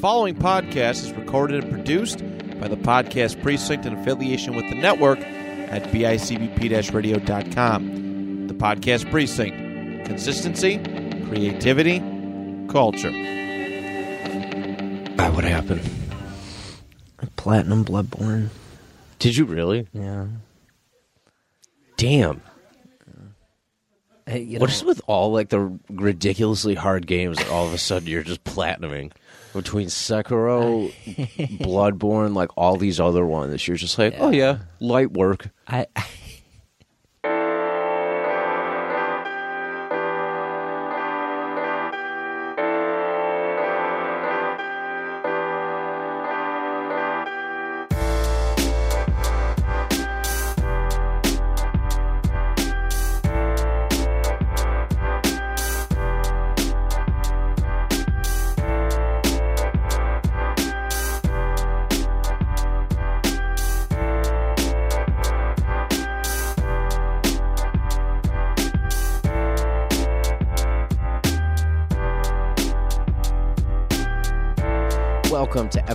following 0.00 0.34
podcast 0.34 1.04
is 1.04 1.12
recorded 1.12 1.62
and 1.62 1.70
produced 1.70 2.20
by 2.58 2.66
the 2.68 2.76
Podcast 2.76 3.42
Precinct 3.42 3.84
in 3.84 3.92
affiliation 3.92 4.56
with 4.56 4.66
the 4.70 4.74
network 4.74 5.18
at 5.18 5.82
bicbp-radio.com. 5.92 8.46
The 8.46 8.54
Podcast 8.54 9.10
Precinct. 9.10 10.06
Consistency, 10.06 10.78
creativity, 11.26 11.98
culture. 12.70 13.12
Ah, 15.18 15.30
what 15.34 15.44
happened? 15.44 15.82
Platinum 17.36 17.84
Bloodborne. 17.84 18.48
Did 19.18 19.36
you 19.36 19.44
really? 19.44 19.86
Yeah. 19.92 20.28
Damn. 21.98 22.40
Hey, 24.26 24.44
you 24.44 24.58
know, 24.58 24.64
is 24.64 24.82
with 24.82 25.02
all 25.06 25.30
like 25.32 25.50
the 25.50 25.78
ridiculously 25.90 26.74
hard 26.74 27.06
games 27.06 27.36
that 27.36 27.50
all 27.50 27.66
of 27.66 27.74
a 27.74 27.78
sudden 27.78 28.08
you're 28.08 28.22
just 28.22 28.42
platinuming? 28.44 29.12
Between 29.52 29.88
Sekiro, 29.88 30.92
Bloodborne, 31.58 32.34
like 32.34 32.50
all 32.56 32.76
these 32.76 33.00
other 33.00 33.26
ones, 33.26 33.66
you're 33.66 33.76
just 33.76 33.98
like, 33.98 34.14
oh 34.18 34.30
yeah, 34.30 34.58
light 34.78 35.12
work. 35.12 35.48
I, 35.66 35.86
Welcome 35.96 36.19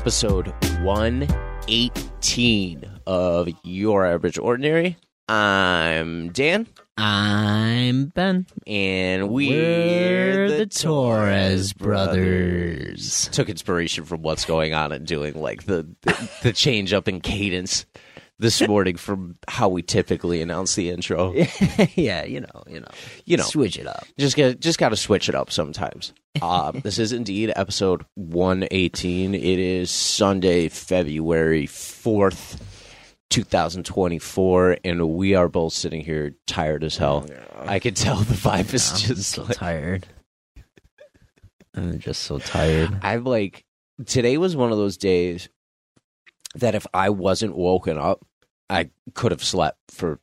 episode 0.05 0.53
118 0.83 2.83
of 3.07 3.49
Your 3.63 4.05
Average 4.05 4.37
Ordinary. 4.37 4.97
I'm 5.27 6.29
Dan, 6.29 6.67
I'm 6.95 8.05
Ben. 8.09 8.45
and 8.67 9.31
we're, 9.31 10.45
We're 10.45 10.57
the 10.59 10.67
Torres 10.67 11.73
brothers. 11.73 13.29
Took 13.29 13.49
inspiration 13.49 14.05
from 14.05 14.21
what's 14.21 14.45
going 14.45 14.75
on 14.75 14.91
and 14.91 15.07
doing 15.07 15.41
like 15.41 15.63
the, 15.63 15.87
the, 16.01 16.31
the 16.43 16.53
change 16.53 16.93
up 16.93 17.07
in 17.07 17.19
cadence 17.19 17.87
this 18.39 18.65
morning 18.67 18.95
from 18.97 19.35
how 19.47 19.69
we 19.69 19.81
typically 19.81 20.41
announce 20.41 20.75
the 20.75 20.89
intro. 20.89 21.33
yeah, 21.95 22.25
you 22.25 22.41
know, 22.41 22.63
you 22.67 22.79
know, 22.81 22.87
You 23.25 23.37
know. 23.37 23.43
switch 23.43 23.77
it 23.77 23.87
up. 23.87 24.05
just 24.17 24.35
get 24.35 24.59
just 24.59 24.79
got 24.79 24.89
to 24.89 24.95
switch 24.95 25.29
it 25.29 25.35
up 25.35 25.51
sometimes. 25.51 26.13
Uh, 26.41 26.71
this 26.83 26.99
is 26.99 27.11
indeed 27.11 27.53
episode 27.55 28.05
118. 28.15 29.35
It 29.35 29.41
is 29.59 29.89
Sunday, 29.89 30.67
February 30.69 31.67
4th, 31.67 32.59
2024, 33.29 34.77
and 34.83 35.09
we 35.09 35.35
are 35.35 35.47
both 35.47 35.73
sitting 35.73 36.01
here 36.01 36.35
tired 36.45 36.83
as 36.83 36.97
hell. 36.97 37.25
I 37.57 37.79
can 37.79 37.93
tell 37.93 38.17
the 38.17 38.33
vibe 38.33 38.73
is 38.73 38.91
I'm 38.91 38.97
just 38.97 39.31
so 39.31 39.43
like, 39.43 39.57
tired. 39.57 40.07
I'm 41.73 41.99
just 41.99 42.23
so 42.23 42.39
tired. 42.39 42.97
I'm 43.01 43.23
like 43.23 43.65
today 44.05 44.37
was 44.37 44.55
one 44.55 44.71
of 44.71 44.77
those 44.77 44.97
days 44.97 45.47
that 46.55 46.75
if 46.75 46.85
I 46.93 47.09
wasn't 47.09 47.55
woken 47.55 47.97
up, 47.97 48.25
I 48.69 48.89
could 49.13 49.31
have 49.31 49.43
slept 49.43 49.77
for 49.91 50.19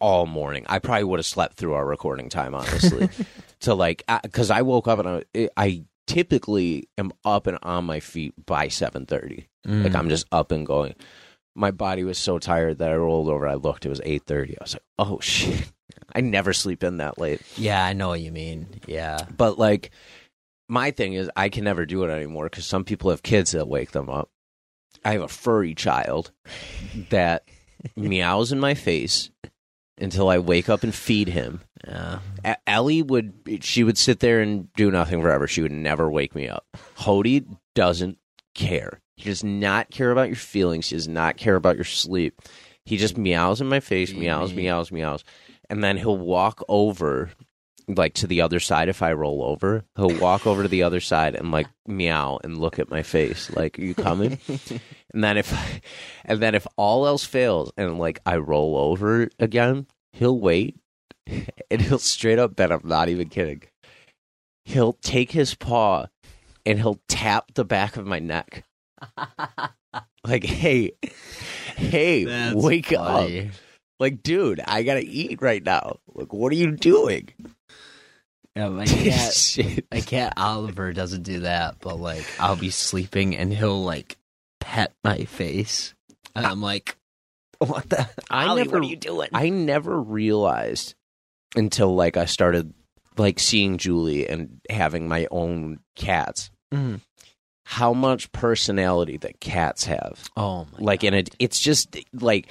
all 0.00 0.26
morning. 0.26 0.64
I 0.68 0.78
probably 0.78 1.04
would 1.04 1.18
have 1.18 1.26
slept 1.26 1.56
through 1.56 1.74
our 1.74 1.84
recording 1.84 2.28
time, 2.28 2.54
honestly. 2.54 3.08
to 3.60 3.74
like, 3.74 4.04
because 4.22 4.50
I 4.50 4.62
woke 4.62 4.86
up 4.88 4.98
and 5.00 5.24
I, 5.34 5.48
I 5.56 5.84
typically 6.06 6.88
am 6.98 7.12
up 7.24 7.46
and 7.46 7.58
on 7.62 7.84
my 7.84 8.00
feet 8.00 8.34
by 8.46 8.68
seven 8.68 9.06
thirty. 9.06 9.48
Like 9.64 9.92
Mm. 9.92 9.96
I'm 9.96 10.08
just 10.10 10.26
up 10.30 10.52
and 10.52 10.66
going. 10.66 10.94
My 11.56 11.70
body 11.70 12.04
was 12.04 12.18
so 12.18 12.38
tired 12.38 12.78
that 12.78 12.90
I 12.90 12.96
rolled 12.96 13.28
over. 13.30 13.48
I 13.48 13.54
looked. 13.54 13.86
It 13.86 13.88
was 13.88 14.00
eight 14.04 14.24
thirty. 14.26 14.52
I 14.60 14.62
was 14.64 14.74
like, 14.74 14.82
oh 14.98 15.20
shit. 15.20 15.72
I 16.14 16.20
never 16.20 16.52
sleep 16.52 16.84
in 16.84 16.98
that 16.98 17.18
late. 17.18 17.40
yeah, 17.56 17.82
I 17.84 17.94
know 17.94 18.08
what 18.08 18.20
you 18.20 18.30
mean. 18.30 18.66
Yeah. 18.86 19.18
But 19.36 19.58
like, 19.58 19.90
my 20.68 20.90
thing 20.90 21.14
is, 21.14 21.30
I 21.34 21.48
can 21.48 21.64
never 21.64 21.86
do 21.86 22.04
it 22.04 22.10
anymore 22.10 22.44
because 22.44 22.66
some 22.66 22.84
people 22.84 23.10
have 23.10 23.22
kids 23.22 23.52
that 23.52 23.66
wake 23.68 23.92
them 23.92 24.10
up. 24.10 24.28
I 25.04 25.12
have 25.12 25.22
a 25.22 25.28
furry 25.28 25.74
child 25.74 26.32
that 27.10 27.46
meows 27.96 28.52
in 28.52 28.60
my 28.60 28.74
face 28.74 29.30
until 29.98 30.28
I 30.28 30.38
wake 30.38 30.68
up 30.68 30.82
and 30.82 30.94
feed 30.94 31.28
him. 31.28 31.60
Yeah. 31.86 32.18
A- 32.44 32.56
Ellie 32.68 33.02
would 33.02 33.60
she 33.62 33.84
would 33.84 33.98
sit 33.98 34.20
there 34.20 34.40
and 34.40 34.72
do 34.74 34.90
nothing 34.90 35.20
forever. 35.20 35.46
She 35.46 35.62
would 35.62 35.72
never 35.72 36.10
wake 36.10 36.34
me 36.34 36.48
up. 36.48 36.66
Hody 36.98 37.44
doesn't 37.74 38.18
care. 38.54 39.00
He 39.16 39.24
does 39.24 39.44
not 39.44 39.90
care 39.90 40.10
about 40.10 40.28
your 40.28 40.36
feelings. 40.36 40.88
He 40.88 40.96
does 40.96 41.06
not 41.08 41.36
care 41.36 41.56
about 41.56 41.76
your 41.76 41.84
sleep. 41.84 42.40
He 42.84 42.96
just 42.96 43.16
meows 43.16 43.60
in 43.60 43.68
my 43.68 43.80
face, 43.80 44.12
meows, 44.12 44.52
meows, 44.52 44.90
meows, 44.92 45.24
and 45.70 45.82
then 45.82 45.96
he'll 45.96 46.18
walk 46.18 46.62
over 46.68 47.30
like 47.88 48.14
to 48.14 48.26
the 48.26 48.40
other 48.40 48.60
side 48.60 48.88
if 48.88 49.02
I 49.02 49.12
roll 49.12 49.42
over. 49.42 49.84
He'll 49.96 50.18
walk 50.18 50.46
over 50.46 50.62
to 50.62 50.68
the 50.68 50.82
other 50.82 51.00
side 51.00 51.34
and 51.34 51.50
like 51.50 51.68
meow 51.86 52.38
and 52.42 52.58
look 52.58 52.78
at 52.78 52.90
my 52.90 53.02
face 53.02 53.50
like, 53.50 53.78
"Are 53.78 53.82
you 53.82 53.94
coming?" 53.94 54.38
and 55.12 55.24
then 55.24 55.36
if 55.36 55.80
and 56.24 56.40
then 56.40 56.54
if 56.54 56.66
all 56.76 57.06
else 57.06 57.24
fails 57.24 57.72
and 57.76 57.98
like 57.98 58.20
I 58.26 58.36
roll 58.36 58.76
over 58.76 59.28
again, 59.38 59.86
he'll 60.12 60.38
wait 60.38 60.78
and 61.26 61.80
he'll 61.80 61.98
straight 61.98 62.38
up 62.38 62.56
bet 62.56 62.72
I'm 62.72 62.80
not 62.84 63.08
even 63.08 63.28
kidding. 63.28 63.62
He'll 64.64 64.94
take 64.94 65.32
his 65.32 65.54
paw 65.54 66.06
and 66.64 66.78
he'll 66.78 67.00
tap 67.08 67.52
the 67.54 67.64
back 67.64 67.96
of 67.96 68.06
my 68.06 68.18
neck. 68.18 68.64
like, 70.26 70.44
hey, 70.44 70.92
hey, 71.76 72.52
wake 72.54 72.92
up. 72.92 73.28
Like, 74.00 74.22
dude, 74.22 74.60
I 74.66 74.82
gotta 74.82 75.04
eat 75.04 75.40
right 75.40 75.62
now. 75.62 75.98
Like, 76.14 76.32
what 76.32 76.52
are 76.52 76.56
you 76.56 76.72
doing? 76.72 77.28
Yeah, 78.56 78.68
my 78.68 78.86
cat, 78.86 79.32
Shit. 79.34 79.86
my 79.92 80.00
cat 80.00 80.34
Oliver 80.36 80.92
doesn't 80.92 81.22
do 81.24 81.40
that, 81.40 81.76
but 81.80 81.98
like 81.98 82.24
I'll 82.38 82.56
be 82.56 82.70
sleeping 82.70 83.36
and 83.36 83.52
he'll 83.52 83.82
like 83.82 84.16
pet 84.60 84.92
my 85.02 85.24
face, 85.24 85.94
and 86.36 86.46
I'm 86.46 86.62
like, 86.62 86.96
"What 87.58 87.88
the? 87.90 88.08
I 88.30 88.46
Ollie, 88.46 88.62
never- 88.64 88.78
what 88.78 88.86
are 88.86 88.90
you 88.90 88.96
doing?" 88.96 89.28
I 89.32 89.48
never 89.48 90.00
realized 90.00 90.94
until 91.56 91.94
like 91.94 92.16
I 92.16 92.26
started 92.26 92.72
like 93.16 93.38
seeing 93.40 93.78
Julie 93.78 94.28
and 94.28 94.60
having 94.70 95.08
my 95.08 95.26
own 95.30 95.78
cats 95.96 96.50
Mhm. 96.72 97.00
how 97.64 97.92
much 97.92 98.30
personality 98.32 99.16
that 99.18 99.40
cats 99.40 99.84
have. 99.84 100.18
Oh 100.36 100.66
my! 100.72 100.78
like 100.78 101.04
in 101.04 101.14
it 101.14 101.34
it's 101.38 101.60
just 101.60 101.96
like 102.12 102.48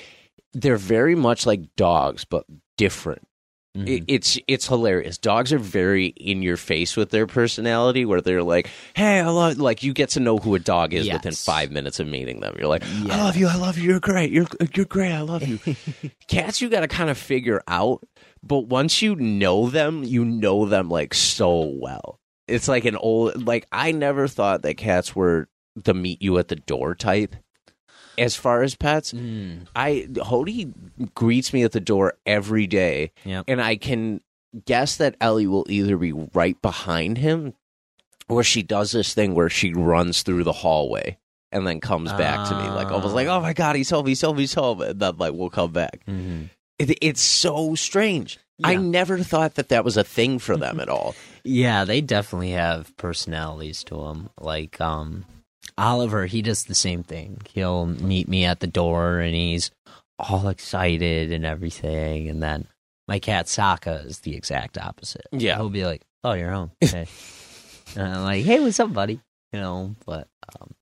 they're 0.54 0.78
very 0.78 1.16
much 1.16 1.46
like 1.46 1.76
dogs 1.76 2.26
but 2.26 2.46
different 2.78 3.28
Mhm. 3.76 3.88
it, 3.88 4.04
it's 4.08 4.38
it's 4.48 4.68
hilarious. 4.68 5.18
Dogs 5.18 5.52
are 5.52 5.58
very 5.58 6.08
in 6.08 6.44
your 6.44 6.58
face 6.58 6.96
with 6.96 7.10
their 7.10 7.26
personality 7.26 8.06
where 8.06 8.22
they're 8.22 8.44
like 8.44 8.70
hey 8.96 9.20
i 9.20 9.28
love 9.28 9.58
like 9.58 9.82
you 9.82 9.94
get 9.94 10.10
to 10.10 10.20
know 10.20 10.38
who 10.38 10.54
a 10.54 10.60
dog 10.60 10.94
is 10.94 11.08
within 11.16 11.34
five 11.34 11.72
minutes 11.72 12.00
of 12.00 12.06
meeting 12.08 12.40
them. 12.40 12.56
You're 12.60 12.68
like 12.68 12.84
i 12.86 13.24
love 13.24 13.36
you. 13.36 13.48
I 13.48 13.56
love 13.56 13.78
you. 13.80 13.90
You're 13.90 14.00
great. 14.00 14.32
You're 14.32 14.46
you're 14.76 14.86
great. 14.86 15.12
I 15.12 15.22
love 15.22 15.48
you. 15.48 15.60
Cats 16.28 16.62
you 16.62 16.70
got 16.70 16.82
to 16.82 16.88
kind 16.88 17.10
of 17.10 17.18
figure 17.18 17.62
out 17.68 18.04
but 18.44 18.68
once 18.68 19.02
you 19.02 19.16
know 19.16 19.70
them 19.70 20.04
you 20.04 20.24
know 20.24 20.66
them 20.66 20.90
like 20.90 21.14
so 21.16 21.62
well. 21.80 22.20
It's 22.48 22.68
like 22.68 22.86
an 22.86 22.96
old 22.98 23.44
like 23.48 23.66
i 23.72 23.92
never 23.92 24.28
thought 24.28 24.62
that 24.62 24.78
cats 24.78 25.16
were 25.16 25.48
the 25.76 25.96
meet 25.96 26.22
you 26.22 26.38
at 26.38 26.50
the 26.50 26.56
door 26.58 26.94
type 26.94 27.36
as 28.18 28.36
far 28.36 28.62
as 28.64 28.76
pets 28.76 29.14
Mm. 29.14 29.68
I 29.76 30.08
Hody 30.12 30.72
greets 31.16 31.54
me 31.54 31.64
at 31.64 31.72
the 31.72 31.80
door 31.80 32.14
every 32.26 32.68
day, 32.68 33.12
Yep. 33.26 33.46
and 33.48 33.62
I 33.62 33.76
can 33.76 34.22
guess 34.66 34.98
that 34.98 35.16
Ellie 35.20 35.48
will 35.48 35.66
either 35.70 35.98
be 35.98 36.12
right 36.12 36.62
behind 36.62 37.18
him, 37.18 37.54
or 38.30 38.44
she 38.44 38.62
does 38.64 38.92
this 38.92 39.14
thing 39.14 39.34
where 39.36 39.50
she 39.50 39.74
runs 39.74 40.22
through 40.24 40.44
the 40.44 40.54
hallway 40.54 41.18
and 41.52 41.66
then 41.68 41.80
comes 41.80 42.12
back 42.14 42.48
to 42.50 42.56
me, 42.56 42.68
like 42.70 42.88
almost 42.92 43.14
like, 43.16 43.28
"Oh 43.28 43.42
my 43.42 43.54
god, 43.54 43.76
he's 43.76 43.90
home, 43.90 44.06
he's 44.08 44.22
home, 44.22 44.38
he's 44.38 44.54
home," 44.54 44.82
and 44.82 45.00
then 45.00 45.18
like 45.18 45.34
we'll 45.34 45.50
come 45.50 45.72
back. 45.72 46.02
Mhm. 46.08 46.50
It, 46.80 46.98
it's 47.02 47.22
so 47.22 47.76
strange. 47.76 48.40
I 48.64 48.76
never 48.76 49.20
thought 49.20 49.56
that 49.56 49.70
that 49.70 49.84
was 49.84 49.98
a 49.98 50.04
thing 50.04 50.40
for 50.40 50.56
them 50.56 50.80
at 50.80 50.88
all. 50.96 51.16
Yeah, 51.44 51.84
they 51.86 52.02
definitely 52.02 52.52
have 52.52 52.96
personalities 52.98 53.84
to 53.86 53.96
them. 53.96 54.30
Like 54.40 54.80
um, 54.80 55.26
Oliver, 55.78 56.26
he 56.26 56.42
does 56.42 56.66
the 56.66 56.76
same 56.76 57.04
thing. 57.04 57.42
He'll 57.54 57.86
meet 57.86 58.28
me 58.28 58.46
at 58.46 58.60
the 58.60 58.68
door, 58.68 59.20
and 59.20 59.36
he's 59.36 59.72
all 60.20 60.48
excited 60.48 61.32
and 61.32 61.46
everything. 61.46 62.30
And 62.30 62.42
then 62.42 62.68
my 63.08 63.20
cat 63.20 63.48
Sokka 63.48 64.06
is 64.06 64.20
the 64.20 64.36
exact 64.36 64.78
opposite. 64.78 65.28
Yeah. 65.32 65.56
he'll 65.58 65.70
be 65.70 65.86
like, 65.86 66.04
"Oh, 66.24 66.34
you're 66.34 66.52
home." 66.52 66.72
Okay. 66.84 67.08
and 67.96 68.08
I'm 68.08 68.24
like, 68.24 68.46
"Hey, 68.46 68.60
what's 68.60 68.80
up, 68.80 68.94
buddy?" 68.94 69.20
you 69.54 69.60
know. 69.60 69.96
But 70.06 70.28
um, 70.60 70.74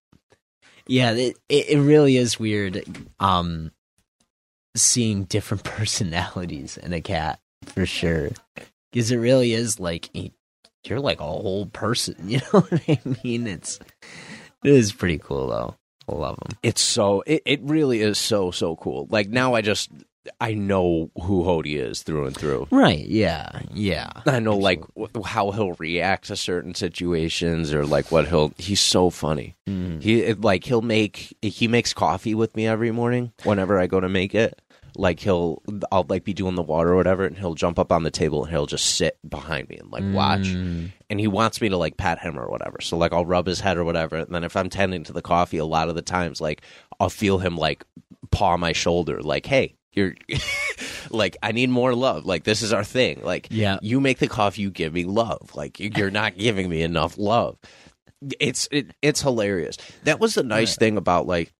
yeah, 0.88 1.12
it, 1.12 1.38
it 1.50 1.70
it 1.70 1.80
really 1.80 2.18
is 2.18 2.40
weird. 2.40 2.84
Um, 3.20 3.72
seeing 4.76 5.26
different 5.26 5.64
personalities 5.66 6.78
in 6.78 6.94
a 6.94 7.02
cat 7.02 7.40
for 7.66 7.86
sure, 7.86 8.30
because 8.92 9.12
it 9.12 9.18
really 9.18 9.54
is 9.54 9.80
like 9.80 10.10
you're 10.86 11.00
like 11.00 11.20
a 11.20 11.26
whole 11.26 11.68
person. 11.68 12.16
You 12.28 12.40
know 12.40 12.62
what 12.62 12.82
I 12.88 13.00
mean? 13.24 13.46
It's 13.46 13.80
it 14.64 14.72
is 14.72 14.92
pretty 14.92 15.18
cool 15.18 15.48
though. 15.48 15.76
I 16.10 16.16
love 16.16 16.38
them. 16.38 16.58
It's 16.64 16.82
so 16.82 17.24
it, 17.26 17.42
it 17.46 17.60
really 17.64 18.02
is 18.02 18.18
so 18.18 18.52
so 18.52 18.76
cool. 18.76 19.08
Like 19.10 19.30
now 19.30 19.54
I 19.54 19.62
just 19.62 19.90
I 20.40 20.54
know 20.54 21.10
who 21.20 21.44
Hody 21.44 21.80
is 21.80 22.04
through 22.04 22.28
and 22.28 22.38
through. 22.38 22.68
Right? 22.70 23.06
Yeah. 23.06 23.62
Yeah. 23.74 24.12
I 24.26 24.40
know 24.40 24.58
like 24.58 24.84
wh- 24.96 25.26
how 25.26 25.52
he'll 25.52 25.74
react 25.74 26.28
to 26.28 26.36
certain 26.36 26.76
situations 26.76 27.74
or 27.74 27.86
like 27.86 28.12
what 28.12 28.28
he'll 28.28 28.54
he's 28.58 28.82
so 28.82 29.10
funny. 29.10 29.56
Mm. 29.68 30.02
He 30.02 30.22
it, 30.22 30.42
like 30.42 30.64
he'll 30.64 30.82
make 30.82 31.36
he 31.42 31.68
makes 31.68 31.94
coffee 31.94 32.36
with 32.36 32.56
me 32.56 32.68
every 32.68 32.92
morning 32.92 33.32
whenever 33.44 33.80
I 33.80 33.88
go 33.88 34.00
to 34.00 34.10
make 34.10 34.36
it. 34.36 34.61
Like 34.96 35.20
he'll 35.20 35.62
I'll 35.92 36.06
like 36.10 36.24
be 36.24 36.34
doing 36.34 36.56
the 36.56 36.62
water 36.62 36.92
or 36.94 36.96
whatever 36.96 37.26
and 37.26 37.38
he'll 37.38 37.54
jump 37.56 37.80
up 37.80 37.92
on 37.92 38.04
the 38.04 38.12
table 38.12 38.44
and 38.44 38.52
he'll 38.52 38.66
just 38.66 38.96
sit 38.96 39.18
behind 39.28 39.70
me 39.70 39.78
and 39.78 39.92
like 39.92 40.04
watch 40.14 40.42
Mm. 40.48 40.92
and 41.10 41.20
he 41.20 41.28
wants 41.28 41.62
me 41.62 41.70
to 41.70 41.78
like 41.78 41.98
pat 41.98 42.20
him 42.20 42.38
or 42.40 42.50
whatever. 42.50 42.82
So 42.82 42.98
like 42.98 43.14
I'll 43.14 43.26
rub 43.26 43.46
his 43.48 43.60
head 43.62 43.78
or 43.78 43.84
whatever. 43.84 44.18
And 44.18 44.34
then 44.36 44.44
if 44.44 44.56
I'm 44.58 44.70
tending 44.70 45.04
to 45.06 45.14
the 45.14 45.22
coffee, 45.22 45.58
a 45.58 45.66
lot 45.66 45.90
of 45.90 45.96
the 45.96 46.02
times 46.02 46.42
like 46.42 46.62
I'll 47.00 47.10
feel 47.10 47.38
him 47.40 47.58
like 47.58 47.86
paw 48.32 48.58
my 48.58 48.74
shoulder, 48.74 49.22
like, 49.22 49.46
hey, 49.46 49.76
you're 49.94 50.16
like 51.10 51.38
I 51.44 51.52
need 51.52 51.70
more 51.70 51.94
love. 51.96 52.26
Like 52.26 52.44
this 52.44 52.62
is 52.62 52.74
our 52.74 52.84
thing. 52.84 53.22
Like 53.24 53.48
Yeah. 53.50 53.78
you 53.82 54.00
make 54.02 54.20
the 54.20 54.28
coffee, 54.28 54.62
you 54.62 54.72
give 54.72 54.94
me 54.94 55.04
love. 55.06 55.52
Like 55.56 55.80
you- 55.80 55.92
you're 55.96 56.12
not 56.12 56.38
giving 56.38 56.70
me 56.70 56.82
enough 56.82 57.18
love. 57.18 57.58
It's 58.40 58.68
it, 58.72 58.92
it's 59.02 59.22
hilarious. 59.22 59.78
That 60.04 60.20
was 60.20 60.36
the 60.36 60.44
nice 60.44 60.76
thing 60.78 60.96
about 60.98 61.26
like 61.28 61.52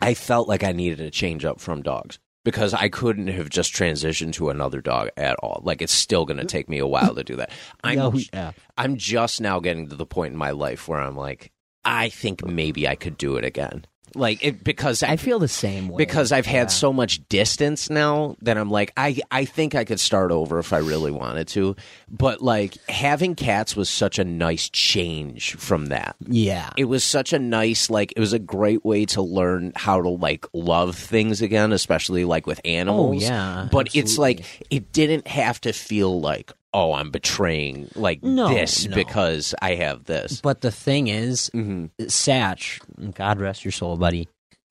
I 0.00 0.14
felt 0.14 0.48
like 0.48 0.62
I 0.64 0.72
needed 0.72 1.00
a 1.00 1.10
change 1.10 1.44
up 1.44 1.60
from 1.60 1.80
dogs 1.82 2.18
because 2.44 2.74
I 2.74 2.88
couldn't 2.88 3.28
have 3.28 3.48
just 3.48 3.74
transitioned 3.74 4.34
to 4.34 4.50
another 4.50 4.80
dog 4.80 5.08
at 5.16 5.36
all. 5.36 5.62
Like 5.64 5.82
it's 5.82 5.92
still 5.92 6.24
going 6.24 6.36
to 6.38 6.44
take 6.44 6.68
me 6.68 6.78
a 6.78 6.86
while 6.86 7.14
to 7.14 7.24
do 7.24 7.36
that. 7.36 7.50
I'm 7.82 7.96
No, 7.96 8.14
yeah. 8.32 8.52
I'm 8.76 8.96
just 8.96 9.40
now 9.40 9.60
getting 9.60 9.88
to 9.88 9.96
the 9.96 10.06
point 10.06 10.32
in 10.32 10.38
my 10.38 10.50
life 10.50 10.86
where 10.86 11.00
I'm 11.00 11.16
like, 11.16 11.50
I 11.84 12.10
think 12.10 12.44
maybe 12.44 12.86
I 12.86 12.94
could 12.94 13.18
do 13.18 13.36
it 13.36 13.44
again. 13.44 13.86
Like 14.14 14.44
it, 14.44 14.62
because 14.64 15.02
I 15.02 15.12
I 15.14 15.16
feel 15.16 15.38
the 15.38 15.48
same 15.48 15.88
way 15.88 15.96
because 15.96 16.32
I've 16.32 16.44
had 16.46 16.64
Yeah. 16.64 16.66
so 16.66 16.92
much 16.92 17.20
distance 17.28 17.88
now 17.88 18.36
that 18.42 18.56
I'm 18.58 18.70
like, 18.70 18.92
I 18.96 19.18
I 19.30 19.44
think 19.44 19.74
I 19.74 19.84
could 19.84 20.00
start 20.00 20.32
over 20.32 20.58
if 20.58 20.72
I 20.72 20.78
really 20.78 21.12
wanted 21.12 21.46
to. 21.48 21.76
But 22.10 22.42
like 22.42 22.76
having 22.88 23.34
cats 23.36 23.76
was 23.76 23.88
such 23.88 24.18
a 24.18 24.24
nice 24.24 24.68
change 24.70 25.54
from 25.56 25.86
that. 25.86 26.16
Yeah. 26.26 26.70
It 26.76 26.84
was 26.86 27.04
such 27.04 27.32
a 27.32 27.38
nice 27.38 27.90
like 27.90 28.12
it 28.16 28.20
was 28.20 28.32
a 28.32 28.38
great 28.40 28.84
way 28.84 29.04
to 29.06 29.22
learn 29.22 29.72
how 29.76 30.02
to 30.02 30.08
like 30.08 30.46
love 30.52 30.96
things 30.96 31.40
again, 31.42 31.72
especially 31.72 32.24
like 32.24 32.46
with 32.46 32.60
animals. 32.64 33.22
Oh, 33.24 33.26
yeah, 33.26 33.68
But 33.70 33.94
it's 33.94 34.18
like 34.18 34.44
it 34.70 34.92
didn't 34.92 35.26
have 35.28 35.60
to 35.62 35.72
feel 35.72 36.20
like, 36.20 36.52
oh, 36.74 36.92
I'm 36.92 37.10
betraying 37.10 37.88
like 37.94 38.22
No, 38.22 38.48
this 38.48 38.86
no. 38.86 38.94
because 38.96 39.54
I 39.62 39.76
have 39.76 40.04
this. 40.04 40.40
But 40.42 40.60
the 40.60 40.70
thing 40.72 41.06
is, 41.06 41.50
Mhm. 41.54 41.90
Satch, 42.02 42.80
God 43.14 43.40
rest 43.40 43.64
your 43.64 43.72
soul, 43.72 43.96
buddy. 43.96 44.28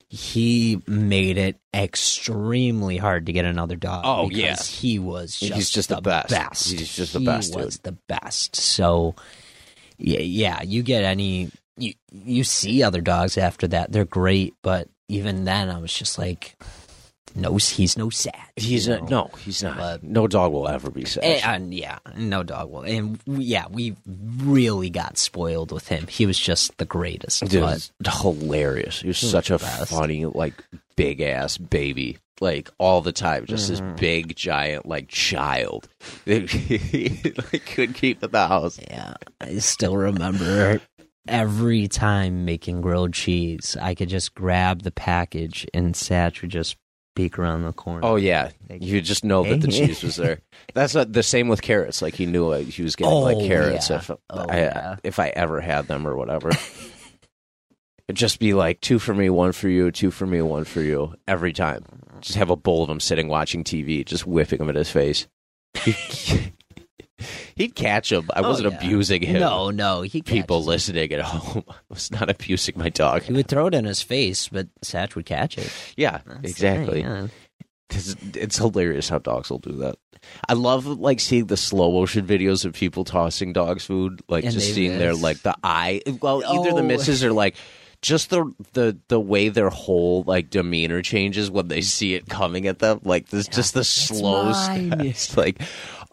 He 0.09 0.79
made 0.85 1.39
it 1.39 1.57
extremely 1.73 2.97
hard 2.97 3.25
to 3.25 3.31
get 3.33 3.45
another 3.45 3.75
dog. 3.75 4.03
Oh, 4.05 4.27
because 4.29 4.39
yeah. 4.39 4.79
he 4.81 4.99
was 4.99 5.39
just 5.39 5.53
He's 5.53 5.69
just 5.71 5.89
the 5.89 6.01
best. 6.01 6.69
He's 6.69 6.95
just 6.95 7.13
the 7.13 7.19
He 7.19 7.25
best, 7.25 7.55
He 7.55 7.61
Was 7.61 7.79
the 7.79 7.97
best. 8.07 8.55
So, 8.55 9.15
yeah, 9.97 10.19
yeah, 10.19 10.61
you 10.61 10.83
get 10.83 11.03
any 11.03 11.49
you 11.77 11.93
you 12.11 12.43
see 12.43 12.83
other 12.83 13.01
dogs 13.01 13.37
after 13.39 13.67
that, 13.69 13.91
they're 13.91 14.05
great. 14.05 14.53
But 14.61 14.87
even 15.07 15.45
then, 15.45 15.69
I 15.71 15.79
was 15.79 15.91
just 15.91 16.19
like, 16.19 16.55
no, 17.43 17.57
he's 17.57 17.97
no 17.97 18.09
sad. 18.09 18.33
He's 18.55 18.87
no, 18.87 19.29
he's 19.39 19.61
not. 19.63 19.77
But- 19.77 20.03
no 20.03 20.27
dog 20.27 20.51
will 20.53 20.67
ever 20.67 20.89
be 20.89 21.05
sad. 21.05 21.23
And, 21.23 21.43
and 21.63 21.73
yeah, 21.73 21.99
no 22.17 22.43
dog 22.43 22.71
will. 22.71 22.81
And 22.81 23.19
yeah, 23.25 23.65
we 23.69 23.95
really 24.39 24.89
got 24.89 25.17
spoiled 25.17 25.71
with 25.71 25.87
him. 25.87 26.07
He 26.07 26.25
was 26.25 26.39
just 26.39 26.77
the 26.77 26.85
greatest. 26.85 27.45
Dude, 27.47 27.61
but 27.61 27.89
hilarious. 28.21 29.01
He 29.01 29.07
was 29.07 29.19
He 29.19 29.25
was 29.25 29.31
such 29.31 29.51
a 29.51 29.57
best. 29.57 29.91
funny, 29.91 30.25
like 30.25 30.53
big 30.95 31.21
ass 31.21 31.57
baby, 31.57 32.17
like 32.41 32.69
all 32.77 33.01
the 33.01 33.11
time. 33.11 33.45
Just 33.45 33.71
Mm-hmm. 33.71 33.89
this 33.91 33.99
big, 33.99 34.35
giant, 34.35 34.85
like 34.85 35.07
child. 35.07 35.87
he 36.25 37.33
like, 37.51 37.65
could 37.65 37.93
keep 37.95 38.23
in 38.23 38.31
the 38.31 38.47
house. 38.47 38.79
yeah, 38.89 39.13
I 39.41 39.57
still 39.59 39.97
remember 39.97 40.81
every 41.27 41.87
time 41.87 42.43
making 42.45 42.81
grilled 42.81 43.13
cheese, 43.13 43.77
I 43.81 43.95
could 43.95 44.09
just 44.09 44.35
grab 44.35 44.81
the 44.83 44.91
package 44.91 45.65
and 45.73 45.93
Satch 45.95 46.41
would 46.41 46.51
just 46.51 46.75
peek 47.15 47.37
around 47.39 47.63
the 47.63 47.73
corner. 47.73 48.01
Oh 48.03 48.15
yeah, 48.15 48.51
you 48.69 49.01
just 49.01 49.23
know 49.23 49.43
that 49.43 49.61
the 49.61 49.67
cheese 49.67 50.03
was 50.03 50.15
there. 50.15 50.39
That's 50.73 50.95
not 50.95 51.11
the 51.13 51.23
same 51.23 51.47
with 51.47 51.61
carrots. 51.61 52.01
Like 52.01 52.15
he 52.15 52.25
knew 52.25 52.51
he 52.53 52.83
was 52.83 52.95
getting 52.95 53.13
like 53.13 53.37
Oh, 53.37 53.47
carrots 53.47 53.89
yeah. 53.89 53.97
if 53.97 54.09
Oh, 54.11 54.19
I 54.29 54.57
yeah. 54.57 54.95
if 55.03 55.19
I 55.19 55.29
ever 55.29 55.61
had 55.61 55.87
them 55.87 56.07
or 56.07 56.15
whatever. 56.15 56.49
It'd 58.09 58.17
just 58.17 58.39
be 58.39 58.53
like 58.53 58.81
two 58.81 58.99
for 58.99 59.13
me, 59.13 59.29
one 59.29 59.53
for 59.53 59.69
you, 59.69 59.89
two 59.89 60.11
for 60.11 60.25
me, 60.25 60.41
one 60.41 60.65
for 60.65 60.81
you 60.81 61.15
every 61.27 61.53
time. 61.53 61.85
Just 62.19 62.37
have 62.37 62.49
a 62.49 62.55
bowl 62.57 62.81
of 62.83 62.89
them 62.89 62.99
sitting 62.99 63.29
watching 63.29 63.63
TV, 63.63 64.05
just 64.05 64.27
whipping 64.27 64.59
them 64.59 64.69
at 64.69 64.75
his 64.75 64.89
face. 64.91 65.27
He'd 67.55 67.75
catch 67.75 68.11
him. 68.11 68.29
I 68.35 68.39
Oh, 68.41 68.49
wasn't 68.49 68.71
yeah. 68.71 68.77
abusing 68.77 69.21
him. 69.21 69.39
No, 69.39 69.69
no, 69.69 70.01
he 70.01 70.21
people 70.21 70.57
it. 70.61 70.65
listening 70.67 71.11
at 71.13 71.21
home. 71.21 71.63
I 71.69 71.73
was 71.89 72.11
not 72.11 72.29
abusing 72.29 72.75
my 72.77 72.89
dog. 72.89 73.23
He 73.23 73.33
would 73.33 73.47
throw 73.47 73.67
it 73.67 73.73
in 73.73 73.85
his 73.85 74.01
face, 74.01 74.47
but 74.49 74.67
Satch 74.81 75.15
would 75.15 75.25
catch 75.25 75.57
it. 75.57 75.71
Yeah, 75.97 76.19
That's 76.25 76.49
exactly. 76.51 77.01
yeah. 77.01 77.27
Because 77.89 78.15
it's 78.35 78.57
hilarious 78.57 79.09
how 79.09 79.19
dogs 79.19 79.49
will 79.49 79.59
do 79.59 79.73
that. 79.73 79.95
I 80.47 80.53
love 80.53 80.85
like 80.87 81.19
seeing 81.19 81.47
the 81.47 81.57
slow 81.57 81.91
motion 81.91 82.25
videos 82.25 82.63
of 82.65 82.73
people 82.73 83.03
tossing 83.03 83.51
dogs 83.53 83.83
food, 83.85 84.21
like 84.29 84.45
And 84.45 84.53
just 84.53 84.73
seeing 84.73 84.97
their 84.97 85.13
like 85.13 85.41
the 85.43 85.53
eye. 85.63 86.01
Well, 86.21 86.43
either 86.45 86.71
the 86.71 86.79
Oh. 86.79 86.83
misses 86.83 87.23
or 87.23 87.33
like 87.33 87.55
just 88.01 88.29
the 88.31 88.51
the 88.71 88.97
the 89.09 89.19
way 89.19 89.49
their 89.49 89.69
whole 89.69 90.23
like 90.23 90.49
demeanor 90.49 91.01
changes 91.01 91.51
when 91.51 91.67
they 91.67 91.81
see 91.81 92.15
it 92.15 92.27
coming 92.29 92.67
at 92.67 92.79
them. 92.79 93.01
Like 93.03 93.27
this, 93.29 93.47
just 93.49 93.73
the 93.73 93.83
slow. 93.83 94.51
It's 94.55 95.35
like, 95.37 95.61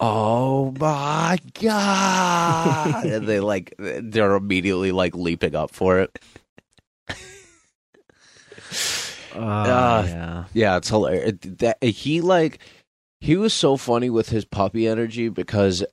oh 0.00 0.72
my 0.80 1.38
god, 1.60 3.04
and 3.04 3.26
they 3.26 3.38
like 3.40 3.74
they're 3.78 4.34
immediately 4.34 4.90
like 4.92 5.14
leaping 5.14 5.54
up 5.54 5.70
for 5.70 6.00
it. 6.00 6.18
Oh, 9.32 9.38
Ah, 9.42 10.04
yeah. 10.04 10.44
Yeah, 10.54 10.76
it's 10.78 10.88
hilarious. 10.88 11.34
That 11.42 11.82
he 11.82 12.20
like 12.20 12.58
he 13.20 13.36
was 13.36 13.54
so 13.54 13.76
funny 13.76 14.10
with 14.10 14.28
his 14.28 14.44
puppy 14.44 14.88
energy 14.88 15.28
because 15.28 15.84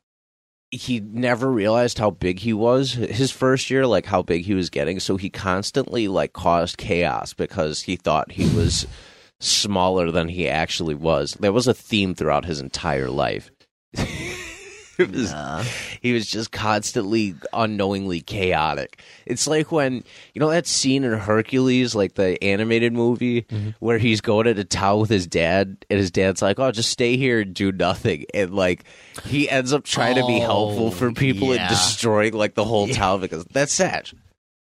he 0.71 0.99
never 0.99 1.49
realized 1.51 1.97
how 1.99 2.09
big 2.09 2.39
he 2.39 2.51
was 2.51 2.93
his 2.93 3.31
first 3.31 3.69
year, 3.69 3.85
like 3.85 4.05
how 4.05 4.21
big 4.23 4.43
he 4.43 4.53
was 4.53 4.69
getting. 4.69 4.99
So 4.99 5.17
he 5.17 5.29
constantly 5.29 6.07
like 6.07 6.33
caused 6.33 6.77
chaos 6.77 7.33
because 7.33 7.83
he 7.83 7.95
thought 7.95 8.31
he 8.31 8.53
was 8.55 8.87
smaller 9.39 10.09
than 10.11 10.29
he 10.29 10.49
actually 10.49 10.95
was. 10.95 11.37
There 11.39 11.53
was 11.53 11.67
a 11.67 11.73
theme 11.73 12.15
throughout 12.15 12.45
his 12.45 12.59
entire 12.59 13.09
life. 13.09 13.51
it 13.93 15.11
was 15.11 15.31
Uh, 15.31 15.63
he 16.01 16.13
was 16.13 16.25
just 16.25 16.51
constantly 16.51 17.35
unknowingly 17.53 18.21
chaotic. 18.21 19.01
It's 19.25 19.45
like 19.47 19.71
when 19.71 20.03
you 20.33 20.39
know 20.39 20.49
that 20.49 20.65
scene 20.67 21.03
in 21.03 21.13
Hercules, 21.13 21.93
like 21.95 22.15
the 22.15 22.41
animated 22.43 22.93
movie, 22.93 23.45
where 23.79 23.97
he's 23.99 24.21
going 24.21 24.47
into 24.47 24.63
town 24.63 24.99
with 24.99 25.09
his 25.09 25.27
dad, 25.27 25.85
and 25.89 25.99
his 25.99 26.11
dad's 26.11 26.41
like, 26.41 26.59
"Oh, 26.59 26.71
just 26.71 26.89
stay 26.89 27.15
here 27.17 27.41
and 27.41 27.53
do 27.53 27.71
nothing," 27.71 28.25
and 28.33 28.53
like 28.53 28.85
he 29.25 29.49
ends 29.49 29.71
up 29.73 29.83
trying 29.83 30.15
to 30.15 30.25
be 30.25 30.39
helpful 30.39 30.87
Oh, 30.87 30.91
for 30.91 31.11
people 31.11 31.53
yeah. 31.53 31.61
and 31.61 31.69
destroying 31.69 32.33
like 32.33 32.55
the 32.55 32.65
whole 32.65 32.87
town 32.87 33.21
because 33.21 33.45
that's 33.45 33.73
sad. 33.73 34.09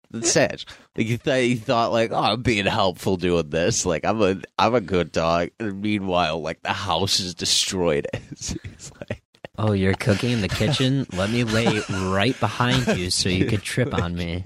That's 0.09 0.31
sad. 0.31 0.63
Like 0.95 1.05
he, 1.07 1.17
th- 1.17 1.45
he 1.49 1.55
thought, 1.57 1.91
like, 1.91 2.11
oh, 2.13 2.15
I'm 2.15 2.41
being 2.41 2.65
helpful 2.65 3.17
doing 3.17 3.49
this. 3.49 3.85
Like 3.85 4.05
I'm 4.05 4.21
a, 4.21 4.41
I'm 4.57 4.73
a 4.73 4.79
good 4.79 5.11
dog. 5.11 5.49
And 5.59 5.81
meanwhile, 5.81 6.41
like 6.41 6.61
the 6.63 6.71
house 6.71 7.19
is 7.19 7.35
destroyed. 7.35 8.07
Oh, 9.59 9.71
you're 9.71 9.93
cooking 9.95 10.31
in 10.31 10.41
the 10.41 10.47
kitchen? 10.49 11.07
Let 11.13 11.31
me 11.31 11.43
lay 11.43 11.81
right 11.89 12.39
behind 12.39 12.97
you 12.97 13.09
so 13.09 13.29
you 13.29 13.45
could 13.45 13.63
trip 13.63 13.93
on 13.93 14.15
me. 14.15 14.43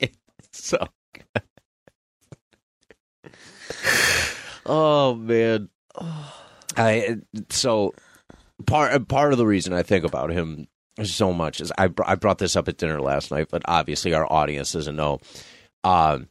so 0.52 0.76
good. 1.14 1.42
oh 4.66 5.14
man 5.14 5.68
i 6.76 7.16
so 7.50 7.92
part 8.66 9.08
part 9.08 9.32
of 9.32 9.38
the 9.38 9.46
reason 9.46 9.72
i 9.72 9.82
think 9.82 10.04
about 10.04 10.30
him 10.30 10.66
so 11.02 11.32
much 11.32 11.60
is 11.60 11.72
i 11.78 11.86
br- 11.88 12.04
i 12.06 12.14
brought 12.14 12.38
this 12.38 12.54
up 12.54 12.68
at 12.68 12.76
dinner 12.76 13.00
last 13.00 13.30
night 13.30 13.48
but 13.50 13.62
obviously 13.66 14.14
our 14.14 14.30
audience 14.32 14.72
doesn't 14.72 14.96
know 14.96 15.18
um 15.84 16.28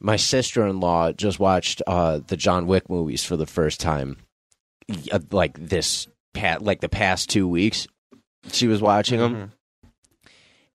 my 0.00 0.16
sister-in-law 0.16 1.12
just 1.12 1.38
watched 1.38 1.82
uh 1.86 2.20
the 2.28 2.36
john 2.36 2.66
wick 2.66 2.88
movies 2.88 3.22
for 3.24 3.36
the 3.36 3.46
first 3.46 3.80
time 3.80 4.16
uh, 5.12 5.18
like 5.30 5.58
this 5.58 6.06
pat 6.34 6.62
like 6.62 6.80
the 6.80 6.88
past 6.88 7.30
two 7.30 7.48
weeks 7.48 7.86
she 8.52 8.66
was 8.66 8.82
watching 8.82 9.18
them 9.18 9.52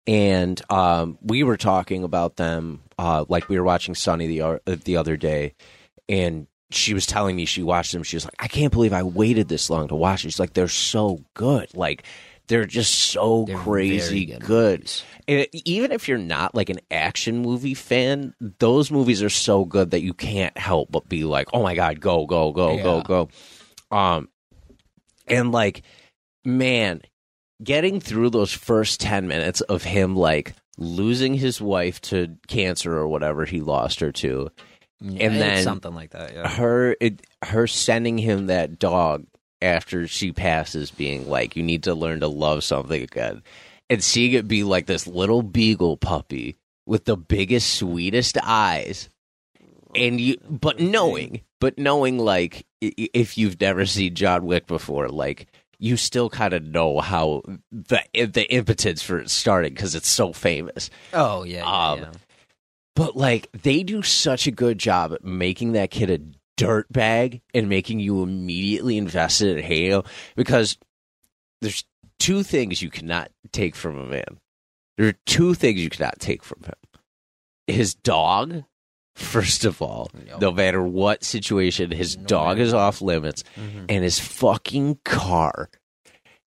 and 0.09 0.61
um, 0.71 1.19
we 1.21 1.43
were 1.43 1.59
talking 1.59 2.03
about 2.03 2.37
them. 2.37 2.81
Uh, 2.99 3.27
like 3.29 3.49
we 3.50 3.59
were 3.59 3.65
watching 3.65 3.95
Sunny 3.95 4.27
the 4.27 4.41
uh, 4.41 4.59
the 4.85 4.97
other 4.97 5.19
day, 5.19 5.55
and 6.09 6.47
she 6.71 6.95
was 6.95 7.07
telling 7.07 7.37
me 7.37 7.45
she 7.45 7.62
watched 7.62 7.93
them. 7.93 8.03
She 8.03 8.17
was 8.17 8.25
like, 8.25 8.35
"I 8.38 8.49
can't 8.49 8.73
believe 8.73 8.95
I 8.95 9.03
waited 9.03 9.49
this 9.49 9.69
long 9.69 9.87
to 9.88 9.95
watch." 9.95 10.25
it. 10.25 10.31
She's 10.31 10.41
like, 10.41 10.55
"They're 10.55 10.67
so 10.67 11.23
good. 11.35 11.69
Like 11.77 12.05
they're 12.47 12.65
just 12.65 12.95
so 12.95 13.45
They're 13.47 13.59
crazy 13.59 14.25
good." 14.25 14.79
movies. 14.81 15.05
And 15.29 15.47
even 15.53 15.93
if 15.93 16.09
you're 16.09 16.17
not 16.17 16.55
like 16.55 16.71
an 16.71 16.81
action 16.91 17.41
movie 17.43 17.75
fan, 17.75 18.35
those 18.59 18.91
movies 18.91 19.23
are 19.23 19.29
so 19.29 19.67
good 19.67 19.91
that 19.91 20.00
you 20.00 20.15
can't 20.15 20.57
help 20.57 20.91
but 20.91 21.07
be 21.07 21.25
like, 21.25 21.49
"Oh 21.53 21.62
my 21.62 21.75
god, 21.75 22.00
go 22.00 22.25
go 22.25 22.50
go 22.53 22.83
go 22.83 23.03
go!" 23.03 23.29
Um, 23.95 24.31
and 25.30 25.52
like, 25.52 25.82
man, 26.44 27.02
getting 27.62 28.00
through 28.00 28.30
those 28.30 28.52
first 28.52 29.00
ten 29.00 29.28
minutes 29.28 29.61
of 29.62 29.82
him 29.85 30.16
like 30.16 30.54
losing 30.76 31.35
his 31.35 31.61
wife 31.61 32.00
to 32.00 32.37
cancer 32.47 32.97
or 32.97 33.08
whatever 33.08 33.44
he 33.44 33.61
lost 33.61 33.99
her 34.00 34.12
to, 34.12 34.49
Yeah, 35.00 35.26
And 35.26 35.37
then- 35.40 35.64
something 35.64 35.94
like 35.94 36.11
that. 36.11 36.32
Yeah. 36.35 36.49
her 36.49 36.97
it, 37.00 37.20
her 37.44 37.66
sending 37.66 38.16
him 38.18 38.47
that 38.47 38.78
dog 38.78 39.26
after 39.61 40.06
she 40.06 40.30
passes 40.30 40.92
being 40.92 41.28
like 41.28 41.56
you 41.56 41.62
need 41.64 41.82
to 41.82 41.94
learn 41.94 42.20
to 42.20 42.28
love 42.28 42.62
something 42.62 43.02
again 43.02 43.42
and 43.90 44.04
seeing 44.04 44.30
it 44.32 44.47
be 44.47 44.62
like 44.62 44.87
this 44.87 45.04
little 45.08 45.42
beagle 45.42 45.97
puppy 45.97 46.56
with 46.87 47.06
the 47.06 47.16
biggest 47.16 47.75
sweetest 47.75 48.38
eyes 48.44 49.08
and 49.97 50.20
you 50.20 50.37
but 50.49 50.78
knowing 50.78 51.40
but 51.61 51.76
knowing 51.76 52.20
like 52.20 52.66
if 52.80 53.37
you've 53.38 53.61
never 53.61 53.87
seen 53.87 54.14
John 54.14 54.44
Wick 54.47 54.66
before 54.66 55.08
like 55.08 55.47
you 55.80 55.97
still 55.97 56.28
kind 56.30 56.52
of 56.54 56.64
know 56.64 57.00
how 57.00 57.42
the 57.70 58.02
the 58.12 58.47
impotence 58.52 59.02
for 59.02 59.18
it 59.18 59.30
started 59.30 59.75
because 59.75 59.94
it's 59.94 60.08
so 60.08 60.32
famous 60.32 60.90
Oh 61.12 61.44
yeah. 61.44 61.58
yeah, 61.58 61.90
Um, 61.90 61.99
yeah. 62.00 62.11
but 62.97 63.16
like 63.16 63.49
they 63.52 63.82
do 63.82 64.02
such 64.02 64.47
a 64.47 64.50
good 64.52 64.78
job 64.78 65.12
at 65.12 65.25
making 65.25 65.73
that 65.73 65.90
kid 65.90 66.11
a 66.11 66.18
dirt 66.56 66.90
bag 66.92 67.40
and 67.54 67.68
making 67.68 68.00
you 68.00 68.23
immediately 68.23 68.99
invested 68.99 69.56
in 69.56 69.62
Halo 69.64 70.04
because 70.35 70.76
there's 71.61 71.85
two 72.18 72.42
things 72.42 72.82
you 72.82 72.90
cannot 72.90 73.30
take 73.52 73.76
from 73.76 73.97
a 73.97 74.04
man. 74.04 74.38
There 74.97 75.06
are 75.06 75.14
two 75.26 75.54
things 75.54 75.80
you 75.80 75.90
cannot 75.90 76.18
take 76.18 76.42
from 76.42 76.64
him. 76.64 76.75
His 77.68 77.94
dog, 77.94 78.64
first 79.19 79.65
of 79.65 79.83
all, 79.83 80.11
no 80.41 80.51
matter 80.53 80.83
what 80.83 81.25
situation, 81.25 81.91
his 81.91 82.17
No 82.17 82.25
dog 82.25 82.57
matter 82.57 82.67
is 82.67 82.73
off 82.75 83.03
limits 83.03 83.43
Mhm. 83.57 83.87
and 83.89 84.05
his 84.05 84.19
fucking 84.19 84.99
car. 85.05 85.69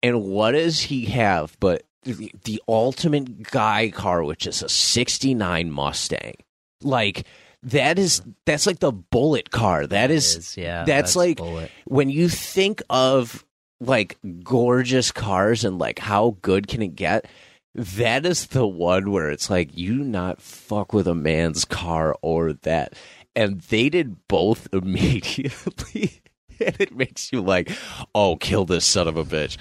And 0.03 0.23
what 0.23 0.51
does 0.51 0.81
he 0.81 1.05
have 1.05 1.55
but 1.59 1.83
the, 2.03 2.31
the 2.43 2.61
ultimate 2.67 3.43
guy 3.43 3.89
car, 3.89 4.23
which 4.23 4.45
is 4.47 4.61
a 4.61 4.69
69 4.69 5.71
Mustang? 5.71 6.35
Like, 6.81 7.25
that 7.63 7.97
is, 7.97 8.21
that's 8.45 8.67
like 8.67 8.79
the 8.79 8.91
Bullitt 8.91 9.49
car. 9.51 9.87
That 9.87 10.11
is, 10.11 10.35
Is, 10.35 10.57
yeah. 10.57 10.83
that's 10.85 11.15
like- 11.15 11.37
bullet. 11.37 11.71
when 11.85 12.09
you 12.09 12.29
think 12.29 12.81
of 12.89 13.43
like 13.81 14.17
gorgeous 14.43 15.11
cars 15.11 15.65
and 15.65 15.77
like 15.79 15.99
how 15.99 16.37
good 16.41 16.67
can 16.67 16.81
it 16.81 16.95
get, 16.95 17.25
that 17.75 18.25
is 18.25 18.47
the 18.47 18.65
one 18.65 19.11
where 19.11 19.29
it's 19.29 19.49
like, 19.49 19.77
you 19.77 19.95
not 19.95 20.41
fuck 20.41 20.93
with 20.93 21.07
a 21.07 21.15
man's 21.15 21.65
car 21.65 22.15
or 22.21 22.53
that. 22.53 22.93
And 23.35 23.59
they 23.61 23.89
did 23.89 24.27
both 24.29 24.67
immediately. 24.73 26.21
And 26.57 26.75
it 26.79 26.95
makes 26.95 27.33
you 27.33 27.41
like, 27.41 27.69
oh, 28.15 28.37
kill 28.37 28.63
this 28.63 28.85
son 28.85 29.09
of 29.09 29.17
a 29.17 29.25
bitch. 29.25 29.57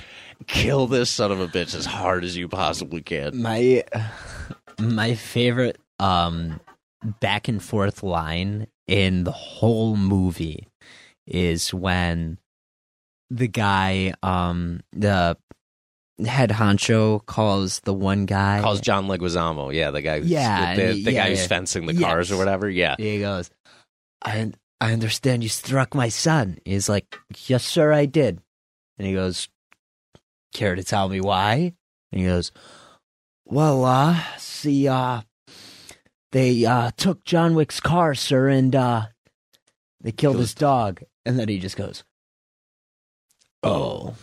Kill 0.46 0.86
this 0.86 1.10
son 1.10 1.32
of 1.32 1.40
a 1.40 1.48
bitch 1.48 1.74
as 1.74 1.86
hard 1.86 2.22
as 2.22 2.36
you 2.36 2.46
possibly 2.46 3.02
can. 3.02 3.42
my 3.42 3.82
my 4.78 5.14
favorite 5.14 5.78
um 5.98 6.60
back 7.20 7.48
and 7.48 7.62
forth 7.62 8.02
line 8.02 8.66
in 8.86 9.24
the 9.24 9.32
whole 9.32 9.96
movie 9.96 10.68
is 11.26 11.72
when 11.72 12.38
the 13.30 13.48
guy 13.48 14.12
um 14.22 14.80
the 14.92 15.36
head 16.24 16.50
honcho 16.50 17.24
calls 17.26 17.80
the 17.80 17.94
one 17.94 18.26
guy. 18.26 18.60
Calls 18.60 18.80
John 18.80 19.06
Leguizamo, 19.08 19.74
yeah, 19.74 19.90
the 19.90 20.02
guy, 20.02 20.20
who's, 20.20 20.30
Yeah, 20.30 20.74
the, 20.76 20.82
the 20.86 20.92
he- 20.92 21.02
guy 21.04 21.10
yeah, 21.12 21.28
who's 21.28 21.40
yeah. 21.40 21.46
fencing 21.48 21.86
the 21.86 21.94
cars 21.94 22.30
or 22.30 22.36
whatever. 22.36 22.68
Yeah, 22.68 22.94
he 22.98 23.20
goes 23.20 23.50
i 24.22 24.50
i 24.80 24.92
understand 24.92 25.42
you 25.42 25.48
struck 25.48 25.94
my 25.94 26.08
son. 26.08 26.58
He's 26.64 26.88
like 26.88 27.16
yes 27.46 27.64
sir 27.64 27.92
i 27.92 28.06
did. 28.06 28.40
And 28.98 29.06
he 29.08 29.12
goes 29.14 29.48
care 30.54 30.74
to 30.76 30.84
tell 30.84 31.08
me 31.08 31.20
why? 31.20 31.74
And 32.12 32.20
he 32.20 32.26
goes 32.26 32.52
well 33.44 33.84
uh 33.84 34.18
see 34.38 34.88
uh 34.88 35.20
they 36.32 36.64
uh 36.64 36.90
took 36.96 37.24
john 37.24 37.54
wick's 37.54 37.80
car 37.80 38.14
sir 38.14 38.48
and 38.48 38.74
uh 38.74 39.06
they 40.00 40.12
Killed 40.12 40.38
his 40.38 40.54
dog. 40.54 41.02
And 41.26 41.38
then 41.38 41.48
he 41.48 41.58
just 41.58 41.76
goes 41.76 42.04
oh 43.62 44.14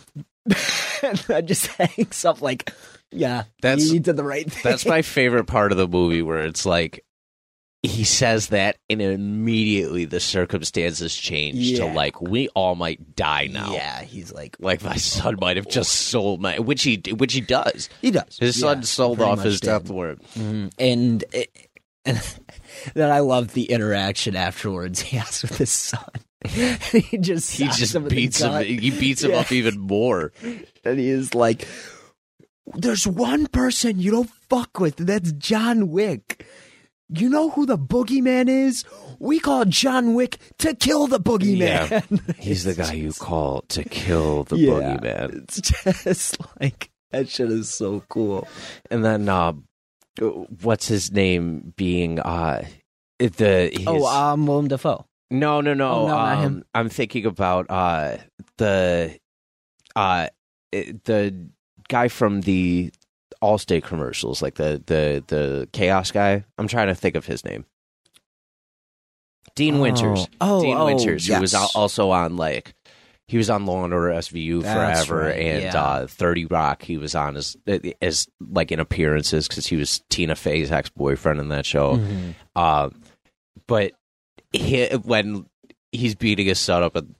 that 1.26 1.44
just 1.46 1.66
hangs 1.68 2.24
up 2.24 2.40
like 2.42 2.72
yeah 3.10 3.44
That's- 3.60 3.90
you 3.92 4.00
did 4.00 4.16
the 4.16 4.24
right 4.24 4.50
thing 4.50 4.62
That's 4.64 4.86
my 4.86 5.02
favorite 5.02 5.44
part 5.46 5.72
of 5.72 5.78
the 5.78 5.88
movie 5.88 6.22
where 6.22 6.40
it's 6.44 6.66
like 6.66 7.04
he 7.84 8.04
says 8.04 8.48
that 8.48 8.76
and 8.88 9.02
immediately 9.02 10.04
the 10.04 10.20
circumstances 10.20 11.16
change 11.16 11.76
to 11.76 11.84
like 11.86 12.20
we 12.20 12.48
all 12.50 12.76
might 12.76 13.16
die 13.16 13.48
now. 13.50 13.72
yeah 13.72 14.02
he's 14.02 14.32
like 14.32 14.56
Like 14.60 14.84
my 14.84 14.94
son 14.96 15.36
might 15.40 15.56
have 15.56 15.68
just 15.68 15.90
sold 15.92 16.40
my 16.40 16.58
which 16.60 16.82
he 16.84 17.02
which 17.16 17.32
he 17.34 17.40
does. 17.40 17.88
he 18.00 18.10
does 18.12 18.38
His 18.38 18.56
Yeah, 18.56 18.60
son 18.74 18.82
sold 18.84 19.20
off 19.20 19.42
his 19.42 19.60
death 19.60 19.90
warrant. 19.90 20.22
Mhm. 20.34 20.72
and 20.78 21.24
it, 21.32 21.50
and 22.04 22.20
then 22.94 23.10
I 23.10 23.18
love 23.20 23.52
the 23.52 23.64
interaction 23.70 24.34
afterwards 24.36 25.00
he 25.00 25.16
has 25.18 25.42
with 25.42 25.56
his 25.58 25.70
son. 25.70 26.04
he 26.92 27.18
just 27.18 27.52
He 27.56 27.66
just 27.68 27.94
him 27.94 28.04
beats 28.08 28.40
him 28.40 28.62
he 28.64 28.90
beats 28.90 29.22
him 29.22 29.30
Yeah. 29.32 29.38
up 29.38 29.52
even 29.52 29.78
more. 29.78 30.32
and 30.84 30.98
he 30.98 31.08
is 31.08 31.34
like, 31.34 31.66
"There's 32.74 33.06
one 33.06 33.46
person 33.46 33.98
you 34.00 34.10
don't 34.10 34.30
fuck 34.48 34.78
with, 34.80 35.00
and 35.00 35.08
that's 35.08 35.32
John 35.32 35.90
Wick. 35.90 36.46
You 37.14 37.28
know 37.28 37.50
who 37.50 37.66
the 37.66 37.76
boogeyman 37.76 38.48
is? 38.48 38.84
We 39.18 39.38
call 39.38 39.66
John 39.66 40.14
Wick 40.14 40.38
to 40.58 40.74
kill 40.74 41.06
the 41.08 41.20
boogeyman. 41.20 42.36
He's 42.38 42.64
the 42.64 42.72
guy 42.74 42.94
you 42.94 43.12
call 43.12 43.62
to 43.68 43.84
kill 43.84 44.44
the 44.44 44.56
Yeah. 44.56 44.70
boogeyman. 44.96 45.42
It's 45.44 45.60
just 46.04 46.38
like 46.60 46.90
that 47.10 47.28
shit 47.28 47.50
is 47.50 47.68
so 47.68 48.02
cool. 48.08 48.48
And 48.90 49.04
then 49.04 49.28
uh 49.28 49.52
what's 50.62 50.88
his 50.88 51.12
name 51.12 51.72
being 51.76 52.18
uh 52.20 52.64
the 53.18 53.70
his, 53.72 53.84
oh, 53.86 54.06
um, 54.06 54.46
Willem 54.46 54.68
Dafoe. 54.68 55.04
No, 55.32 55.62
no, 55.62 55.72
no. 55.72 55.92
Oh, 55.92 56.06
no, 56.08 56.16
um. 56.16 56.64
I'm 56.74 56.88
thinking 56.90 57.24
about 57.24 57.70
uh, 57.70 58.18
the 58.58 59.18
uh, 59.96 60.28
the 60.70 61.48
guy 61.88 62.08
from 62.08 62.42
the 62.42 62.92
Allstate 63.42 63.82
commercials, 63.82 64.42
like 64.42 64.56
the 64.56 64.82
the 64.86 65.24
the 65.26 65.68
chaos 65.72 66.10
guy. 66.10 66.44
I'm 66.58 66.68
trying 66.68 66.88
to 66.88 66.94
think 66.94 67.16
of 67.16 67.24
his 67.24 67.44
name. 67.44 67.64
Dean 69.54 69.80
Winters. 69.80 70.28
Oh, 70.40 70.60
Dean 70.60 70.76
oh, 70.76 70.84
Winters, 70.84 71.26
who 71.26 71.40
was 71.40 71.54
also 71.54 72.10
on 72.10 72.36
like 72.36 72.74
he 73.26 73.38
was 73.38 73.48
on 73.48 73.64
Law 73.64 73.84
and 73.84 73.94
Order 73.94 74.10
SVU 74.10 74.62
That's 74.62 75.06
forever, 75.06 75.28
right, 75.28 75.38
and 75.38 75.62
yeah. 75.62 75.82
uh, 75.82 76.06
Thirty 76.06 76.44
Rock. 76.44 76.82
He 76.82 76.98
was 76.98 77.14
on 77.14 77.36
as 77.38 77.56
as 78.02 78.28
like 78.38 78.70
in 78.70 78.80
appearances 78.80 79.48
because 79.48 79.66
he 79.66 79.76
was 79.76 80.02
Tina 80.10 80.34
Fey's 80.34 80.70
ex 80.70 80.90
boyfriend 80.90 81.40
in 81.40 81.48
that 81.48 81.64
show. 81.64 81.96
Mhm. 81.96 82.34
Um, 82.54 83.02
but 83.66 83.92
he, 84.52 84.86
when 85.02 85.46
he's 85.92 86.14
beating 86.14 86.46
his 86.46 86.58
son 86.58 86.82
up, 86.82 86.96
and 86.96 87.14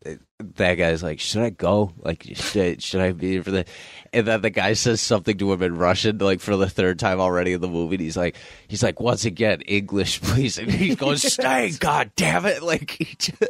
that 0.56 0.74
guy's 0.74 1.02
like, 1.02 1.20
"Should 1.20 1.42
I 1.42 1.50
go? 1.50 1.92
Like, 1.98 2.22
should 2.34 2.62
I, 2.62 2.76
should 2.78 3.00
I 3.00 3.12
be 3.12 3.32
here 3.32 3.42
for 3.44 3.50
the?" 3.50 3.64
And 4.12 4.26
then 4.26 4.40
the 4.42 4.50
guy 4.50 4.72
says 4.74 5.00
something 5.00 5.38
to 5.38 5.52
him 5.52 5.62
in 5.62 5.76
Russian, 5.76 6.18
like 6.18 6.40
for 6.40 6.56
the 6.56 6.68
third 6.68 6.98
time 6.98 7.20
already 7.20 7.52
in 7.52 7.60
the 7.60 7.68
movie. 7.68 7.96
And 7.96 8.02
he's 8.02 8.16
like, 8.16 8.36
"He's 8.68 8.82
like, 8.82 9.00
once 9.00 9.24
again, 9.24 9.60
English, 9.62 10.20
please." 10.22 10.58
And 10.58 10.70
he 10.70 10.94
goes, 10.94 11.22
"Stay, 11.32 11.70
god 11.78 12.10
damn 12.16 12.46
it!" 12.46 12.62
Like, 12.62 12.90
he 12.90 13.14
just, 13.18 13.42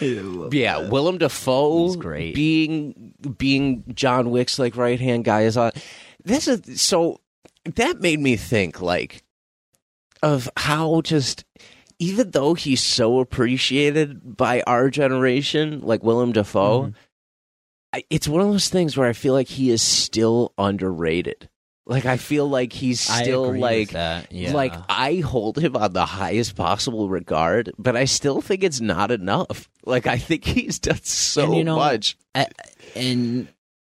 yeah, 0.52 0.88
Willem 0.88 1.18
Dafoe 1.18 1.94
great. 1.94 2.34
being 2.34 3.14
being 3.36 3.84
John 3.94 4.30
Wick's 4.30 4.58
like 4.58 4.76
right 4.76 5.00
hand 5.00 5.24
guy 5.24 5.42
is 5.42 5.56
on. 5.56 5.72
This 6.24 6.48
is 6.48 6.80
so 6.80 7.20
that 7.76 8.00
made 8.00 8.20
me 8.20 8.36
think 8.36 8.80
like 8.80 9.22
of 10.22 10.48
how 10.56 11.00
just 11.02 11.44
even 11.98 12.30
though 12.30 12.54
he's 12.54 12.82
so 12.82 13.18
appreciated 13.20 14.36
by 14.36 14.62
our 14.66 14.88
generation, 14.90 15.80
like 15.82 16.02
Willem 16.04 16.32
Dafoe, 16.32 16.82
Mhm. 16.88 16.94
I, 17.92 18.04
it's 18.10 18.28
one 18.28 18.40
of 18.42 18.48
those 18.48 18.68
things 18.68 18.96
where 18.96 19.08
I 19.08 19.12
feel 19.14 19.32
like 19.34 19.48
he 19.48 19.70
is 19.70 19.80
still 19.82 20.52
underrated. 20.58 21.48
Like 21.86 22.04
I 22.04 22.18
feel 22.18 22.46
like 22.46 22.72
he's 22.74 23.00
still 23.00 23.56
like. 23.58 23.92
Yeah. 23.92 24.52
like 24.52 24.74
I 24.90 25.16
hold 25.16 25.58
him 25.58 25.74
on 25.74 25.94
the 25.94 26.04
highest 26.04 26.54
possible 26.54 27.08
regard, 27.08 27.72
but 27.78 27.96
I 27.96 28.04
still 28.04 28.42
think 28.42 28.62
it's 28.62 28.80
not 28.82 29.10
enough. 29.10 29.70
Like 29.86 30.06
I 30.06 30.18
think 30.18 30.44
he's 30.44 30.78
done 30.78 31.02
so 31.02 31.44
And, 31.44 31.56
you 31.56 31.64
know, 31.64 31.76
much. 31.76 32.18
A- 32.34 32.50
and 32.94 33.48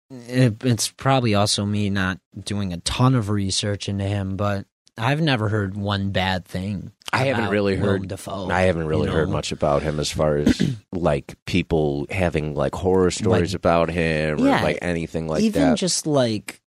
it's 0.10 0.90
probably 0.92 1.36
also 1.36 1.66
me 1.66 1.90
not 1.90 2.20
doing 2.38 2.74
a 2.74 2.78
ton 2.82 3.16
of 3.16 3.30
research 3.30 3.88
into 3.88 4.04
him, 4.04 4.36
but 4.36 4.66
I've 4.98 5.22
never 5.22 5.50
heard 5.50 5.76
one 5.76 6.12
bad 6.12 6.46
thing. 6.46 6.92
I 7.12 7.26
haven't 7.26 7.50
really 7.50 7.78
Willem 7.78 8.02
heard- 8.02 8.10
Dafoe. 8.10 8.50
I 8.50 8.62
haven't 8.62 8.88
really 8.88 9.08
you 9.08 9.14
heard 9.14 9.30
much 9.30 9.52
about 9.52 9.84
him 9.84 10.00
as 10.00 10.12
far 10.12 10.38
as 10.38 10.76
like 10.92 11.36
people 11.46 12.08
having 12.10 12.56
like 12.56 12.76
horror 12.76 13.12
stories 13.12 13.54
about 13.54 13.90
him 13.90 14.42
or 14.42 14.48
Yeah, 14.48 14.62
like 14.64 14.80
anything 14.82 15.28
like 15.28 15.42
Even 15.42 15.62
that. 15.62 15.68
Even 15.68 15.76
just 15.78 16.08
like, 16.08 16.62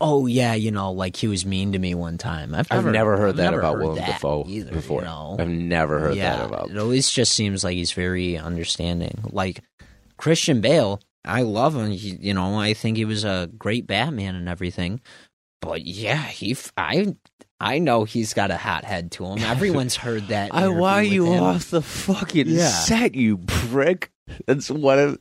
oh 0.00 0.26
yeah, 0.26 0.54
you 0.54 0.70
know, 0.70 0.92
like 0.92 1.16
he 1.16 1.28
was 1.28 1.46
mean 1.46 1.72
to 1.72 1.78
me 1.78 1.94
one 1.94 2.18
time. 2.18 2.54
I've 2.54 2.66
I've 2.70 2.84
never, 2.84 2.92
never 2.92 3.16
heard 3.16 3.28
I've 3.30 3.36
that 3.36 3.44
never 3.50 3.58
about 3.60 3.74
heard 3.74 3.82
Willem 3.82 3.96
that 3.98 4.06
Dafoe 4.06 4.44
either, 4.48 4.72
before. 4.72 5.02
You 5.02 5.06
know? 5.06 5.36
I've 5.38 5.48
never 5.48 5.98
heard 6.00 6.16
yeah, 6.16 6.36
that 6.36 6.46
about. 6.46 6.70
It 6.70 6.78
always 6.78 7.10
just 7.10 7.32
seems 7.32 7.62
like 7.62 7.74
he's 7.74 7.92
very 7.92 8.36
understanding. 8.36 9.20
Like 9.30 9.62
Christian 10.16 10.60
Bale, 10.60 11.00
I 11.24 11.42
love 11.42 11.76
him. 11.76 11.90
He, 11.90 12.16
you 12.20 12.34
know, 12.34 12.58
I 12.58 12.74
think 12.74 12.96
he 12.96 13.04
was 13.04 13.24
a 13.24 13.48
great 13.58 13.86
Batman 13.86 14.34
and 14.34 14.48
everything. 14.48 15.00
But 15.62 15.86
yeah, 15.86 16.20
he, 16.22 16.50
f- 16.52 16.72
I, 16.76 17.14
I 17.58 17.78
know 17.78 18.04
he's 18.04 18.34
got 18.34 18.50
a 18.50 18.56
hot 18.58 18.84
head 18.84 19.10
to 19.12 19.24
him. 19.24 19.38
Everyone's 19.38 19.96
heard 19.96 20.28
that. 20.28 20.50
I 20.54 20.68
why 20.68 21.02
you 21.02 21.32
him. 21.32 21.42
off 21.42 21.70
the 21.70 21.80
fucking 21.80 22.48
Yeah. 22.48 22.68
set, 22.68 23.14
you 23.14 23.38
prick. 23.38 24.10
That's 24.46 24.70
one 24.70 24.98
of. 24.98 25.18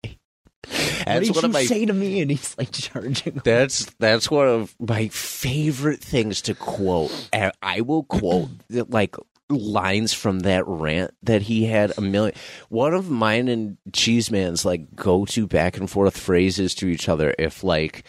What 0.00 1.06
That's 1.06 1.26
did 1.26 1.34
one 1.36 1.44
you 1.46 1.50
my. 1.50 1.64
say 1.64 1.86
to 1.86 1.92
me? 1.92 2.20
And 2.20 2.30
he's 2.30 2.54
like 2.58 2.70
charging. 2.72 3.40
That's 3.44 3.86
that's 3.98 4.30
one 4.30 4.46
of 4.48 4.74
my 4.78 5.08
favorite 5.08 6.00
things 6.00 6.42
to 6.42 6.54
quote. 6.54 7.30
I 7.62 7.80
will 7.80 8.04
quote 8.04 8.50
like 8.70 9.16
lines 9.48 10.12
from 10.12 10.40
that 10.40 10.64
rant 10.66 11.12
that 11.22 11.42
he 11.42 11.64
had 11.64 11.96
a 11.96 12.02
million. 12.02 12.34
One 12.68 12.92
of 12.92 13.08
mine 13.08 13.48
and 13.48 13.78
Cheeseman's 13.92 14.64
like 14.66 14.94
go 14.94 15.24
to 15.26 15.46
back 15.46 15.78
and 15.78 15.88
forth 15.90 16.18
phrases 16.18 16.74
to 16.76 16.86
each 16.88 17.08
other 17.08 17.34
if 17.38 17.64
like 17.64 18.04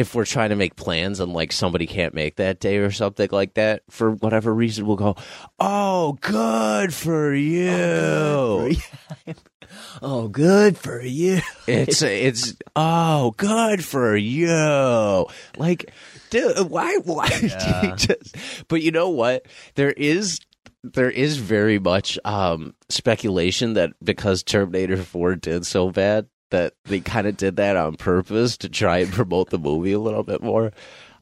if 0.00 0.14
we're 0.14 0.24
trying 0.24 0.50
to 0.50 0.56
make 0.56 0.76
plans 0.76 1.20
and 1.20 1.32
like 1.32 1.52
somebody 1.52 1.86
can't 1.86 2.14
make 2.14 2.36
that 2.36 2.58
day 2.58 2.78
or 2.78 2.90
something 2.90 3.28
like 3.30 3.54
that 3.54 3.82
for 3.90 4.12
whatever 4.12 4.52
reason 4.52 4.86
we'll 4.86 4.96
go 4.96 5.14
oh 5.58 6.18
good 6.20 6.92
for 6.92 7.34
you. 7.34 8.74
Oh, 10.02 10.28
good 10.28 10.76
for 10.76 11.00
you. 11.00 11.40
it's 11.66 12.02
it's 12.02 12.54
oh 12.74 13.32
good 13.36 13.84
for 13.84 14.16
you. 14.16 15.26
Like 15.56 15.92
dude 16.30 16.70
why 16.70 16.96
why 17.04 17.28
do 17.40 17.46
you 17.46 17.96
just 17.96 18.36
but 18.68 18.82
you 18.82 18.90
know 18.90 19.10
what? 19.10 19.46
There 19.74 19.92
is 19.92 20.40
there 20.82 21.10
is 21.10 21.36
very 21.36 21.78
much 21.78 22.18
um 22.24 22.74
speculation 22.88 23.74
that 23.74 23.92
because 24.02 24.42
terminator 24.42 24.96
4 24.96 25.36
did 25.36 25.66
so 25.66 25.90
bad 25.90 26.26
that 26.50 26.74
they 26.84 27.00
kind 27.00 27.26
of 27.26 27.36
did 27.36 27.56
that 27.56 27.76
on 27.76 27.96
purpose 27.96 28.56
to 28.58 28.68
try 28.68 28.98
and 28.98 29.12
promote 29.12 29.50
the 29.50 29.58
movie 29.58 29.92
a 29.92 29.98
little 29.98 30.22
bit 30.22 30.42
more 30.42 30.72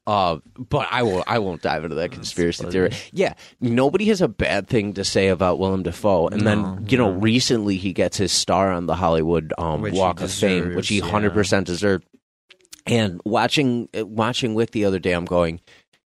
uh, 0.08 0.38
but 0.56 0.88
I 0.90 1.02
won't. 1.02 1.24
I 1.26 1.38
won't 1.38 1.60
dive 1.60 1.84
into 1.84 1.96
that 1.96 2.12
conspiracy 2.12 2.64
theory. 2.70 2.92
Yeah, 3.12 3.34
nobody 3.60 4.06
has 4.06 4.22
a 4.22 4.28
bad 4.28 4.66
thing 4.66 4.94
to 4.94 5.04
say 5.04 5.28
about 5.28 5.58
Willem 5.58 5.82
Dafoe. 5.82 6.28
And 6.28 6.46
then 6.46 6.62
No, 6.62 6.78
you 6.88 6.96
know, 6.96 7.10
recently 7.10 7.76
he 7.76 7.92
gets 7.92 8.16
his 8.16 8.32
star 8.32 8.72
on 8.72 8.86
the 8.86 8.94
Hollywood 8.94 9.52
um, 9.58 9.82
Walk 9.82 10.22
of 10.22 10.32
Fame, 10.32 10.74
which 10.74 10.88
he 10.88 10.96
deserves, 10.96 11.08
yeah. 11.08 11.12
hundred 11.12 11.34
percent 11.34 11.66
deserved. 11.66 12.06
And 12.86 13.20
watching 13.26 13.90
watching 13.94 14.54
Wick 14.54 14.70
the 14.70 14.86
other 14.86 14.98
day, 14.98 15.12
I'm 15.12 15.26
going, 15.26 15.60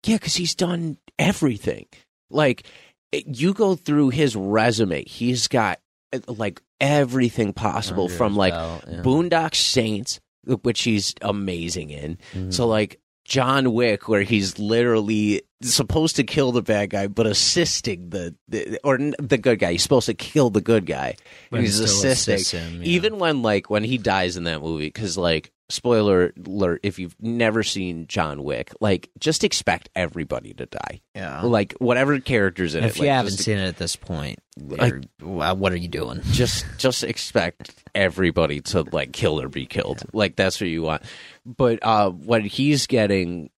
yeah, 0.07 0.15
because 0.15 0.37
he's 0.37 0.55
done 0.55 0.97
everything. 1.19 1.87
Like 2.31 2.69
you 3.11 3.53
go 3.53 3.75
through 3.75 4.11
his 4.11 4.37
resume, 4.37 5.03
he's 5.07 5.49
got 5.49 5.81
like 6.27 6.63
everything 6.81 7.53
possible 7.53 8.05
Under 8.05 8.15
from 8.15 8.37
like 8.37 8.53
belt, 8.53 8.85
yeah. 8.89 9.03
Boondock 9.03 9.55
Saints, 9.55 10.21
which 10.63 10.83
he's 10.83 11.15
amazing 11.23 11.91
in. 11.91 12.19
Mhm. 12.35 12.53
So 12.53 12.67
like 12.67 13.01
John 13.25 13.73
Wick, 13.75 14.09
where 14.09 14.23
he's 14.23 14.59
literally 14.59 15.43
supposed 15.61 16.17
to 16.17 16.25
kill 16.25 16.53
the 16.53 16.63
bad 16.63 16.91
guy, 16.91 17.09
but 17.09 17.27
assisting 17.27 18.09
the, 18.11 18.35
the 18.49 18.81
or 18.85 18.97
the 18.97 19.37
good 19.37 19.59
guy. 19.59 19.73
He's 19.73 19.83
supposed 19.83 20.07
to 20.07 20.15
kill 20.15 20.51
the 20.51 20.61
good 20.63 20.87
guy. 20.87 21.17
He's 21.53 21.79
assisting. 21.81 22.61
him, 22.61 22.83
yeah. 22.83 22.89
Even 22.89 23.19
when 23.19 23.43
like 23.43 23.69
when 23.69 23.85
he 23.85 23.99
dies 23.99 24.37
in 24.37 24.45
that 24.45 24.63
movie, 24.63 24.87
because 24.87 25.19
like 25.19 25.53
spoiler 25.71 26.33
alert, 26.47 26.81
if 26.83 26.99
you've 26.99 27.15
never 27.21 27.63
seen 27.63 28.07
John 28.07 28.43
Wick, 28.43 28.73
like 28.81 29.11
just 29.19 29.45
expect 29.45 29.89
everybody 29.95 30.55
to 30.55 30.67
die. 30.67 31.01
yeah. 31.15 31.43
Like 31.43 31.75
whatever 31.79 32.19
characters 32.21 32.75
in 32.75 32.85
if 32.85 32.91
it. 32.91 32.91
If 32.91 32.97
you 32.99 33.03
like, 33.05 33.11
haven't 33.13 33.33
just, 33.33 33.45
seen 33.45 33.59
it 33.59 33.67
at 33.69 33.77
this 33.77 33.95
point, 33.97 34.39
Like- 34.59 35.05
what 35.21 35.73
are 35.73 35.77
you 35.77 35.89
doing? 35.89 36.21
just 36.33 36.65
just 36.79 37.05
expect 37.05 37.75
everybody 37.95 38.61
to 38.63 38.83
like 38.93 39.13
kill 39.13 39.41
or 39.41 39.49
be 39.49 39.67
killed. 39.67 40.03
Like 40.13 40.37
that's 40.37 40.61
what 40.61 40.69
you 40.71 40.83
want. 40.83 41.03
But 41.45 41.81
uh 41.83 42.11
when 42.11 42.43
he's 42.45 42.87
getting 42.87 43.51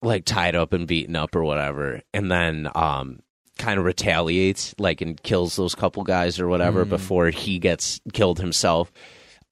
like 0.00 0.24
tied 0.24 0.54
up 0.54 0.72
and 0.72 0.86
beaten 0.86 1.16
up 1.16 1.34
or 1.36 1.42
whatever, 1.44 2.00
and 2.14 2.30
then 2.30 2.68
um 2.74 3.20
kind 3.58 3.78
of 3.78 3.84
retaliates 3.84 4.74
like 4.78 5.00
and 5.00 5.20
kills 5.22 5.56
those 5.56 5.74
couple 5.74 6.04
guys 6.04 6.38
or 6.38 6.46
whatever 6.48 6.86
Mm. 6.86 6.90
before 6.90 7.30
he 7.30 7.58
gets 7.58 8.00
killed 8.12 8.38
himself. 8.38 8.90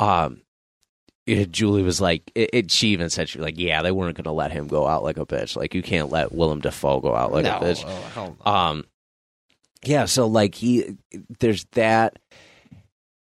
Um 0.00 0.34
it- 0.34 0.45
Julie 1.26 1.82
was 1.82 2.00
like, 2.00 2.30
it, 2.34 2.50
it, 2.52 2.70
she 2.70 2.88
even 2.88 3.10
said, 3.10 3.28
she 3.28 3.38
was 3.38 3.44
like, 3.44 3.58
yeah, 3.58 3.82
they 3.82 3.90
weren't 3.90 4.16
going 4.16 4.24
to 4.24 4.32
let 4.32 4.52
him 4.52 4.68
go 4.68 4.86
out 4.86 5.02
like 5.02 5.18
a 5.18 5.26
bitch. 5.26 5.56
Like, 5.56 5.74
you 5.74 5.82
can't 5.82 6.10
let 6.10 6.32
Willem 6.32 6.60
Dafoe 6.60 7.00
go 7.00 7.14
out 7.14 7.32
like 7.32 7.44
no, 7.44 7.56
a 7.56 7.60
bitch. 7.60 7.84
oh, 8.16 8.36
no. 8.44 8.50
Um, 8.50 8.84
yeah. 9.84 10.04
So 10.04 10.26
like 10.26 10.54
he, 10.54 10.96
there's 11.38 11.64
that. 11.72 12.18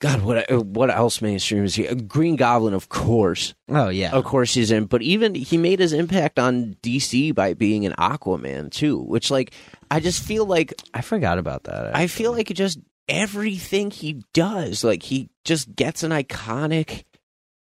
God, 0.01 0.23
what 0.23 0.51
what 0.67 0.91
else 0.91 1.23
mainstream 1.23 1.63
is 1.63 1.77
he? 1.77 1.85
Green 1.95 2.35
Goblin, 2.35 2.75
of 2.75 2.89
course, 2.89 3.55
oh 3.69 3.89
yeah. 3.89 4.11
of 4.11 4.25
course 4.25 4.53
he's 4.53 4.73
in. 4.73 4.87
But 4.87 5.01
even 5.03 5.37
he 5.37 5.57
made 5.57 5.79
his 5.79 5.93
impact 5.93 6.41
on 6.41 6.77
DC 6.83 7.33
by 7.37 7.55
being 7.55 7.87
an 7.87 7.93
Aquaman 7.93 8.73
too, 8.73 8.99
which 8.99 9.31
like 9.31 9.53
I 9.93 10.01
just 10.01 10.25
feel 10.25 10.45
like 10.45 10.75
I 10.93 11.03
forgot 11.03 11.39
about 11.39 11.65
that. 11.65 11.95
I 11.95 12.09
feel 12.09 12.33
like 12.33 12.49
just 12.49 12.81
everything 13.09 13.93
he 13.93 14.25
does, 14.33 14.83
like 14.83 15.05
he 15.05 15.29
just 15.45 15.73
gets 15.77 16.03
an 16.03 16.11
iconic, 16.11 17.05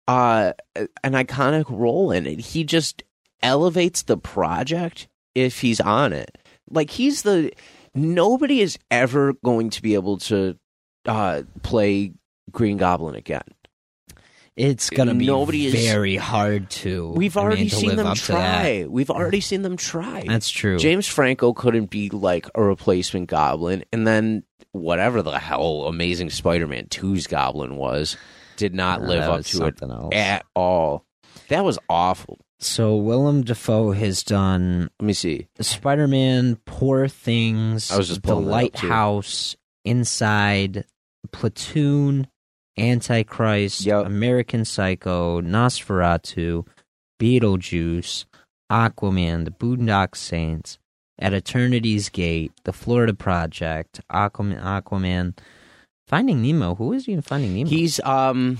uh, 0.09 0.53
an 1.03 1.13
iconic 1.13 1.65
role 1.69 2.11
in 2.11 2.27
it. 2.27 2.39
He 2.41 2.65
just 2.65 3.03
elevates 3.43 4.03
the 4.03 4.17
project 4.17 5.09
if 5.35 5.61
he's 5.61 5.81
on 5.81 6.13
it. 6.13 6.39
Like 6.71 6.91
he's 6.91 7.23
the 7.23 7.53
nobody 7.95 8.61
is 8.61 8.79
ever 8.91 9.35
going 9.45 9.71
to 9.71 9.83
be 9.83 9.95
able 9.95 10.19
to 10.19 10.59
uh 11.07 11.43
play 11.63 12.13
Green 12.51 12.77
Goblin 12.79 13.15
again. 13.15 13.43
it's 14.57 14.89
gonna 14.91 15.15
be 15.15 15.27
nobody 15.27 15.67
is- 15.67 15.75
very 15.75 16.17
hard 16.17 16.71
to. 16.71 17.11
We've 17.11 17.37
I 17.37 17.41
mean, 17.41 17.47
already 17.47 17.69
to 17.69 17.77
seen 17.77 17.97
them 17.97 18.07
up 18.07 18.17
to 18.19 18.33
that. 18.33 18.63
try. 18.63 18.87
We've 18.89 19.11
already 19.11 19.41
seen 19.41 19.63
them 19.63 19.77
try. 19.77 20.25
That's 20.27 20.49
true. 20.49 20.79
James 20.79 21.07
Franco 21.07 21.53
couldn't 21.53 21.91
be 21.91 22.09
like 22.11 22.47
a 22.55 22.63
replacement 22.63 23.29
Goblin, 23.29 23.85
and 23.93 24.07
then 24.07 24.45
whatever 24.73 25.23
the 25.23 25.39
hell 25.39 25.85
Amazing 25.87 26.31
Spider-Man 26.31 26.87
2's 26.87 27.27
Goblin 27.27 27.77
was, 27.77 28.17
did 28.57 28.75
not 28.75 29.03
Uh, 29.03 29.07
live 29.07 29.23
up 29.23 29.45
to 29.45 29.67
it 29.67 29.83
else. 29.83 30.15
at 30.15 30.45
all. 30.55 31.05
That 31.49 31.65
was 31.65 31.79
awful. 31.89 32.39
So 32.61 32.97
Willem 32.97 33.43
Dafoe 33.43 33.93
has 33.93 34.23
done 34.23 34.89
Let 35.01 35.07
me 35.07 35.13
see. 35.13 35.49
Spider-Man, 35.61 36.57
Poor 36.65 37.09
Things, 37.09 37.91
I 37.91 37.97
was 37.99 38.09
just 38.09 38.23
The 38.23 38.29
pulling 38.29 38.47
that 38.47 38.53
up, 38.65 38.73
too. 38.73 38.87
Lighthouse, 38.87 39.57
Inside, 39.85 40.85
Platoon, 41.33 42.27
Antichrist, 42.79 43.85
Yep. 43.85 44.07
American 44.07 44.65
Psycho, 44.65 45.41
Nosferatu, 45.43 46.67
Beetlejuice, 47.21 48.25
Aquaman, 48.71 49.45
The 49.45 49.51
Boondock 49.51 50.17
Saints, 50.17 50.79
At 51.19 51.33
Eternity's 51.35 52.09
Gate, 52.09 52.53
The 52.65 52.73
Florida 52.73 53.15
Project, 53.15 54.01
Aquaman, 54.11 54.61
Aquaman, 54.63 55.37
Finding 56.15 56.43
Nemo. 56.43 56.77
Who 56.77 56.93
is 56.93 57.07
he 57.07 57.13
in 57.13 57.23
Finding 57.23 57.55
Nemo? 57.57 57.69
He's 57.69 57.99
um 57.99 58.59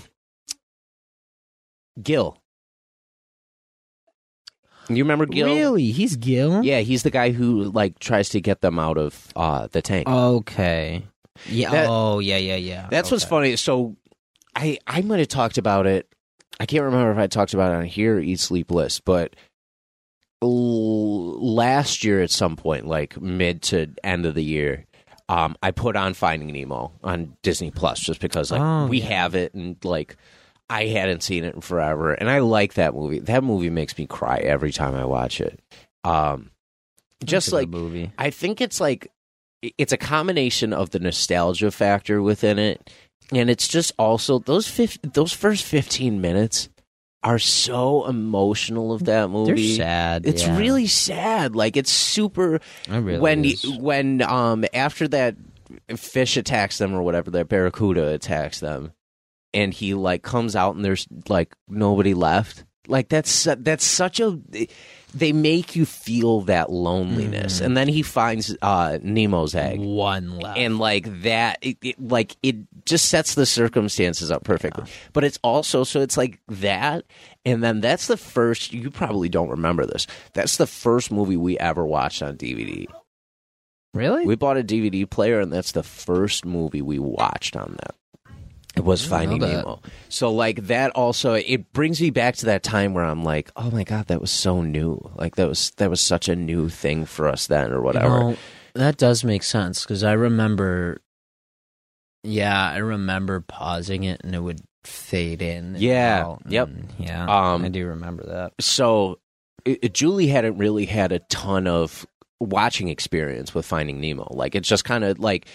Gil. 2.03 2.37
You 4.89 5.05
remember 5.05 5.25
Gil? 5.25 5.47
really 5.47 5.93
he's 5.93 6.17
Gil. 6.17 6.65
Yeah, 6.65 6.81
he's 6.81 7.05
the 7.05 7.13
guy 7.13 7.31
who 7.31 7.71
like 7.71 8.01
tries 8.01 8.31
to 8.31 8.41
get 8.41 8.61
them 8.61 8.81
out 8.81 8.99
of 8.99 9.29
uh 9.37 9.69
the 9.71 9.83
tank. 9.83 10.09
Okay. 10.09 11.05
Yeah. 11.47 11.71
That- 11.71 11.87
oh, 11.89 12.19
yeah, 12.19 12.39
yeah, 12.39 12.57
yeah. 12.57 12.89
That's 12.91 13.13
what's 13.13 13.23
funny. 13.23 13.55
So 13.55 13.95
I 14.57 14.79
I 14.89 15.03
might 15.03 15.21
have 15.21 15.29
talked 15.29 15.57
about 15.57 15.87
it. 15.87 16.09
I 16.59 16.67
can't 16.67 16.83
remember 16.83 17.13
if 17.13 17.19
I 17.19 17.29
talked 17.29 17.55
about 17.55 17.71
it 17.71 17.77
on 17.77 17.85
here, 17.85 18.19
Eat 18.19 18.41
Sleep 18.41 18.73
List, 18.73 19.05
but 19.05 19.37
l- 20.43 21.55
last 21.55 22.03
year 22.03 22.21
at 22.21 22.33
some 22.33 22.57
point, 22.57 22.89
like 22.89 23.21
mid 23.21 23.63
to 23.63 23.93
end 24.03 24.27
of 24.27 24.35
the 24.35 24.43
year, 24.43 24.87
um, 25.29 25.57
I 25.63 25.71
put 25.71 25.97
on 25.97 26.15
Finding 26.15 26.53
Nemo 26.53 26.93
on 27.03 27.37
Disney 27.43 27.71
Plus 27.71 27.99
just 28.01 28.21
because 28.21 28.51
like 28.51 28.61
Oh, 28.61 28.87
we 28.87 28.99
yeah. 29.01 29.07
have 29.23 29.35
it 29.35 29.55
and 29.55 29.77
like 29.85 30.17
I 30.71 30.87
hadn't 30.87 31.23
seen 31.23 31.45
it 31.45 31.55
in 31.55 31.61
forever, 31.61 32.13
and 32.15 32.29
I 32.31 32.39
like 32.41 32.75
that 32.75 32.95
movie. 32.95 33.19
That 33.21 33.45
movie 33.45 33.71
makes 33.71 33.97
me 33.99 34.07
cry 34.07 34.39
every 34.39 34.73
time 34.73 34.95
I 34.95 35.05
watch 35.05 35.41
it. 35.41 35.61
Um, 36.05 36.51
just 37.25 37.53
like 37.53 37.69
movie. 37.69 38.13
I 38.19 38.31
think 38.31 38.61
it's 38.61 38.81
like 38.81 39.11
it's 39.79 39.93
a 39.93 39.97
combination 39.99 40.73
of 40.73 40.91
the 40.91 40.99
nostalgia 40.99 41.71
factor 41.71 42.21
within 42.23 42.59
it, 42.59 42.91
and 43.33 43.49
it's 43.51 43.69
just 43.69 43.93
also 43.99 44.39
those 44.39 44.67
fif- 44.69 45.01
those 45.03 45.33
first 45.33 45.65
fifteen 45.65 46.21
minutes 46.21 46.69
are 47.25 47.39
so 47.39 48.07
emotional 48.07 48.93
of 48.93 49.05
that 49.07 49.31
movie. 49.31 49.55
They're 49.55 49.77
sad. 49.87 50.27
It's 50.27 50.43
yeah. 50.43 50.59
really 50.59 50.87
sad. 50.87 51.57
Like 51.57 51.77
it's 51.77 51.91
super 51.91 52.57
It 52.57 52.63
really 52.89 53.19
when 53.19 53.45
is. 53.47 53.67
when 53.79 54.21
um 54.23 54.65
after 54.75 55.09
that 55.09 55.37
fish 55.97 56.37
attacks 56.37 56.79
them 56.79 56.95
or 56.95 57.03
whatever, 57.03 57.31
that 57.33 57.49
barracuda 57.49 58.09
attacks 58.09 58.61
them, 58.61 58.93
and 59.55 59.73
he 59.73 59.95
like 59.95 60.23
comes 60.23 60.55
out 60.55 60.77
and 60.77 60.85
there's 60.85 61.09
like 61.29 61.57
nobody 61.67 62.13
left. 62.13 62.65
Like 62.87 63.09
that's 63.09 63.45
that's 63.45 63.85
such 63.85 64.21
a 64.21 64.39
they 65.15 65.33
make 65.33 65.77
you 65.77 65.87
feel 65.87 66.41
that 66.43 66.71
loneliness, 66.71 67.61
Mm. 67.61 67.65
and 67.67 67.77
then 67.77 67.89
he 67.89 68.03
finds 68.03 68.57
uh 68.63 68.99
Nemo's 69.03 69.55
egg 69.55 69.79
one 69.81 70.39
left. 70.41 70.59
and 70.59 70.79
like 70.79 71.23
that 71.23 71.59
it, 71.63 71.79
it 71.83 72.03
like 72.03 72.37
it 72.43 72.57
just 72.85 73.07
sets 73.09 73.35
the 73.35 73.47
circumstances 73.47 74.31
up 74.31 74.45
perfectly 74.45 74.85
but 75.13 75.25
it's 75.25 75.39
also 75.43 75.85
so 75.85 76.01
it's 76.01 76.17
like 76.17 76.41
that 76.49 77.05
and 77.45 77.63
then 77.63 77.81
that's 77.81 78.09
the 78.09 78.17
first 78.17 78.73
you 78.73 78.91
probably 78.91 79.29
don't 79.29 79.49
remember 79.51 79.87
this 79.87 80.07
that's 80.33 80.57
the 80.57 80.67
first 80.67 81.11
movie 81.13 81.37
we 81.37 81.59
ever 81.59 81.87
watched 81.87 82.23
on 82.23 82.37
dvd 82.37 82.87
really? 83.95 84.27
we 84.27 84.35
bought 84.37 84.59
a 84.59 84.65
dvd 84.65 85.09
player 85.09 85.41
and 85.41 85.53
that's 85.53 85.73
the 85.73 85.83
first 85.83 86.45
movie 86.45 86.83
we 86.83 86.99
watched 86.99 87.57
on 87.57 87.77
that 87.81 87.95
it 88.77 88.85
was 88.85 89.05
finding 89.05 89.41
nemo 89.41 89.81
so 90.09 90.33
like 90.33 90.67
that 90.67 90.91
also 90.93 91.35
it 91.35 91.73
brings 91.73 92.01
me 92.01 92.11
back 92.11 92.35
to 92.37 92.47
that 92.47 92.63
time 92.63 92.93
where 92.95 93.05
i'm 93.05 93.23
like 93.25 93.51
oh 93.57 93.71
my 93.71 93.85
god 93.85 94.07
that 94.09 94.21
was 94.21 94.31
so 94.31 94.61
new 94.63 94.99
like 95.17 95.37
that 95.37 95.49
was 95.49 95.71
that 95.77 95.89
was 95.91 96.01
such 96.01 96.29
a 96.29 96.35
new 96.37 96.69
thing 96.69 97.05
for 97.05 97.29
us 97.29 97.47
then 97.47 97.73
or 97.73 97.81
whatever 97.81 98.07
You 98.07 98.21
know, 98.31 98.37
that 98.75 98.97
does 98.97 99.23
make 99.23 99.45
sense 99.45 99.83
because 99.85 100.03
I 100.03 100.15
remember. 100.15 100.99
Yeah, 102.25 102.71
I 102.71 102.79
remember 102.79 103.41
pausing 103.41 104.03
it 104.05 104.23
and 104.25 104.35
it 104.35 104.41
would 104.41 104.61
fade 104.85 105.43
in. 105.43 105.77
Yeah, 105.79 106.37
yep. 106.49 106.71
yeah, 106.99 107.25
Um, 107.53 107.65
I 107.65 107.69
do 107.69 107.87
remember 107.87 108.25
that. 108.27 108.53
so 108.61 109.21
it, 109.65 109.79
it- 109.83 109.95
Julie 109.95 110.27
hadn't 110.27 110.59
really 110.59 110.87
had 110.87 111.13
a 111.13 111.19
ton 111.21 111.67
of 111.67 112.07
watching 112.41 112.89
experience 112.89 113.55
with 113.55 113.65
Finding 113.67 114.01
Nemo. 114.01 114.27
Like 114.31 114.55
it's 114.55 114.69
just 114.69 114.85
kind 114.85 115.05
of 115.05 115.19
like 115.19 115.47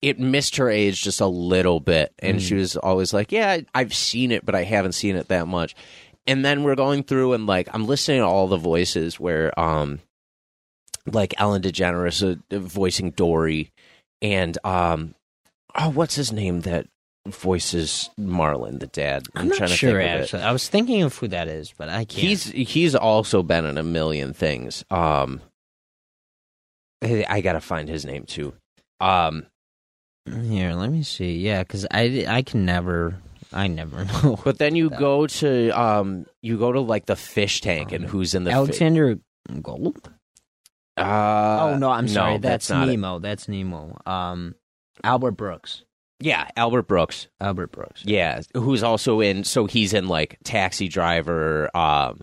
it 0.00 0.20
missed 0.20 0.56
her 0.56 0.70
age 0.70 1.02
just 1.02 1.20
a 1.20 1.26
little 1.26 1.80
bit, 1.80 2.12
and 2.20 2.40
she 2.40 2.54
was 2.54 2.76
always 2.76 3.12
like, 3.12 3.32
"Yeah, 3.32 3.60
I've 3.74 3.94
seen 3.94 4.30
it, 4.30 4.46
but 4.46 4.54
I 4.54 4.62
haven't 4.62 4.92
seen 4.92 5.16
it 5.16 5.28
that 5.28 5.48
much." 5.48 5.74
And 6.26 6.44
then 6.44 6.62
we're 6.62 6.76
going 6.76 7.04
through 7.04 7.32
and 7.32 7.46
like 7.46 7.68
I'm 7.72 7.86
listening 7.86 8.20
to 8.20 8.26
all 8.26 8.48
the 8.48 8.58
voices 8.58 9.18
where, 9.18 9.58
um, 9.58 10.00
like 11.06 11.34
Ellen 11.38 11.62
DeGeneres 11.62 12.22
uh, 12.52 12.58
voicing 12.58 13.10
Dory, 13.10 13.72
and 14.22 14.56
um, 14.62 15.14
oh, 15.74 15.90
what's 15.90 16.14
his 16.14 16.32
name 16.32 16.60
that 16.60 16.86
voices 17.26 18.10
Marlin, 18.16 18.78
the 18.78 18.86
dad? 18.86 19.26
I'm, 19.34 19.48
not 19.48 19.56
trying 19.56 19.70
to 19.70 19.76
sure 19.76 20.00
think 20.00 20.22
actually. 20.22 20.42
I 20.42 20.52
was 20.52 20.68
thinking 20.68 21.02
of 21.02 21.16
who 21.16 21.28
that 21.28 21.48
is, 21.48 21.72
but 21.76 21.88
I 21.88 22.04
can't. 22.04 22.10
He's 22.12 22.44
he's 22.44 22.94
also 22.94 23.42
been 23.42 23.64
in 23.64 23.78
a 23.78 23.82
million 23.82 24.32
things. 24.32 24.84
Um, 24.90 25.40
I 27.02 27.24
I 27.28 27.40
gotta 27.40 27.60
find 27.60 27.88
his 27.88 28.04
name 28.04 28.24
too. 28.24 28.54
Um, 29.00 29.46
here. 30.30 30.74
Let 30.74 30.90
me 30.90 31.02
see. 31.02 31.38
Yeah, 31.38 31.62
because 31.62 31.86
I 31.90 32.24
I 32.28 32.42
can 32.42 32.64
never. 32.64 33.16
I 33.52 33.66
never 33.66 34.04
know. 34.22 34.38
but 34.44 34.58
then 34.58 34.76
you 34.76 34.90
go 34.90 35.26
to 35.26 35.70
um, 35.70 36.26
you 36.42 36.58
go 36.58 36.70
to 36.72 36.80
like 36.80 37.06
the 37.06 37.16
fish 37.16 37.60
tank 37.62 37.92
and 37.92 38.04
who's 38.04 38.34
in 38.34 38.44
the 38.44 38.50
fi- 38.50 38.56
Alexander 38.56 39.18
Gould. 39.62 40.10
uh, 40.98 41.58
oh 41.62 41.76
no, 41.78 41.90
I'm 41.90 42.08
sorry. 42.08 42.38
that's, 42.38 42.68
not 42.68 42.88
it. 42.88 42.92
Nemo. 42.92 43.18
That's 43.20 43.48
Nemo. 43.48 43.98
Um, 44.04 44.54
Albert 45.02 45.32
Brooks. 45.32 45.84
Yeah, 46.20 46.48
Albert 46.56 46.88
Brooks. 46.88 47.28
Albert 47.40 47.70
Brooks. 47.72 48.02
Yeah, 48.04 48.42
who's 48.54 48.82
also 48.82 49.20
in. 49.20 49.44
So 49.44 49.66
he's 49.66 49.94
in 49.94 50.08
like 50.08 50.36
Taxi 50.44 50.88
Driver, 50.88 51.74
um, 51.76 52.20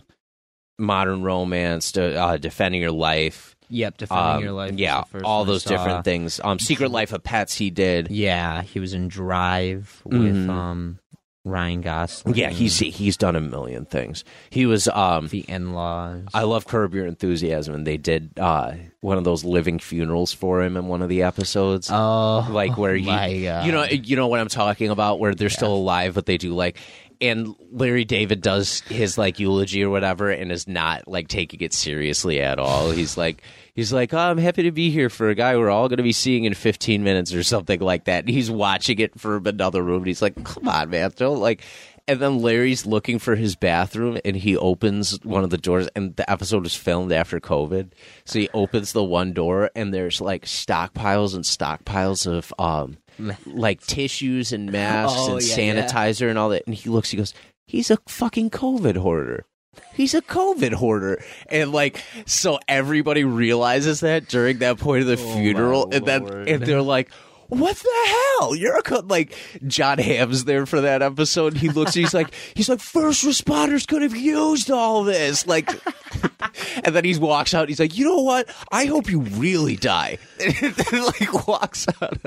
Modern 0.78 1.22
Romance, 1.22 1.92
de- 1.92 2.14
uh, 2.14 2.36
Defending 2.36 2.82
Your 2.82 2.92
Life. 2.92 3.55
Yep. 3.68 3.98
Defending 3.98 4.26
Um, 4.36 4.42
Your 4.42 4.52
Life. 4.52 4.74
yeah, 4.76 5.02
all 5.24 5.44
those 5.44 5.64
different 5.64 6.04
things. 6.04 6.40
Um, 6.42 6.58
Secret 6.58 6.90
Life 6.90 7.12
of 7.12 7.22
Pets. 7.22 7.54
He 7.54 7.70
did. 7.70 8.10
Yeah, 8.10 8.62
he 8.62 8.80
was 8.80 8.94
in 8.94 9.08
Drive 9.08 10.00
with 10.04 10.34
Mhm. 10.36 10.48
um 10.50 10.98
Ryan 11.44 11.80
Gosling. 11.80 12.34
Yeah, 12.34 12.50
he's 12.50 12.76
he's 12.78 13.16
done 13.16 13.36
a 13.36 13.40
million 13.40 13.84
things. 13.84 14.24
He 14.50 14.66
was 14.66 14.88
um 14.88 15.28
the 15.28 15.44
in-laws. 15.48 16.24
I 16.34 16.42
love 16.42 16.66
Curb 16.66 16.92
Your 16.94 17.06
Enthusiasm 17.06 17.72
and 17.74 17.86
they 17.86 17.96
did 17.96 18.30
uh 18.36 18.72
one 19.00 19.16
of 19.16 19.22
those 19.22 19.44
living 19.44 19.78
funerals 19.78 20.32
for 20.32 20.60
him 20.62 20.76
in 20.76 20.88
one 20.88 21.02
of 21.02 21.08
the 21.08 21.22
episodes. 21.22 21.88
oh, 21.92 22.48
like 22.50 22.76
where 22.76 22.98
God. 22.98 23.30
you 23.30 23.70
know 23.72 23.84
you 23.84 24.16
know 24.16 24.26
what 24.26 24.40
I'm 24.40 24.48
talking 24.48 24.90
about 24.90 25.20
where 25.20 25.34
they're 25.36 25.48
still 25.48 25.74
alive 25.74 26.14
but 26.14 26.26
they 26.26 26.36
do 26.36 26.52
like 26.52 26.78
and 27.20 27.54
Larry 27.70 28.04
David 28.04 28.40
does 28.40 28.80
his 28.80 29.18
like 29.18 29.38
eulogy 29.38 29.82
or 29.82 29.90
whatever 29.90 30.30
and 30.30 30.50
is 30.52 30.68
not 30.68 31.08
like 31.08 31.28
taking 31.28 31.60
it 31.60 31.72
seriously 31.72 32.40
at 32.40 32.58
all. 32.58 32.90
He's 32.90 33.16
like 33.16 33.42
he's 33.74 33.92
like, 33.92 34.12
oh, 34.12 34.18
I'm 34.18 34.38
happy 34.38 34.64
to 34.64 34.72
be 34.72 34.90
here 34.90 35.08
for 35.08 35.28
a 35.28 35.34
guy 35.34 35.56
we're 35.56 35.70
all 35.70 35.88
going 35.88 35.98
to 35.98 36.02
be 36.02 36.12
seeing 36.12 36.44
in 36.44 36.54
15 36.54 37.04
minutes 37.04 37.32
or 37.32 37.42
something 37.42 37.80
like 37.80 38.04
that. 38.04 38.24
And 38.24 38.28
he's 38.28 38.50
watching 38.50 38.98
it 38.98 39.18
from 39.20 39.46
another 39.46 39.82
room 39.82 39.98
and 39.98 40.06
he's 40.06 40.22
like, 40.22 40.42
come 40.44 40.68
on, 40.68 40.90
man, 40.90 41.12
don't 41.14 41.40
like. 41.40 41.62
And 42.08 42.20
then 42.20 42.38
Larry's 42.38 42.86
looking 42.86 43.18
for 43.18 43.34
his 43.34 43.56
bathroom 43.56 44.18
and 44.24 44.36
he 44.36 44.56
opens 44.56 45.22
one 45.24 45.42
of 45.42 45.50
the 45.50 45.58
doors 45.58 45.88
and 45.96 46.14
the 46.14 46.30
episode 46.30 46.62
was 46.62 46.74
filmed 46.74 47.10
after 47.10 47.40
COVID. 47.40 47.90
So 48.24 48.38
he 48.38 48.48
opens 48.54 48.92
the 48.92 49.02
one 49.02 49.32
door 49.32 49.70
and 49.74 49.92
there's 49.92 50.20
like 50.20 50.44
stockpiles 50.44 51.34
and 51.34 51.44
stockpiles 51.44 52.26
of 52.26 52.54
um 52.58 52.98
like 53.46 53.80
tissues 53.86 54.52
and 54.52 54.70
masks 54.72 55.16
Oh, 55.18 55.36
and 55.36 55.42
yeah, 55.46 55.56
yeah. 55.56 55.86
sanitizer 55.86 56.28
and 56.28 56.38
all 56.38 56.50
that. 56.50 56.62
And 56.66 56.74
he 56.74 56.88
looks, 56.90 57.10
he 57.10 57.16
goes, 57.16 57.34
he's 57.66 57.90
a 57.90 57.98
fucking 58.08 58.50
COVID 58.50 58.96
hoarder. 58.96 59.44
He's 59.92 60.14
a 60.14 60.22
COVID 60.22 60.72
hoarder. 60.72 61.22
And 61.50 61.72
like, 61.72 62.02
so 62.24 62.58
everybody 62.68 63.24
realizes 63.24 64.00
that 64.00 64.28
during 64.28 64.58
that 64.58 64.78
point 64.78 65.02
of 65.02 65.06
the 65.06 65.22
Oh, 65.22 65.34
funeral. 65.36 65.90
And 65.92 66.04
then, 66.06 66.26
and 66.48 66.62
they're 66.62 66.82
like, 66.82 67.10
what 67.48 67.76
the 67.76 68.38
hell? 68.38 68.54
You're 68.54 68.78
a 68.78 68.82
co-, 68.82 69.04
like 69.06 69.36
John 69.66 69.98
Hamm's 69.98 70.44
there 70.44 70.66
for 70.66 70.80
that 70.80 71.02
episode. 71.02 71.56
He 71.56 71.68
looks, 71.68 71.94
he's 71.94 72.14
like, 72.14 72.32
he's 72.54 72.68
like, 72.68 72.80
first 72.80 73.24
responders 73.24 73.86
could 73.86 74.02
have 74.02 74.16
used 74.16 74.70
all 74.70 75.04
this. 75.04 75.46
Like, 75.46 75.70
and 76.84 76.94
then 76.94 77.04
he 77.04 77.16
walks 77.18 77.54
out. 77.54 77.68
He's 77.68 77.80
like, 77.80 77.96
you 77.96 78.04
know 78.04 78.22
what? 78.22 78.48
I 78.72 78.86
hope 78.86 79.10
you 79.10 79.20
really 79.20 79.76
die. 79.76 80.18
And 80.46 80.74
then, 80.74 81.02
like 81.02 81.48
walks 81.48 81.86
out. 82.00 82.18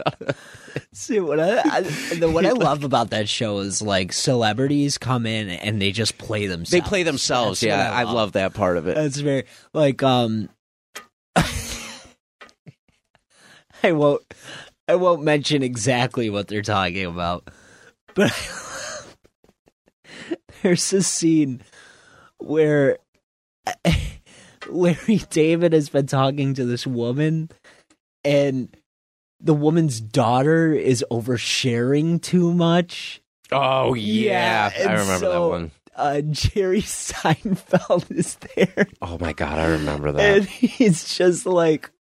See 0.94 1.20
what 1.20 1.40
I, 1.40 1.60
I 1.60 1.82
the, 1.82 2.30
what 2.30 2.46
I 2.46 2.52
love 2.52 2.84
about 2.84 3.12
that 3.12 3.30
show 3.30 3.60
is 3.60 3.82
like 3.82 4.12
celebrities 4.14 4.98
come 4.98 5.26
in 5.26 5.50
and 5.50 5.82
they 5.82 5.92
just 5.92 6.18
play 6.18 6.48
themselves. 6.48 6.72
They 6.72 6.82
play 6.82 7.04
themselves. 7.04 7.62
That's 7.62 7.70
yeah, 7.70 7.92
I 7.92 8.04
love 8.04 8.34
that 8.34 8.54
part 8.54 8.78
of 8.78 8.88
it. 8.88 8.96
That's 8.96 9.18
very 9.18 9.46
like 9.74 10.04
um. 10.04 10.50
I 13.84 13.92
won't. 13.94 14.22
I 14.90 14.96
won't 14.96 15.22
mention 15.22 15.62
exactly 15.62 16.32
what 16.32 16.48
they're 16.48 16.64
talking 16.64 17.06
about, 17.06 17.48
but 18.16 18.32
there's 20.64 20.92
a 20.94 21.04
scene 21.04 21.62
where 22.40 22.98
Larry 24.68 25.22
David 25.30 25.74
has 25.74 25.90
been 25.90 26.08
talking 26.08 26.56
to 26.56 26.66
this 26.66 26.88
woman, 26.88 27.52
and 28.24 28.76
the 29.40 29.54
woman's 29.54 30.02
daughter 30.02 30.74
is 30.74 31.06
oversharing 31.12 32.20
too 32.20 32.52
much. 32.52 33.22
Oh 33.52 33.94
Yeah, 33.94 34.72
yeah, 34.76 34.90
I 34.90 34.94
remember 34.94 35.30
that 35.30 35.40
one. 35.40 35.72
Uh, 35.96 36.22
Jerry 36.22 36.82
Seinfeld 36.82 38.10
is 38.10 38.38
there. 38.56 38.88
Oh 39.04 39.20
my 39.20 39.34
god, 39.34 39.60
I 39.60 39.68
remember 39.68 40.14
that. 40.14 40.38
and 40.38 40.46
he's 40.48 41.16
just 41.16 41.46
like 41.46 41.92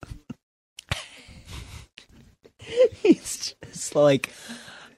he's 3.03 3.55
just 3.65 3.95
like 3.95 4.31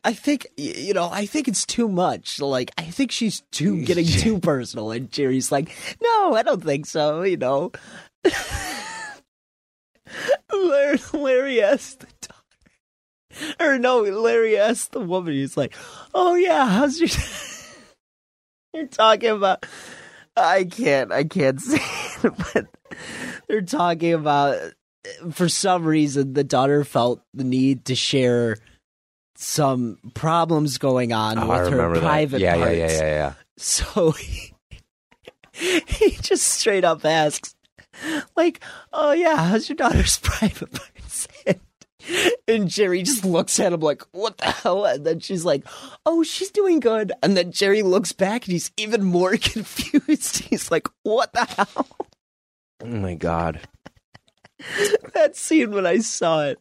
I 0.03 0.13
think 0.13 0.47
you 0.57 0.95
know 0.95 1.11
I 1.11 1.27
think 1.27 1.49
it's 1.49 1.67
too 1.67 1.89
much. 1.89 2.41
Like 2.41 2.71
I 2.79 2.85
think 2.85 3.13
she's 3.13 3.43
too 3.53 3.83
getting 3.85 4.07
too 4.07 4.39
personal. 4.41 4.91
And 4.91 5.11
Jerry's 5.11 5.53
like 5.53 5.77
no 6.03 6.35
I 6.35 6.43
don't 6.43 6.63
think 6.63 6.87
so 6.87 7.23
you 7.23 7.37
know. 7.37 7.73
Larry, 10.53 10.99
Larry 11.13 11.63
asked 11.63 12.01
the 12.01 12.09
daughter 12.21 12.35
or 13.61 13.79
no 13.79 14.01
Larry 14.01 14.59
asked 14.59 14.93
the 14.93 15.01
woman. 15.01 15.35
He's 15.35 15.57
like 15.57 15.75
oh 16.15 16.35
yeah 16.35 16.69
how's 16.69 16.99
your 16.99 17.09
you're 18.75 18.87
talking 18.87 19.31
about 19.31 19.67
I 20.37 20.65
can't 20.65 21.13
I 21.13 21.25
can't 21.25 21.61
say 21.61 21.79
it 22.25 22.33
but 22.53 22.67
they're 23.49 23.63
talking 23.63 24.15
about 24.15 24.73
for 25.33 25.49
some 25.49 25.85
reason 25.85 26.35
the 26.35 26.45
daughter 26.45 26.85
felt 26.85 27.23
the 27.35 27.45
need 27.45 27.85
to 27.87 27.95
share 27.95 28.57
some 29.37 29.99
problems 30.15 30.77
going 30.79 31.13
on 31.13 31.39
Oh, 31.39 31.49
with 31.49 31.73
her 31.73 31.99
private 32.01 32.41
Yeah, 32.41 32.57
parts. 32.57 32.77
yeah, 32.77 32.87
yeah, 32.87 32.93
yeah, 32.93 33.03
yeah. 33.03 33.33
So 33.57 34.11
he, 34.13 34.53
he 35.87 36.11
just 36.11 36.47
straight 36.47 36.85
up 36.85 37.05
asks, 37.05 37.55
like, 38.37 38.63
"Oh 38.93 39.13
yeah, 39.13 39.37
how's 39.49 39.69
your 39.69 39.77
daughter's 39.77 40.19
private 40.23 40.71
parts?" 40.73 41.29
And 41.47 41.61
And 42.49 42.69
Jerry 42.69 43.03
just 43.03 43.25
looks 43.25 43.61
at 43.61 43.73
him 43.73 43.81
like, 43.81 44.03
what 44.13 44.39
the 44.39 44.47
hell? 44.51 44.85
And 44.87 45.05
then 45.07 45.21
she's 45.21 45.45
like, 45.45 45.65
oh, 46.07 46.23
she's 46.23 46.51
doing 46.51 46.81
good. 46.81 47.13
And 47.23 47.37
then 47.37 47.53
Jerry 47.53 47.83
looks 47.83 48.13
back 48.13 48.45
and 48.47 48.53
he's 48.53 48.73
even 48.79 49.05
more 49.05 49.37
confused. 49.41 50.39
He's 50.45 50.71
like, 50.71 50.89
what 51.03 51.33
the 51.35 51.45
hell? 51.45 51.87
Oh 52.83 52.87
my 52.87 53.15
god. 53.15 53.61
That 55.15 55.37
scene 55.37 55.73
when 55.73 55.87
I 55.87 55.99
saw 55.99 56.45
it. 56.45 56.59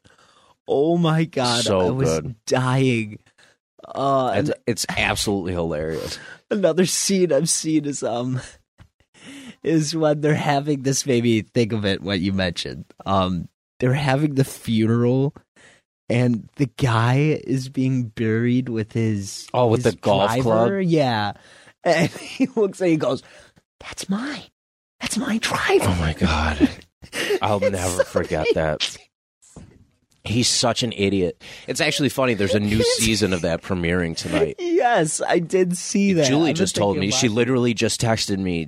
Oh 0.68 0.98
my 0.98 1.26
God. 1.26 1.64
So 1.64 1.80
I 1.82 1.90
was 1.92 2.10
good. 2.20 2.36
dying. 2.46 3.20
Uh, 3.88 4.30
and 4.36 4.50
It's, 4.50 4.60
it's 4.68 4.86
absolutely 4.98 5.54
hilarious. 5.54 6.20
another 6.52 6.86
scene 6.86 7.32
I've 7.34 7.50
seen 7.50 7.86
is 7.86 8.04
um 8.04 8.40
is 9.64 9.96
when 9.96 10.22
they're 10.22 10.34
having 10.36 10.84
this 10.84 11.06
made 11.06 11.24
me 11.24 11.42
think 11.42 11.74
of 11.74 11.86
it 11.86 12.02
what 12.02 12.20
you 12.20 12.34
mentioned. 12.34 12.86
Um 13.06 13.48
they're 13.80 13.94
having 13.94 14.36
the 14.36 14.44
funeral 14.44 15.34
and 16.10 16.50
the 16.58 16.70
guy 16.78 17.40
is 17.46 17.70
being 17.70 18.06
buried 18.06 18.68
with 18.70 18.94
his 18.94 19.48
Oh, 19.54 19.68
with 19.68 19.84
his 19.84 19.94
the 19.94 20.00
golf 20.00 20.28
driver. 20.32 20.42
club? 20.42 20.82
Yeah. 20.84 21.34
And 21.84 22.10
he 22.12 22.48
looks 22.48 22.82
and 22.82 22.90
he 22.90 22.98
goes, 22.98 23.24
That's 23.80 24.10
mine. 24.10 24.44
That's 25.00 25.18
my 25.18 25.38
driver. 25.38 25.86
Oh 25.88 25.96
my 26.00 26.14
god. 26.14 26.70
I'll 27.42 27.60
never 27.60 27.88
so 27.88 28.04
forget 28.04 28.48
that. 28.56 28.98
He's 30.26 30.50
such 30.50 30.84
an 30.84 30.92
idiot. 30.92 31.42
It's 31.66 31.80
actually 31.80 32.10
funny. 32.10 32.34
There's 32.34 32.54
a 32.54 32.60
new 32.60 32.84
season 32.98 33.32
of 33.34 33.42
that 33.42 33.62
premiering 33.62 34.16
tonight. 34.16 34.58
Yes, 34.60 35.22
I 35.26 35.40
did 35.40 35.78
see 35.78 36.14
that. 36.14 36.28
Julie 36.28 36.52
I've 36.52 36.58
just 36.58 36.76
told 36.76 36.98
me. 36.98 37.10
She 37.10 37.30
literally 37.30 37.74
just 37.74 38.02
texted 38.02 38.38
me 38.38 38.68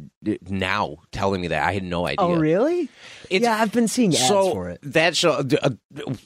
now, 0.49 0.97
telling 1.11 1.41
me 1.41 1.49
that 1.49 1.61
I 1.61 1.73
had 1.73 1.83
no 1.83 2.07
idea. 2.07 2.25
Oh 2.25 2.35
really? 2.35 2.83
It's- 3.29 3.41
yeah, 3.41 3.61
I've 3.61 3.71
been 3.73 3.89
seeing 3.89 4.11
ads 4.11 4.27
so 4.27 4.51
for 4.51 4.69
it. 4.69 4.79
that 4.83 5.15
show. 5.15 5.31
Uh, 5.61 5.69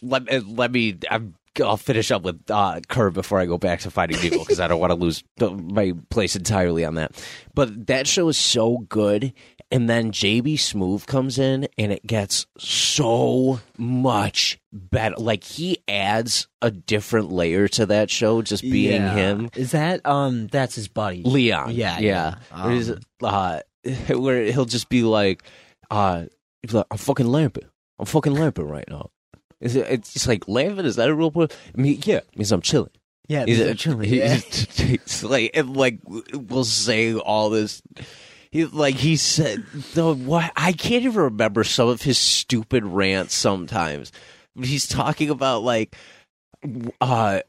let, 0.01 0.31
uh, 0.31 0.41
let 0.47 0.71
me. 0.71 0.99
I'm, 1.09 1.33
I'll 1.59 1.77
finish 1.77 2.11
up 2.11 2.21
with 2.23 2.41
uh, 2.51 2.81
Curb 2.89 3.13
before 3.13 3.39
I 3.39 3.45
go 3.45 3.57
back 3.57 3.79
to 3.81 3.91
Fighting 3.91 4.17
Nemo 4.21 4.39
because 4.43 4.59
I 4.59 4.67
don't 4.67 4.79
want 4.79 4.91
to 4.91 4.95
lose 4.95 5.23
the, 5.37 5.51
my 5.51 5.93
place 6.09 6.35
entirely 6.35 6.83
on 6.83 6.95
that. 6.95 7.13
But 7.53 7.87
that 7.87 8.07
show 8.07 8.27
is 8.27 8.37
so 8.37 8.79
good, 8.89 9.33
and 9.75 9.89
then 9.89 10.11
J.B. 10.13 10.55
Smoove 10.55 11.05
comes 11.05 11.37
in, 11.37 11.67
and 11.77 11.91
it 11.91 12.07
gets 12.07 12.45
so 12.57 13.59
much 13.77 14.57
better. 14.71 15.15
Like 15.17 15.43
he 15.43 15.79
adds 15.87 16.47
a 16.61 16.71
different 16.71 17.29
layer 17.31 17.67
to 17.69 17.85
that 17.87 18.09
show, 18.09 18.41
just 18.41 18.63
being 18.63 19.01
Yeah. 19.01 19.13
him. 19.13 19.49
Is 19.55 19.71
that 19.71 20.05
um 20.05 20.47
that's 20.47 20.75
his 20.75 20.87
buddy. 20.87 21.23
Leon. 21.23 21.71
Yeah, 21.75 21.99
yeah. 21.99 22.35
yeah. 22.51 22.63
Um, 22.63 22.99
uh, 23.21 23.59
where 24.15 24.43
he'll 24.45 24.63
just 24.65 24.87
be 24.87 25.03
like, 25.03 25.43
uh, 25.91 26.25
like, 26.71 26.85
I'm 26.89 26.97
fucking 26.97 27.27
lamping. 27.27 27.65
I'm 27.99 28.05
fucking 28.05 28.33
lamping 28.33 28.67
right 28.69 28.87
now. 28.89 29.09
It's, 29.59 29.75
it's 29.75 30.13
just 30.13 30.27
like 30.27 30.47
lamping. 30.47 30.85
Is 30.85 30.95
that 30.95 31.09
a 31.09 31.13
real 31.13 31.31
word? 31.31 31.53
I 31.77 31.81
mean, 31.81 31.99
yeah, 32.05 32.17
it 32.17 32.37
means 32.37 32.51
I'm 32.53 32.61
chilling. 32.61 32.91
Yeah, 33.27 33.45
He's, 33.45 33.59
a- 33.59 33.75
chilling. 33.75 34.07
he's- 34.07 34.79
Yeah. 34.79 34.85
he's 35.03 35.23
like, 35.23 35.51
and 35.53 35.75
like, 35.75 35.99
we'll 36.05 36.63
say 36.63 37.15
all 37.15 37.49
this. 37.49 37.81
He 38.55 38.63
like 38.63 38.95
he 38.95 39.17
said 39.17 39.65
the 39.95 40.13
what 40.13 40.49
I 40.55 40.71
can't 40.71 41.03
even 41.03 41.23
remember 41.23 41.65
some 41.65 41.89
of 41.89 42.01
his 42.03 42.17
stupid 42.17 42.85
rants 42.85 43.35
sometimes. 43.35 44.13
He's 44.57 44.87
talking 44.87 45.29
about 45.29 45.63
like, 45.63 45.93
uh, 47.01 47.41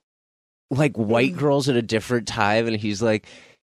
like 0.69 0.97
white 0.97 1.37
girls 1.37 1.69
at 1.69 1.77
a 1.77 1.83
different 1.83 2.27
time, 2.27 2.66
and 2.66 2.75
he's 2.75 3.01
like, 3.01 3.25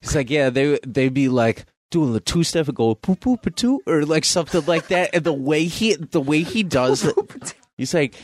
he's 0.02 0.16
like, 0.16 0.32
yeah, 0.32 0.50
they 0.50 0.80
they'd 0.84 1.14
be 1.14 1.30
like 1.30 1.68
doing 1.92 2.14
the 2.14 2.20
two 2.20 2.44
step 2.44 2.68
and 2.68 2.76
go 2.76 2.96
poo 2.96 3.16
poo 3.16 3.38
poo 3.38 3.80
or 3.86 4.06
like 4.06 4.26
something 4.26 4.66
like 4.66 4.88
that, 4.88 5.12
and 5.14 5.24
the 5.24 5.32
way 5.32 5.66
he 5.66 5.94
the 5.98 6.22
way 6.22 6.42
he 6.42 6.64
does 6.64 7.06
it, 7.06 7.16
he's 7.78 7.94
like. 7.94 8.16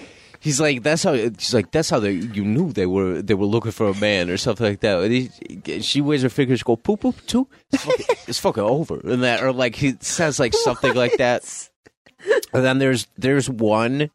He's 0.46 0.62
like 0.62 0.84
that's 0.84 1.02
how 1.02 1.14
he's 1.14 1.56
like 1.56 1.72
that's 1.72 1.90
how 1.90 2.00
they 2.00 2.12
you 2.12 2.46
knew 2.46 2.72
they 2.72 2.86
were 2.86 3.20
they 3.20 3.34
were 3.34 3.48
looking 3.48 3.72
for 3.72 3.88
a 3.90 3.96
man 3.96 4.30
or 4.30 4.38
something 4.38 4.68
like 4.68 4.82
that. 4.82 5.02
And 5.02 5.12
he, 5.12 5.82
she 5.82 6.02
waves 6.02 6.22
her 6.22 6.30
fingers, 6.30 6.62
go 6.62 6.76
poop 6.76 7.02
poop 7.02 7.16
too. 7.26 7.48
It's 7.74 7.84
fucking, 7.84 8.06
it's 8.28 8.38
fucking 8.40 8.64
over 8.64 9.00
and 9.04 9.24
that 9.24 9.42
or 9.44 9.52
like 9.52 9.74
he 9.76 9.96
says 10.02 10.40
like 10.40 10.54
something 10.54 10.94
like 10.94 11.18
that. 11.18 11.42
And 12.54 12.64
then 12.64 12.78
there's 12.80 13.08
there's 13.18 13.50
one 13.50 14.10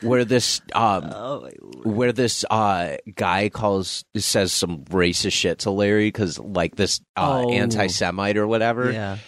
where 0.00 0.24
this 0.24 0.60
um 0.74 1.10
Oh 1.12 1.48
where 1.84 2.12
this 2.12 2.44
uh 2.50 2.96
guy 3.16 3.48
calls 3.48 4.04
says 4.16 4.52
some 4.52 4.84
racist 4.86 5.32
shit 5.32 5.58
to 5.60 5.70
Larry 5.70 6.06
because 6.08 6.38
like 6.38 6.76
this 6.76 7.00
uh, 7.16 7.42
Oh. 7.44 7.50
anti-Semite 7.50 8.36
or 8.36 8.46
whatever, 8.46 8.90
Yeah. 8.92 9.18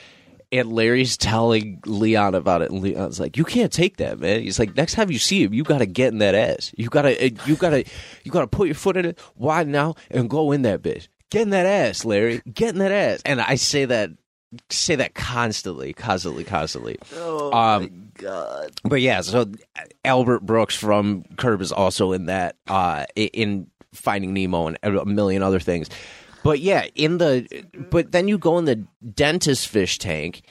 And 0.52 0.72
Larry's 0.72 1.16
telling 1.16 1.80
Leon 1.86 2.34
about 2.34 2.62
it, 2.62 2.70
and 2.70 2.80
Leon's 2.80 3.18
like, 3.20 3.36
"You 3.36 3.44
can't 3.44 3.72
take 3.72 3.96
that, 3.98 4.18
man." 4.18 4.42
He's 4.42 4.58
like, 4.58 4.76
"Next 4.76 4.94
time 4.94 5.10
you 5.10 5.18
see 5.18 5.42
him, 5.44 5.52
you 5.54 5.64
got 5.64 5.78
to 5.78 5.86
get 5.86 6.12
in 6.12 6.18
that 6.18 6.34
ass. 6.34 6.72
You 6.76 6.88
gotta, 6.88 7.30
you 7.46 7.56
gotta, 7.56 7.84
you 8.24 8.30
gotta 8.30 8.46
put 8.46 8.68
your 8.68 8.74
foot 8.74 8.96
in 8.96 9.04
it 9.06 9.18
wide 9.36 9.68
now 9.68 9.94
and 10.10 10.30
go 10.30 10.52
in 10.52 10.62
that 10.62 10.82
bitch. 10.82 11.08
Get 11.30 11.42
in 11.42 11.50
that 11.50 11.66
ass, 11.66 12.04
Larry. 12.04 12.40
Get 12.52 12.70
in 12.70 12.78
that 12.78 12.92
ass." 12.92 13.22
And 13.26 13.40
I 13.40 13.56
say 13.56 13.84
that, 13.86 14.10
say 14.70 14.94
that 14.96 15.14
constantly, 15.14 15.92
constantly, 15.92 16.44
constantly. 16.44 16.96
Oh 17.16 17.52
Um, 17.52 17.82
my 17.82 17.90
god. 18.22 18.70
But 18.84 19.00
yeah, 19.00 19.20
so 19.22 19.46
Albert 20.04 20.40
Brooks 20.46 20.76
from 20.76 21.24
Curb 21.36 21.60
is 21.60 21.72
also 21.72 22.12
in 22.12 22.26
that 22.26 22.56
uh 22.68 23.04
in 23.16 23.66
Finding 23.92 24.32
Nemo 24.34 24.66
and 24.68 24.78
a 24.84 25.04
million 25.04 25.42
other 25.42 25.58
things. 25.60 25.88
But 26.46 26.60
yeah, 26.60 26.86
in 26.94 27.18
the 27.18 27.64
but 27.90 28.12
then 28.12 28.28
you 28.28 28.38
go 28.38 28.58
in 28.58 28.64
the 28.66 28.86
dentist 29.14 29.66
fish 29.68 29.98
tank 29.98 30.42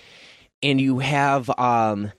and 0.62 0.79
you 0.79 0.99
have 0.99 1.49
um 1.58 2.12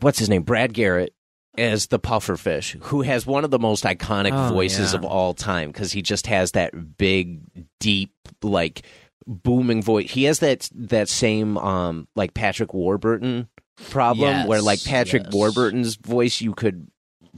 what's 0.00 0.18
his 0.18 0.28
name? 0.28 0.42
Brad 0.42 0.72
Garrett 0.72 1.14
as 1.56 1.88
the 1.88 1.98
puffer 1.98 2.36
fish, 2.36 2.76
who 2.82 3.02
has 3.02 3.26
one 3.26 3.44
of 3.44 3.50
the 3.50 3.58
most 3.58 3.84
iconic 3.84 4.30
Oh, 4.32 4.52
voices 4.52 4.92
yeah. 4.92 4.98
of 4.98 5.04
all 5.04 5.34
time 5.34 5.70
because 5.70 5.92
he 5.92 6.02
just 6.02 6.26
has 6.28 6.52
that 6.52 6.96
big, 6.96 7.40
deep, 7.80 8.12
like 8.42 8.82
booming 9.26 9.82
voice. 9.82 10.10
He 10.10 10.24
has 10.24 10.38
that 10.38 10.68
that 10.74 11.08
same 11.08 11.58
um 11.58 12.08
like 12.16 12.32
Patrick 12.34 12.72
Warburton 12.72 13.48
problem 13.90 14.30
Yes, 14.30 14.46
where 14.48 14.62
like 14.62 14.82
Patrick 14.84 15.24
yes. 15.24 15.32
Warburton's 15.32 15.96
voice 15.96 16.40
you 16.40 16.54
could 16.54 16.88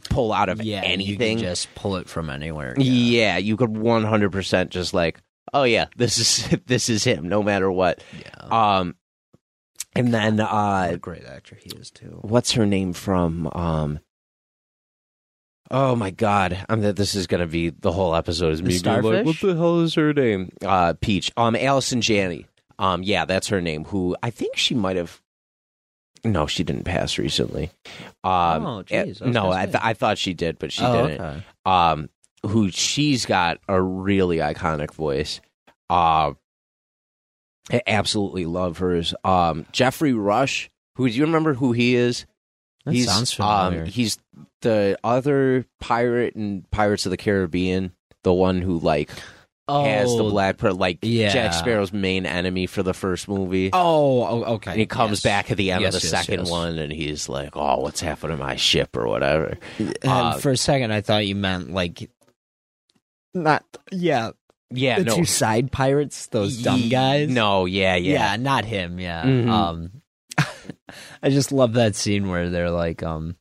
pull 0.08 0.32
out 0.32 0.48
of 0.48 0.62
Yeah, 0.62 0.80
anything. 0.82 1.38
Just 1.38 1.72
pull 1.74 1.96
it 1.96 2.08
from 2.08 2.30
anywhere. 2.30 2.74
yeah. 2.78 3.36
you 3.36 3.56
could 3.56 3.70
100% 3.70 4.68
just 4.70 4.94
like, 4.94 5.20
oh 5.52 5.64
yeah, 5.64 5.86
this 5.96 6.18
is 6.18 6.58
this 6.66 6.88
is 6.88 7.04
him 7.04 7.28
no 7.28 7.42
matter 7.42 7.70
what. 7.70 8.02
Yeah. 8.18 8.46
Um 8.78 8.94
and 9.96 10.14
then 10.14 10.38
uh 10.40 10.88
a 10.92 10.96
great 10.98 11.24
actor 11.24 11.56
he 11.60 11.70
is 11.76 11.90
too. 11.90 12.18
what's 12.22 12.52
her 12.52 12.64
name 12.66 12.92
from 12.92 13.48
um 13.52 13.98
Oh 15.72 15.94
my 15.94 16.10
god! 16.10 16.64
I'm 16.68 16.80
that 16.80 16.96
this 16.96 17.14
is 17.14 17.28
gonna 17.28 17.46
be 17.46 17.70
the 17.70 17.92
whole 17.92 18.16
episode 18.16 18.52
is 18.54 18.60
me 18.60 18.76
being 18.82 19.02
like, 19.02 19.24
what 19.24 19.38
the 19.40 19.54
hell 19.54 19.80
is 19.82 19.94
her 19.94 20.12
name? 20.12 20.50
Uh, 20.64 20.94
Peach. 21.00 21.30
Um, 21.36 21.54
Allison 21.54 22.00
Janney. 22.00 22.46
Um, 22.80 23.04
yeah, 23.04 23.24
that's 23.24 23.46
her 23.48 23.60
name. 23.60 23.84
Who 23.84 24.16
I 24.20 24.30
think 24.30 24.56
she 24.56 24.74
might 24.74 24.96
have. 24.96 25.20
No, 26.24 26.46
she 26.46 26.64
didn't 26.64 26.84
pass 26.84 27.18
recently. 27.18 27.70
Um, 28.24 28.66
Oh, 28.66 28.78
eh, 28.90 29.04
jeez, 29.06 29.20
no, 29.22 29.50
I, 29.50 29.64
th- 29.66 29.78
I 29.80 29.94
thought 29.94 30.18
she 30.18 30.34
did, 30.34 30.58
but 30.58 30.70
she 30.72 30.84
oh, 30.84 31.06
didn't. 31.06 31.20
okay. 31.20 31.42
Um, 31.64 32.08
who 32.46 32.70
she's 32.70 33.26
got 33.26 33.58
a 33.68 33.80
really 33.80 34.38
iconic 34.38 34.92
voice. 34.92 35.40
Uh, 35.88 36.32
I 37.72 37.82
absolutely 37.86 38.46
love 38.46 38.78
hers. 38.78 39.14
Um, 39.24 39.66
Geoffrey 39.72 40.12
Rush. 40.12 40.70
Who 40.96 41.08
do 41.08 41.14
you 41.14 41.24
remember 41.24 41.54
who 41.54 41.72
he 41.72 41.94
is? 41.94 42.26
That 42.84 42.94
he's 42.94 43.06
sounds 43.06 43.32
familiar. 43.32 43.82
um 43.82 43.86
he's 43.86 44.18
the 44.62 44.98
other 45.04 45.64
pirate 45.80 46.34
in 46.34 46.64
Pirates 46.70 47.06
of 47.06 47.10
the 47.10 47.16
Caribbean, 47.16 47.92
the 48.24 48.32
one 48.32 48.60
who 48.62 48.78
like 48.78 49.10
has 49.84 50.14
the 50.16 50.24
Oh, 50.24 50.30
black 50.30 50.56
per 50.58 50.72
like 50.72 50.98
yeah. 51.02 51.28
Jack 51.32 51.54
Sparrow's 51.54 51.92
main 51.92 52.26
enemy 52.26 52.66
for 52.66 52.82
the 52.82 52.94
first 52.94 53.28
movie. 53.28 53.70
Oh, 53.72 54.22
oh, 54.24 54.44
okay. 54.54 54.72
And 54.72 54.80
he 54.80 54.86
comes 54.86 55.18
Yes. 55.18 55.22
back 55.22 55.50
at 55.50 55.56
the 55.56 55.70
end 55.72 55.82
Yes, 55.82 55.94
of 55.96 56.00
the 56.02 56.06
yes, 56.08 56.26
second 56.26 56.48
one, 56.48 56.78
and 56.78 56.92
he's 56.92 57.28
like, 57.28 57.56
"Oh, 57.56 57.80
what's 57.80 58.00
happened 58.00 58.32
to 58.32 58.36
my 58.36 58.56
ship 58.56 58.96
or 58.96 59.06
whatever." 59.08 59.58
And 59.78 59.94
Uh, 60.04 60.32
for 60.38 60.50
a 60.52 60.56
second, 60.56 60.92
I 60.92 61.00
thought 61.00 61.26
you 61.26 61.34
meant 61.36 61.72
like 61.72 62.10
not. 63.34 63.64
Yeah, 63.92 64.30
Yeah, 64.72 64.98
the 64.98 65.04
no, 65.04 65.16
two 65.16 65.24
side 65.24 65.72
pirates, 65.72 66.26
those 66.28 66.62
dumb 66.62 66.88
guys. 66.88 67.28
No, 67.28 67.64
yeah, 67.66 67.96
yeah, 67.96 68.12
yeah, 68.32 68.36
not 68.36 68.64
him. 68.64 69.00
Yeah. 69.00 69.22
Mhm. 69.24 69.48
Um, 69.48 69.90
I 71.22 71.30
just 71.30 71.50
love 71.52 71.72
that 71.74 71.96
scene 71.96 72.28
where 72.28 72.50
they're 72.50 72.70
like, 72.70 73.02
um, 73.02 73.36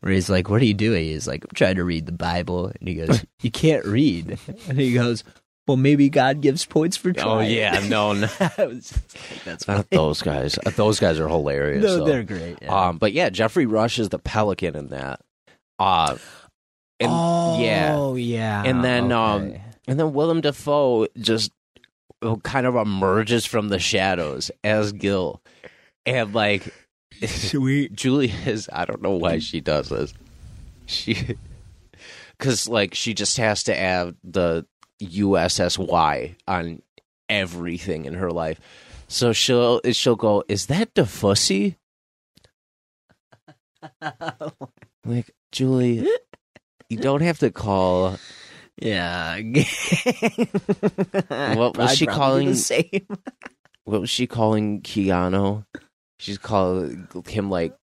where 0.00 0.12
he's 0.12 0.28
like, 0.30 0.48
"What 0.48 0.62
are 0.62 0.66
you 0.66 0.74
doing?" 0.74 1.04
He's 1.04 1.26
like, 1.26 1.44
"I'm 1.44 1.50
trying 1.54 1.76
to 1.76 1.84
read 1.84 2.06
the 2.06 2.12
Bible," 2.12 2.66
and 2.78 2.88
he 2.88 2.94
goes, 2.94 3.24
"You 3.40 3.50
can't 3.50 3.84
read," 3.84 4.38
and 4.68 4.78
he 4.78 4.92
goes, 4.92 5.24
"Well, 5.66 5.76
maybe 5.76 6.08
God 6.08 6.40
gives 6.40 6.64
points 6.64 6.96
for 6.96 7.12
trying." 7.12 7.28
Oh 7.28 7.40
yeah, 7.40 7.78
no, 7.88 8.12
no 8.12 8.28
I 8.58 8.66
was 8.66 8.92
like, 8.92 9.44
that's 9.44 9.64
funny. 9.64 9.78
not 9.78 9.90
those 9.90 10.22
guys. 10.22 10.58
Uh, 10.64 10.70
Those 10.70 10.98
guys 11.00 11.18
are 11.18 11.28
hilarious. 11.28 11.82
No, 11.84 11.98
though. 11.98 12.04
they're 12.04 12.22
great. 12.24 12.58
yeah. 12.62 12.88
Um, 12.88 12.98
but 12.98 13.12
yeah, 13.12 13.28
Geoffrey 13.30 13.66
Rush 13.66 13.98
is 13.98 14.08
the 14.08 14.18
pelican 14.18 14.76
in 14.76 14.88
that. 14.88 15.20
Uh, 15.78 16.16
and, 17.00 17.10
oh 17.12 17.58
yeah, 17.60 18.12
yeah, 18.14 18.62
And 18.64 18.82
then, 18.82 19.12
um, 19.12 19.54
and 19.86 20.00
then 20.00 20.12
Willem 20.12 20.40
Dafoe 20.40 21.06
just 21.16 21.52
uh, 22.22 22.34
kind 22.42 22.66
of 22.66 22.74
emerges 22.74 23.46
from 23.46 23.68
the 23.68 23.78
shadows 23.78 24.50
as 24.64 24.90
Gil, 24.90 25.40
and 26.04 26.34
like 26.34 26.74
sweet. 27.26 27.94
Julie 27.94 28.32
is. 28.46 28.68
I 28.72 28.84
don't 28.84 29.02
know 29.02 29.16
why 29.16 29.38
she 29.38 29.60
does 29.60 29.88
this. 29.88 30.12
she 30.86 31.36
because 32.38 32.68
like 32.68 32.94
she 32.94 33.14
just 33.14 33.36
has 33.38 33.64
to 33.64 33.78
add 33.78 34.14
the 34.24 34.66
USSY 35.02 36.34
on 36.46 36.82
everything 37.28 38.04
in 38.04 38.14
her 38.14 38.30
life. 38.30 38.60
So 39.08 39.32
she'll 39.32 39.80
she'll 39.92 40.16
go, 40.16 40.44
is 40.48 40.66
that 40.66 40.94
DaFussy? 40.94 41.76
like 45.04 45.30
Julie, 45.52 46.06
you 46.88 46.96
don't 46.98 47.22
have 47.22 47.38
to 47.38 47.50
call. 47.50 48.18
Yeah. 48.80 49.40
What 51.54 51.76
was 51.76 51.96
she 51.96 52.06
calling- 52.06 52.48
The 52.48 52.54
same. 52.54 53.06
What 53.84 54.00
was 54.02 54.10
she 54.10 54.26
calling 54.26 54.82
Keanu? 54.82 55.64
She's 56.18 56.38
calling 56.38 57.06
him 57.28 57.50
like 57.50 57.76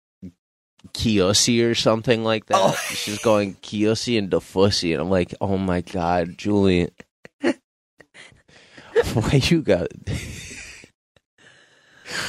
Kiyoshi 0.94 1.70
or 1.70 1.76
something 1.76 2.24
like 2.24 2.46
that. 2.48 2.58
Oh. 2.58 2.76
She's 2.90 3.20
going 3.20 3.56
Kiyoshi 3.56 4.18
and 4.18 4.30
DaFussy, 4.30 4.94
and 4.94 5.02
I'm 5.02 5.10
like, 5.10 5.34
oh 5.42 5.58
my 5.58 5.82
god, 5.82 6.38
Julie, 6.38 6.90
why 7.42 9.42
you 9.44 9.62
got? 9.62 9.88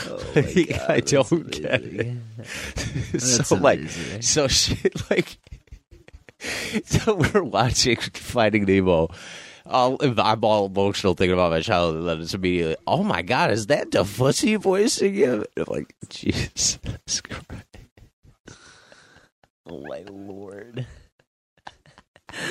Oh 0.06 0.18
God, 0.34 0.46
I 0.88 1.00
don't 1.00 1.50
get 1.50 1.84
it. 1.84 2.16
That's 3.12 3.46
so 3.46 3.56
like, 3.56 3.80
so 4.20 4.48
she 4.48 4.78
like, 5.10 5.36
so 6.86 7.14
we're 7.14 7.42
watching 7.42 7.96
Finding 7.96 8.64
Nemo. 8.64 9.10
All, 9.68 9.98
I'm 10.00 10.44
all 10.44 10.66
emotional 10.66 11.14
thinking 11.14 11.34
about 11.34 11.50
my 11.50 11.60
child, 11.60 11.96
and 11.96 12.08
then 12.08 12.20
it's 12.20 12.34
immediately, 12.34 12.76
oh 12.86 13.02
my 13.02 13.22
god, 13.22 13.50
is 13.50 13.66
that 13.66 13.90
DaFussy 13.90 14.56
voicing 14.58 15.14
him? 15.14 15.44
And 15.56 15.66
I'm 15.68 15.74
like, 15.74 15.94
Jesus 16.08 16.78
Christ. 17.22 17.66
Oh 19.68 19.84
my 19.88 20.04
lord. 20.08 20.86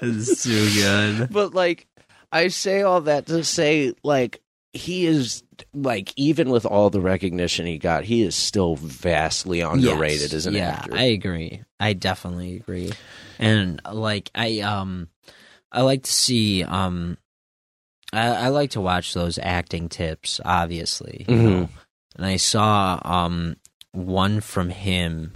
That's 0.00 0.40
so 0.42 0.50
good. 0.50 1.30
But 1.32 1.54
like, 1.54 1.86
I 2.30 2.48
say 2.48 2.82
all 2.82 3.00
that 3.02 3.26
to 3.26 3.42
say, 3.44 3.94
like, 4.04 4.40
he 4.74 5.06
is 5.06 5.42
like, 5.72 6.12
even 6.16 6.50
with 6.50 6.66
all 6.66 6.90
the 6.90 7.00
recognition 7.00 7.66
he 7.66 7.78
got, 7.78 8.04
he 8.04 8.22
is 8.22 8.34
still 8.36 8.76
vastly 8.76 9.60
underrated 9.60 10.20
Yes. 10.20 10.32
as 10.34 10.46
an 10.46 10.54
yeah, 10.54 10.70
actor. 10.70 10.94
I 10.94 11.04
agree. 11.04 11.62
I 11.80 11.94
definitely 11.94 12.56
agree. 12.56 12.92
And 13.38 13.80
like 13.90 14.30
I 14.34 14.60
um 14.60 15.08
I 15.72 15.82
like 15.82 16.02
to 16.04 16.12
see 16.12 16.62
um 16.64 17.18
I, 18.12 18.28
I 18.28 18.48
like 18.48 18.70
to 18.70 18.80
watch 18.80 19.12
those 19.12 19.38
acting 19.38 19.88
tips, 19.90 20.40
obviously. 20.44 21.26
You 21.28 21.34
Mhm. 21.34 21.44
know? 21.44 21.68
And 22.16 22.26
I 22.26 22.36
saw 22.36 23.00
um 23.04 23.56
one 23.92 24.40
from 24.40 24.70
him 24.70 25.34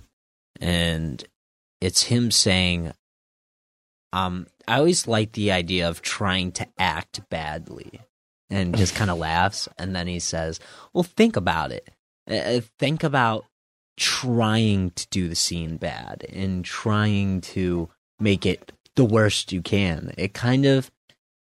and 0.60 1.22
it's 1.80 2.04
him 2.04 2.30
saying 2.30 2.92
um 4.12 4.46
I 4.68 4.78
always 4.78 5.06
like 5.06 5.32
the 5.32 5.50
idea 5.52 5.88
of 5.88 6.02
trying 6.02 6.52
to 6.52 6.66
act 6.78 7.28
badly 7.28 8.00
and 8.50 8.76
just 8.82 8.94
kind 8.94 9.10
of 9.10 9.18
laughs 9.18 9.68
and 9.78 9.94
then 9.94 10.06
he 10.06 10.18
says, 10.18 10.60
"Well, 10.92 11.02
think 11.04 11.36
about 11.36 11.72
it. 11.72 11.90
Uh, 12.30 12.60
think 12.78 13.02
about 13.02 13.44
trying 13.98 14.90
to 14.92 15.06
do 15.10 15.28
the 15.28 15.34
scene 15.34 15.76
bad 15.76 16.24
and 16.32 16.64
trying 16.64 17.40
to 17.42 17.90
make 18.18 18.46
it 18.46 18.72
the 18.96 19.05
worst 19.05 19.52
you 19.52 19.62
can. 19.62 20.12
It 20.18 20.35
kind 20.35 20.66
of 20.66 20.90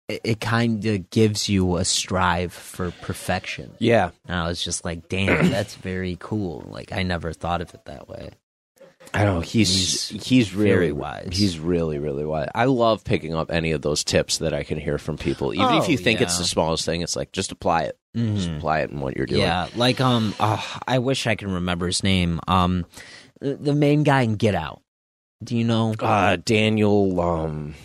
it, 0.10 0.42
kind 0.42 0.86
of 0.86 1.10
gives 1.10 1.48
you 1.50 1.78
a 1.78 1.86
strive 1.86 2.52
for 2.54 2.92
perfection. 3.02 3.72
yeah, 3.80 4.12
And 4.28 4.36
I 4.38 4.48
was 4.48 4.62
just 4.64 4.84
like, 4.86 5.08
damn, 5.10 5.50
that's 5.50 5.76
very 5.76 6.18
cool. 6.20 6.68
Like 6.70 6.92
I 6.92 7.04
never 7.04 7.32
thought 7.34 7.62
of 7.62 7.74
it 7.74 7.86
that 7.86 8.08
way. 8.10 8.32
I 9.14 9.26
know 9.26 9.42
he's 9.42 10.10
He's 10.10 10.26
he's, 10.26 10.56
really 10.56 10.70
very 10.72 10.92
wise. 10.92 11.30
He's 11.34 11.60
really 11.60 12.00
really 12.00 12.26
wise. 12.26 12.50
I 12.56 12.66
love 12.66 13.04
picking 13.04 13.34
up 13.36 13.52
any 13.52 13.72
of 13.72 13.82
those 13.82 14.04
tips 14.04 14.40
that 14.40 14.54
I 14.54 14.64
can 14.64 14.80
hear 14.80 14.98
from 14.98 15.18
people, 15.18 15.54
even 15.54 15.76
if 15.76 15.84
Oh, 15.86 15.88
you 15.90 15.98
think 15.98 16.22
it's 16.22 16.38
the 16.38 16.46
smallest 16.46 16.86
thing. 16.86 17.02
It's 17.02 17.16
like 17.16 17.32
just 17.32 17.52
apply 17.52 17.84
it, 17.84 17.98
just 18.16 18.50
Mhm. 18.50 18.58
apply 18.58 18.80
it 18.82 18.92
in 18.92 19.00
what 19.02 19.16
you're 19.16 19.26
doing. 19.26 19.42
Yeah, 19.42 19.68
like 19.76 20.00
um, 20.02 20.34
uh, 20.40 20.62
I 20.88 21.00
wish 21.00 21.28
I 21.28 21.36
can 21.36 21.52
remember 21.52 21.86
his 21.88 22.02
name. 22.04 22.40
Um, 22.48 22.86
the 23.40 23.74
main 23.74 24.04
guy 24.04 24.22
in 24.22 24.36
Get 24.36 24.56
Out. 24.56 24.82
Do 25.42 25.56
you 25.58 25.64
know? 25.64 25.94
Uh, 26.00 26.38
Daniel, 26.38 27.20
um, 27.22 27.76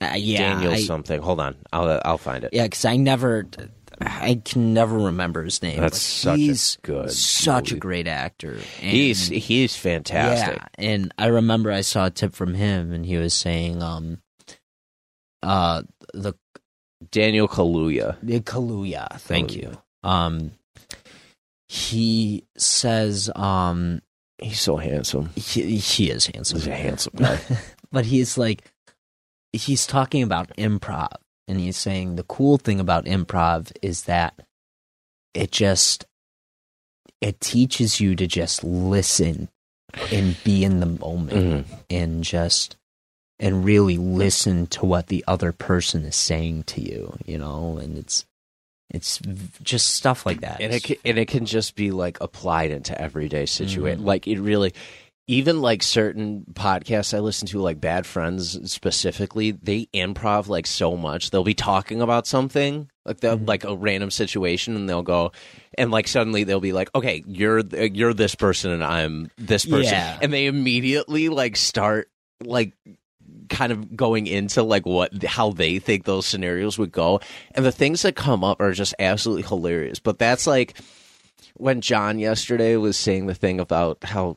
Uh, 0.00 0.14
yeah, 0.16 0.54
Daniel 0.54 0.72
I- 0.72 0.80
something. 0.80 1.20
Hold 1.20 1.40
on, 1.40 1.56
I'll 1.72 2.00
I'll 2.04 2.18
find 2.18 2.44
it. 2.44 2.50
Yeah, 2.52 2.64
because 2.64 2.84
I 2.84 2.96
never, 2.96 3.46
I 4.00 4.40
can 4.44 4.72
never 4.74 4.96
remember 4.96 5.42
his 5.42 5.60
name. 5.62 5.80
That's 5.80 6.00
such 6.00 6.34
a 6.34 6.36
he's 6.36 6.78
good 6.82 7.10
such 7.10 7.72
a 7.72 7.76
great 7.76 8.06
actor. 8.06 8.52
And, 8.80 8.90
He's 8.90 9.28
he's 9.28 9.76
fantastic. 9.76 10.56
yeah, 10.56 10.66
and 10.78 11.12
I 11.18 11.26
remember 11.26 11.72
I 11.72 11.80
saw 11.80 12.06
a 12.06 12.10
tip 12.10 12.34
from 12.34 12.54
him, 12.54 12.92
and 12.92 13.04
he 13.04 13.16
was 13.16 13.34
saying, 13.34 13.82
um, 13.82 14.18
uh, 15.42 15.82
the 16.14 16.34
Daniel 17.10 17.48
Kaluuya. 17.48 18.16
the 18.22 18.40
Kaluuya. 18.40 19.18
Thank 19.20 19.50
Kaluuya. 19.50 19.56
you. 19.62 19.78
Um, 20.08 20.50
he 21.68 22.44
says, 22.56 23.30
um, 23.34 24.00
He's 24.40 24.60
so 24.60 24.76
handsome. 24.76 25.30
he, 25.36 25.76
he 25.78 26.10
is 26.10 26.26
handsome. 26.26 26.58
He's 26.58 26.66
a 26.68 26.74
handsome 26.74 27.14
guy. 27.16 27.38
but 27.90 28.04
he's 28.06 28.38
like 28.38 28.70
he's 29.52 29.86
talking 29.86 30.22
about 30.22 30.54
improv 30.56 31.08
and 31.48 31.58
he's 31.58 31.76
saying 31.76 32.16
the 32.16 32.22
cool 32.24 32.58
thing 32.58 32.78
about 32.80 33.06
improv 33.06 33.72
is 33.82 34.04
that 34.04 34.38
it 35.34 35.50
just 35.50 36.04
it 37.20 37.40
teaches 37.40 38.00
you 38.00 38.14
to 38.14 38.26
just 38.26 38.62
listen 38.62 39.48
and 40.12 40.36
be 40.44 40.62
in 40.64 40.80
the 40.80 40.86
moment 40.86 41.66
Mhm. 41.66 41.78
and 41.90 42.22
just 42.22 42.76
and 43.40 43.64
really 43.64 43.96
listen 43.96 44.66
to 44.68 44.84
what 44.84 45.06
the 45.08 45.24
other 45.26 45.52
person 45.52 46.04
is 46.04 46.14
saying 46.16 46.64
to 46.64 46.80
you 46.80 47.16
you 47.24 47.38
know 47.38 47.78
and 47.78 47.96
it's 47.98 48.24
it's 48.90 49.18
just 49.62 49.90
stuff 49.94 50.24
like 50.24 50.40
that 50.40 50.60
and 50.60 50.72
it 50.72 50.82
can, 50.82 50.96
and 51.04 51.18
it 51.18 51.26
can 51.28 51.44
just 51.46 51.74
be 51.76 51.90
like 51.90 52.18
applied 52.20 52.70
into 52.70 52.98
everyday 53.00 53.44
situation. 53.46 54.00
Mhm. 54.00 54.04
Like 54.04 54.26
it 54.26 54.40
really, 54.40 54.72
even 55.26 55.60
like 55.60 55.82
certain 55.82 56.46
podcasts 56.54 57.12
I 57.12 57.18
listen 57.18 57.46
to, 57.48 57.60
like 57.60 57.80
Bad 57.82 58.06
Friends 58.06 58.70
specifically, 58.72 59.50
they 59.50 59.86
improv 59.92 60.48
like 60.48 60.66
so 60.66 60.96
much. 60.96 61.30
They'll 61.30 61.44
be 61.44 61.52
talking 61.52 62.00
about 62.00 62.26
something 62.26 62.88
like 63.04 63.20
they'll 63.20 63.36
Mhm. 63.38 63.46
like 63.46 63.64
a 63.64 63.76
random 63.76 64.10
situation, 64.10 64.74
and 64.74 64.88
they'll 64.88 65.02
go, 65.02 65.32
and 65.76 65.90
like 65.90 66.08
suddenly 66.08 66.44
they'll 66.44 66.60
be 66.60 66.72
like, 66.72 66.88
okay, 66.94 67.22
you're 67.26 67.60
you're 67.60 68.14
this 68.14 68.34
person, 68.34 68.70
and 68.70 68.82
I'm 68.82 69.30
this 69.36 69.66
person, 69.66 69.92
Yeah. 69.92 70.18
and 70.22 70.32
they 70.32 70.46
immediately 70.46 71.28
like 71.28 71.56
start 71.56 72.08
like 72.42 72.72
kind 73.48 73.72
of 73.72 73.96
going 73.96 74.26
into 74.26 74.62
like 74.62 74.86
what 74.86 75.22
how 75.24 75.50
they 75.50 75.78
think 75.78 76.04
those 76.04 76.26
scenarios 76.26 76.78
would 76.78 76.92
go. 76.92 77.20
And 77.52 77.64
the 77.64 77.72
things 77.72 78.02
that 78.02 78.16
come 78.16 78.44
up 78.44 78.60
are 78.60 78.72
just 78.72 78.94
absolutely 78.98 79.42
hilarious. 79.42 79.98
But 79.98 80.18
that's 80.18 80.46
like 80.46 80.78
when 81.54 81.80
john 81.80 82.18
yesterday 82.20 82.76
was 82.76 82.96
saying 82.96 83.26
the 83.26 83.34
thing 83.34 83.58
about 83.58 83.98
how 84.04 84.36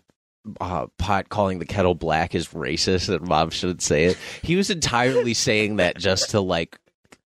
uh, 0.60 0.88
pot 0.98 1.30
calling 1.30 1.60
the 1.60 1.66
kettle 1.66 1.94
black 1.94 2.34
is 2.34 2.48
racist 2.50 3.14
and 3.16 3.28
mom 3.28 3.52
shouldn't 3.52 3.82
say 3.84 4.06
it. 4.06 4.18
He 4.42 4.56
was 4.56 4.72
entirely 4.72 5.34
saying 5.36 5.76
that 5.76 5.98
just 6.00 6.32
to 6.32 6.42
like 6.42 6.80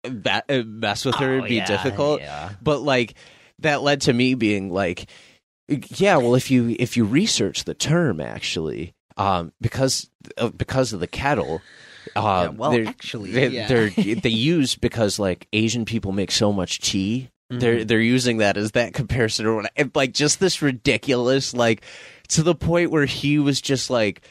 that 0.04 0.46
uh, 0.50 0.64
mess 0.66 1.06
with 1.06 1.16
her 1.16 1.34
Oh, 1.34 1.38
and 1.40 1.48
be 1.48 1.56
yeah, 1.58 1.66
difficult. 1.66 2.22
yeah. 2.22 2.54
but 2.62 2.82
like 2.82 3.14
that 3.60 3.84
led 3.84 4.02
to 4.02 4.14
me 4.14 4.34
being 4.34 4.72
like 4.72 5.10
yeah 5.70 6.18
well 6.18 6.36
if 6.36 6.50
you 6.52 6.76
if 6.80 6.98
you 6.98 7.06
research 7.06 7.64
the 7.64 7.74
term 7.74 8.20
actually 8.20 8.94
um 9.18 9.52
because 9.62 10.10
of, 10.38 10.58
because 10.58 10.94
of 10.94 11.00
the 11.00 11.08
kettle 11.08 11.62
uh 12.16 12.48
Yeah, 12.48 12.48
well, 12.50 12.72
they're, 12.72 12.88
actually, 12.88 13.32
they, 13.32 13.48
yeah. 13.48 13.68
they're 13.68 13.90
they 14.16 14.30
use 14.30 14.76
because 14.76 15.20
like 15.20 15.48
asian 15.54 15.86
people 15.86 16.12
make 16.12 16.32
so 16.32 16.52
much 16.54 16.80
tea 16.80 17.30
Mm-hmm. 17.52 17.60
they're 17.60 17.86
they're 17.86 18.00
using 18.00 18.38
that 18.38 18.56
as 18.56 18.72
that 18.72 18.94
comparison 18.94 19.46
or 19.46 19.66
like 19.94 20.14
just 20.14 20.40
this 20.40 20.62
ridiculous 20.62 21.54
like 21.54 21.84
to 22.30 22.42
the 22.42 22.56
point 22.56 22.90
where 22.90 23.06
he 23.06 23.38
was 23.38 23.60
just 23.62 23.90
like 23.90 24.22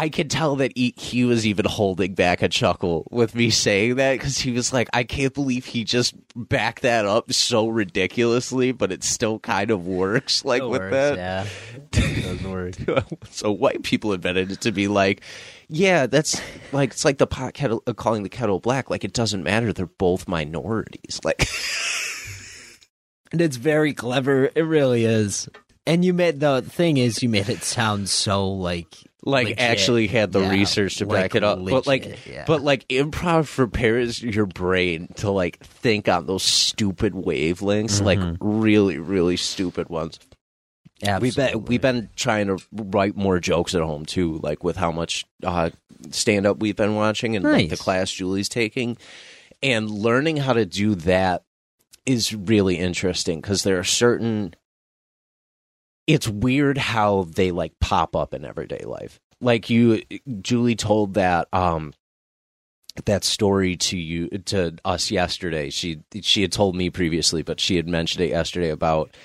I 0.00 0.08
could 0.08 0.30
tell 0.30 0.56
that 0.56 0.72
he, 0.74 0.94
he 0.96 1.26
was 1.26 1.46
even 1.46 1.66
holding 1.66 2.14
back 2.14 2.40
a 2.40 2.48
chuckle 2.48 3.06
with 3.10 3.34
me 3.34 3.50
saying 3.50 3.96
that 3.96 4.12
because 4.12 4.38
he 4.38 4.50
was 4.50 4.72
like, 4.72 4.88
I 4.94 5.04
can't 5.04 5.34
believe 5.34 5.66
he 5.66 5.84
just 5.84 6.14
backed 6.34 6.80
that 6.84 7.04
up 7.04 7.30
so 7.34 7.68
ridiculously, 7.68 8.72
but 8.72 8.92
it 8.92 9.04
still 9.04 9.38
kind 9.38 9.70
of 9.70 9.86
works. 9.86 10.42
Like 10.42 10.62
It 10.62 10.68
with 10.70 10.80
works, 10.80 10.92
that, 10.92 11.16
yeah 11.18 11.46
it 11.92 12.22
does 12.22 12.42
work 12.44 12.76
so 13.30 13.52
white 13.52 13.82
people 13.82 14.14
invented 14.14 14.50
it 14.50 14.62
to 14.62 14.72
be 14.72 14.88
like, 14.88 15.20
yeah, 15.68 16.06
that's 16.06 16.40
like 16.72 16.92
it's 16.92 17.04
like 17.04 17.18
the 17.18 17.26
pot 17.26 17.52
kettle 17.52 17.82
uh, 17.86 17.92
calling 17.92 18.22
the 18.22 18.30
kettle 18.30 18.58
black. 18.58 18.88
Like 18.88 19.04
it 19.04 19.12
doesn't 19.12 19.42
matter; 19.42 19.70
they're 19.70 19.84
both 19.84 20.26
minorities. 20.26 21.20
Like 21.24 21.46
And 23.32 23.42
it's 23.42 23.56
very 23.56 23.92
clever. 23.92 24.50
It 24.54 24.62
really 24.62 25.04
is. 25.04 25.50
And 25.86 26.06
you 26.06 26.14
made 26.14 26.40
the 26.40 26.62
thing 26.62 26.96
is 26.96 27.22
you 27.22 27.28
made 27.28 27.50
it 27.50 27.62
sound 27.62 28.08
so 28.08 28.48
like 28.48 28.96
like 29.22 29.48
Legit. 29.48 29.60
actually 29.60 30.06
had 30.06 30.32
the 30.32 30.40
Yeah, 30.40 30.50
research 30.50 30.96
to 30.96 31.04
like 31.06 31.22
back 31.32 31.34
it 31.34 31.44
up. 31.44 31.58
but 31.64 31.86
like 31.86 32.26
yeah. 32.26 32.44
but 32.46 32.62
like 32.62 32.88
improv 32.88 33.54
prepares 33.54 34.22
your 34.22 34.46
brain 34.46 35.08
to 35.16 35.30
like 35.30 35.58
think 35.60 36.08
on 36.08 36.26
those 36.26 36.42
stupid 36.42 37.12
wavelengths, 37.12 38.02
like 38.02 38.18
Mhm. 38.18 38.36
really, 38.40 38.98
really 38.98 39.36
stupid 39.36 39.88
ones. 39.88 40.18
We've 41.20 41.34
been 41.34 41.64
we've 41.64 41.80
been 41.80 42.10
trying 42.16 42.48
to 42.48 42.58
write 42.72 43.16
more 43.16 43.40
jokes 43.40 43.74
at 43.74 43.80
home 43.82 44.04
too, 44.04 44.38
like 44.42 44.62
with 44.64 44.76
how 44.76 44.92
much 44.92 45.24
uh, 45.42 45.70
stand 46.10 46.46
up 46.46 46.58
we've 46.58 46.76
been 46.76 46.94
watching 46.94 47.36
and 47.36 47.44
like 47.44 47.70
the 47.70 47.76
class 47.76 48.10
Julie's 48.10 48.48
taking, 48.50 48.98
and 49.62 49.90
learning 49.90 50.36
how 50.38 50.52
to 50.52 50.66
do 50.66 50.94
that 50.96 51.42
is 52.06 52.34
really 52.34 52.76
interesting 52.76 53.40
because 53.40 53.62
there 53.62 53.78
are 53.78 53.84
certain. 53.84 54.54
It's 56.10 56.28
weird 56.28 56.76
how 56.76 57.28
they 57.34 57.52
like 57.52 57.78
pop 57.80 58.16
up 58.16 58.34
in 58.34 58.44
everyday 58.44 58.84
life. 58.84 59.20
Like 59.40 59.70
you, 59.70 60.02
Julie 60.40 60.76
told 60.76 61.14
that 61.14 61.48
um 61.52 61.92
that 63.04 63.24
story 63.24 63.76
to 63.76 63.96
you 63.96 64.28
to 64.46 64.76
us 64.84 65.10
yesterday. 65.10 65.70
She 65.70 66.00
she 66.20 66.42
had 66.42 66.52
told 66.52 66.74
me 66.74 66.90
previously, 66.90 67.42
but 67.42 67.60
she 67.60 67.76
had 67.76 67.88
mentioned 67.88 68.24
it 68.24 68.30
yesterday 68.30 68.70
about 68.70 69.16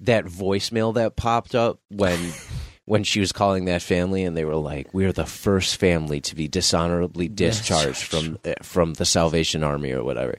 that 0.00 0.24
voicemail 0.26 0.94
that 0.94 1.16
popped 1.16 1.54
up 1.54 1.80
when 1.88 2.32
when 2.84 3.04
she 3.04 3.20
was 3.20 3.32
calling 3.32 3.64
that 3.64 3.82
family 3.82 4.22
and 4.22 4.36
they 4.36 4.44
were 4.44 4.56
like 4.56 4.94
we're 4.94 5.12
the 5.12 5.26
first 5.26 5.76
family 5.76 6.20
to 6.20 6.34
be 6.34 6.48
dishonorably 6.48 7.28
discharged 7.28 8.02
from 8.02 8.38
eh, 8.44 8.54
from 8.62 8.94
the 8.94 9.04
Salvation 9.04 9.64
Army 9.64 9.92
or 9.92 10.04
whatever. 10.04 10.38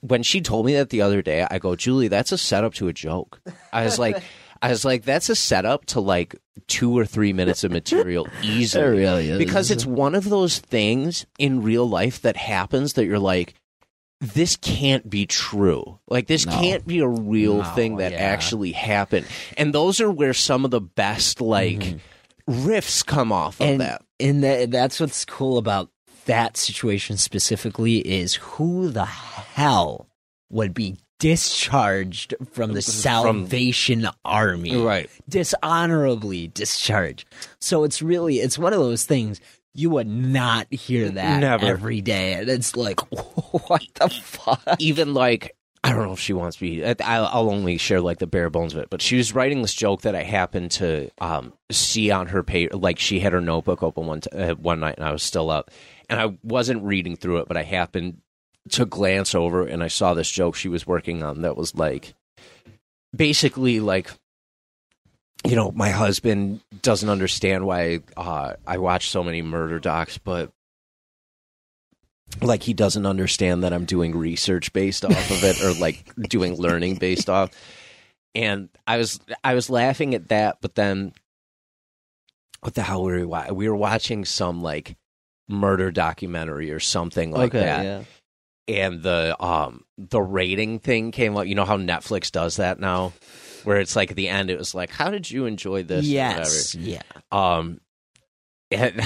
When 0.00 0.22
she 0.22 0.40
told 0.40 0.66
me 0.66 0.74
that 0.74 0.90
the 0.90 1.02
other 1.02 1.20
day, 1.20 1.46
I 1.50 1.58
go, 1.58 1.74
"Julie, 1.76 2.08
that's 2.08 2.32
a 2.32 2.38
setup 2.38 2.74
to 2.74 2.88
a 2.88 2.92
joke." 2.92 3.40
I 3.72 3.84
was 3.84 3.98
like 3.98 4.22
I 4.62 4.70
was 4.70 4.84
like 4.84 5.02
that's 5.04 5.28
a 5.28 5.34
setup 5.36 5.84
to 5.86 6.00
like 6.00 6.36
2 6.68 6.96
or 6.96 7.04
3 7.04 7.32
minutes 7.32 7.64
of 7.64 7.72
material 7.72 8.28
easily. 8.42 8.84
It 8.84 8.88
really 8.88 9.28
is. 9.30 9.38
Because 9.38 9.70
it's 9.70 9.84
one 9.84 10.14
of 10.14 10.28
those 10.28 10.58
things 10.60 11.26
in 11.38 11.62
real 11.62 11.88
life 11.88 12.22
that 12.22 12.36
happens 12.36 12.94
that 12.94 13.04
you're 13.06 13.18
like 13.18 13.54
this 14.20 14.56
can't 14.56 15.10
be 15.10 15.26
true. 15.26 15.98
Like 16.08 16.28
this 16.28 16.46
No. 16.46 16.52
can't 16.52 16.86
be 16.86 17.00
a 17.00 17.08
real 17.08 17.58
No, 17.58 17.64
thing 17.64 17.96
that 17.96 18.12
yeah. 18.12 18.18
actually 18.18 18.70
happened. 18.70 19.26
And 19.58 19.74
those 19.74 20.00
are 20.00 20.12
where 20.12 20.32
some 20.32 20.64
of 20.64 20.70
the 20.70 20.80
best 20.80 21.40
like 21.40 21.80
mm-hmm. 21.80 22.68
riffs 22.68 23.04
come 23.04 23.32
off 23.32 23.60
of 23.60 23.78
that. 23.78 24.02
and 24.20 24.44
that, 24.44 24.70
that's 24.70 25.00
what's 25.00 25.24
cool 25.24 25.58
about 25.58 25.90
that 26.26 26.56
situation 26.56 27.16
specifically 27.16 27.98
is 27.98 28.36
who 28.36 28.90
the 28.90 29.06
hell 29.06 30.06
would 30.50 30.72
be 30.72 30.98
discharged 31.22 32.34
from 32.50 32.72
the 32.72 32.82
Salvation 32.82 34.08
Army, 34.24 34.76
Right. 34.76 35.08
Dishonorably 35.28 36.48
discharged. 36.48 37.26
So 37.60 37.84
it's 37.84 38.02
really 38.02 38.40
it's 38.40 38.58
one 38.58 38.72
of 38.72 38.80
those 38.80 39.04
things 39.04 39.40
you 39.72 39.88
would 39.90 40.06
not 40.08 40.72
hear 40.72 41.08
that 41.08 41.40
Never. 41.40 41.64
every 41.64 42.00
day, 42.00 42.34
and 42.34 42.48
it's 42.48 42.76
like 42.76 43.00
what 43.68 43.82
the 43.94 44.08
fuck. 44.08 44.62
Even 44.80 45.14
like 45.14 45.56
I 45.84 45.90
don't 45.92 46.04
know 46.06 46.12
if 46.12 46.20
she 46.20 46.32
wants 46.32 46.60
me. 46.60 46.84
I'll 46.84 47.50
only 47.50 47.76
share 47.78 48.00
like 48.00 48.18
the 48.18 48.26
bare 48.26 48.50
bones 48.50 48.74
of 48.74 48.80
it. 48.80 48.90
But 48.90 49.00
she 49.02 49.16
was 49.16 49.34
writing 49.34 49.62
this 49.62 49.74
joke 49.74 50.02
that 50.02 50.14
I 50.14 50.22
happened 50.22 50.72
to 50.72 51.10
um, 51.20 51.52
see 51.70 52.10
on 52.10 52.26
her 52.28 52.42
page. 52.42 52.72
Like 52.72 52.98
she 52.98 53.20
had 53.20 53.32
her 53.32 53.40
notebook 53.40 53.82
open 53.82 54.06
one 54.06 54.20
t- 54.20 54.30
uh, 54.30 54.54
one 54.56 54.80
night, 54.80 54.96
and 54.96 55.06
I 55.06 55.12
was 55.12 55.22
still 55.22 55.50
up, 55.50 55.70
and 56.10 56.20
I 56.20 56.36
wasn't 56.42 56.82
reading 56.82 57.16
through 57.16 57.38
it, 57.38 57.48
but 57.48 57.56
I 57.56 57.62
happened 57.62 58.18
to 58.70 58.84
glance 58.84 59.34
over, 59.34 59.66
and 59.66 59.82
I 59.82 59.88
saw 59.88 60.14
this 60.14 60.30
joke 60.30 60.54
she 60.54 60.68
was 60.68 60.86
working 60.86 61.22
on 61.22 61.42
that 61.42 61.56
was 61.56 61.74
like 61.74 62.14
basically 63.14 63.80
like 63.80 64.10
you 65.44 65.56
know 65.56 65.70
my 65.72 65.90
husband 65.90 66.60
doesn't 66.82 67.08
understand 67.08 67.66
why 67.66 68.00
uh, 68.16 68.54
I 68.66 68.78
watch 68.78 69.10
so 69.10 69.22
many 69.24 69.42
murder 69.42 69.78
docs, 69.80 70.18
but 70.18 70.52
like 72.40 72.62
he 72.62 72.72
doesn't 72.72 73.04
understand 73.06 73.64
that 73.64 73.72
I'm 73.72 73.84
doing 73.84 74.16
research 74.16 74.72
based 74.72 75.04
off 75.04 75.30
of 75.30 75.44
it 75.44 75.62
or 75.62 75.72
like 75.74 76.10
doing 76.28 76.56
learning 76.56 76.96
based 76.96 77.28
off. 77.28 77.50
And 78.34 78.70
I 78.86 78.96
was 78.96 79.20
I 79.44 79.54
was 79.54 79.68
laughing 79.68 80.14
at 80.14 80.28
that, 80.28 80.58
but 80.62 80.74
then 80.74 81.12
what 82.60 82.74
the 82.74 82.82
hell 82.82 83.02
were 83.02 83.16
we 83.16 83.24
wa- 83.24 83.52
we 83.52 83.68
were 83.68 83.76
watching 83.76 84.24
some 84.24 84.62
like 84.62 84.96
murder 85.48 85.90
documentary 85.90 86.70
or 86.70 86.80
something 86.80 87.32
like 87.32 87.52
that. 87.52 87.84
yeah. 87.84 88.02
And 88.68 89.02
the 89.02 89.36
um 89.42 89.84
the 89.98 90.22
rating 90.22 90.78
thing 90.78 91.10
came 91.10 91.36
up. 91.36 91.46
You 91.46 91.54
know 91.54 91.64
how 91.64 91.76
Netflix 91.76 92.30
does 92.30 92.56
that 92.56 92.78
now? 92.78 93.12
Where 93.64 93.78
it's 93.78 93.96
like 93.96 94.10
at 94.10 94.16
the 94.16 94.28
end 94.28 94.50
it 94.50 94.58
was 94.58 94.74
like, 94.74 94.90
How 94.90 95.10
did 95.10 95.30
you 95.30 95.46
enjoy 95.46 95.82
this? 95.82 96.04
Yes. 96.06 96.74
Yeah. 96.74 97.02
um, 97.30 97.80
and, 98.70 99.00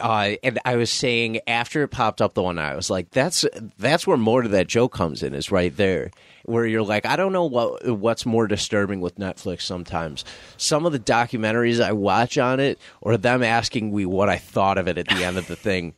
uh, 0.00 0.32
and 0.42 0.58
I 0.64 0.76
was 0.76 0.90
saying 0.90 1.40
after 1.46 1.82
it 1.82 1.88
popped 1.88 2.20
up 2.20 2.34
the 2.34 2.42
one 2.42 2.58
I 2.58 2.74
was 2.74 2.90
like, 2.90 3.10
that's 3.10 3.44
that's 3.78 4.06
where 4.06 4.16
more 4.16 4.42
to 4.42 4.48
that 4.50 4.68
joke 4.68 4.92
comes 4.92 5.22
in 5.22 5.34
is 5.34 5.50
right 5.50 5.74
there, 5.76 6.10
where 6.44 6.66
you're 6.66 6.82
like, 6.82 7.06
I 7.06 7.16
don't 7.16 7.32
know 7.32 7.44
what 7.44 7.86
what's 7.98 8.26
more 8.26 8.46
disturbing 8.46 9.00
with 9.00 9.16
Netflix 9.16 9.62
sometimes. 9.62 10.24
Some 10.56 10.86
of 10.86 10.92
the 10.92 10.98
documentaries 10.98 11.82
I 11.82 11.92
watch 11.92 12.38
on 12.38 12.60
it, 12.60 12.78
or 13.00 13.16
them 13.16 13.42
asking 13.42 13.94
me 13.94 14.06
what 14.06 14.28
I 14.28 14.36
thought 14.36 14.78
of 14.78 14.88
it 14.88 14.98
at 14.98 15.08
the 15.08 15.24
end 15.24 15.38
of 15.38 15.46
the 15.46 15.56
thing. 15.56 15.94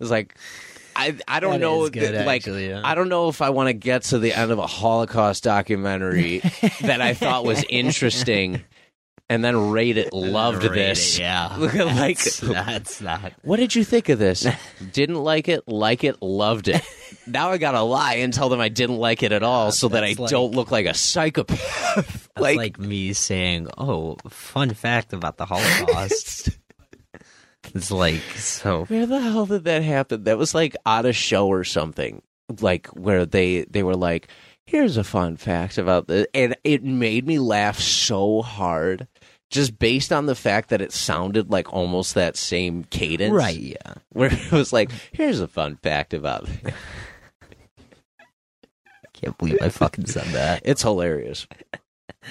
It's 0.00 0.10
like. 0.10 0.36
I, 0.96 1.16
I 1.28 1.40
don't 1.40 1.52
That 1.52 1.60
know 1.60 1.88
good, 1.88 2.12
th- 2.12 2.26
like 2.26 2.42
actually, 2.42 2.68
yeah. 2.68 2.82
I 2.84 2.94
don't 2.94 3.08
know 3.08 3.28
if 3.28 3.42
I 3.42 3.50
want 3.50 3.68
to 3.68 3.72
get 3.72 4.02
to 4.04 4.18
the 4.18 4.32
end 4.32 4.50
of 4.50 4.58
a 4.58 4.66
Holocaust 4.66 5.44
documentary 5.44 6.38
that 6.82 7.00
I 7.00 7.14
thought 7.14 7.44
was 7.44 7.64
interesting 7.68 8.62
and 9.30 9.42
then 9.42 9.70
rate 9.70 9.96
it 9.96 10.12
loved 10.12 10.64
Rate 10.64 10.74
this 10.74 11.16
it, 11.18 11.22
yeah. 11.22 11.56
Look 11.56 11.74
at, 11.74 11.86
like- 11.86 12.18
that's, 12.18 12.38
that's 12.40 13.00
not. 13.00 13.32
what 13.42 13.56
did 13.58 13.74
you 13.74 13.82
think 13.82 14.08
of 14.10 14.18
this? 14.18 14.46
didn't 14.92 15.16
like 15.16 15.48
it, 15.48 15.66
like 15.66 16.04
it, 16.04 16.20
loved 16.22 16.68
it. 16.68 16.82
Now 17.26 17.50
I 17.50 17.56
gotta 17.58 17.80
lie 17.80 18.16
and 18.16 18.34
tell 18.34 18.48
them 18.50 18.60
I 18.60 18.68
didn't 18.68 18.98
like 18.98 19.22
it 19.22 19.32
at 19.32 19.42
all, 19.42 19.72
so 19.72 19.88
that 19.88 20.04
I 20.04 20.14
like- 20.18 20.30
don't 20.30 20.52
look 20.52 20.70
like 20.70 20.84
a 20.86 20.92
psychopath. 20.94 22.28
That's 22.36 22.56
like, 22.56 22.78
me 22.78 23.12
saying, 23.14 23.68
"Oh, 23.78 24.16
fun 24.28 24.70
fact 24.74 25.12
about 25.12 25.38
the 25.38 25.46
Holocaust." 25.46 26.50
It's 27.74 27.90
like 27.90 28.22
so. 28.36 28.84
where 28.84 29.06
the 29.06 29.20
hell 29.20 29.46
did 29.46 29.64
that 29.64 29.82
happen? 29.82 30.24
That 30.24 30.38
was 30.38 30.54
like 30.54 30.76
on 30.86 31.06
a 31.06 31.12
show 31.12 31.48
or 31.48 31.64
something, 31.64 32.22
like 32.60 32.86
where 32.88 33.26
they 33.26 33.64
they 33.64 33.82
were 33.82 33.96
like, 33.96 34.28
"Here's 34.66 34.96
a 34.96 35.04
fun 35.04 35.36
fact 35.36 35.76
about 35.78 36.06
this," 36.06 36.26
and 36.34 36.56
it 36.64 36.82
made 36.84 37.26
me 37.26 37.38
laugh 37.38 37.78
so 37.78 38.42
hard. 38.42 39.06
Just 39.50 39.78
based 39.78 40.12
on 40.12 40.26
the 40.26 40.34
fact 40.34 40.70
that 40.70 40.80
it 40.80 40.90
sounded 40.92 41.50
like 41.50 41.72
almost 41.72 42.14
that 42.14 42.36
same 42.36 42.82
cadence, 42.84 43.32
Right? 43.32 43.56
Yeah. 43.56 43.94
Where 44.10 44.32
it 44.32 44.50
was 44.52 44.72
like, 44.72 44.90
"Here's 45.12 45.40
a 45.40 45.46
fun 45.46 45.76
fact 45.76 46.12
about 46.14 46.48
it." 46.64 46.74
Can't 49.12 49.36
believe 49.38 49.58
I 49.62 49.68
fucking 49.68 50.06
said 50.06 50.26
that. 50.34 50.62
It's 50.64 50.82
hilarious. 50.82 51.46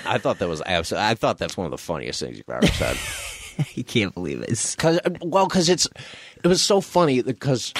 I 0.05 0.17
thought 0.17 0.39
that 0.39 0.49
was 0.49 0.61
absolutely. 0.65 1.07
I 1.07 1.15
thought 1.15 1.37
that's 1.37 1.55
one 1.55 1.65
of 1.65 1.71
the 1.71 1.77
funniest 1.77 2.19
things 2.19 2.37
you've 2.37 2.49
ever 2.49 2.67
said. 2.67 2.97
I 3.77 3.81
can't 3.83 4.13
believe 4.13 4.41
it. 4.41 4.75
Cause 4.77 4.99
well, 5.21 5.47
because 5.47 5.69
it's 5.69 5.87
it 6.43 6.47
was 6.47 6.63
so 6.63 6.81
funny 6.81 7.21
because 7.21 7.73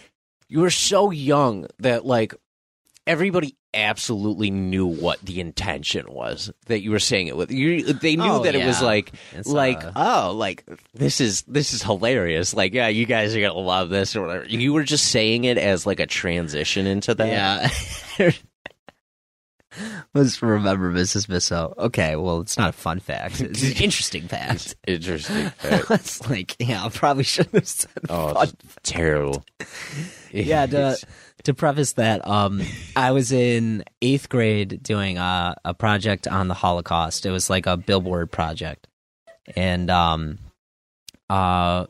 you 0.48 0.60
were 0.60 0.70
so 0.70 1.10
young 1.10 1.66
that 1.78 2.04
like 2.04 2.34
everybody 3.06 3.56
absolutely 3.72 4.50
knew 4.50 4.84
what 4.86 5.20
the 5.20 5.40
intention 5.40 6.04
was 6.12 6.50
that 6.66 6.82
you 6.82 6.90
were 6.90 6.98
saying 6.98 7.28
it 7.28 7.36
with. 7.36 7.52
You 7.52 7.92
they 7.92 8.16
knew 8.16 8.24
Oh, 8.24 8.42
that 8.42 8.54
it 8.56 8.66
was 8.66 8.82
like 8.82 9.12
It's, 9.32 9.46
like 9.48 9.84
uh, 9.84 9.92
oh 9.94 10.32
like 10.34 10.64
this 10.92 11.20
is 11.20 11.42
this 11.42 11.72
is 11.72 11.82
hilarious. 11.82 12.52
Like 12.54 12.74
yeah, 12.74 12.88
you 12.88 13.06
guys 13.06 13.34
are 13.36 13.40
gonna 13.40 13.54
love 13.54 13.88
this 13.88 14.16
or 14.16 14.22
whatever. 14.26 14.44
You 14.46 14.72
were 14.72 14.82
just 14.82 15.08
saying 15.08 15.44
it 15.44 15.56
as 15.56 15.86
like 15.86 16.00
a 16.00 16.06
transition 16.06 16.86
into 16.86 17.14
that. 17.14 17.72
Yeah. 18.18 18.30
Let's 20.12 20.42
remember 20.42 20.92
Mrs. 20.92 21.28
Misso. 21.28 21.76
Okay, 21.78 22.16
well, 22.16 22.40
it's 22.40 22.58
not 22.58 22.70
a 22.70 22.72
fun 22.72 22.98
fact. 22.98 23.40
It's 23.40 23.62
an 23.62 23.72
interesting 23.82 24.26
fact. 24.26 24.74
Interesting. 24.86 25.52
it's 25.62 26.28
like, 26.28 26.56
yeah, 26.58 26.84
I 26.84 26.88
probably 26.88 27.22
shouldn't 27.22 27.54
have 27.54 27.68
said 27.68 27.90
Oh, 28.08 28.44
terrible. 28.82 29.44
yeah 30.32 30.66
to, 30.66 30.96
to 31.42 31.52
preface 31.54 31.94
that 31.94 32.24
um 32.26 32.62
i 32.94 33.10
was 33.10 33.32
in 33.32 33.82
eighth 34.00 34.28
grade 34.28 34.80
doing 34.80 35.18
a, 35.18 35.56
a 35.64 35.74
project 35.74 36.28
on 36.28 36.46
the 36.46 36.54
holocaust 36.54 37.26
it 37.26 37.32
was 37.32 37.50
like 37.50 37.66
a 37.66 37.76
billboard 37.76 38.30
project 38.30 38.86
and 39.56 39.90
um 39.90 40.38
uh 41.28 41.84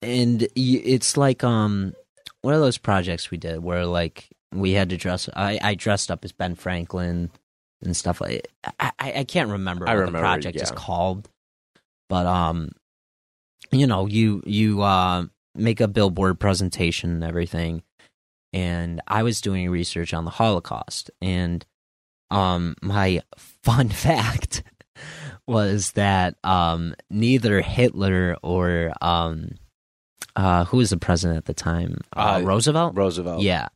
and 0.00 0.48
it's 0.56 1.16
like 1.18 1.44
um 1.44 1.92
one 2.40 2.54
of 2.54 2.60
those 2.60 2.78
projects 2.78 3.30
we 3.30 3.36
did 3.36 3.62
where 3.62 3.84
like 3.84 4.30
we 4.52 4.72
had 4.72 4.90
to 4.90 4.96
dress 4.96 5.28
i 5.34 5.58
i 5.62 5.74
dressed 5.74 6.10
up 6.10 6.24
as 6.24 6.32
ben 6.32 6.54
franklin 6.54 7.30
and 7.82 7.96
stuff 7.96 8.20
like 8.20 8.46
i 8.78 8.92
i, 8.98 9.12
I 9.18 9.24
can't 9.24 9.50
remember 9.50 9.88
I 9.88 9.92
what 9.94 10.00
remember, 10.00 10.18
the 10.18 10.22
project 10.22 10.56
is 10.60 10.70
called 10.70 11.28
but 12.08 12.26
um 12.26 12.70
you 13.70 13.86
know 13.86 14.06
you 14.06 14.42
you 14.46 14.82
uh 14.82 15.24
make 15.54 15.80
a 15.80 15.88
billboard 15.88 16.38
presentation 16.40 17.10
and 17.10 17.24
everything 17.24 17.82
and 18.52 19.00
i 19.08 19.22
was 19.22 19.40
doing 19.40 19.70
research 19.70 20.12
on 20.14 20.24
the 20.24 20.30
holocaust 20.30 21.10
and 21.20 21.64
um 22.30 22.74
my 22.82 23.22
fun 23.62 23.88
fact 23.88 24.62
was 25.46 25.92
that 25.92 26.36
um 26.44 26.94
neither 27.10 27.60
hitler 27.60 28.36
or 28.42 28.92
um 29.00 29.50
uh 30.36 30.64
who 30.66 30.78
was 30.78 30.90
the 30.90 30.96
president 30.96 31.36
at 31.36 31.44
the 31.46 31.52
time? 31.54 31.98
Uh, 32.16 32.20
Uh, 32.20 32.40
roosevelt? 32.42 32.94
Roosevelt. 32.96 33.42
yeah 33.42 33.68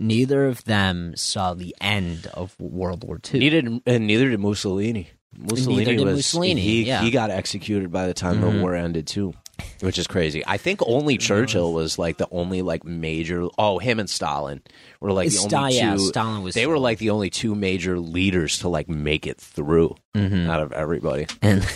neither 0.00 0.46
of 0.46 0.64
them 0.64 1.14
saw 1.16 1.54
the 1.54 1.74
end 1.80 2.26
of 2.34 2.54
World 2.58 3.04
War 3.04 3.20
II. 3.32 3.40
Neither 3.40 3.80
and 3.86 4.06
neither 4.06 4.30
did 4.30 4.40
Mussolini. 4.40 5.10
Mussolini 5.36 5.84
did 5.96 6.00
was 6.04 6.16
Mussolini, 6.16 6.60
he, 6.60 6.84
yeah. 6.84 7.02
he 7.02 7.10
got 7.10 7.30
executed 7.30 7.90
by 7.90 8.06
the 8.06 8.14
time 8.14 8.40
the 8.40 8.46
Mhm. 8.46 8.60
war 8.60 8.74
ended 8.76 9.06
too, 9.08 9.34
which 9.80 9.98
is 9.98 10.06
crazy. 10.06 10.44
I 10.46 10.58
think 10.58 10.78
only 10.86 11.18
Churchill 11.18 11.72
was 11.72 11.98
like 11.98 12.18
the 12.18 12.28
only 12.30 12.62
like 12.62 12.84
major. 12.84 13.48
Oh, 13.58 13.78
him 13.78 13.98
and 13.98 14.08
Stalin 14.08 14.62
were 15.00 15.12
like 15.12 15.30
the 15.30 15.38
only 15.38 15.76
yeah, 15.76 15.94
two. 15.94 16.06
Stalin 16.06 16.42
was. 16.44 16.54
they 16.54 16.66
were 16.68 16.78
like 16.78 16.98
the 16.98 17.10
only 17.10 17.30
two 17.30 17.56
major 17.56 17.98
leaders 17.98 18.58
to 18.60 18.68
like 18.68 18.88
make 18.88 19.26
it 19.26 19.38
through 19.40 19.96
Mhm. 20.14 20.48
out 20.48 20.60
of 20.60 20.70
everybody. 20.72 21.26
And 21.42 21.66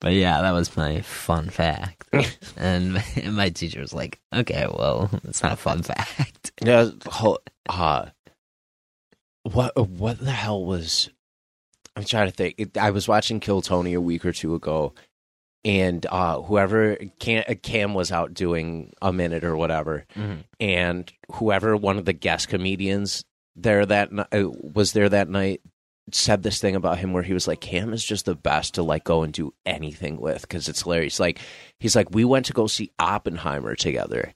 but 0.00 0.12
yeah, 0.14 0.40
that 0.40 0.52
was 0.52 0.76
my 0.76 1.02
fun 1.02 1.50
fact. 1.50 2.08
and, 2.56 3.02
my 3.26 3.50
teacher 3.50 3.80
was 3.80 3.92
like, 3.92 4.18
"Okay, 4.34 4.66
well, 4.66 5.10
it's 5.24 5.42
not 5.42 5.52
a 5.52 5.56
fun 5.56 5.82
fact." 5.82 6.52
Yeah, 6.62 6.90
uh, 7.68 8.06
what 9.44 9.88
what 9.88 10.18
the 10.18 10.30
hell 10.30 10.62
was? 10.64 11.08
I'm 11.96 12.04
trying 12.04 12.28
to 12.28 12.34
think. 12.34 12.54
It, 12.58 12.76
I 12.76 12.90
was 12.90 13.08
watching 13.08 13.40
Kill 13.40 13.62
Tony 13.62 13.94
a 13.94 14.00
week 14.00 14.26
or 14.26 14.32
two 14.32 14.54
ago, 14.54 14.92
and 15.64 16.04
uh, 16.06 16.42
whoever 16.42 16.96
Cam, 17.18 17.44
Cam 17.62 17.94
was 17.94 18.12
out 18.12 18.34
doing 18.34 18.92
a 19.00 19.10
minute 19.10 19.42
or 19.42 19.56
whatever, 19.56 20.06
and 20.58 21.10
whoever 21.32 21.76
one 21.76 21.96
of 21.96 22.04
the 22.04 22.12
guest 22.12 22.48
comedians 22.48 23.24
there 23.56 23.86
that 23.86 24.10
uh, 24.12 24.50
was 24.60 24.92
there 24.92 25.08
that 25.08 25.28
night 25.28 25.62
said 26.14 26.42
this 26.42 26.60
thing 26.60 26.76
about 26.76 26.98
him 26.98 27.12
where 27.12 27.22
he 27.22 27.32
was 27.32 27.48
like 27.48 27.60
Cam 27.60 27.92
is 27.92 28.04
just 28.04 28.24
the 28.24 28.34
best 28.34 28.74
to 28.74 28.82
like 28.82 29.04
go 29.04 29.22
and 29.22 29.32
do 29.32 29.54
anything 29.66 30.20
with 30.20 30.42
because 30.42 30.68
it's 30.68 30.82
hilarious. 30.82 31.20
Like 31.20 31.38
he's 31.78 31.96
like 31.96 32.10
we 32.10 32.24
went 32.24 32.46
to 32.46 32.52
go 32.52 32.66
see 32.66 32.92
Oppenheimer 32.98 33.74
together, 33.74 34.32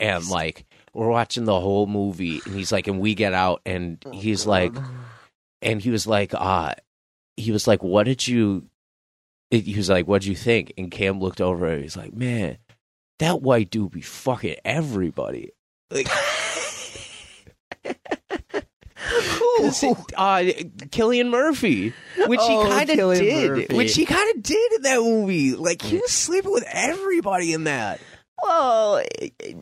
and 0.00 0.26
like 0.28 0.64
we're 0.92 1.08
watching 1.10 1.44
the 1.44 1.60
whole 1.60 1.86
movie, 1.86 2.40
and 2.44 2.54
he's 2.54 2.72
like, 2.72 2.86
and 2.86 3.00
we 3.00 3.14
get 3.14 3.32
out, 3.32 3.62
and 3.64 4.04
he's 4.12 4.46
like, 4.46 4.74
and 5.62 5.80
he 5.80 5.90
was 5.90 6.06
like, 6.06 6.32
uh 6.34 6.74
he 7.36 7.52
was 7.52 7.66
like, 7.66 7.82
what 7.82 8.04
did 8.04 8.26
you? 8.26 8.66
He 9.50 9.74
was 9.76 9.88
like, 9.88 10.06
what'd 10.06 10.26
you 10.26 10.36
think? 10.36 10.72
And 10.78 10.90
Cam 10.90 11.18
looked 11.20 11.40
over, 11.40 11.66
and 11.66 11.82
he's 11.82 11.96
like, 11.96 12.12
man, 12.12 12.58
that 13.18 13.42
white 13.42 13.70
dude 13.70 13.90
be 13.90 14.00
fucking 14.00 14.56
everybody. 14.64 15.50
Like, 15.90 16.08
it- 19.12 20.12
uh, 20.16 20.38
Cillian 20.88 21.30
Murphy, 21.30 21.92
which 22.26 22.40
Oh, 22.42 22.64
he 22.64 22.70
kind 22.70 22.90
of 22.90 22.96
did, 23.18 23.50
Murphy. 23.50 23.74
which 23.76 23.94
he 23.94 24.04
kind 24.06 24.36
of 24.36 24.42
did 24.42 24.72
in 24.74 24.82
that 24.82 25.00
movie. 25.00 25.54
Like 25.54 25.82
he 25.82 25.96
was 25.98 26.10
sleeping 26.10 26.52
with 26.52 26.64
everybody 26.70 27.52
in 27.52 27.64
that. 27.64 28.00
well, 28.42 29.02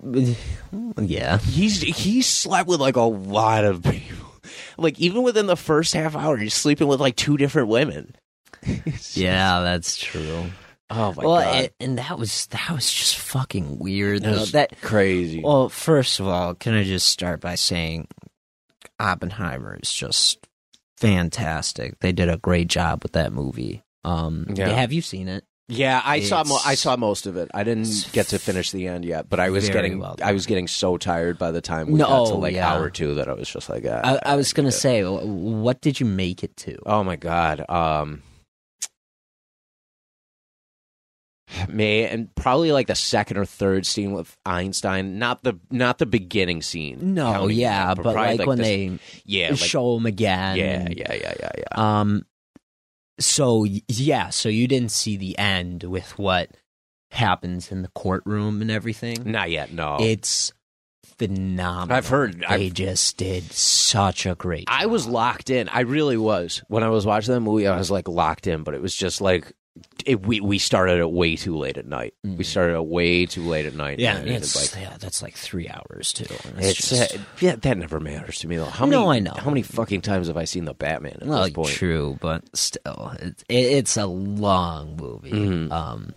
yeah, 1.01 1.39
He's 1.39 1.81
he 1.83 2.23
slept 2.23 2.69
with 2.69 2.81
like 2.81 2.97
a 2.97 3.01
lot 3.03 3.65
of 3.65 3.83
people. 3.83 4.27
Like 4.77 4.99
even 5.01 5.23
within 5.23 5.47
the 5.47 5.57
first 5.57 5.95
half 5.95 6.15
hour, 6.17 6.37
he's 6.37 6.55
sleeping 6.55 6.87
with 6.87 7.01
like 7.01 7.17
two 7.17 7.37
different 7.37 7.69
women. 7.69 8.15
yeah, 9.13 9.61
that's 9.61 9.97
true. 9.97 10.45
Oh 10.91 11.13
my 11.13 11.25
well, 11.25 11.41
god, 11.43 11.65
it, 11.65 11.75
and 11.81 11.99
that 11.99 12.19
was 12.19 12.47
that 12.47 12.71
was 12.71 12.91
just 12.91 13.19
fucking 13.19 13.79
weird. 13.79 14.23
That 14.23 14.33
was 14.39 14.53
That 14.53 14.81
crazy. 14.81 15.43
well, 15.45 15.69
first 15.69 16.19
of 16.19 16.27
all, 16.27 16.55
can 16.55 16.73
I 16.75 16.85
just 16.85 17.09
start 17.11 17.41
by 17.41 17.57
saying 17.57 18.09
Oppenheimer 19.01 19.79
is 19.83 19.93
just 19.93 20.47
fantastic. 20.97 21.99
They 22.01 22.13
did 22.13 22.29
a 22.29 22.37
great 22.37 22.69
job 22.69 23.03
with 23.03 23.13
that 23.13 23.33
movie. 23.33 23.83
Um, 24.05 24.47
Yeah. 24.55 24.69
have 24.71 24.93
you 24.93 25.03
seen 25.03 25.29
it? 25.29 25.45
yeah, 25.71 26.01
I 26.03 26.21
saw 26.21 26.45
mo- 26.45 26.61
I 26.65 26.77
saw 26.77 26.97
most 26.97 27.27
of 27.27 27.37
it. 27.37 27.51
I 27.53 27.63
didn't 27.63 28.09
get 28.13 28.29
to 28.29 28.39
finish 28.39 28.71
the 28.71 28.87
end 28.87 29.05
yet, 29.05 29.29
but 29.29 29.39
I 29.39 29.51
was 29.51 29.69
getting 29.69 29.99
well 29.99 30.17
I 30.23 30.33
was 30.33 30.47
getting 30.47 30.67
so 30.67 30.97
tired 30.97 31.39
by 31.39 31.51
the 31.51 31.61
time 31.61 31.89
we 31.89 31.99
No, 31.99 32.07
got 32.07 32.27
to 32.29 32.35
like 32.37 32.55
yeah. 32.55 32.73
hour 32.73 32.89
two 32.89 33.15
that 33.17 33.29
I 33.29 33.35
was 33.35 33.49
just 33.51 33.69
like, 33.69 33.85
ah, 33.87 34.01
I, 34.25 34.33
I 34.33 34.37
was 34.37 34.55
gonna 34.55 34.73
say, 34.73 35.03
wh- 35.03 35.27
what 35.27 35.83
did 35.83 36.01
you 36.01 36.07
make 36.07 36.43
it 36.43 36.57
to? 36.59 36.79
Oh 36.87 37.05
my 37.05 37.17
god. 37.17 37.69
Um 37.69 38.23
May 41.69 42.05
and 42.07 42.35
probably 42.35 42.73
like 42.73 42.87
the 42.89 42.95
second 42.95 43.37
or 43.39 43.45
third 43.45 43.87
scene 43.87 44.13
with 44.13 44.37
Einstein, 44.45 45.19
not 45.19 45.43
the 45.43 45.59
not 45.71 45.99
the 45.99 46.07
beginning 46.07 46.63
scene. 46.63 47.15
No, 47.15 47.33
counting 47.33 47.57
yeah, 47.59 47.95
but 47.95 48.03
probably, 48.03 48.37
like, 48.39 48.47
when 48.47 48.59
the- 48.59 48.65
they 48.65 48.99
yeah, 49.25 49.51
like, 49.51 49.59
show 49.59 49.97
him 49.97 50.07
again. 50.07 50.57
yeah, 50.57 50.65
and- 50.65 50.97
yeah, 50.97 51.15
yeah, 51.15 51.35
yeah, 51.41 51.51
yeah. 51.59 52.01
Um. 52.01 52.27
So 53.21 53.65
yeah, 53.89 54.31
so 54.31 54.49
you 54.49 54.69
didn't 54.69 54.93
see 54.93 55.17
the 55.17 55.37
end 55.39 55.83
with 55.85 56.19
what 56.19 56.51
happens 57.11 57.73
in 57.73 57.83
the 57.83 57.89
courtroom 57.89 58.61
and 58.63 58.71
everything. 58.71 59.23
Not 59.25 59.51
yet, 59.51 59.73
no. 59.73 59.97
It's 60.01 60.53
phenomenal. 61.19 61.97
I've 61.97 62.07
heard- 62.09 62.41
they 62.41 62.47
I've- 62.47 62.71
just 62.71 63.17
did 63.17 63.51
such 63.53 64.25
a 64.27 64.35
great. 64.37 64.65
I 64.69 64.87
was 64.87 65.07
locked 65.09 65.51
in. 65.51 65.69
I 65.69 65.81
really 65.81 66.17
was. 66.17 66.63
When 66.69 66.85
I 66.85 66.91
was 66.91 67.07
watching 67.07 67.35
that 67.35 67.41
movie, 67.41 67.67
I 67.67 67.77
was 67.77 67.91
like 67.91 68.07
locked 68.07 68.47
in, 68.47 68.63
but 68.63 68.75
it 68.75 68.83
was 68.83 68.95
just 68.95 69.21
like 69.21 69.53
it, 70.07 70.25
we 70.27 70.41
we 70.41 70.59
started 70.59 70.99
it 71.01 71.11
way 71.11 71.37
too 71.37 71.57
late 71.57 71.77
at 71.77 71.87
night. 71.87 72.15
We 72.25 72.31
Mhm. 72.31 72.45
started 72.45 72.75
it 72.77 72.87
way 72.87 73.27
too 73.27 73.43
late 73.43 73.67
at 73.67 73.75
night. 73.75 73.99
Yeah, 73.99 74.17
and 74.17 74.27
and 74.27 74.37
it 74.37 74.41
was 74.41 74.55
it's 74.57 74.75
like 74.75 74.83
yeah, 74.83 74.97
that's 74.99 75.23
like 75.23 75.35
three 75.37 75.69
hours 75.69 76.13
too. 76.13 76.27
and 76.49 76.61
it's 76.65 76.89
just- 76.89 77.15
uh, 77.15 77.19
yeah, 77.41 77.57
that 77.57 77.79
never 77.79 78.01
matters 78.01 78.39
to 78.41 78.49
me 78.49 78.57
though. 78.57 78.65
How 78.67 78.85
No, 78.87 79.07
many, 79.09 79.19
I 79.19 79.21
know. 79.21 79.35
How 79.37 79.51
many 79.51 79.63
fucking 79.63 80.01
times 80.03 80.29
have 80.29 80.37
I 80.37 80.45
seen 80.45 80.65
the 80.65 80.75
Batman 80.75 81.19
at 81.21 81.27
well, 81.27 81.45
this 81.45 81.53
point? 81.53 81.71
true, 81.71 82.19
but 82.21 82.45
still, 82.57 83.13
it, 83.21 83.45
it, 83.49 83.55
it's 83.55 83.97
a 83.97 84.07
long 84.07 84.97
movie. 84.97 85.31
Mhm. 85.33 85.71
Um, 85.73 86.15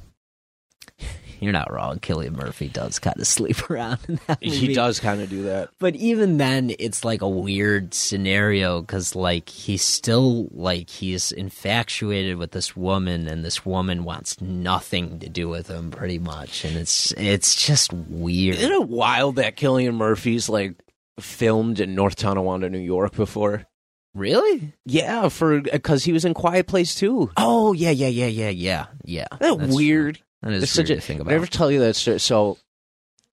you're 1.42 1.52
not 1.52 1.72
wrong. 1.74 2.00
Cillian 2.00 2.34
Murphy 2.34 2.68
does 2.68 3.00
kind 3.00 3.20
of 3.20 3.28
sleep 3.28 3.70
around 3.70 4.00
in 4.08 4.20
that 4.28 4.42
movie. 4.42 4.56
He 4.58 4.74
does 4.74 5.00
kind 5.00 5.22
of 5.22 5.30
do 5.30 5.44
that. 5.44 5.70
But 5.80 5.96
even 5.96 6.38
then, 6.38 6.72
it's 6.80 7.04
like 7.04 7.22
a 7.22 7.28
weird 7.28 7.94
scenario 7.94 8.82
because, 8.82 9.16
like, 9.16 9.50
he's 9.50 9.82
still 9.82 10.48
like 10.52 10.90
he's 10.90 11.32
infatuated 11.32 12.38
with 12.38 12.52
this 12.52 12.76
woman, 12.76 13.28
and 13.28 13.44
this 13.44 13.66
woman 13.66 14.04
wants 14.04 14.40
nothing 14.40 15.20
to 15.20 15.30
do 15.30 15.50
with 15.50 15.68
him, 15.68 15.92
pretty 15.92 16.20
much. 16.20 16.64
And 16.64 16.78
it's 16.78 17.12
it's 17.14 17.56
just 17.56 17.92
weird. 17.92 18.58
Isn't 18.58 18.72
it 18.72 18.88
wild 18.90 19.36
that 19.38 19.58
Cillian 19.58 19.96
Murphy's 19.96 20.48
like 20.48 20.76
filmed 21.20 21.80
in 21.80 21.96
North 21.96 22.16
Tonawanda, 22.16 22.70
New 22.70 22.78
York 22.80 23.16
before? 23.16 23.66
Really? 24.14 24.74
Yeah, 24.86 25.30
for 25.30 25.58
uh, 25.58 25.62
because 25.72 26.04
he 26.04 26.12
was 26.12 26.26
in 26.26 26.34
Quiet 26.34 26.68
Place 26.68 26.96
too. 26.96 27.32
Oh 27.38 27.72
yeah, 27.74 27.92
yeah, 27.92 28.08
yeah, 28.10 28.26
yeah, 28.28 28.50
yeah, 28.50 28.86
yeah. 29.06 29.28
That 29.40 29.58
That's- 29.58 29.74
weird? 29.74 30.20
That 30.42 30.54
is 30.54 30.64
It's 30.64 30.76
weird 30.76 30.88
such 30.88 30.92
a 30.92 30.96
to 30.96 31.02
think 31.02 31.22
about. 31.22 31.32
I 31.32 31.36
never 31.36 31.48
tell 31.48 31.72
you 31.72 31.80
that 31.80 31.96
story? 31.96 32.20
So, 32.20 32.58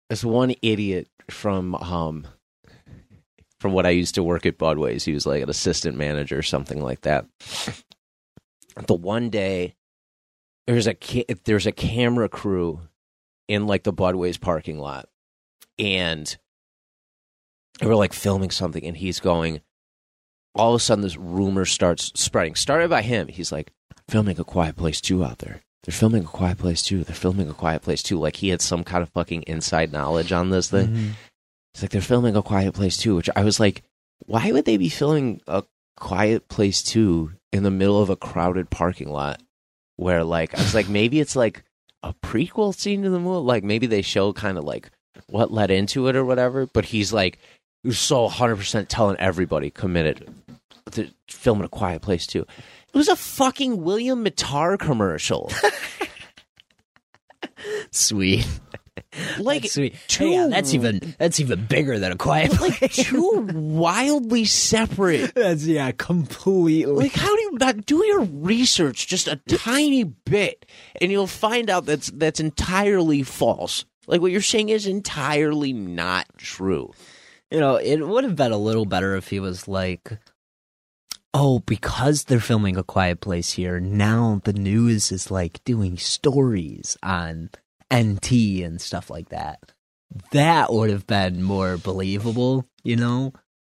this 0.10 0.24
one 0.24 0.54
idiot 0.62 1.10
from 1.30 1.76
um 1.76 2.28
from 3.60 3.72
what 3.72 3.86
I 3.86 3.91
used 3.91 4.16
to 4.16 4.24
work 4.24 4.45
at 4.45 4.58
Budwey's, 4.58 5.06
he 5.06 5.14
was 5.14 5.26
like 5.26 5.41
an 5.41 5.49
assistant 5.49 5.97
manager 5.97 6.38
or 6.38 6.43
something 6.43 6.82
like 6.82 7.01
that. 7.01 7.26
The 8.88 8.93
one 8.93 9.30
day, 9.30 9.76
there's 10.68 10.88
a 10.88 10.93
ca- 10.93 11.26
there's 11.45 11.66
a 11.66 11.72
camera 11.72 12.28
crew 12.28 12.82
in 13.47 13.68
like 13.68 13.84
the 13.84 13.93
Budwey's 13.93 14.38
parking 14.38 14.80
lot, 14.80 15.08
and 15.80 16.36
they 17.80 17.88
were 17.88 17.95
like 17.95 18.14
filming 18.14 18.51
something, 18.51 18.84
and 18.84 18.97
he's 18.97 19.20
going. 19.20 19.62
All 20.56 20.76
of 20.76 20.82
a 20.82 20.84
sudden, 20.84 21.01
this 21.01 21.18
rumor 21.18 21.66
starts 21.66 22.12
spreading. 22.16 22.54
Started 22.54 22.89
by 22.89 23.01
him. 23.01 23.28
He's 23.28 23.51
like, 23.51 23.72
"Filming 24.08 24.39
a 24.39 24.43
Quiet 24.43 24.76
Place 24.76 25.01
too 25.01 25.24
out 25.24 25.39
there." 25.39 25.62
They're 25.84 25.93
filming 25.93 26.23
a 26.23 26.27
quiet 26.27 26.57
place 26.57 26.81
too. 26.81 27.03
They're 27.03 27.15
filming 27.15 27.49
a 27.49 27.53
quiet 27.53 27.81
place 27.81 28.01
too. 28.03 28.17
Like 28.19 28.38
he 28.38 28.49
had 28.49 28.61
some 28.61 28.84
kind 28.84 29.03
of 29.03 29.09
fucking 29.09 29.43
inside 29.43 29.91
knowledge 29.91 30.31
on 30.31 30.49
this 30.49 30.69
thing. 30.69 30.88
Mhm. 30.88 31.09
It's 31.73 31.81
like 31.81 31.91
they're 31.91 32.01
filming 32.01 32.36
a 32.36 32.41
quiet 32.41 32.73
place 32.73 32.95
too, 32.97 33.15
which 33.15 33.29
I 33.36 33.43
was 33.43 33.59
like, 33.59 33.84
why 34.25 34.51
would 34.51 34.65
they 34.65 34.77
be 34.77 34.89
filming 34.89 35.41
a 35.47 35.63
quiet 35.97 36.47
place 36.47 36.81
too 36.81 37.31
in 37.51 37.63
the 37.63 37.71
middle 37.71 38.01
of 38.01 38.09
a 38.09 38.15
crowded 38.15 38.69
parking 38.69 39.09
lot? 39.09 39.41
Where 39.97 40.23
like 40.23 40.57
I 40.57 40.61
was 40.61 40.73
like, 40.73 40.88
maybe 40.99 41.19
it's 41.19 41.36
like 41.36 41.63
a 42.01 42.13
prequel 42.13 42.73
scene 42.75 43.03
to 43.03 43.09
the 43.09 43.19
movie. 43.19 43.45
Like 43.45 43.63
maybe 43.63 43.88
they 43.88 44.01
show 44.01 44.31
kind 44.34 44.57
of 44.57 44.63
like 44.63 44.89
what 45.27 45.51
led 45.51 45.69
into 45.71 46.07
it 46.07 46.15
or 46.15 46.23
whatever. 46.23 46.65
But 46.65 46.86
he's 46.86 47.11
like, 47.11 47.39
so 47.91 48.23
100 48.23 48.55
percent 48.55 48.88
telling 48.89 49.17
everybody 49.17 49.69
committed 49.69 50.34
to 50.91 51.09
filming 51.27 51.65
a 51.65 51.69
quiet 51.69 52.01
place 52.01 52.25
too. 52.27 52.45
It 52.94 52.98
was 52.98 53.08
a 53.08 53.16
fucking 53.16 53.82
William 53.84 54.24
Mattar 54.24 54.78
commercial. 54.78 55.52
Sweet, 57.91 58.46
Like 59.39 59.62
That's 59.64 59.74
sweet. 59.74 59.96
two- 60.08 60.26
Hey, 60.26 60.34
yeah, 60.34 60.48
that's 60.48 60.74
even 60.74 61.16
that's 61.20 61.39
even 61.39 61.66
bigger 61.66 61.98
than 62.00 62.12
a 62.12 62.16
quiet 62.18 62.60
like 62.60 62.78
place. 62.80 62.96
two 62.96 63.48
wildly 63.54 64.44
separate. 64.46 65.34
that's 65.36 65.66
yeah, 65.66 65.91
completely. 65.91 66.91
Like, 66.94 67.14
how 67.14 67.34
do 67.34 67.41
you 67.41 67.52
not 67.60 67.86
do 67.86 68.04
your 68.06 68.22
research 68.22 69.08
just 69.08 69.28
a 69.28 69.38
tiny 69.48 70.04
bit, 70.04 70.66
and 71.00 71.12
you'll 71.12 71.28
find 71.28 71.70
out 71.70 71.86
that's 71.86 72.08
that's 72.12 72.39
entirely 72.39 73.24
false. 73.24 73.86
Like 74.08 74.20
what 74.22 74.32
you're 74.32 74.41
saying 74.41 74.70
is 74.70 74.86
entirely 74.88 75.72
not 75.74 76.26
true. 76.38 76.91
You 77.52 77.60
know, 77.60 77.76
it 77.76 77.98
would 78.06 78.24
have 78.24 78.36
been 78.36 78.52
a 78.52 78.58
little 78.58 78.86
better 78.86 79.16
if 79.16 79.30
he 79.30 79.39
was 79.39 79.68
like, 79.68 80.18
"Oh, 81.34 81.59
because 81.59 82.25
they're 82.25 82.39
filming 82.39 82.77
a 82.77 82.84
quiet 82.84 83.21
place 83.21 83.53
here, 83.53 83.79
now 83.79 84.41
the 84.43 84.53
news 84.53 85.11
is 85.11 85.31
like 85.31 85.63
doing 85.63 85.97
stories 85.97 86.97
on 87.03 87.49
NT 87.93 88.61
and 88.63 88.79
stuff 88.81 89.09
like 89.09 89.29
that." 89.29 89.59
that 90.31 90.71
would 90.71 90.89
have 90.89 91.07
been 91.07 91.43
more 91.43 91.77
believable, 91.77 92.67
you 92.84 92.95
know. 92.95 93.34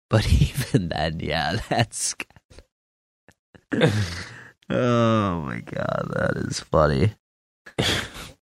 But 0.09 0.31
even 0.41 0.89
then, 0.89 1.19
yeah, 1.19 1.57
that's. 1.69 2.15
oh 3.71 5.41
my 5.41 5.61
god, 5.61 6.11
that 6.15 6.33
is 6.37 6.59
funny. 6.59 7.13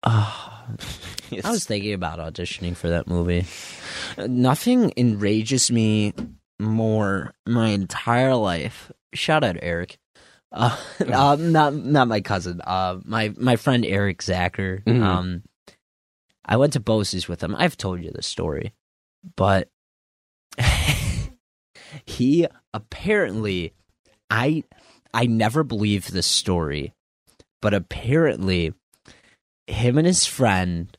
Oh, 0.02 0.66
I 1.44 1.50
was 1.50 1.64
thinking 1.64 1.94
about 1.94 2.18
auditioning 2.18 2.76
for 2.76 2.88
that 2.88 3.06
movie. 3.06 3.46
Nothing 4.18 4.92
enrages 4.96 5.70
me 5.70 6.12
more 6.58 7.32
my 7.46 7.68
entire 7.68 8.34
life. 8.34 8.92
Shout 9.14 9.44
out 9.44 9.56
Eric. 9.62 9.98
Uh, 10.54 10.76
uh, 11.10 11.34
not 11.40 11.72
not 11.72 12.08
my 12.08 12.20
cousin. 12.20 12.60
Uh, 12.62 12.98
my 13.06 13.32
my 13.38 13.56
friend 13.56 13.86
Eric 13.86 14.18
Zacher. 14.18 14.84
Mhm. 14.84 15.02
Um, 15.02 15.42
I 16.44 16.58
went 16.58 16.74
to 16.74 16.80
Bose's 16.80 17.26
with 17.26 17.42
him. 17.42 17.54
I've 17.56 17.78
told 17.78 18.02
you 18.04 18.10
this 18.10 18.26
story, 18.26 18.74
but 19.34 19.70
he 22.04 22.46
apparently, 22.74 23.72
I 24.28 24.64
I 25.14 25.24
never 25.24 25.64
believed 25.64 26.12
this 26.12 26.26
story, 26.26 26.92
but 27.62 27.72
apparently, 27.72 28.74
him 29.66 29.96
and 29.96 30.06
his 30.06 30.26
friend 30.26 30.94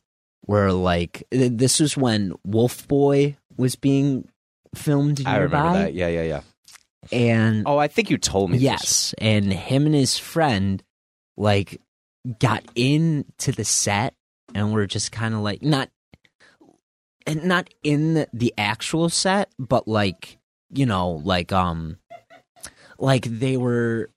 were 0.47 0.71
like. 0.71 1.27
This 1.29 1.79
was 1.79 1.95
when 1.95 2.33
Wolf 2.43 2.87
Boy 2.87 3.37
was 3.55 3.75
being 3.75 4.27
filmed 4.73 5.21
I 5.27 5.37
remember 5.37 5.73
that. 5.73 5.93
Yeah, 5.93 6.07
yeah, 6.07 6.23
yeah. 6.23 6.41
And 7.11 7.63
Oh, 7.65 7.77
I 7.77 7.87
think 7.87 8.09
you 8.09 8.17
told 8.17 8.51
me. 8.51 8.57
this. 8.57 8.63
Yes, 8.63 9.15
and 9.19 9.51
him 9.51 9.85
and 9.85 9.95
his 9.95 10.17
friend 10.17 10.81
like 11.37 11.81
got 12.39 12.63
into 12.75 13.51
the 13.51 13.65
set 13.65 14.13
and 14.55 14.71
were 14.73 14.85
just 14.87 15.11
kind 15.11 15.33
of 15.33 15.41
like 15.41 15.61
not 15.61 15.89
and 17.25 17.45
not 17.45 17.69
in 17.83 18.13
the, 18.15 18.27
the 18.33 18.53
actual 18.57 19.09
set, 19.09 19.49
but 19.59 19.87
like 19.87 20.37
you 20.71 20.85
know, 20.85 21.21
like 21.23 21.51
um 21.51 21.97
like 22.97 23.25
they 23.25 23.57
were 23.57 24.09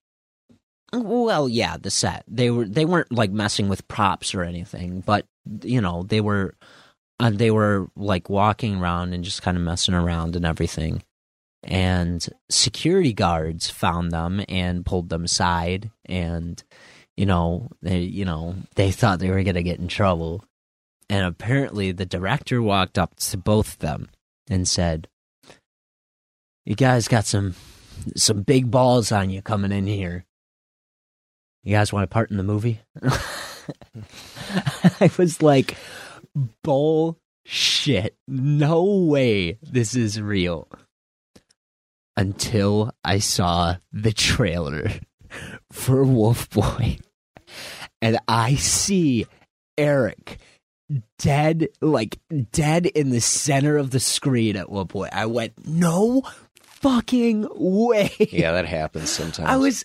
well, 0.93 1.49
yeah, 1.49 1.77
the 1.77 1.91
set. 1.91 2.25
They 2.29 2.51
were 2.51 2.65
they 2.65 2.85
weren't 2.85 3.13
like 3.13 3.31
messing 3.31 3.69
with 3.69 3.87
props 3.89 4.35
or 4.35 4.43
anything, 4.43 5.01
but 5.01 5.27
you 5.63 5.81
know, 5.81 6.05
they 6.05 6.21
were 6.21 6.55
uh, 7.19 7.31
they 7.31 7.51
were 7.51 7.89
like 7.97 8.29
walking 8.31 8.77
around 8.81 9.13
and 9.15 9.25
just 9.25 9.43
kind 9.43 9.57
of 9.57 9.63
messing 9.63 9.95
around 9.95 10.37
and 10.37 10.45
everything 10.45 11.03
and 11.63 12.29
security 12.49 13.13
guards 13.13 13.69
found 13.71 14.13
them 14.13 14.43
and 14.49 14.87
pulled 14.87 15.09
them 15.09 15.25
aside 15.25 15.91
and 16.05 16.63
you 17.17 17.27
know 17.27 17.69
they 17.83 18.01
you 18.01 18.25
know 18.25 18.55
they 18.75 18.91
thought 18.91 19.19
they 19.19 19.31
were 19.31 19.43
going 19.43 19.55
to 19.55 19.63
get 19.63 19.81
in 19.81 19.89
trouble. 19.89 20.45
And 21.09 21.25
apparently 21.25 21.93
the 21.93 22.07
director 22.07 22.61
walked 22.61 22.99
up 22.99 23.15
to 23.17 23.37
both 23.37 23.75
of 23.75 23.79
them 23.79 24.09
and 24.51 24.67
said 24.67 25.09
you 26.65 26.75
guys 26.75 27.09
got 27.09 27.25
some 27.25 27.55
some 28.17 28.43
big 28.43 28.71
balls 28.71 29.13
on 29.13 29.31
you 29.31 29.41
coming 29.43 29.73
in 29.73 29.87
here. 29.87 30.25
You 31.63 31.73
guys 31.73 31.93
want 31.93 32.05
to 32.05 32.13
part 32.13 32.31
in 32.31 32.37
the 32.37 32.43
movie? 32.43 32.81
I 35.01 35.11
was 35.19 35.43
like 35.43 35.77
bullshit. 36.63 38.17
No 38.29 38.85
way 38.85 39.59
this 39.63 39.97
is 39.97 40.21
real 40.21 40.69
until 42.17 42.93
I 43.05 43.19
saw 43.19 43.77
the 43.93 44.13
trailer 44.13 44.91
for 45.73 46.05
Wolf 46.05 46.51
Boy. 46.51 46.99
And 48.03 48.19
I 48.29 48.55
see 48.57 49.27
Eric 49.79 50.39
dead, 51.19 51.69
like 51.81 52.19
dead 52.53 52.87
in 52.87 53.11
the 53.11 53.21
center 53.21 53.77
of 53.77 53.91
the 53.91 54.01
screen 54.01 54.57
at 54.57 54.71
one 54.71 54.87
point. 54.87 55.15
I 55.15 55.27
went, 55.27 55.67
no 55.67 56.23
fucking 56.63 57.49
way. 57.55 58.13
Yeah, 58.19 58.53
that 58.53 58.67
happens 58.67 59.11
sometimes. 59.11 59.49
I 59.49 59.57
was. 59.57 59.85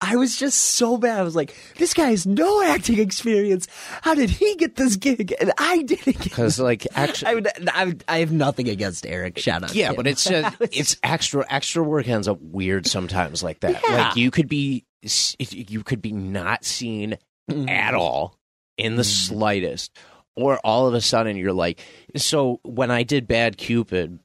I 0.00 0.14
was 0.14 0.36
just 0.36 0.58
so 0.58 0.96
bad. 0.96 1.18
I 1.18 1.22
was 1.22 1.34
like, 1.34 1.54
"This 1.76 1.92
guy 1.92 2.10
has 2.10 2.24
no 2.26 2.62
acting 2.62 3.00
experience. 3.00 3.66
How 4.02 4.14
did 4.14 4.30
he 4.30 4.54
get 4.54 4.76
this 4.76 4.94
gig 4.96 5.34
and 5.40 5.52
I 5.58 5.82
didn't?" 5.82 6.04
Get 6.18 6.22
because 6.22 6.60
like 6.60 6.86
actually. 6.94 7.30
I, 7.30 7.34
would, 7.34 7.48
I, 7.68 7.94
I 8.06 8.18
have 8.20 8.30
nothing 8.30 8.68
against 8.68 9.04
Eric. 9.06 9.38
Shout 9.38 9.64
out. 9.64 9.74
Yeah, 9.74 9.92
but 9.92 10.06
it's 10.06 10.22
just, 10.28 10.56
it's 10.60 10.96
extra 11.02 11.44
extra 11.50 11.82
work 11.82 12.06
ends 12.08 12.28
up 12.28 12.40
weird 12.40 12.86
sometimes 12.86 13.42
like 13.42 13.60
that. 13.60 13.82
Yeah. 13.88 13.96
Like 13.96 14.16
you 14.16 14.30
could 14.30 14.48
be 14.48 14.84
you 15.40 15.82
could 15.82 16.00
be 16.00 16.12
not 16.12 16.64
seen 16.64 17.18
at 17.68 17.94
all 17.94 18.36
in 18.76 18.94
the 18.94 19.02
Mm. 19.02 19.26
slightest, 19.28 19.96
or 20.36 20.58
all 20.58 20.86
of 20.86 20.94
a 20.94 21.00
sudden 21.00 21.36
you're 21.36 21.52
like. 21.52 21.80
So 22.16 22.60
when 22.62 22.92
I 22.92 23.02
did 23.02 23.26
Bad 23.26 23.56
Cupid, 23.56 24.20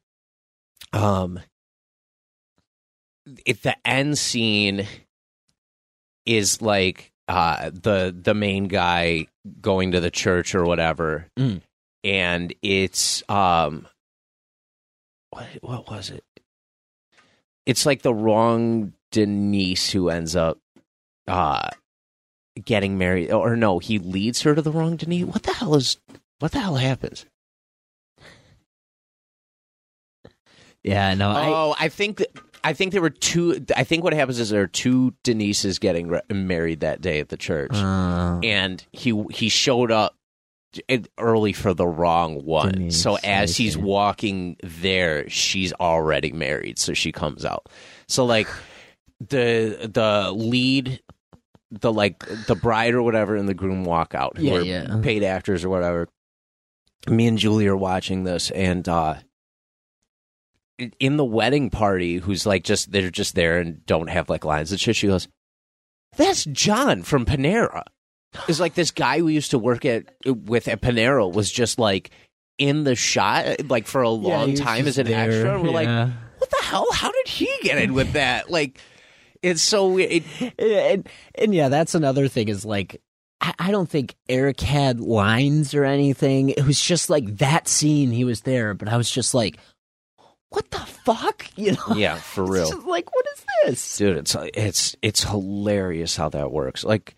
um, 0.94 1.40
if 3.46 3.62
the 3.64 3.76
end 3.88 4.18
scene 4.20 4.86
is 6.26 6.62
like 6.62 7.12
uh 7.28 7.70
the 7.74 8.16
the 8.18 8.34
main 8.34 8.68
guy 8.68 9.28
going 9.62 9.92
to 9.92 10.00
the 10.00 10.12
church 10.12 10.56
or 10.56 10.64
whatever. 10.66 11.28
Mm. 11.38 11.62
and 12.04 12.54
it's 12.62 13.24
um 13.30 13.88
what 15.32 15.48
what 15.62 15.90
was 15.90 16.10
it? 16.10 16.24
It's 17.66 17.86
like 17.86 18.02
the 18.02 18.14
wrong 18.14 18.94
denise 19.12 19.90
who 19.92 20.10
ends 20.10 20.36
up 20.36 20.60
uh 21.28 21.70
getting 22.64 22.98
married. 22.98 23.32
Or 23.32 23.56
no 23.56 23.80
he 23.80 24.00
leads 24.00 24.42
her 24.42 24.54
to 24.54 24.62
the 24.62 24.72
wrong 24.72 24.96
denise? 24.98 25.26
What 25.26 25.44
the 25.44 25.54
hell 25.54 25.76
is 25.76 25.98
what 26.40 26.52
the 26.52 26.60
hell 26.60 26.76
happens? 26.76 27.26
Yeah, 30.84 31.14
no, 31.14 31.30
I, 31.30 31.48
oh 31.48 31.76
i 31.80 31.88
think 31.88 32.18
that 32.18 32.28
I 32.64 32.74
think 32.74 32.92
there 32.94 33.02
were 33.02 33.10
two. 33.10 33.66
I 33.76 33.84
think 33.84 34.04
what 34.04 34.14
happens 34.14 34.40
is 34.40 34.50
there 34.50 34.62
are 34.62 34.68
two 34.68 35.14
Denises 35.24 35.80
getting 35.80 36.08
re- 36.08 36.22
married 36.32 36.80
that 36.82 37.02
day 37.02 37.20
at 37.20 37.30
the 37.30 37.38
church, 37.38 37.72
Uh, 37.74 38.40
and 38.44 38.86
he 38.92 39.24
he 39.32 39.50
showed 39.50 39.92
up 39.92 40.16
early 41.20 41.54
for 41.54 41.74
the 41.74 41.86
wrong 41.88 42.44
one. 42.46 42.72
Denise, 42.72 43.02
so 43.02 43.18
as 43.24 43.56
he's 43.58 43.78
walking 43.78 44.58
there, 44.64 45.30
she's 45.30 45.72
already 45.74 46.32
married, 46.32 46.80
so 46.80 46.94
she 46.94 47.12
comes 47.12 47.46
out. 47.46 47.68
So 48.08 48.26
like 48.26 48.48
the 49.20 49.90
the 49.94 50.32
lead, 50.32 51.02
the 51.72 51.92
like 51.92 52.20
the 52.48 52.56
bride 52.56 52.94
or 52.94 53.04
whatever, 53.04 53.36
and 53.36 53.48
the 53.48 53.54
groom 53.54 53.84
walk 53.84 54.16
out. 54.16 54.38
Who 54.38 54.46
Yeah, 54.46 54.54
are 54.56 54.62
yeah. 54.62 55.00
paid 55.02 55.24
actors 55.24 55.64
or 55.64 55.70
whatever. 55.70 56.08
Me 57.10 57.28
and 57.28 57.38
Julie 57.38 57.68
are 57.68 57.76
watching 57.76 58.24
this, 58.24 58.50
and 58.52 58.88
uh 58.88 59.16
in 61.00 61.18
the 61.18 61.26
wedding 61.26 61.70
party, 61.70 62.18
who's 62.18 62.46
like 62.46 62.64
just 62.64 62.92
they're 62.92 63.10
just 63.10 63.36
there 63.36 63.60
and 63.60 63.86
don't 63.86 64.10
have 64.10 64.30
like 64.30 64.46
lines 64.46 64.72
and 64.72 64.80
shit. 64.80 64.96
She 64.96 65.08
goes, 65.08 65.28
"That's 66.18 66.46
John 66.46 67.04
from 67.04 67.26
Panera." 67.26 67.84
It's 68.48 68.60
like 68.60 68.74
this 68.74 68.92
guy 68.92 69.22
we 69.22 69.34
used 69.34 69.52
to 69.52 69.60
work 69.60 69.86
at 69.86 70.06
with 70.26 70.68
at 70.68 70.82
Panera 70.82 71.32
was 71.32 71.52
just 71.52 71.78
like 71.78 72.10
in 72.58 72.84
the 72.84 72.96
shot 72.96 73.70
like 73.70 73.88
for 73.88 74.02
a 74.02 74.10
long 74.10 74.52
was 74.52 74.60
time 74.60 74.88
as 74.88 74.98
an 74.98 75.08
there, 75.08 75.30
extra. 75.30 75.56
And 75.56 75.64
we're 75.64 75.70
like, 75.70 75.88
what 76.38 76.50
the 76.50 76.66
hell? 76.66 76.88
How 76.92 77.12
did 77.12 77.28
he 77.28 77.50
get 77.62 77.78
in 77.78 77.94
with 77.94 78.14
that? 78.14 78.50
Like, 78.50 78.80
it's 79.42 79.62
so 79.62 79.90
weird. 79.90 80.24
It, 80.40 80.54
and, 80.60 81.10
and 81.36 81.54
yeah, 81.54 81.70
that's 81.70 81.96
another 81.96 82.28
thing 82.28 82.50
is 82.50 82.66
like 82.66 83.02
I 83.60 83.72
don't 83.72 83.90
think 83.90 84.16
Eric 84.30 84.62
had 84.62 85.02
lines 85.02 85.74
or 85.74 85.84
anything. 85.84 86.50
It 86.50 86.66
was 86.66 86.82
just 86.82 87.10
like 87.10 87.38
that 87.38 87.68
scene 87.68 88.12
he 88.12 88.24
was 88.24 88.42
there, 88.42 88.74
but 88.74 88.88
I 88.88 88.96
was 88.96 89.10
just 89.10 89.34
like, 89.34 89.58
what 90.54 90.70
the 90.72 90.78
fuck? 90.80 91.48
You 91.56 91.74
know? 91.74 91.96
yeah, 91.96 92.16
for 92.16 92.44
It's 92.44 92.52
real. 92.52 92.70
just 92.72 92.88
like, 92.88 93.14
what 93.14 93.26
is 93.36 93.46
this? 93.66 93.98
dude 93.98 94.18
it's 94.18 94.36
it's 94.54 94.96
it's 95.02 95.24
hilarious 95.24 96.16
how 96.16 96.28
that 96.30 96.52
works 96.52 96.84
like 96.84 97.16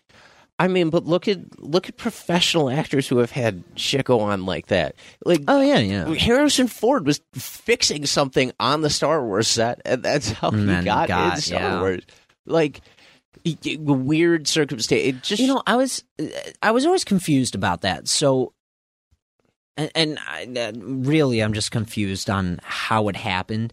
i 0.58 0.68
mean 0.68 0.90
but 0.90 1.04
look 1.04 1.26
at 1.28 1.58
look 1.60 1.88
at 1.88 1.96
professional 1.96 2.70
actors 2.70 3.08
who 3.08 3.18
have 3.18 3.30
had 3.32 3.62
shit 3.74 4.04
go 4.04 4.20
on 4.20 4.46
like 4.46 4.66
that 4.68 4.94
like 5.24 5.42
Oh 5.48 5.60
yeah, 5.60 5.78
yeah. 5.78 6.14
harrison 6.14 6.66
ford 6.68 7.04
was 7.04 7.20
fixing 7.34 8.06
something 8.06 8.52
on 8.60 8.80
the 8.82 8.90
star 8.90 9.24
wars 9.24 9.48
set 9.48 9.80
and 9.84 10.02
that's 10.02 10.30
how 10.30 10.50
he 10.50 10.58
And 10.58 10.68
then 10.68 10.84
got, 10.84 11.08
got- 11.08 11.34
in 11.36 11.40
star 11.40 11.60
yeah. 11.60 11.80
wars 11.80 12.02
like 12.46 12.80
it- 13.44 13.66
it- 13.66 13.80
weird 13.80 14.46
circumstance 14.48 15.02
it 15.04 15.22
just 15.22 15.42
you 15.42 15.48
know, 15.48 15.62
I 15.66 15.76
was 15.76 16.04
I 16.62 16.70
was 16.70 16.86
always 16.86 17.04
confused 17.04 17.54
about 17.54 17.82
that. 17.82 18.08
So, 18.08 18.52
and, 19.76 19.90
and 19.94 20.18
I, 20.26 20.44
uh, 20.60 20.72
really, 20.76 21.40
I'm 21.40 21.52
just 21.52 21.70
confused 21.70 22.28
on 22.30 22.60
how 22.62 23.08
it 23.08 23.16
happened. 23.16 23.72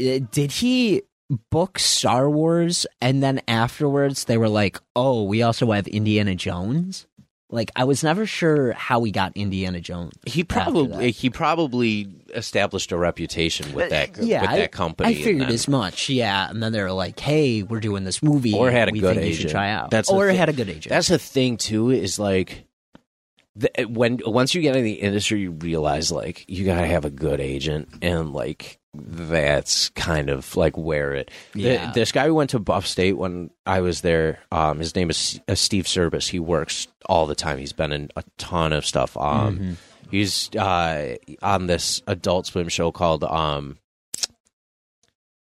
Uh, 0.00 0.20
Did 0.30 0.52
he 0.52 1.02
book 1.50 1.78
Star 1.78 2.28
Wars, 2.28 2.86
and 3.00 3.22
then 3.22 3.40
afterwards 3.48 4.24
they 4.24 4.36
were 4.38 4.48
like, 4.48 4.78
"Oh, 4.96 5.22
we 5.24 5.42
also 5.42 5.70
have 5.72 5.86
Indiana 5.88 6.34
Jones." 6.34 7.06
Like, 7.50 7.70
I 7.76 7.84
was 7.84 8.02
never 8.02 8.24
sure 8.24 8.72
how 8.72 8.98
we 8.98 9.10
got 9.10 9.36
Indiana 9.36 9.78
Jones. 9.78 10.14
he 10.26 10.42
probably 10.42 11.10
he 11.10 11.28
probably 11.28 12.08
established 12.34 12.92
a 12.92 12.96
reputation 12.96 13.74
with 13.74 13.90
that 13.90 14.18
Uh, 14.18 14.22
yeah, 14.22 14.40
with 14.40 14.50
I- 14.50 14.56
that 14.58 14.72
company 14.72 15.10
I 15.10 15.14
figured 15.22 15.50
as 15.50 15.68
much. 15.68 16.08
Yeah, 16.08 16.48
and 16.48 16.62
then 16.62 16.72
they 16.72 16.80
were 16.80 16.92
like, 16.92 17.20
"Hey, 17.20 17.62
we're 17.62 17.80
doing 17.80 18.04
this 18.04 18.22
movie, 18.22 18.54
Or 18.54 18.70
had 18.70 18.88
a 18.88 18.92
we 18.92 19.00
good 19.00 19.16
think 19.16 19.26
you 19.28 19.32
should 19.34 19.40
agent. 19.40 19.52
try 19.52 19.70
out." 19.70 19.90
That's 19.90 20.08
or 20.10 20.30
thi- 20.30 20.36
had 20.36 20.48
a 20.48 20.54
good 20.54 20.70
agent. 20.70 20.88
That's 20.88 21.08
the 21.08 21.18
thing 21.18 21.58
too. 21.58 21.90
Is 21.90 22.18
like 22.18 22.64
the, 23.54 23.70
when 23.88 24.18
once 24.24 24.54
you 24.54 24.62
get 24.62 24.76
in 24.76 24.84
the 24.84 24.94
industry, 24.94 25.40
you 25.40 25.50
realize 25.52 26.10
like 26.10 26.44
you 26.48 26.64
gotta 26.64 26.86
have 26.86 27.04
a 27.04 27.10
good 27.10 27.40
agent, 27.40 27.88
and 28.00 28.32
like 28.32 28.78
that's 28.94 29.88
kind 29.90 30.28
of 30.30 30.54
like 30.56 30.76
where 30.76 31.14
it. 31.14 31.30
the- 31.54 31.92
this 31.92 32.12
guy 32.12 32.26
who 32.26 32.34
went 32.34 32.50
to 32.50 32.58
Buff 32.58 32.86
State 32.86 33.14
when 33.16 33.50
I 33.66 33.80
was 33.80 34.00
there, 34.02 34.38
um, 34.50 34.78
his 34.78 34.94
name 34.94 35.10
is 35.10 35.40
uh, 35.48 35.54
Steve 35.54 35.86
Service. 35.88 36.28
He 36.28 36.38
works 36.38 36.88
all 37.06 37.26
the 37.26 37.34
time. 37.34 37.58
He's 37.58 37.72
been 37.72 37.92
in 37.92 38.10
a 38.16 38.24
ton 38.38 38.72
of 38.72 38.84
stuff. 38.86 39.16
Um, 39.16 39.76
he's 40.10 40.48
uh 40.56 41.16
on 41.42 41.66
this 41.66 42.02
Adult 42.06 42.46
Swim 42.46 42.68
show 42.68 42.90
called 42.92 43.24
um, 43.24 43.78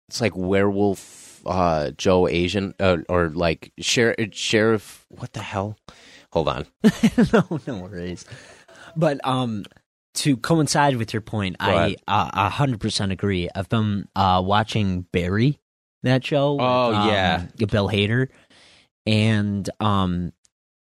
it's 0.08 0.22
like 0.22 0.36
Werewolf. 0.36 1.24
Uh, 1.46 1.92
Joe 1.92 2.28
Asian 2.28 2.74
uh, 2.80 2.98
or 3.08 3.30
like 3.30 3.72
sheriff, 3.80 4.34
sheriff. 4.34 5.06
What 5.10 5.34
the 5.34 5.42
hell? 5.44 5.78
Hold 6.36 6.50
on. 6.50 6.66
no, 7.34 7.60
no 7.66 7.78
worries. 7.78 8.26
But 8.94 9.26
um, 9.26 9.64
to 10.16 10.36
coincide 10.36 10.98
with 10.98 11.14
your 11.14 11.22
point, 11.22 11.58
Go 11.60 11.66
I 11.66 11.96
uh, 12.10 12.50
hundred 12.50 12.82
percent 12.82 13.14
agree. 13.14 13.48
I've 13.56 13.70
been 13.70 14.10
uh 14.18 14.44
watching 14.44 15.04
Barry, 15.14 15.62
that 16.04 16.26
show. 16.26 16.58
Oh, 16.60 16.94
um, 16.94 17.08
yeah. 17.08 17.46
Bill 17.56 17.88
Hader, 17.88 18.28
and 19.06 19.70
um, 19.80 20.34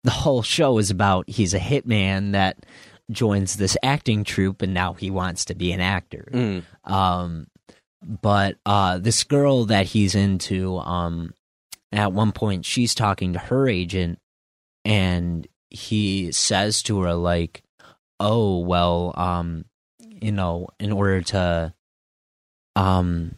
the 0.05 0.13
whole 0.13 0.43
show 0.43 0.79
is 0.79 0.93
about 0.93 1.29
he's 1.29 1.53
a 1.53 1.59
hitman 1.59 2.31
that 2.31 2.65
joins 3.11 3.57
this 3.57 3.77
acting 3.83 4.23
troupe, 4.23 4.63
and 4.63 4.73
now 4.73 4.93
he 4.93 5.11
wants 5.11 5.47
to 5.47 5.57
be 5.57 5.73
an 5.73 5.81
actor. 5.81 6.29
Mm. 6.33 6.63
Um, 6.85 7.49
but 8.01 8.55
uh, 8.65 8.99
this 8.99 9.25
girl 9.25 9.65
that 9.65 9.87
he's 9.87 10.15
into, 10.15 10.79
um, 10.79 11.35
at 11.91 12.13
one 12.13 12.31
point 12.31 12.65
she's 12.65 12.95
talking 12.95 13.33
to 13.33 13.41
her 13.41 13.69
agent, 13.69 14.20
and 14.85 15.47
he 15.71 16.33
says 16.33 16.83
to 16.85 17.01
her 17.03 17.15
like, 17.15 17.63
"Oh 18.19 18.59
well, 18.59 19.13
um, 19.17 19.65
you 20.01 20.33
know, 20.33 20.69
in 20.79 20.93
order 20.93 21.23
to, 21.23 21.75
um, 22.77 23.35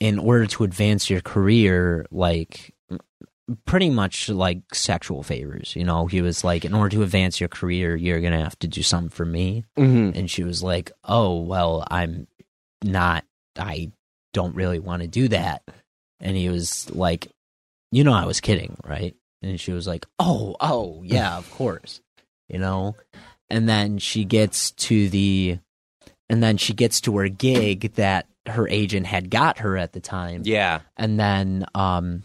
in 0.00 0.18
order 0.18 0.46
to 0.46 0.64
advance 0.64 1.10
your 1.10 1.20
career, 1.20 2.06
like." 2.10 2.74
Pretty 3.64 3.88
much 3.88 4.28
like 4.28 4.58
sexual 4.74 5.22
favors, 5.22 5.74
you 5.74 5.82
know. 5.82 6.06
He 6.06 6.20
was 6.20 6.44
like, 6.44 6.66
in 6.66 6.74
order 6.74 6.94
to 6.96 7.02
advance 7.02 7.40
your 7.40 7.48
career, 7.48 7.96
you're 7.96 8.20
gonna 8.20 8.44
have 8.44 8.58
to 8.58 8.68
do 8.68 8.82
something 8.82 9.08
for 9.08 9.24
me 9.24 9.64
Mm-hmm. 9.78 10.18
and 10.18 10.30
she 10.30 10.44
was 10.44 10.62
like, 10.62 10.92
"Oh, 11.02 11.40
well, 11.40 11.82
I'm 11.90 12.26
not 12.84 13.24
I 13.58 13.90
don't 14.34 14.54
really 14.54 14.78
want 14.80 15.00
to 15.00 15.08
do 15.08 15.28
that." 15.28 15.62
And 16.20 16.36
he 16.36 16.50
was 16.50 16.90
like, 16.90 17.28
"You 17.90 18.04
know 18.04 18.12
I 18.12 18.26
was 18.26 18.42
kidding, 18.42 18.76
right?" 18.84 19.16
And 19.42 19.60
she 19.60 19.72
was 19.72 19.86
like, 19.86 20.06
"Oh, 20.18 20.56
oh, 20.60 21.02
yeah, 21.04 21.36
of 21.38 21.50
course." 21.52 22.00
You 22.48 22.58
know? 22.58 22.96
And 23.50 23.68
then 23.68 23.98
she 23.98 24.24
gets 24.24 24.72
to 24.72 25.08
the 25.08 25.58
and 26.30 26.42
then 26.42 26.56
she 26.58 26.74
gets 26.74 27.00
to 27.02 27.16
her 27.18 27.28
gig 27.28 27.94
that 27.94 28.26
her 28.46 28.68
agent 28.68 29.06
had 29.06 29.30
got 29.30 29.58
her 29.58 29.76
at 29.76 29.92
the 29.92 30.00
time 30.00 30.42
Yeah. 30.44 30.80
and 30.96 31.18
then 31.20 31.66
um 31.74 32.22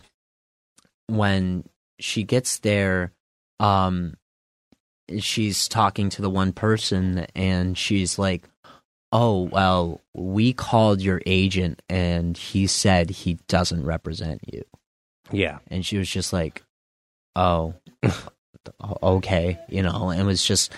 when 1.07 1.63
she 1.99 2.23
gets 2.23 2.59
there 2.59 3.11
um 3.59 4.15
she's 5.19 5.67
talking 5.67 6.09
to 6.09 6.21
the 6.21 6.29
one 6.29 6.53
person 6.53 7.25
and 7.35 7.77
she's 7.77 8.17
like 8.17 8.49
oh 9.11 9.41
well 9.43 10.01
we 10.13 10.53
called 10.53 11.01
your 11.01 11.21
agent 11.25 11.81
and 11.89 12.37
he 12.37 12.67
said 12.67 13.09
he 13.09 13.35
doesn't 13.47 13.85
represent 13.85 14.41
you 14.51 14.63
Yeah. 15.31 15.59
and 15.69 15.85
she 15.85 15.97
was 15.97 16.09
just 16.09 16.33
like 16.33 16.63
oh 17.35 17.73
okay 19.01 19.57
you 19.69 19.81
know 19.81 20.09
and 20.09 20.25
was 20.25 20.43
just 20.45 20.71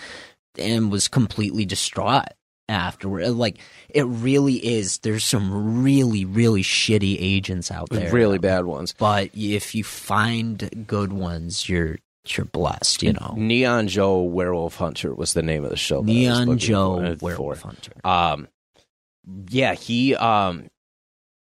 and 0.58 0.92
was 0.92 1.08
completely 1.08 1.66
distraught 1.66 2.26
afterward 2.68 3.30
like 3.32 3.58
it 3.90 4.04
really 4.04 4.56
is 4.56 4.98
there's 5.00 5.24
some 5.24 5.84
really 5.84 6.26
really 6.26 6.64
shitty 6.64 7.16
agents 7.20 7.70
out 7.70 7.90
there 7.90 8.12
Really 8.12 8.40
bad 8.40 8.66
ones. 8.66 8.94
but 8.98 9.30
if 9.36 9.76
you 9.76 9.84
find 9.84 10.86
good 10.88 11.14
ones 11.14 11.70
you're 11.70 11.98
you're 12.28 12.46
blessed 12.46 13.04
you 13.04 13.14
know 13.14 13.36
Neon 13.38 13.88
Joe 13.88 14.24
Werewolf 14.24 14.78
Hunter 14.78 15.14
was 15.14 15.34
the 15.34 15.44
name 15.44 15.64
of 15.64 15.70
the 15.70 15.78
show. 15.78 16.02
that 16.02 16.12
I 16.12 16.30
was 16.30 16.48
neon 16.48 16.58
joe 16.58 16.96
for- 16.98 17.18
for. 17.18 17.26
werewolf 17.26 17.62
hunter 17.62 17.92
Um, 18.04 18.48
yeah, 19.50 19.74
he 19.76 20.16
um, 20.16 20.68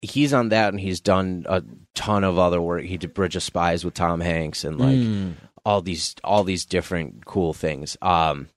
he's 0.06 0.34
on 0.34 0.50
that, 0.50 0.70
and 0.70 0.80
he's 0.80 1.00
done 1.00 1.46
a 1.48 1.64
ton 1.94 2.24
of 2.24 2.38
other 2.40 2.62
work. 2.62 2.84
He 2.84 2.98
did 2.98 3.14
Bridge 3.14 3.36
of 3.36 3.44
Spies 3.44 3.84
with 3.86 3.94
Tom 3.94 4.20
Hanks, 4.22 4.64
and 4.64 4.80
like 4.80 4.96
Mm. 4.98 5.34
all 5.66 5.82
these 5.82 6.16
all 6.24 6.44
these 6.44 6.66
different 6.66 7.26
cool 7.26 7.54
things. 7.54 7.98
Um, 8.02 8.48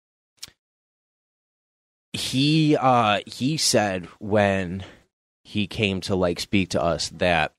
he 2.12 2.76
uh 2.76 3.20
he 3.26 3.56
said 3.56 4.06
when 4.18 4.82
he 5.44 5.66
came 5.66 6.00
to 6.02 6.14
like 6.16 6.40
speak 6.40 6.70
to 6.70 6.82
us 6.82 7.10
that 7.10 7.52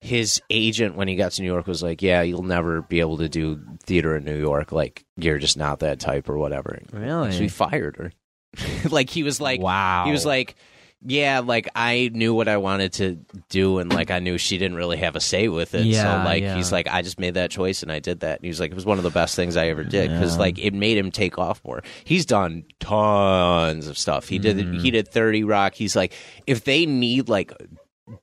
his 0.00 0.42
agent 0.50 0.96
when 0.96 1.06
he 1.06 1.14
got 1.16 1.32
to 1.32 1.42
New 1.42 1.46
York 1.48 1.66
was 1.66 1.82
like, 1.82 2.02
"Yeah, 2.02 2.22
you'll 2.22 2.42
never 2.42 2.82
be 2.82 2.98
able 3.00 3.18
to 3.18 3.28
do 3.28 3.60
theater 3.84 4.16
in 4.16 4.24
New 4.24 4.38
York. 4.38 4.72
Like 4.72 5.04
you're 5.16 5.38
just 5.38 5.56
not 5.56 5.78
that 5.80 6.00
type 6.00 6.28
or 6.28 6.36
whatever." 6.38 6.80
really 6.92 7.32
So 7.32 7.38
he 7.38 7.48
fired 7.48 7.96
her. 7.96 8.12
like 8.90 9.08
he 9.10 9.22
was 9.22 9.40
like, 9.40 9.60
wow 9.62 10.04
he 10.06 10.10
was 10.12 10.26
like, 10.26 10.56
yeah, 11.04 11.40
like 11.40 11.68
I 11.74 12.10
knew 12.12 12.32
what 12.34 12.46
I 12.48 12.56
wanted 12.58 12.92
to 12.94 13.18
do, 13.48 13.78
and 13.78 13.92
like 13.92 14.10
I 14.10 14.18
knew 14.20 14.38
she 14.38 14.58
didn't 14.58 14.76
really 14.76 14.98
have 14.98 15.16
a 15.16 15.20
say 15.20 15.48
with 15.48 15.74
it. 15.74 15.84
Yeah, 15.86 16.22
so 16.22 16.24
like 16.28 16.42
yeah. 16.42 16.56
he's 16.56 16.70
like, 16.72 16.86
I 16.88 17.02
just 17.02 17.18
made 17.18 17.34
that 17.34 17.50
choice 17.50 17.82
and 17.82 17.90
I 17.90 17.98
did 17.98 18.20
that. 18.20 18.36
And 18.38 18.44
he 18.44 18.48
was 18.48 18.60
like, 18.60 18.70
it 18.70 18.74
was 18.74 18.86
one 18.86 18.98
of 18.98 19.04
the 19.04 19.10
best 19.10 19.34
things 19.36 19.56
I 19.56 19.68
ever 19.68 19.82
did 19.84 20.10
because 20.10 20.34
Yeah. 20.34 20.40
like 20.40 20.58
it 20.58 20.74
made 20.74 20.96
him 20.96 21.10
take 21.10 21.38
off 21.38 21.60
more. 21.64 21.82
He's 22.04 22.24
done 22.26 22.64
tons 22.80 23.86
of 23.88 23.98
stuff. 23.98 24.28
He 24.28 24.38
did 24.38 24.56
Mm. 24.58 24.80
he 24.80 24.90
did 24.90 25.08
Thirty 25.08 25.44
Rock. 25.44 25.74
He's 25.74 25.96
like, 25.96 26.12
if 26.46 26.64
they 26.64 26.86
need 26.86 27.28
like 27.28 27.52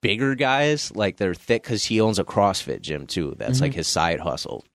bigger 0.01 0.35
guys, 0.35 0.91
like 0.95 1.17
they're 1.17 1.33
thick 1.33 1.63
because 1.63 1.83
he 1.85 1.99
owns 2.01 2.19
a 2.19 2.23
CrossFit 2.23 2.81
gym 2.81 3.07
too. 3.07 3.35
That's 3.37 3.53
Mm-hmm. 3.55 3.63
like 3.63 3.73
his 3.73 3.87
side 3.87 4.19
hustle. 4.19 4.65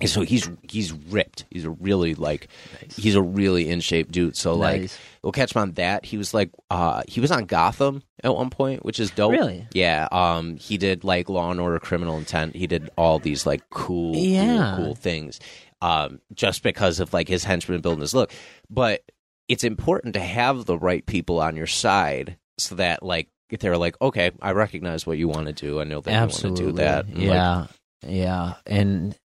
And 0.00 0.08
so 0.08 0.22
he's 0.22 0.48
he's 0.70 0.92
ripped. 0.92 1.44
He's 1.50 1.64
a 1.64 1.70
really 1.70 2.14
like 2.14 2.48
he's 2.96 3.16
a 3.16 3.22
really 3.22 3.68
in 3.68 3.80
shape 3.80 4.12
dude. 4.12 4.36
So 4.36 4.54
like 4.54 4.90
We'll 5.24 5.32
catch 5.32 5.54
him 5.54 5.62
on 5.62 5.72
that. 5.72 6.04
He 6.04 6.16
was 6.18 6.34
like 6.34 6.50
uh 6.70 7.02
he 7.08 7.20
was 7.20 7.30
on 7.32 7.46
Gotham 7.46 8.02
at 8.22 8.34
one 8.34 8.50
point, 8.50 8.84
which 8.84 9.00
is 9.00 9.10
dope. 9.10 9.32
Really? 9.32 9.66
Yeah. 9.72 10.06
Um 10.12 10.56
he 10.56 10.76
did 10.78 11.02
like 11.02 11.28
Law 11.28 11.50
and 11.50 11.60
Order 11.60 11.78
Criminal 11.78 12.18
Intent. 12.18 12.54
He 12.54 12.66
did 12.66 12.90
all 12.96 13.18
these 13.18 13.46
like 13.46 13.68
cool 13.70 14.14
Yeah. 14.14 14.74
cool, 14.76 14.84
cool 14.84 14.94
things. 14.94 15.40
Um 15.80 16.20
just 16.34 16.62
because 16.62 17.00
of 17.00 17.12
like 17.12 17.26
his 17.26 17.42
henchmen 17.44 17.80
building 17.80 18.02
his 18.02 18.14
look. 18.14 18.30
But 18.70 19.02
it's 19.48 19.64
important 19.64 20.14
to 20.14 20.20
have 20.20 20.66
the 20.66 20.78
right 20.78 21.04
people 21.04 21.40
on 21.40 21.56
your 21.56 21.66
side 21.66 22.36
so 22.58 22.74
that 22.76 23.02
like 23.02 23.28
if 23.50 23.60
they're 23.60 23.76
like, 23.78 24.00
okay, 24.02 24.30
I 24.42 24.52
recognize 24.52 25.06
what 25.06 25.18
you 25.18 25.28
want 25.28 25.46
to 25.46 25.52
do. 25.52 25.80
I 25.80 25.84
know 25.84 26.00
that 26.00 26.12
absolutely 26.12 26.60
you 26.60 26.66
want 26.66 26.76
to 26.76 26.82
do 26.82 26.84
that. 26.84 27.04
And, 27.06 27.18
like, 27.18 27.36
yeah 27.36 27.66
yeah 28.06 28.54
and 28.66 29.16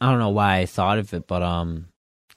i 0.00 0.08
don't 0.08 0.18
know 0.18 0.30
why 0.30 0.56
i 0.56 0.64
thought 0.66 0.98
of 0.98 1.12
it 1.12 1.26
but 1.26 1.42
um 1.42 1.88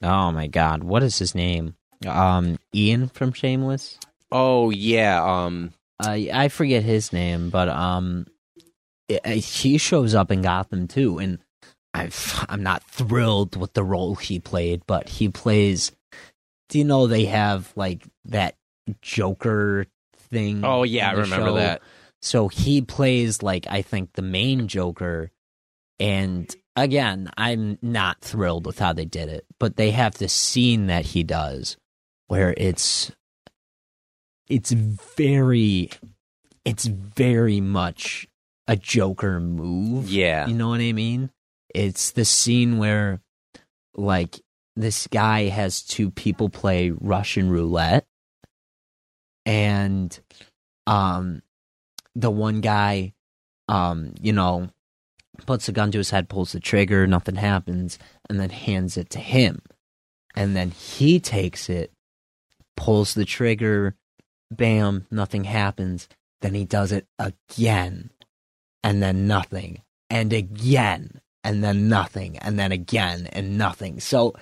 oh 0.02 0.30
my 0.32 0.48
god 0.48 0.84
what 0.84 1.04
is 1.04 1.18
his 1.18 1.34
name 1.34 1.76
um 2.06 2.58
ian 2.74 3.08
from 3.08 3.32
shameless 3.34 3.98
oh 4.32 4.70
yeah. 4.70 5.24
Um 5.24 5.74
I 6.00 6.30
I 6.34 6.48
forget 6.50 6.84
his 6.84 7.14
name, 7.14 7.50
but 7.50 7.70
um, 7.70 8.28
he 9.08 9.78
shows 9.78 10.14
up 10.14 10.32
in 10.32 10.42
Gotham 10.42 10.88
too, 10.88 11.20
and 11.20 11.40
I'm 11.94 12.12
I'm 12.50 12.64
not 12.64 12.84
thrilled 12.84 13.56
with 13.56 13.74
the 13.74 13.84
role 13.84 14.16
he 14.16 14.40
played, 14.40 14.84
but 14.86 15.10
he 15.10 15.30
plays. 15.30 15.92
Do 16.70 16.80
you 16.80 16.84
know 16.84 17.08
they 17.08 17.26
have 17.26 17.72
like 17.76 18.04
that 18.26 18.56
Joker 19.02 19.86
thing? 20.18 20.66
Oh 20.66 20.84
yeah, 20.84 21.10
I 21.10 21.14
remember 21.14 21.48
show? 21.48 21.56
that. 21.56 21.82
So 22.22 22.48
he 22.48 22.82
plays 22.82 23.42
like 23.42 23.68
I 23.70 23.82
think 23.82 24.14
the 24.14 24.22
main 24.22 24.68
Joker, 24.68 25.32
and 26.00 26.54
again, 26.76 27.30
I'm 27.38 27.78
not 27.82 28.20
thrilled 28.20 28.66
with 28.66 28.80
how 28.80 28.92
they 28.92 29.06
did 29.06 29.30
it, 29.30 29.46
but 29.60 29.78
they 29.78 29.92
have 29.92 30.16
this 30.16 30.34
scene 30.34 30.88
that 30.88 31.06
he 31.06 31.24
does 31.24 31.78
where 32.28 32.54
it's 32.58 33.12
it's 34.48 34.72
very 34.72 35.90
it's 36.64 36.86
very 36.86 37.62
much 37.62 38.28
a 38.68 38.76
Joker 38.76 39.40
move. 39.40 40.10
Yeah. 40.10 40.48
You 40.48 40.56
know 40.56 40.70
what 40.70 40.82
I 40.82 40.92
mean? 40.92 41.30
It's 41.74 42.12
the 42.12 42.26
scene 42.26 42.78
where 42.78 43.22
like 43.96 44.40
this 44.76 45.08
guy 45.08 45.46
has 45.46 45.82
two 45.82 46.12
people 46.12 46.50
play 46.50 46.90
Russian 46.90 47.50
roulette 47.50 48.06
and 49.46 50.20
um 50.88 51.42
the 52.16 52.32
one 52.32 52.62
guy 52.62 53.14
um 53.68 54.14
you 54.20 54.34
know 54.34 54.70
puts 55.46 55.68
a 55.68 55.72
gun 55.72 55.92
to 55.92 55.98
his 55.98 56.10
head 56.10 56.30
pulls 56.30 56.52
the 56.52 56.60
trigger 56.60 57.06
nothing 57.06 57.36
happens 57.36 58.00
and 58.30 58.40
then 58.40 58.50
hands 58.50 58.98
it 58.98 59.10
to 59.10 59.20
him 59.20 59.62
and 60.36 60.56
then 60.56 60.72
he 60.72 61.20
takes 61.20 61.70
it 61.70 61.92
pulls 62.78 63.14
the 63.14 63.26
trigger 63.26 63.96
bam 64.52 65.06
nothing 65.12 65.44
happens 65.46 66.08
then 66.42 66.54
he 66.54 66.66
does 66.66 66.92
it 66.92 67.08
again 67.18 68.10
and 68.84 69.02
then 69.02 69.28
nothing 69.28 69.82
and 70.10 70.32
again 70.34 71.22
and 71.44 71.64
then 71.64 71.88
nothing 71.90 72.38
and 72.40 72.60
then 72.60 72.72
again 72.72 73.28
and 73.32 73.58
nothing 73.58 74.00
so 74.00 74.34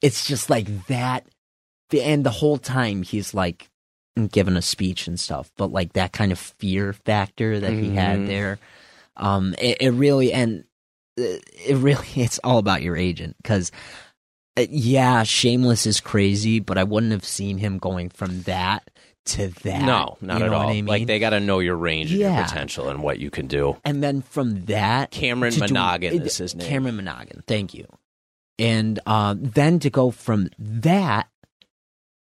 it's 0.00 0.26
just 0.26 0.50
like 0.50 0.86
that. 0.88 1.24
And 1.92 2.24
the 2.24 2.30
whole 2.30 2.58
time 2.58 3.02
he's 3.02 3.34
like 3.34 3.68
giving 4.30 4.56
a 4.56 4.62
speech 4.62 5.06
and 5.06 5.18
stuff, 5.20 5.52
but 5.56 5.70
like 5.70 5.92
that 5.92 6.12
kind 6.12 6.32
of 6.32 6.38
fear 6.38 6.92
factor 6.92 7.60
that 7.60 7.74
he 7.74 7.90
Mhm. 7.90 7.94
had 7.94 8.26
there, 8.26 8.58
um, 9.16 9.54
it, 9.60 9.76
it 9.80 9.90
really 9.90 10.32
and 10.32 10.64
uh, 11.20 11.38
it 11.52 11.76
really 11.76 12.06
it's 12.16 12.40
all 12.42 12.58
about 12.58 12.82
your 12.82 12.96
agent 12.96 13.36
because. 13.42 13.70
Yeah, 14.56 15.22
Shameless 15.22 15.86
is 15.86 16.00
crazy, 16.00 16.60
but 16.60 16.78
I 16.78 16.84
wouldn't 16.84 17.12
have 17.12 17.24
seen 17.24 17.58
him 17.58 17.78
going 17.78 18.10
from 18.10 18.42
that 18.42 18.90
to 19.24 19.48
that. 19.62 19.82
No, 19.84 20.18
not 20.20 20.40
you 20.40 20.46
at 20.46 20.52
all. 20.52 20.68
I 20.68 20.72
mean? 20.72 20.86
Like 20.86 21.06
they 21.06 21.18
got 21.18 21.30
to 21.30 21.40
know 21.40 21.60
your 21.60 21.76
range 21.76 22.10
and 22.10 22.20
your 22.20 22.42
potential 22.42 22.88
and 22.88 23.02
what 23.02 23.18
you 23.18 23.30
can 23.30 23.46
do. 23.46 23.76
and 23.84 24.02
then 24.02 24.22
from 24.22 24.64
that, 24.66 25.10
Cameron 25.10 25.52
to 25.52 25.60
do- 25.60 25.74
Monaghan 25.74 26.20
his 26.20 26.54
name. 26.54 26.68
Cameron 26.68 26.96
Monaghan, 26.96 27.42
thank 27.46 27.74
you. 27.74 27.86
And 28.58 29.00
uh, 29.06 29.34
then 29.38 29.78
to 29.80 29.90
go 29.90 30.10
from 30.10 30.50
that 30.58 31.28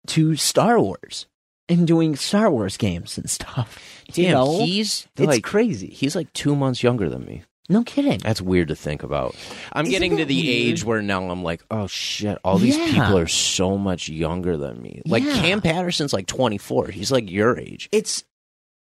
to 0.08 0.36
Star 0.36 0.80
Wars 0.80 1.28
and 1.70 1.86
doing 1.86 2.16
Star 2.16 2.50
Wars 2.50 2.78
games 2.78 3.18
and 3.18 3.30
stuff. 3.30 4.04
Damn, 4.12 4.26
you 4.26 4.32
know? 4.32 4.60
he's 4.60 5.08
it's 5.18 5.28
like 5.28 5.44
crazy. 5.44 5.88
he's 5.88 6.16
like 6.16 6.32
two 6.34 6.56
months 6.56 6.82
younger 6.82 7.10
than 7.10 7.26
me. 7.26 7.44
No 7.70 7.84
kidding. 7.84 8.20
That's 8.20 8.42
weird 8.42 8.70
to 8.70 8.76
think 8.76 9.04
about. 9.04 9.36
I'm 9.74 9.86
Isn't 9.86 9.92
getting 9.92 10.18
to 10.18 10.26
the 10.26 10.36
weird? 10.42 10.48
age 10.48 10.84
where 10.86 11.02
now 11.02 11.30
I'm 11.30 11.44
like, 11.44 11.64
oh 11.70 11.88
shit, 11.88 12.38
all 12.44 12.58
these 12.58 12.78
Yeah. 12.78 12.86
people 12.94 13.18
are 13.18 13.28
so 13.28 13.78
much 13.78 14.08
younger 14.08 14.56
than 14.56 14.82
me. 14.82 15.02
Like 15.06 15.24
Yeah. 15.24 15.34
Cam 15.34 15.62
Patterson's 15.62 16.14
like 16.14 16.28
24. 16.28 16.88
He's 16.88 17.12
like 17.12 17.30
your 17.30 17.60
age. 17.60 17.90
It's 17.92 18.24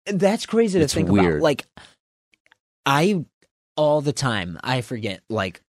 that's 0.05 0.45
crazy 0.45 0.79
to 0.79 0.85
It's 0.85 0.93
think 0.93 1.09
weird. 1.09 1.35
about. 1.35 1.41
Like 1.43 1.65
I 2.85 3.25
all 3.75 4.01
the 4.01 4.13
time 4.13 4.57
I 4.63 4.81
forget 4.81 5.21
like 5.29 5.61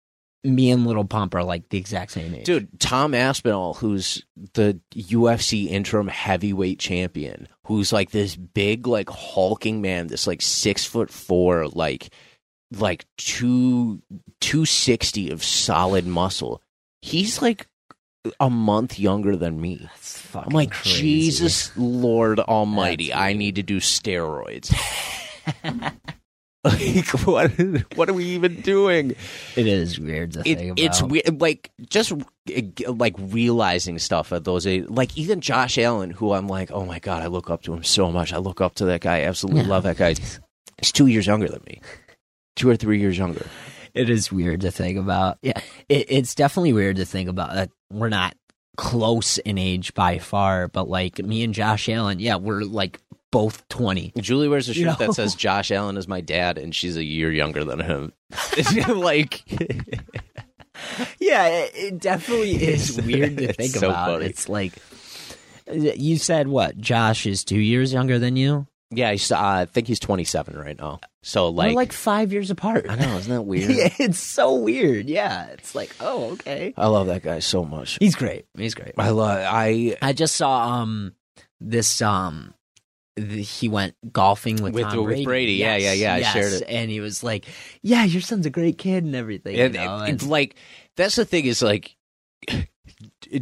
me 0.43 0.69
and 0.71 0.85
Lil 0.85 1.03
Pump 1.03 1.33
are 1.35 1.43
like 1.43 1.67
the 1.69 1.77
exact 1.77 2.11
same 2.11 2.33
age. 2.33 2.45
Dude, 2.45 2.79
Tom 2.79 3.13
Aspinall, 3.13 3.73
who's 3.73 4.23
the 4.53 4.79
UFC 4.95 5.67
interim 5.67 6.07
heavyweight 6.07 6.79
champion, 6.79 7.47
who's 7.65 7.91
like 7.91 8.11
this 8.11 8.35
big, 8.35 8.87
like 8.87 9.09
hulking 9.09 9.81
man, 9.81 10.07
this 10.07 10.27
like 10.27 10.41
six 10.41 10.85
foot 10.85 11.09
four, 11.09 11.67
like 11.67 12.13
like 12.71 13.05
two 13.17 14.01
two 14.41 14.65
sixty 14.65 15.29
of 15.29 15.43
solid 15.43 16.05
muscle. 16.05 16.61
He's 17.01 17.41
like 17.41 17.67
a 18.39 18.49
month 18.49 18.99
younger 18.99 19.35
than 19.37 19.61
me. 19.61 19.77
That's 19.93 20.17
fucking 20.19 20.51
I'm 20.51 20.55
like, 20.55 20.71
crazy. 20.71 20.99
Jesus 21.29 21.71
Lord 21.77 22.39
Almighty, 22.39 23.13
I 23.13 23.33
need 23.33 23.55
to 23.55 23.63
do 23.63 23.79
steroids. 23.79 24.73
like 26.63 27.07
what 27.25 27.51
what 27.95 28.09
are 28.09 28.13
we 28.13 28.25
even 28.25 28.59
doing? 28.61 29.11
It 29.55 29.67
is 29.67 29.97
weird 29.99 30.33
to 30.33 30.39
It, 30.41 30.57
think 30.57 30.71
about. 30.71 30.79
it's 30.79 31.01
weird, 31.01 31.39
like 31.39 31.71
just 31.89 32.11
uh, 32.11 32.91
like 32.91 33.15
realizing 33.17 33.99
stuff 33.99 34.33
at 34.33 34.43
those 34.43 34.67
age, 34.67 34.85
like 34.89 35.17
even 35.17 35.39
Josh 35.39 35.77
Allen, 35.77 36.09
who 36.11 36.33
I'm 36.33 36.47
like, 36.49 36.71
oh 36.71 36.83
my 36.85 36.99
god, 36.99 37.23
I 37.23 37.27
look 37.27 37.49
up 37.49 37.61
to 37.63 37.73
him 37.73 37.83
so 37.83 38.11
much. 38.11 38.33
I 38.33 38.37
look 38.37 38.59
up 38.59 38.75
to 38.75 38.85
that 38.85 39.01
guy, 39.01 39.21
absolutely 39.21 39.61
Yeah. 39.61 39.67
love 39.69 39.83
that 39.83 39.97
guy. 39.97 40.15
He's 40.79 40.91
two 40.91 41.07
years 41.07 41.25
younger 41.25 41.47
than 41.47 41.61
me, 41.65 41.79
two 42.57 42.69
or 42.69 42.75
three 42.75 42.99
years 42.99 43.17
younger. 43.17 43.45
It 43.93 44.09
is 44.09 44.31
weird 44.31 44.61
to 44.61 44.71
think 44.71 44.97
about. 44.97 45.37
Yeah, 45.41 45.59
it, 45.87 46.07
it's 46.09 46.35
definitely 46.35 46.73
weird 46.73 46.97
to 46.97 47.05
think 47.05 47.29
about 47.29 47.53
that. 47.53 47.69
We're 47.91 48.09
not 48.09 48.35
close 48.75 49.37
in 49.39 49.57
age 49.57 49.93
by 49.93 50.19
far, 50.19 50.67
but 50.67 50.89
like 50.89 51.17
me 51.19 51.43
and 51.43 51.53
Josh 51.53 51.87
Allen, 51.89 52.19
yeah, 52.19 52.35
we're 52.35 52.61
like 52.63 52.99
both 53.31 53.67
twenty. 53.69 54.11
Julie 54.19 54.47
wears 54.49 54.67
a 54.69 54.73
shirt 54.73 54.79
You 54.79 54.85
know? 54.87 54.95
that 54.95 55.13
says 55.13 55.33
Josh 55.35 55.71
Allen 55.71 55.97
is 55.97 56.07
my 56.07 56.21
dad, 56.21 56.57
and 56.57 56.75
she's 56.75 56.97
a 56.97 57.03
year 57.03 57.31
younger 57.31 57.63
than 57.63 57.79
him. 57.79 58.11
like, 58.87 59.41
Yeah, 61.19 61.47
it, 61.47 61.71
it 61.75 61.99
definitely 61.99 62.51
is 62.67 63.01
weird 63.01 63.37
to 63.37 63.53
think 63.53 63.71
so 63.73 63.89
about. 63.89 64.07
funny. 64.11 64.25
It's 64.25 64.47
like 64.47 64.73
you 65.69 66.17
said, 66.17 66.47
what? 66.47 66.77
Josh 66.77 67.25
is 67.25 67.43
two 67.43 67.59
years 67.59 67.91
younger 67.91 68.19
than 68.19 68.35
you. 68.35 68.67
Yeah, 68.91 69.11
he's, 69.11 69.31
uh, 69.31 69.37
I 69.39 69.65
think 69.65 69.87
he's 69.87 69.99
27 69.99 70.57
right 70.57 70.77
now. 70.77 70.99
So 71.21 71.49
We're 71.51 71.65
like, 71.67 71.75
like 71.75 71.93
five 71.93 72.31
years 72.31 72.51
apart. 72.51 72.85
I 72.89 72.95
know, 72.95 73.17
isn't 73.17 73.31
that 73.33 73.41
weird? 73.43 73.71
yeah, 73.71 73.93
it's 73.99 74.19
so 74.19 74.55
weird. 74.55 75.07
Yeah, 75.09 75.47
it's 75.47 75.75
like, 75.75 75.93
oh, 75.99 76.31
okay. 76.33 76.73
I 76.77 76.87
love 76.87 77.07
that 77.07 77.21
guy 77.23 77.39
so 77.39 77.65
much. 77.65 77.97
He's 77.99 78.15
great. 78.15 78.45
He's 78.57 78.75
great. 78.75 78.93
I 78.97 79.09
love. 79.09 79.39
I 79.45 79.97
I 80.01 80.13
just 80.13 80.35
saw 80.35 80.81
um 80.81 81.13
this 81.59 82.01
um 82.01 82.53
th- 83.17 83.49
he 83.59 83.67
went 83.67 83.95
golfing 84.11 84.61
with 84.63 84.73
With- 84.73 84.83
Tom 84.83 84.97
with 84.99 85.05
Brady. 85.07 85.25
Brady. 85.25 85.53
Yeah, 85.53 85.75
yeah, 85.75 85.93
yeah, 85.93 86.13
I 86.13 86.17
yes. 86.19 86.33
shared 86.33 86.53
it. 86.53 86.63
and 86.69 86.89
he 86.89 86.99
was 87.01 87.23
like, 87.23 87.45
"Yeah, 87.81 88.05
your 88.05 88.21
son's 88.21 88.45
a 88.45 88.49
great 88.49 88.77
kid 88.77 89.03
and 89.03 89.15
everything." 89.15 89.55
It- 89.55 89.73
you 89.73 89.79
know? 89.79 90.03
it's 90.03 90.23
and- 90.23 90.31
like 90.31 90.55
that's 90.95 91.15
the 91.17 91.25
thing 91.25 91.45
is 91.45 91.61
like 91.61 91.95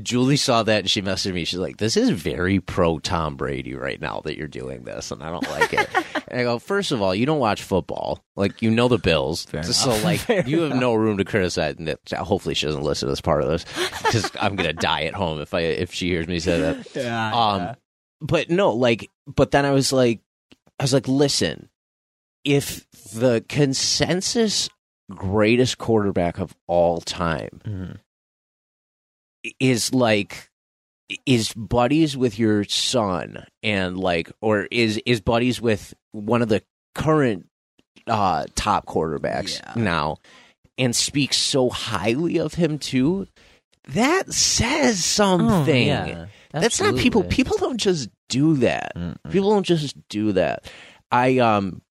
Julie 0.04 0.38
saw 0.38 0.64
that 0.64 0.80
and 0.80 0.90
she 0.90 1.02
messaged 1.02 1.34
me. 1.34 1.46
She's 1.46 1.60
like, 1.60 1.78
"This 1.78 1.96
is 1.98 2.10
very 2.10 2.60
pro 2.60 3.00
Tom 3.00 3.36
Brady 3.36 3.76
right 3.76 4.00
now 4.02 4.22
that 4.26 4.38
you're 4.38 4.48
doing 4.48 4.84
this, 4.84 5.12
and 5.12 5.22
I 5.24 5.30
don't 5.30 5.48
like 5.50 5.74
it." 5.74 5.88
and 6.28 6.40
I 6.40 6.44
go, 6.44 6.60
first 6.60 6.92
of 6.92 7.02
all, 7.02 7.14
you 7.14 7.26
don't 7.26 7.40
watch 7.40 7.62
football, 7.64 8.24
like 8.36 8.62
you 8.62 8.72
know 8.72 8.88
the 8.88 8.98
Bills, 8.98 9.46
Fair 9.46 9.64
so 9.64 9.92
enough. 9.92 10.04
like 10.04 10.20
Fair 10.22 10.48
you 10.48 10.62
have 10.62 10.76
no 10.76 10.94
room 10.94 11.18
to 11.18 11.26
criticize. 11.26 11.76
And 11.78 11.96
hopefully, 12.14 12.56
she 12.56 12.66
doesn't 12.66 12.82
listen 12.84 13.08
to 13.08 13.12
this 13.12 13.22
part 13.22 13.44
of 13.44 13.50
this 13.50 13.64
because 14.04 14.32
I'm 14.40 14.56
gonna 14.56 14.74
die 14.92 15.04
at 15.04 15.14
home 15.14 15.40
if 15.42 15.54
I 15.54 15.62
if 15.62 15.94
she 15.94 16.10
hears 16.10 16.28
me 16.28 16.40
say 16.40 16.60
that. 16.62 16.96
yeah, 16.96 17.34
Um, 17.34 17.76
but 18.22 18.50
no, 18.50 18.72
like, 18.72 19.10
but 19.28 19.52
then 19.52 19.66
I 19.66 19.72
was 19.72 19.94
like, 19.94 20.22
I 20.80 20.84
was 20.84 20.94
like, 20.94 21.08
listen, 21.08 21.70
if 22.44 22.86
the 23.14 23.44
consensus 23.50 24.70
greatest 25.12 25.78
quarterback 25.78 26.40
of 26.40 26.56
all 26.66 27.00
time 27.00 27.62
Mhm. 27.64 27.98
Is 29.60 29.94
like 29.94 30.50
is 31.26 31.54
buddies 31.54 32.18
with 32.18 32.40
your 32.40 32.64
son 32.64 33.46
and 33.62 33.98
like 34.00 34.32
or 34.42 34.68
is 34.72 35.00
is 35.06 35.22
buddies 35.22 35.62
with 35.62 35.94
one 36.12 36.42
of 36.42 36.50
the 36.50 36.64
current 36.96 37.48
uh 38.08 38.46
top 38.56 38.86
quarterbacks 38.86 39.60
Yeah. 39.76 39.82
now 39.84 40.18
and 40.78 40.96
speaks 40.96 41.38
so 41.38 41.70
highly 41.70 42.40
of 42.40 42.54
him 42.56 42.80
too 42.80 43.28
that 43.90 44.34
says 44.34 44.96
Oh, 44.98 45.00
something 45.00 45.88
yeah, 45.88 46.26
that's 46.52 46.82
not 46.82 46.96
people 46.96 47.24
people 47.24 47.58
don't 47.58 47.78
just 47.80 48.10
do 48.30 48.56
that. 48.58 48.94
Mm-mm. 48.96 49.32
people 49.32 49.52
don't 49.52 49.66
just 49.66 49.96
do 50.10 50.32
that. 50.32 50.66
I 51.12 51.38
um 51.38 51.82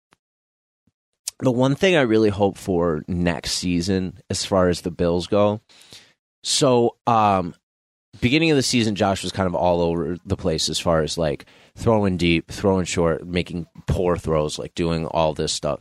the 1.41 1.51
one 1.53 1.75
thing 1.75 1.95
i 1.97 2.01
really 2.01 2.31
hope 2.31 2.57
for 2.57 3.03
next 3.09 3.53
season 3.55 4.19
as 4.31 4.45
far 4.45 4.69
as 4.69 4.81
the 4.83 4.91
bills 4.91 5.27
go 5.27 5.61
so 6.45 6.97
um 7.07 7.55
beginning 8.21 8.51
of 8.51 8.57
the 8.57 8.63
season 8.63 8.95
josh 8.95 9.23
was 9.23 9.33
kind 9.33 9.47
of 9.47 9.55
all 9.55 9.81
over 9.81 10.17
the 10.25 10.37
place 10.37 10.69
as 10.69 10.79
far 10.79 11.03
as 11.03 11.19
like 11.19 11.47
throwing 11.77 12.17
deep 12.17 12.51
throwing 12.51 12.85
short 12.85 13.27
making 13.27 13.67
poor 13.87 14.17
throws 14.17 14.59
like 14.59 14.75
doing 14.75 15.07
all 15.07 15.35
this 15.35 15.53
stuff 15.53 15.81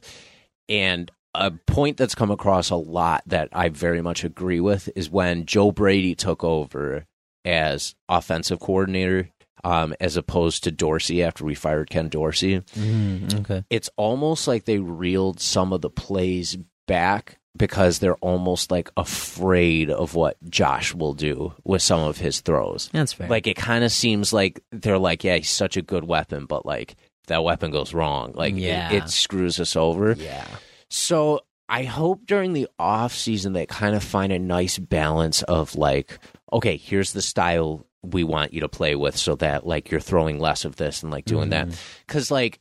and 0.70 1.12
a 1.36 1.52
point 1.52 1.98
that's 1.98 2.16
come 2.16 2.32
across 2.32 2.70
a 2.70 2.76
lot 2.76 3.22
that 3.28 3.50
i 3.52 3.70
very 3.70 4.02
much 4.02 4.24
agree 4.24 4.60
with 4.60 4.90
is 4.96 5.10
when 5.10 5.46
joe 5.46 5.72
brady 5.72 6.16
took 6.16 6.44
over 6.44 7.06
as 7.46 7.94
offensive 8.10 8.60
coordinator 8.60 9.30
um, 9.66 9.96
as 10.02 10.18
opposed 10.18 10.66
to 10.66 10.72
Dorsey 10.72 11.24
after 11.24 11.46
we 11.46 11.56
fired 11.56 11.90
Ken 11.90 12.10
Dorsey. 12.10 12.60
Mhm, 12.60 13.40
okay. 13.42 13.64
It's 13.70 13.90
almost 13.96 14.46
like 14.48 14.66
they 14.66 14.80
reeled 14.80 15.40
some 15.40 15.72
of 15.72 15.80
the 15.82 15.90
plays 15.90 16.58
back 16.86 17.40
because 17.56 18.00
they're 18.00 18.16
almost 18.16 18.72
like 18.72 18.90
afraid 18.98 19.90
of 19.92 20.16
what 20.16 20.38
Josh 20.50 20.94
will 20.94 21.14
do 21.14 21.54
with 21.64 21.82
some 21.82 22.00
of 22.02 22.18
his 22.18 22.42
throws. 22.42 22.90
That's 22.92 23.14
fair. 23.14 23.28
Like 23.30 23.46
it 23.48 23.56
kind 23.56 23.84
of 23.84 23.92
seems 23.92 24.34
like 24.34 24.62
they're 24.72 24.98
like, 24.98 25.24
yeah, 25.24 25.36
he's 25.38 25.50
such 25.50 25.78
a 25.78 25.82
good 25.84 26.04
weapon, 26.04 26.46
but 26.46 26.66
like 26.66 26.92
if 27.22 27.28
that 27.28 27.44
weapon 27.44 27.72
goes 27.72 27.94
wrong, 27.94 28.32
like 28.34 28.54
it- 28.56 28.60
Yeah. 28.62 28.92
it, 28.92 29.10
screws 29.10 29.60
us 29.60 29.76
over. 29.76 30.14
yeah, 30.14 30.48
So 30.90 31.42
I 31.70 31.84
hope 31.84 32.26
during 32.26 32.54
the 32.54 32.68
off 32.80 33.14
season 33.14 33.54
they 33.54 33.66
kind 33.66 33.96
of 33.96 34.04
find 34.04 34.34
a 34.34 34.40
nice 34.40 34.78
balance 34.80 35.44
of 35.44 35.76
like, 35.76 36.18
okay, 36.52 36.76
here's 36.78 37.14
the 37.14 37.22
style 37.22 37.86
we 38.02 38.24
want 38.24 38.54
you 38.54 38.60
to 38.62 38.68
play 38.70 38.96
with, 38.96 39.16
so 39.16 39.36
that 39.36 39.66
like 39.66 39.90
you're 39.90 40.02
throwing 40.02 40.40
less 40.40 40.66
of 40.66 40.76
this 40.76 41.04
and 41.04 41.12
like 41.12 41.24
doing 41.26 41.50
that, 41.52 41.68
mm-hmm. 41.68 41.76
because 42.06 42.30
like 42.32 42.60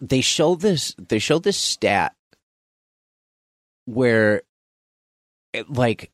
they 0.00 0.20
show 0.20 0.54
this, 0.54 0.94
they 0.98 1.18
showed 1.18 1.42
this 1.44 1.56
stat 1.56 2.14
where 3.94 4.42
like 5.68 6.10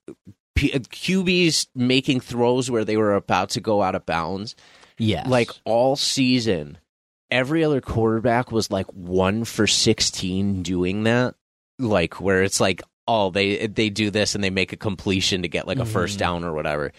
P- 0.54 0.70
QBs 0.72 1.68
making 1.74 2.20
throws 2.20 2.70
where 2.70 2.84
they 2.84 2.96
were 2.96 3.14
about 3.14 3.50
to 3.50 3.60
go 3.60 3.82
out 3.82 3.94
of 3.94 4.06
bounds 4.06 4.56
yeah. 4.98 5.28
like 5.28 5.50
all 5.64 5.96
season, 5.96 6.78
every 7.30 7.62
other 7.62 7.80
quarterback 7.82 8.50
was 8.50 8.70
like 8.70 8.86
one 8.92 9.44
for 9.44 9.66
sixteen 9.66 10.62
doing 10.62 11.04
that. 11.04 11.34
Like 11.78 12.20
where 12.20 12.42
it's 12.42 12.60
like, 12.60 12.80
oh, 13.06 13.30
they 13.30 13.66
they 13.66 13.90
do 13.90 14.10
this 14.10 14.34
and 14.34 14.42
they 14.42 14.48
make 14.50 14.72
a 14.72 14.76
completion 14.78 15.42
to 15.42 15.48
get 15.48 15.66
like 15.66 15.78
a 15.78 15.84
first 15.84 16.16
Mhm. 16.16 16.20
down 16.20 16.44
or 16.44 16.54
whatever. 16.54 16.92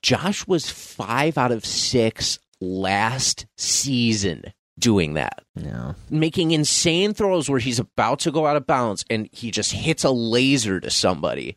Josh 0.00 0.46
was 0.46 0.70
five 0.70 1.36
out 1.36 1.52
of 1.52 1.66
six 1.66 2.38
last 2.62 3.44
season 3.58 4.44
doing 4.78 5.14
that. 5.14 5.42
no. 5.54 5.94
Making 6.10 6.50
insane 6.50 7.14
throws 7.14 7.48
where 7.48 7.58
he's 7.58 7.78
about 7.78 8.20
to 8.20 8.30
go 8.30 8.46
out 8.46 8.56
of 8.56 8.66
bounds 8.66 9.04
and 9.08 9.28
he 9.32 9.50
just 9.50 9.72
hits 9.72 10.04
a 10.04 10.10
laser 10.10 10.80
to 10.80 10.90
somebody. 10.90 11.56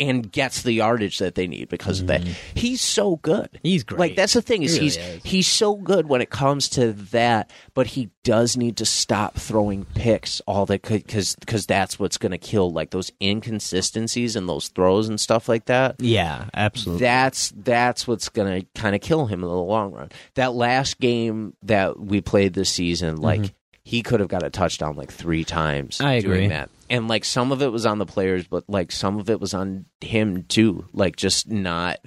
And 0.00 0.32
gets 0.32 0.62
the 0.62 0.72
yardage 0.72 1.18
that 1.18 1.34
they 1.36 1.46
need 1.46 1.68
because 1.68 2.00
of 2.00 2.06
that. 2.08 2.22
He's 2.54 2.80
so 2.80 3.16
good. 3.16 3.50
Mm-hmm. 3.52 3.58
He's 3.62 3.84
great. 3.84 3.98
Like 4.00 4.16
that's 4.16 4.32
the 4.32 4.42
thing 4.42 4.62
is 4.62 4.72
He 4.72 4.78
really 4.78 4.84
he's 4.86 4.96
is. 4.96 5.22
he's 5.22 5.46
so 5.46 5.74
good 5.76 6.08
when 6.08 6.20
it 6.20 6.30
comes 6.30 6.68
to 6.70 6.92
that, 6.92 7.50
but 7.74 7.88
he 7.88 8.10
does 8.24 8.56
need 8.56 8.76
to 8.78 8.86
stop 8.86 9.34
throwing 9.36 9.84
picks 9.94 10.40
all 10.46 10.66
that 10.66 10.82
because 10.82 11.36
because 11.36 11.66
that's 11.66 11.98
what's 11.98 12.18
going 12.18 12.32
to 12.32 12.38
kill 12.38 12.72
like 12.72 12.90
those 12.90 13.12
inconsistencies 13.22 14.36
and 14.36 14.48
those 14.48 14.68
throws 14.68 15.08
and 15.08 15.20
stuff 15.20 15.48
like 15.48 15.66
that. 15.66 15.96
Yeah, 15.98 16.46
absolutely. 16.54 17.00
That's 17.04 17.52
that's 17.56 18.08
what's 18.08 18.28
going 18.28 18.62
to 18.62 18.66
kind 18.80 18.94
of 18.94 19.00
kill 19.00 19.26
him 19.26 19.42
in 19.42 19.48
the 19.48 19.54
long 19.54 19.92
run. 19.92 20.10
That 20.34 20.54
last 20.54 20.98
game 20.98 21.54
that 21.62 21.98
we 22.00 22.20
played 22.20 22.54
this 22.54 22.70
season, 22.70 23.16
like 23.16 23.54
he 23.84 24.02
could 24.02 24.20
have 24.20 24.28
got 24.28 24.42
a 24.42 24.50
touchdown 24.50 24.96
like 24.96 25.12
three 25.12 25.44
times. 25.44 26.00
I 26.00 26.14
agree. 26.14 26.48
That, 26.48 26.70
and 26.88 27.08
like 27.08 27.24
some 27.24 27.52
of 27.52 27.62
it 27.62 27.72
was 27.72 27.86
on 27.86 27.98
the 27.98 28.06
players, 28.06 28.46
but 28.46 28.64
like 28.68 28.92
some 28.92 29.18
of 29.18 29.30
it 29.30 29.40
was 29.40 29.54
on 29.54 29.86
him 30.00 30.44
too. 30.44 30.86
Like 30.92 31.16
just 31.16 31.48
not 31.48 31.98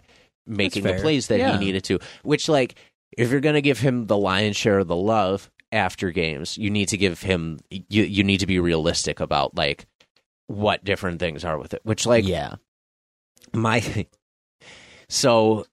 making 0.45 0.83
the 0.83 0.93
plays 0.95 1.27
that 1.27 1.39
Yeah. 1.39 1.57
he 1.57 1.65
needed 1.65 1.83
to. 1.85 1.99
Which 2.23 2.47
like 2.49 2.75
if 3.17 3.31
you're 3.31 3.39
going 3.41 3.55
to 3.55 3.61
give 3.61 3.79
him 3.79 4.07
the 4.07 4.17
lion's 4.17 4.57
share 4.57 4.79
of 4.79 4.87
the 4.87 4.95
love 4.95 5.49
after 5.71 6.11
games, 6.11 6.57
you 6.57 6.69
need 6.69 6.89
to 6.89 6.97
give 6.97 7.21
him 7.21 7.59
you 7.69 8.03
you 8.03 8.23
need 8.23 8.39
to 8.41 8.47
be 8.47 8.59
realistic 8.59 9.19
about 9.19 9.55
like 9.55 9.85
what 10.47 10.83
different 10.83 11.19
things 11.19 11.43
are 11.43 11.57
with 11.57 11.73
it. 11.73 11.81
Which 11.83 12.05
like 12.05 12.25
yeah. 12.25 12.55
my 13.53 14.05
so 15.09 15.65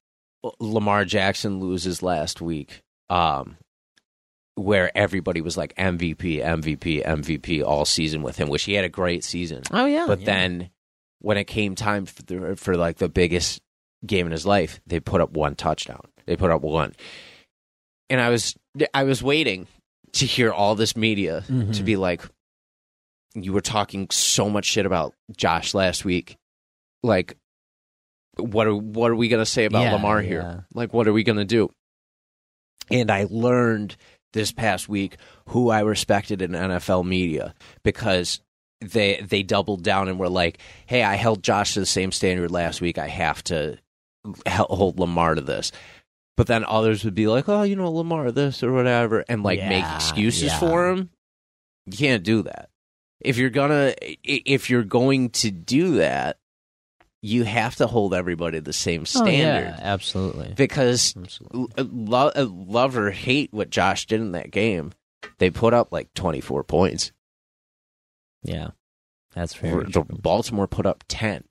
Lamar 0.59 1.05
Jackson 1.05 1.59
loses 1.59 2.01
last 2.01 2.41
week, 2.41 2.81
um, 3.09 3.57
where 4.55 4.95
everybody 4.97 5.41
was 5.41 5.57
like 5.57 5.73
MVP, 5.75 6.43
MVP, 6.43 7.05
MVP 7.05 7.63
all 7.63 7.85
season 7.85 8.21
with 8.21 8.37
him, 8.37 8.49
which 8.49 8.63
he 8.63 8.73
had 8.73 8.85
a 8.85 8.89
great 8.89 9.23
season. 9.23 9.63
Oh 9.71 9.85
yeah. 9.85 10.05
but 10.07 10.19
yeah. 10.19 10.25
then 10.25 10.69
when 11.19 11.37
it 11.37 11.45
came 11.45 11.75
time 11.75 12.05
for, 12.05 12.21
the, 12.23 12.55
for 12.55 12.75
like 12.75 12.97
the 12.97 13.09
biggest 13.09 13.61
game 14.05 14.25
in 14.25 14.31
his 14.31 14.45
life, 14.45 14.81
they 14.87 14.99
put 14.99 15.21
up 15.21 15.31
one 15.31 15.55
touchdown. 15.55 16.01
They 16.25 16.35
put 16.35 16.51
up 16.51 16.61
one, 16.61 16.93
and 18.09 18.19
I 18.21 18.29
was 18.29 18.55
I 18.93 19.03
was 19.03 19.23
waiting 19.23 19.67
to 20.13 20.25
hear 20.25 20.51
all 20.51 20.75
this 20.75 20.95
media 20.95 21.41
to 21.47 21.53
Mhm. 21.53 21.85
be 21.85 21.95
like, 21.95 22.21
you 23.33 23.53
were 23.53 23.61
talking 23.61 24.07
so 24.11 24.49
much 24.49 24.65
shit 24.65 24.85
about 24.85 25.13
Josh 25.35 25.73
last 25.73 26.05
week, 26.05 26.37
like. 27.03 27.37
What 28.37 28.65
are 28.65 28.73
what 28.75 29.11
are 29.11 29.15
we 29.15 29.27
gonna 29.27 29.45
say 29.45 29.65
about 29.65 29.81
Yeah, 29.81 29.91
Lamar 29.93 30.21
here? 30.21 30.41
yeah. 30.41 30.59
Like, 30.73 30.93
what 30.93 31.05
are 31.05 31.11
we 31.13 31.23
gonna 31.23 31.43
do? 31.43 31.69
And 32.89 33.11
I 33.11 33.27
learned 33.29 33.97
this 34.33 34.51
past 34.51 34.89
week 34.89 35.17
who 35.49 35.69
I 35.69 35.81
respected 35.81 36.41
in 36.41 36.51
NFL 36.51 37.05
media 37.05 37.53
because 37.83 38.41
they 38.81 39.21
they 39.21 39.43
doubled 39.43 39.83
down 39.83 40.07
and 40.07 40.19
were 40.19 40.29
like, 40.29 40.57
"Hey, 40.85 41.03
I 41.03 41.15
held 41.15 41.43
Josh 41.43 41.75
to 41.75 41.79
the 41.81 41.85
same 41.85 42.11
standard 42.11 42.51
last 42.51 42.81
week. 42.81 42.97
I 42.97 43.07
have 43.07 43.43
to 43.45 43.77
hold 44.47 44.99
Lamar 44.99 45.35
to 45.35 45.41
this." 45.41 45.71
But 46.37 46.47
then 46.47 46.65
others 46.65 47.03
would 47.03 47.15
be 47.15 47.27
like, 47.27 47.47
"Oh, 47.47 47.63
you 47.63 47.75
know, 47.75 47.91
Lamar 47.91 48.31
this 48.31 48.63
or 48.63 48.71
whatever," 48.71 49.23
and 49.29 49.43
like 49.43 49.59
make 49.59 49.85
excuses 49.85 50.43
yeah. 50.43 50.59
for 50.59 50.89
him. 50.89 51.09
You 51.85 51.97
can't 51.97 52.23
do 52.23 52.43
that. 52.43 52.69
If 53.19 53.37
you're 53.37 53.51
gonna, 53.51 53.93
if 54.23 54.69
you're 54.69 54.83
going 54.83 55.29
to 55.31 55.51
do 55.51 55.95
that, 55.95 56.37
you 57.21 57.43
have 57.43 57.75
to 57.75 57.87
hold 57.87 58.13
everybody 58.13 58.59
the 58.59 58.73
same 58.73 59.05
standard. 59.05 59.73
Oh, 59.73 59.77
yeah, 59.77 59.79
absolutely. 59.81 60.53
because 60.55 61.15
Absolutely. 61.15 61.83
lo- 61.83 62.31
uh, 62.35 62.45
love 62.49 62.97
or 62.97 63.11
hate 63.11 63.53
what 63.53 63.69
Josh 63.69 64.07
did 64.07 64.19
in 64.21 64.31
that 64.31 64.51
game, 64.51 64.91
they 65.37 65.49
put 65.49 65.73
up 65.73 65.91
like 65.91 66.13
24 66.15 66.63
points. 66.63 67.11
Yeah. 68.43 68.69
That's 69.35 69.53
very 69.53 69.85
The. 69.85 70.03
Baltimore 70.03 70.67
put 70.67 70.85
up 70.85 71.03
10. 71.07 71.43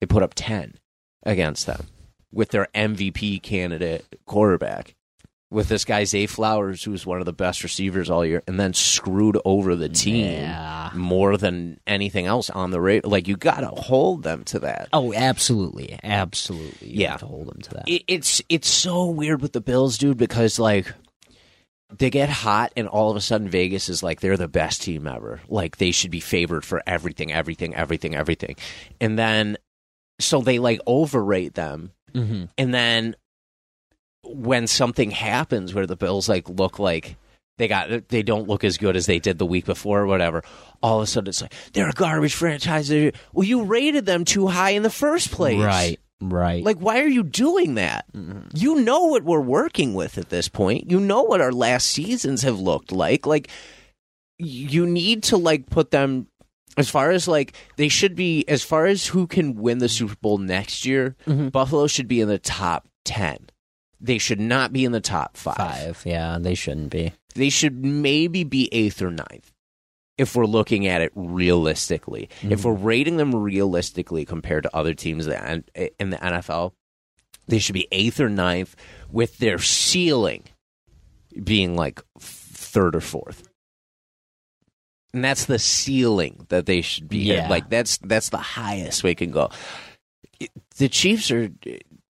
They 0.00 0.06
put 0.06 0.22
up 0.22 0.32
10 0.34 0.74
against 1.22 1.66
them 1.66 1.86
with 2.32 2.50
their 2.50 2.68
MVP 2.74 3.42
candidate 3.42 4.04
quarterback. 4.26 4.94
With 5.50 5.68
this 5.68 5.86
guy 5.86 6.04
Zay 6.04 6.26
Flowers, 6.26 6.84
who's 6.84 7.06
one 7.06 7.20
of 7.20 7.24
the 7.24 7.32
best 7.32 7.62
receivers 7.62 8.10
all 8.10 8.22
year, 8.22 8.42
and 8.46 8.60
then 8.60 8.74
screwed 8.74 9.38
over 9.46 9.74
the 9.76 9.88
team 9.88 10.26
Yeah. 10.26 10.90
more 10.94 11.38
than 11.38 11.80
anything 11.86 12.26
else 12.26 12.50
on 12.50 12.70
the 12.70 12.80
rate. 12.82 13.06
Like 13.06 13.26
you 13.28 13.36
got 13.38 13.60
to 13.60 13.68
hold 13.68 14.24
them 14.24 14.44
to 14.44 14.58
that. 14.58 14.88
Oh, 14.92 15.14
absolutely, 15.14 15.98
absolutely. 16.04 16.88
You 16.88 17.00
Yeah. 17.02 17.10
have 17.12 17.20
to 17.20 17.26
hold 17.26 17.46
them 17.48 17.62
to 17.62 17.70
that. 17.76 17.88
it, 17.88 18.02
it's 18.08 18.42
it's 18.50 18.68
so 18.68 19.06
weird 19.06 19.40
with 19.40 19.54
the 19.54 19.62
Bills, 19.62 19.96
dude, 19.96 20.18
because 20.18 20.58
like 20.58 20.92
they 21.96 22.10
get 22.10 22.28
hot 22.28 22.70
and 22.76 22.86
all 22.86 23.10
of 23.10 23.16
a 23.16 23.20
sudden 23.22 23.48
Vegas 23.48 23.88
is 23.88 24.02
like 24.02 24.20
they're 24.20 24.36
the 24.36 24.48
best 24.48 24.82
team 24.82 25.06
ever. 25.06 25.40
Like 25.48 25.78
they 25.78 25.92
should 25.92 26.10
be 26.10 26.20
favored 26.20 26.62
for 26.66 26.82
everything, 26.86 27.32
everything, 27.32 27.74
everything, 27.74 28.14
everything. 28.14 28.56
And 29.00 29.18
then 29.18 29.56
so 30.20 30.42
they 30.42 30.58
like 30.58 30.80
overrate 30.86 31.54
them. 31.54 31.92
mm-hmm. 32.12 32.44
And 32.58 32.74
then 32.74 33.16
when 34.24 34.66
something 34.66 35.10
happens 35.10 35.74
where 35.74 35.86
the 35.86 35.96
Bills 35.96 36.28
like 36.28 36.48
look 36.48 36.78
like 36.78 37.16
they 37.56 37.66
got 37.68 38.08
they 38.08 38.22
don't 38.22 38.48
look 38.48 38.62
as 38.64 38.78
good 38.78 38.94
as 38.96 39.06
they 39.06 39.18
did 39.18 39.38
the 39.38 39.46
week 39.46 39.64
before 39.64 40.00
or 40.00 40.06
whatever, 40.06 40.42
all 40.82 40.98
of 40.98 41.04
a 41.04 41.06
sudden 41.06 41.28
it's 41.28 41.42
like 41.42 41.52
they're 41.72 41.88
a 41.88 41.92
garbage 41.92 42.34
franchise. 42.34 42.90
Well, 43.32 43.46
you 43.46 43.64
rated 43.64 44.06
them 44.06 44.24
too 44.24 44.46
high 44.46 44.70
in 44.70 44.82
the 44.82 44.90
first 44.90 45.30
place. 45.32 45.60
Right, 45.62 45.98
right. 46.20 46.62
Like, 46.62 46.78
why 46.78 47.00
are 47.00 47.08
you 47.08 47.22
doing 47.24 47.74
that? 47.74 48.06
You 48.54 48.76
know 48.82 49.06
what 49.06 49.24
we're 49.24 49.40
working 49.40 49.94
with 49.94 50.18
at 50.18 50.28
this 50.28 50.48
point. 50.48 50.90
You 50.90 51.00
know 51.00 51.22
what 51.22 51.40
our 51.40 51.52
last 51.52 51.88
seasons 51.90 52.42
have 52.42 52.60
looked 52.60 52.92
like. 52.92 53.26
Like, 53.26 53.48
you 54.38 54.86
need 54.86 55.24
to 55.24 55.36
like 55.36 55.68
put 55.68 55.90
them 55.90 56.28
as 56.76 56.88
far 56.88 57.10
as 57.10 57.26
like 57.26 57.54
they 57.76 57.88
should 57.88 58.14
be 58.14 58.44
as 58.46 58.62
far 58.62 58.86
as 58.86 59.06
who 59.08 59.26
can 59.26 59.56
win 59.56 59.78
the 59.78 59.88
Super 59.88 60.14
Bowl 60.16 60.38
next 60.38 60.86
year. 60.86 61.16
Mhm. 61.26 61.50
Buffalo 61.50 61.88
should 61.88 62.06
be 62.06 62.20
in 62.20 62.28
the 62.28 62.38
top 62.38 62.86
ten. 63.04 63.48
They 64.00 64.18
should 64.18 64.40
not 64.40 64.72
be 64.72 64.84
in 64.84 64.92
the 64.92 65.00
top 65.00 65.36
five. 65.36 65.56
five. 65.56 66.02
Yeah, 66.04 66.38
they 66.40 66.54
shouldn't 66.54 66.90
be. 66.90 67.12
They 67.34 67.50
should 67.50 67.84
maybe 67.84 68.44
be 68.44 68.68
eighth 68.72 69.02
or 69.02 69.10
ninth. 69.10 69.52
If 70.16 70.34
we're 70.34 70.46
looking 70.46 70.88
at 70.88 71.00
it 71.00 71.12
realistically, 71.14 72.28
if 72.42 72.64
we're 72.64 72.74
mm-hmm. 72.74 72.84
rating 72.84 73.16
them 73.18 73.34
realistically 73.34 74.24
compared 74.24 74.64
to 74.64 74.76
other 74.76 74.92
teams 74.92 75.26
in 75.28 75.64
the 76.10 76.16
NFL, 76.16 76.72
they 77.46 77.58
should 77.60 77.74
be 77.74 77.86
eighth 77.92 78.18
or 78.18 78.28
ninth, 78.28 78.74
with 79.10 79.38
their 79.38 79.58
ceiling 79.58 80.44
being 81.42 81.76
like 81.76 82.00
third 82.18 82.96
or 82.96 83.00
fourth. 83.00 83.48
And 85.12 85.24
that's 85.24 85.46
the 85.46 85.58
ceiling 85.58 86.46
that 86.48 86.66
they 86.66 86.82
should 86.82 87.08
be. 87.08 87.18
Yeah. 87.18 87.48
Like 87.48 87.70
that's 87.70 87.98
that's 87.98 88.28
the 88.28 88.38
highest 88.38 89.02
we 89.02 89.14
can 89.14 89.30
go. 89.30 89.50
The 90.76 90.88
Chiefs 90.88 91.30
are 91.30 91.50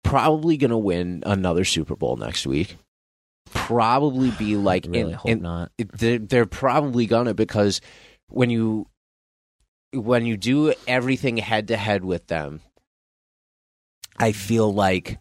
probably 0.08 0.58
going 0.58 0.72
to 0.72 0.78
win 0.78 1.24
another 1.26 1.66
Super 1.66 1.95
Bowl 1.95 2.18
next 2.18 2.47
week. 2.47 2.78
Probably 3.53 4.32
be 4.32 4.55
like 4.55 4.86
really 4.88 5.12
in- 5.12 5.14
hope 5.14 5.41
not. 5.41 5.72
they're, 5.78 6.20
they're 6.20 6.45
probably 6.45 7.05
gonna 7.05 7.34
because 7.34 7.80
when 8.30 8.49
you 8.49 8.88
when 9.93 10.26
you 10.26 10.36
do 10.36 10.74
everything 10.86 11.38
head 11.38 11.70
to 11.70 11.78
head 11.78 12.03
with 12.03 12.28
them 12.28 12.60
i 14.20 14.34
feel 14.34 14.74
like 14.74 15.18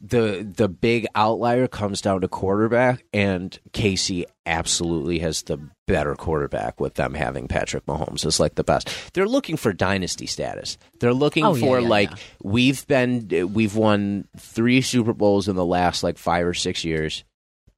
the 0.00 0.50
the 0.56 0.68
big 0.68 1.06
outlier 1.14 1.68
comes 1.68 2.00
down 2.00 2.20
to 2.22 2.28
quarterback 2.28 3.04
and 3.12 3.58
KC 3.72 4.24
absolutely 4.46 5.18
has 5.18 5.42
the 5.42 5.58
better 5.86 6.14
quarterback 6.14 6.80
with 6.80 6.94
them 6.94 7.14
having 7.14 7.46
patrick 7.48 7.84
mahomes 7.86 8.24
is 8.24 8.40
like 8.40 8.54
the 8.54 8.64
best 8.64 8.88
they're 9.12 9.26
looking 9.28 9.56
for 9.56 9.72
dynasty 9.72 10.24
status 10.26 10.78
they're 11.00 11.12
looking 11.12 11.44
Oh, 11.44 11.54
yeah, 11.54 11.66
for 11.66 11.80
yeah, 11.80 11.88
like 11.88 12.10
yeah. 12.10 12.16
we've 12.42 12.86
been 12.86 13.28
we've 13.52 13.76
won 13.76 14.26
three 14.38 14.80
super 14.80 15.12
bowls 15.12 15.48
in 15.48 15.56
the 15.56 15.64
last 15.66 16.02
like 16.02 16.16
five 16.16 16.46
or 16.46 16.54
six 16.54 16.84
years 16.84 17.24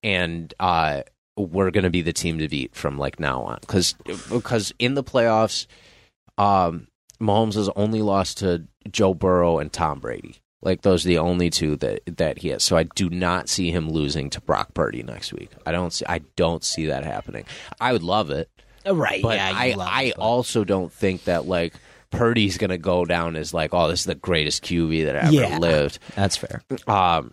and 0.03 0.53
uh 0.61 1.03
we're 1.37 1.71
going 1.71 1.85
to 1.85 1.91
be 1.91 2.03
the 2.03 2.13
team 2.13 2.39
to 2.39 2.49
beat 2.49 2.75
from 2.75 2.99
like 2.99 3.19
now 3.19 3.41
on 3.43 3.59
because 3.63 3.95
because 4.31 4.71
in 4.79 4.93
the 4.93 5.03
playoffs, 5.03 5.67
um, 6.37 6.89
Mahomes 7.23 7.55
has 7.55 7.71
only 7.75 8.03
lost 8.03 8.39
to 8.39 8.67
Joe 8.91 9.15
Burrow 9.15 9.59
and 9.59 9.73
Tom 9.73 9.99
Brady. 9.99 10.37
Like 10.63 10.83
those 10.83 11.05
are 11.05 11.09
the 11.09 11.19
only 11.19 11.51
two 11.51 11.77
that 11.77 12.01
that 12.19 12.39
he 12.39 12.49
has. 12.49 12.63
So 12.63 12.77
I 12.77 12.85
do 12.85 13.11
not 13.11 13.49
see 13.49 13.71
him 13.71 13.91
losing 13.91 14.31
to 14.31 14.41
Brock 14.41 14.75
Purdy 14.75 15.03
next 15.03 15.33
week. 15.33 15.51
I 15.67 15.73
don't 15.73 15.93
see 15.93 16.05
I 16.09 16.21
don't 16.37 16.63
see 16.65 16.87
that 16.87 17.05
happening. 17.05 17.45
I 17.81 17.93
would 17.93 18.03
love 18.05 18.31
it, 18.31 18.49
Right. 18.87 19.23
but 19.23 19.37
yeah, 19.37 19.53
I 19.55 19.75
I 19.79 20.03
it, 20.05 20.15
but- 20.17 20.23
also 20.23 20.65
don't 20.65 20.93
think 20.93 21.25
that 21.25 21.47
like 21.47 21.75
Purdy's 22.11 22.59
going 22.59 22.71
to 22.71 22.79
go 22.79 23.05
down 23.05 23.37
as 23.37 23.53
like 23.55 23.73
oh 23.75 23.89
this 23.89 24.01
is 24.01 24.07
the 24.07 24.15
greatest 24.15 24.63
QB 24.65 25.05
that 25.07 25.17
ever 25.17 25.33
Yeah. 25.33 25.59
lived. 25.59 25.99
That's 26.15 26.37
fair. 26.37 26.63
Um, 26.87 27.33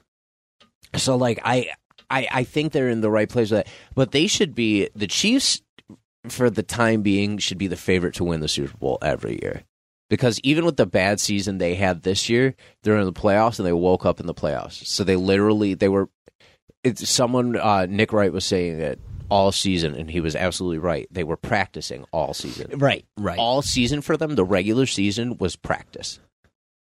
so 0.95 1.15
like 1.17 1.39
I, 1.43 1.69
I, 2.09 2.27
I 2.31 2.43
think 2.45 2.71
they're 2.71 2.89
in 2.89 3.01
the 3.01 3.11
right 3.11 3.29
place 3.29 3.49
that, 3.51 3.67
but 3.93 4.11
they 4.11 4.25
should 4.25 4.55
be 4.55 4.89
the 4.95 5.05
Chiefs 5.05 5.61
for 6.29 6.49
the 6.49 6.63
time 6.63 7.01
being 7.03 7.37
should 7.37 7.57
be 7.59 7.67
the 7.67 7.75
favorite 7.75 8.15
to 8.15 8.23
win 8.23 8.39
the 8.39 8.47
Super 8.47 8.75
Bowl 8.77 8.97
every 9.01 9.37
year. 9.41 9.63
Because 10.09 10.39
even 10.43 10.65
with 10.65 10.77
the 10.77 10.85
bad 10.87 11.19
season 11.19 11.57
they 11.59 11.75
had 11.75 12.01
this 12.03 12.29
year, 12.29 12.55
they're 12.83 12.97
in 12.97 13.05
the 13.05 13.13
playoffs 13.13 13.59
and 13.59 13.67
they 13.67 13.73
woke 13.73 14.05
up 14.05 14.19
in 14.19 14.25
the 14.25 14.33
playoffs. 14.33 14.85
So 14.85 15.03
they 15.03 15.15
literally 15.15 15.73
they 15.75 15.89
were. 15.89 16.09
It's 16.83 17.07
someone 17.09 17.55
uh, 17.57 17.85
Nick 17.87 18.13
Wright 18.13 18.31
was 18.33 18.45
saying 18.45 18.79
it 18.79 18.99
all 19.29 19.51
season, 19.51 19.95
and 19.95 20.09
he 20.09 20.21
was 20.21 20.35
absolutely 20.35 20.79
right. 20.79 21.07
They 21.11 21.23
were 21.23 21.37
practicing 21.37 22.05
all 22.11 22.33
season 22.33 22.79
Right. 22.79 23.05
Right. 23.17 23.37
all 23.37 23.61
season 23.61 24.01
for 24.01 24.17
them, 24.17 24.35
the 24.35 24.45
regular 24.45 24.85
season 24.87 25.37
was 25.37 25.55
practice. 25.55 26.19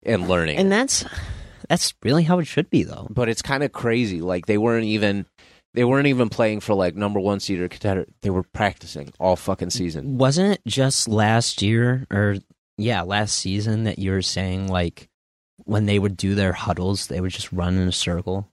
and 0.03 0.27
learning. 0.27 0.57
And 0.57 0.71
that's 0.71 1.05
that's 1.69 1.93
really 2.03 2.23
how 2.23 2.39
it 2.39 2.45
should 2.45 2.69
be, 2.69 2.83
though. 2.83 3.07
but 3.09 3.29
it's 3.29 3.41
kind 3.41 3.63
of 3.63 3.71
crazy. 3.71 4.21
Like 4.21 4.45
they 4.47 4.57
weren't 4.57 4.85
even 4.85 5.25
they 5.73 5.83
weren't 5.83 6.07
even 6.07 6.29
playing 6.29 6.59
for 6.61 6.73
like 6.73 6.95
number 6.95 7.19
one 7.19 7.39
seed 7.39 7.59
or 7.59 7.67
contender. 7.69 8.05
They 8.21 8.29
were 8.29 8.43
practicing 8.43 9.13
all 9.19 9.35
fucking 9.35 9.69
season. 9.69 10.17
Wasn't 10.17 10.51
it 10.53 10.61
just 10.67 11.07
last 11.07 11.61
year 11.61 12.05
or 12.11 12.37
yeah, 12.77 13.01
last 13.03 13.37
season 13.37 13.83
that 13.85 13.99
you 13.99 14.11
were 14.11 14.21
saying 14.21 14.67
like 14.67 15.09
when 15.63 15.85
they 15.85 15.99
would 15.99 16.17
do 16.17 16.35
their 16.35 16.53
huddles, 16.53 17.07
they 17.07 17.21
would 17.21 17.31
just 17.31 17.51
run 17.51 17.75
in 17.77 17.87
a 17.87 17.91
circle? 17.91 18.49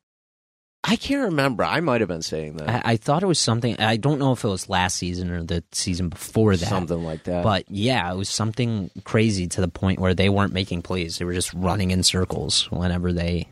I 0.85 0.97
can't 0.97 1.27
remember. 1.27 1.63
I 1.63 1.79
might 1.81 2.01
have 2.01 2.09
been 2.09 2.23
saying 2.23 2.57
that. 2.57 2.69
I, 2.85 2.93
I 2.93 2.97
thought 2.97 3.23
it 3.23 3.27
was 3.27 3.39
something. 3.39 3.79
I 3.79 3.97
don't 3.97 4.19
know 4.19 4.33
if 4.33 4.43
it 4.43 4.49
was 4.49 4.69
last 4.69 4.97
season 4.97 5.31
or 5.31 5.45
the 5.45 5.63
season 5.71 6.09
before 6.09 6.57
that. 6.57 6.67
Something 6.69 7.05
like 7.05 7.23
that. 7.25 7.45
But 7.45 7.71
yeah, 7.71 8.13
it 8.13 8.17
was 8.17 8.29
something 8.29 8.91
crazy 9.05 9.47
to 9.49 9.61
the 9.61 9.69
point 9.69 10.01
where 10.01 10.13
they 10.15 10.29
weren't 10.29 10.53
making 10.53 10.83
plays; 10.83 11.19
they 11.19 11.25
were 11.25 11.35
just 11.35 11.55
running 11.55 11.93
in 11.93 12.03
circles 12.03 12.69
whenever 12.73 13.13
they 13.13 13.49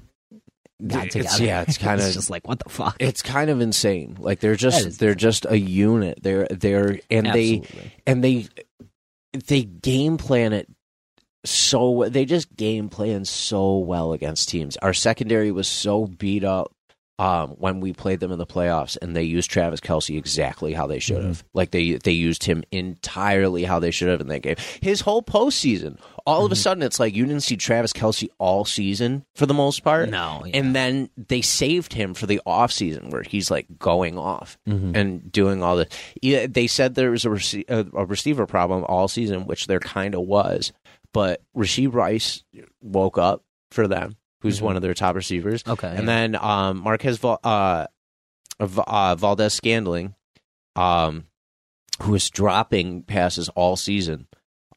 got 0.85 1.07
It's- 1.07 1.13
together. 1.13 1.45
yeah, 1.45 1.63
it's 1.63 1.79
kinda- 1.79 2.13
just 2.13 2.31
like 2.31 2.49
what 2.49 2.59
the 2.59 2.69
fuck. 2.69 2.97
it's 2.99 3.23
kind 3.23 3.49
of 3.49 3.61
insane. 3.61 4.17
Like 4.19 4.41
they're 4.41 4.57
just 4.57 4.99
they're 4.99 5.15
just 5.15 5.47
a 5.49 5.57
unit. 5.59 6.19
They're 6.23 6.49
they're 6.51 6.99
and 7.13 7.27
they 7.27 7.63
and 8.09 8.25
they 8.25 8.49
they 9.33 9.63
game 9.63 10.17
plan 10.17 10.53
it 10.53 10.69
so 11.45 12.07
they 12.09 12.25
just 12.25 12.55
game 12.57 12.89
plan 12.89 13.25
so 13.25 13.79
well 13.79 14.13
against 14.13 14.49
teams. 14.49 14.77
Our 14.79 14.93
secondary 14.93 15.51
was 15.51 15.69
so 15.69 16.07
beat 16.07 16.45
up 16.45 16.73
um, 17.21 17.51
when 17.51 17.81
we 17.81 17.93
played 17.93 18.19
them 18.21 18.33
in 18.33 18.39
the 18.39 18.47
playoffs, 18.47 18.97
and 19.03 19.15
they 19.15 19.23
used 19.25 19.51
Travis 19.51 19.81
Kelce 19.81 20.17
exactly 20.17 20.73
how 20.73 20.87
they 20.87 20.99
should 20.99 21.23
have. 21.23 21.45
Like 21.53 21.71
they 21.71 21.93
they 21.93 22.13
used 22.13 22.45
him 22.45 22.65
entirely 22.73 23.65
how 23.65 23.79
they 23.79 23.91
should 23.91 24.09
have 24.09 24.21
in 24.23 24.29
that 24.29 24.41
game. 24.41 24.57
His 24.81 25.03
whole 25.03 25.23
postseason, 25.23 25.99
all 26.27 26.47
of 26.47 26.53
a 26.53 26.57
sudden, 26.57 26.83
it's 26.83 26.99
like 26.99 27.15
you 27.15 27.27
didn't 27.27 27.43
see 27.43 27.57
Travis 27.57 27.93
Kelce 27.93 28.29
all 28.39 28.65
season 28.65 29.25
for 29.35 29.45
the 29.45 29.53
most 29.53 29.85
part. 29.85 30.09
No, 30.09 30.43
yeah. 30.47 30.57
and 30.57 30.75
then 30.75 31.11
they 31.17 31.43
saved 31.43 31.93
him 31.93 32.15
for 32.15 32.27
the 32.27 32.41
off 32.47 32.73
season 32.73 33.11
where 33.11 33.23
he's 33.23 33.51
like 33.51 33.67
going 33.79 34.17
off 34.17 34.57
Mm-hmm. 34.67 34.97
and 34.97 35.31
doing 35.33 35.63
all 35.63 35.77
the. 35.77 35.89
Yeah, 36.23 36.47
they 36.49 36.67
said 36.69 36.95
there 36.95 37.11
was 37.11 37.25
a, 37.27 37.65
a, 37.69 37.87
a 37.95 38.07
receiver 38.07 38.47
problem 38.47 38.85
all 38.89 39.09
season, 39.09 39.47
which 39.47 39.67
there 39.67 39.81
kind 39.81 40.15
of 40.15 40.23
was. 40.23 40.73
But 41.13 41.43
Rashee 41.57 41.93
Rice 41.93 42.45
woke 42.81 43.19
up 43.19 43.43
for 43.73 43.87
them, 43.89 44.17
who's 44.41 44.61
one 44.63 44.77
of 44.77 44.83
their 44.83 44.95
top 44.95 45.15
receivers. 45.15 45.63
Okay, 45.67 45.89
and 45.89 46.01
yeah. 46.01 46.05
then 46.05 46.37
um, 46.37 46.79
Marquez 46.79 47.19
Val- 47.19 47.41
uh, 47.45 47.87
uh, 48.59 49.15
Valdes-Scantling, 49.17 50.15
um, 50.77 51.25
who 52.03 52.13
was 52.13 52.31
dropping 52.31 53.03
passes 53.03 53.49
all 53.51 53.77
season, 53.77 54.27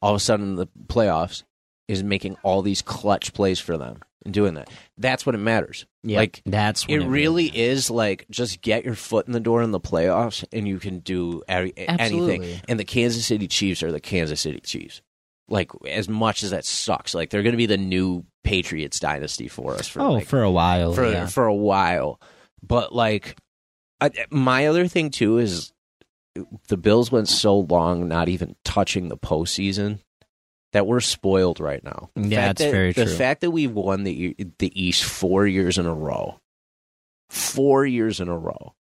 all 0.02 0.10
of 0.10 0.16
a 0.16 0.20
sudden 0.20 0.50
in 0.50 0.54
the 0.56 0.66
playoffs 0.86 1.42
is 1.88 2.02
making 2.02 2.36
all 2.42 2.62
these 2.62 2.82
clutch 2.82 3.32
plays 3.34 3.60
for 3.60 3.76
them 3.76 4.00
and 4.24 4.32
doing 4.32 4.54
that. 4.54 4.70
That's 4.96 5.26
what 5.26 5.34
it 5.34 5.38
matters. 5.38 5.86
Yeah, 6.02 6.18
Like 6.18 6.42
that's 6.44 6.86
when 6.88 7.02
it 7.02 7.06
really 7.06 7.46
is 7.46 7.90
like 7.90 8.26
just 8.30 8.60
get 8.62 8.84
your 8.84 8.94
foot 8.94 9.26
in 9.26 9.32
the 9.32 9.40
door 9.40 9.62
in 9.62 9.70
the 9.70 9.80
playoffs 9.80 10.44
and 10.52 10.66
you 10.66 10.78
can 10.78 11.00
do 11.00 11.42
every, 11.48 11.72
anything. 11.76 12.60
And 12.68 12.78
the 12.78 12.84
Kansas 12.84 13.26
City 13.26 13.48
Chiefs 13.48 13.82
are 13.82 13.92
the 13.92 14.00
Kansas 14.00 14.40
City 14.40 14.60
Chiefs. 14.60 15.02
Like 15.48 15.70
as 15.88 16.08
much 16.08 16.42
as 16.42 16.50
that 16.50 16.64
sucks, 16.64 17.14
like 17.14 17.30
they're 17.30 17.42
going 17.42 17.52
to 17.52 17.58
be 17.58 17.66
the 17.66 17.76
new 17.76 18.24
Patriots 18.44 19.00
dynasty 19.00 19.48
for 19.48 19.74
us 19.74 19.88
for 19.88 20.00
oh 20.00 20.12
like, 20.12 20.26
for 20.26 20.42
a 20.42 20.50
while. 20.50 20.92
for 20.94 21.10
yeah. 21.10 21.26
for 21.26 21.46
a 21.46 21.54
while. 21.54 22.20
But 22.62 22.94
like 22.94 23.36
I, 24.00 24.10
my 24.30 24.66
other 24.66 24.88
thing 24.88 25.10
too 25.10 25.38
is 25.38 25.72
the 26.68 26.76
Bills 26.76 27.12
went 27.12 27.28
so 27.28 27.60
long 27.60 28.08
not 28.08 28.28
even 28.28 28.56
touching 28.64 29.08
the 29.08 29.16
postseason 29.16 30.00
that 30.72 30.86
we're 30.86 31.00
spoiled 31.00 31.60
right 31.60 31.82
now. 31.84 32.10
The 32.14 32.28
Yeah, 32.28 32.50
it's 32.50 32.60
that- 32.60 32.70
very 32.70 32.92
the 32.92 33.04
true. 33.04 33.12
The 33.12 33.18
fact 33.18 33.40
that 33.42 33.50
we've 33.50 33.72
won 33.72 34.04
the 34.04 34.34
the 34.58 34.72
East 34.80 35.04
four 35.04 35.46
years 35.46 35.78
in 35.78 35.86
a 35.86 35.94
row, 35.94 36.38
four 37.30 37.86
years 37.86 38.20
in 38.20 38.28
a 38.28 38.36
row, 38.36 38.74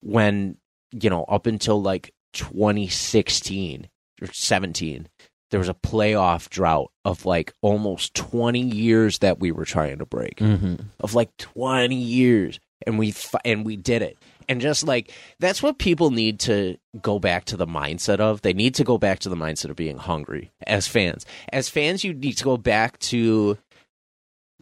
when 0.00 0.56
you 0.92 1.10
know 1.10 1.24
up 1.24 1.46
until 1.46 1.80
like 1.80 2.12
2016 2.34 3.88
or 4.20 4.28
17 4.32 5.08
there 5.50 5.60
was 5.60 5.68
a 5.68 5.74
playoff 5.74 6.48
drought 6.50 6.90
of 7.04 7.24
like 7.24 7.52
almost 7.62 8.14
20 8.14 8.60
years 8.60 9.18
that 9.18 9.40
we 9.40 9.50
were 9.52 9.64
trying 9.64 9.98
to 9.98 10.06
break. 10.06 10.38
Hmm 10.38 10.74
of 11.00 11.14
like 11.14 11.36
20 11.38 11.94
years. 11.94 12.60
And 12.86 12.98
we 12.98 13.12
and 13.44 13.66
we 13.66 13.76
did 13.76 14.02
it. 14.02 14.18
And 14.48 14.60
just 14.60 14.84
like 14.86 15.12
that's 15.40 15.62
what 15.62 15.78
people 15.78 16.10
need 16.10 16.40
to 16.40 16.76
go 17.02 17.18
back 17.18 17.46
to 17.46 17.56
the 17.56 17.66
mindset 17.66 18.20
of. 18.20 18.42
They 18.42 18.52
need 18.52 18.76
to 18.76 18.84
go 18.84 18.98
back 18.98 19.18
to 19.20 19.28
the 19.28 19.36
mindset 19.36 19.70
of 19.70 19.76
being 19.76 19.98
hungry 19.98 20.52
as 20.66 20.86
fans. 20.86 21.26
As 21.52 21.68
fans 21.68 22.04
you 22.04 22.14
need 22.14 22.36
to 22.38 22.44
go 22.44 22.56
back 22.56 22.98
to 23.00 23.58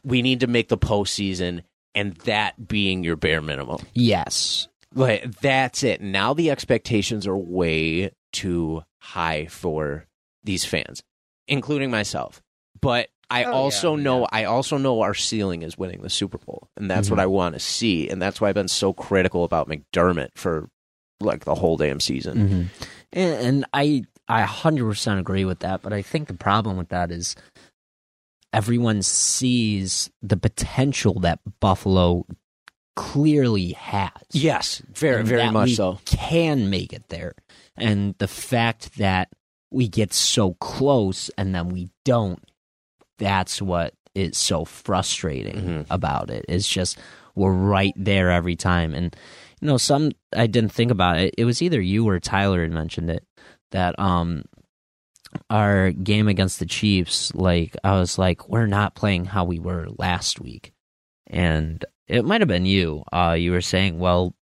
we 0.02 0.22
need 0.22 0.40
to 0.40 0.46
make 0.46 0.68
the 0.68 0.78
postseason 0.78 1.62
and 1.94 2.14
that 2.18 2.66
being 2.66 3.04
your 3.04 3.16
bare 3.16 3.42
minimum. 3.42 3.80
Yes. 3.92 4.68
like 4.94 5.38
that's 5.40 5.82
it. 5.82 6.00
Now 6.00 6.32
the 6.32 6.50
expectations 6.50 7.26
are 7.26 7.36
way 7.36 8.12
too 8.32 8.82
high 9.00 9.46
for 9.46 10.06
these 10.46 10.64
fans 10.64 11.02
including 11.48 11.90
myself 11.90 12.40
but 12.80 13.08
i 13.30 13.44
Oh, 13.44 13.52
also 13.52 13.96
yeah, 13.96 14.02
know 14.02 14.20
yeah. 14.20 14.26
i 14.32 14.44
also 14.44 14.78
know 14.78 15.02
our 15.02 15.14
ceiling 15.14 15.62
is 15.62 15.76
winning 15.76 16.00
the 16.02 16.10
super 16.10 16.38
bowl 16.38 16.68
and 16.76 16.90
that's 16.90 17.08
Mhm. 17.08 17.12
what 17.12 17.20
i 17.20 17.26
want 17.26 17.54
to 17.54 17.60
see 17.60 18.08
and 18.08 18.20
that's 18.22 18.40
why 18.40 18.48
i've 18.48 18.54
been 18.54 18.68
so 18.68 18.92
critical 18.92 19.44
about 19.44 19.68
mcdermott 19.68 20.30
for 20.36 20.68
like 21.20 21.44
the 21.44 21.54
whole 21.54 21.76
damn 21.76 22.00
season 22.00 22.48
hmm 22.48 22.62
And, 23.12 23.34
and 23.46 23.64
I 23.72 24.04
I 24.28 24.42
hundred 24.42 24.86
percent 24.86 25.20
agree 25.20 25.44
with 25.44 25.60
that. 25.60 25.80
But 25.82 25.92
I 25.92 26.02
think 26.02 26.26
the 26.26 26.34
problem 26.34 26.76
with 26.76 26.88
that 26.88 27.10
is 27.12 27.36
everyone 28.52 29.02
sees 29.02 30.10
the 30.22 30.36
potential 30.36 31.20
that 31.20 31.38
Buffalo 31.60 32.26
clearly 32.96 33.72
has. 33.72 34.10
yes 34.32 34.82
very 34.92 35.22
very 35.22 35.50
much 35.50 35.68
we 35.68 35.74
so 35.74 35.98
Can 36.06 36.70
make 36.70 36.92
it 36.92 37.08
there, 37.08 37.34
and 37.76 38.14
the 38.18 38.28
fact 38.28 38.96
that 38.98 39.28
we 39.70 39.88
get 39.88 40.12
so 40.14 40.54
close 40.54 41.30
and 41.36 41.54
then 41.54 41.68
we 41.68 41.88
don't. 42.04 42.42
That's 43.18 43.60
what 43.60 43.94
is 44.14 44.36
so 44.38 44.64
frustrating 44.64 45.56
Mhm. 45.56 45.86
about 45.90 46.30
it. 46.30 46.44
It's 46.48 46.68
just 46.68 46.98
we're 47.34 47.52
right 47.52 47.92
there 47.96 48.30
every 48.30 48.56
time, 48.56 48.94
and 48.94 49.14
you 49.60 49.66
know, 49.68 49.76
some 49.78 50.12
I 50.34 50.46
didn't 50.46 50.72
think 50.72 50.90
about 50.90 51.18
it. 51.18 51.34
It 51.36 51.44
was 51.44 51.60
either 51.62 51.80
you 51.80 52.08
or 52.08 52.18
Tyler 52.20 52.62
had 52.62 52.70
mentioned 52.72 53.10
it 53.10 53.24
that 53.72 53.98
um 53.98 54.44
our 55.50 55.90
game 55.90 56.28
against 56.28 56.58
the 56.58 56.66
Chiefs, 56.66 57.34
like 57.34 57.76
I 57.84 57.98
was 57.98 58.18
like, 58.18 58.48
we're 58.48 58.66
not 58.66 58.94
playing 58.94 59.26
how 59.26 59.44
we 59.44 59.58
were 59.58 59.86
last 59.98 60.40
week, 60.40 60.72
and 61.26 61.84
it 62.06 62.24
might 62.24 62.40
have 62.40 62.48
been 62.48 62.64
you. 62.66 63.02
Uh, 63.12 63.36
you 63.38 63.50
were 63.50 63.60
saying, 63.60 63.98
well, 63.98 64.34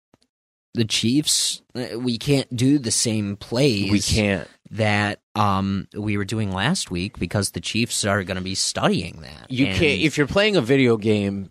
the 0.75 0.85
Chiefs, 0.85 1.63
uh, 1.75 1.99
we 1.99 2.19
can't 2.19 2.55
do 2.55 2.79
the 2.79 2.91
same 2.91 3.37
plays 3.37 3.91
we 3.91 4.01
can't 4.01 4.49
that 4.73 5.21
um 5.35 5.87
we 5.95 6.17
were 6.17 6.25
doing 6.25 6.51
last 6.53 6.91
week 6.91 7.19
because 7.19 7.51
the 7.51 7.61
Chiefs 7.61 8.05
are 8.05 8.25
going 8.25 8.37
to 8.37 8.43
be 8.43 8.55
studying 8.55 9.21
that. 9.23 9.51
You 9.51 9.67
And- 9.67 9.79
can't 9.79 10.01
if 10.01 10.19
you're 10.19 10.27
playing 10.27 10.57
a 10.57 10.61
video 10.63 10.97
game 10.97 11.51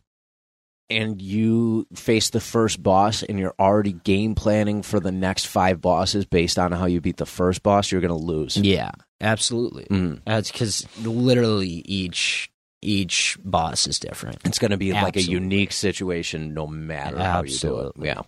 and 0.90 1.22
you 1.22 1.88
face 1.96 2.32
the 2.32 2.42
first 2.42 2.84
boss 2.84 3.24
and 3.24 3.40
you're 3.40 3.56
already 3.58 3.94
game 3.94 4.36
planning 4.36 4.82
for 4.82 5.00
the 5.00 5.12
next 5.12 5.46
five 5.48 5.80
bosses 5.80 6.26
based 6.26 6.60
on 6.60 6.74
how 6.74 6.86
you 6.86 7.00
beat 7.00 7.16
the 7.18 7.26
first 7.26 7.64
boss, 7.64 7.92
you're 7.92 8.02
gonna 8.02 8.18
lose. 8.18 8.58
Yeah, 8.58 8.92
absolutely. 9.22 9.86
Mm. 9.86 10.22
That's 10.26 10.52
because 10.52 10.86
literally 11.06 11.82
each 11.86 12.52
each 12.82 13.38
boss 13.44 13.86
is 13.88 14.00
different. 14.00 14.40
It's 14.44 14.60
gonna 14.60 14.78
be 14.78 14.92
like 14.94 15.16
a 15.16 15.22
unique 15.22 15.72
situation 15.72 16.54
no 16.54 16.66
matter 16.68 17.20
how 17.20 17.44
you 17.44 17.58
do 17.58 17.80
it. 17.82 17.94
Yeah. 18.02 18.22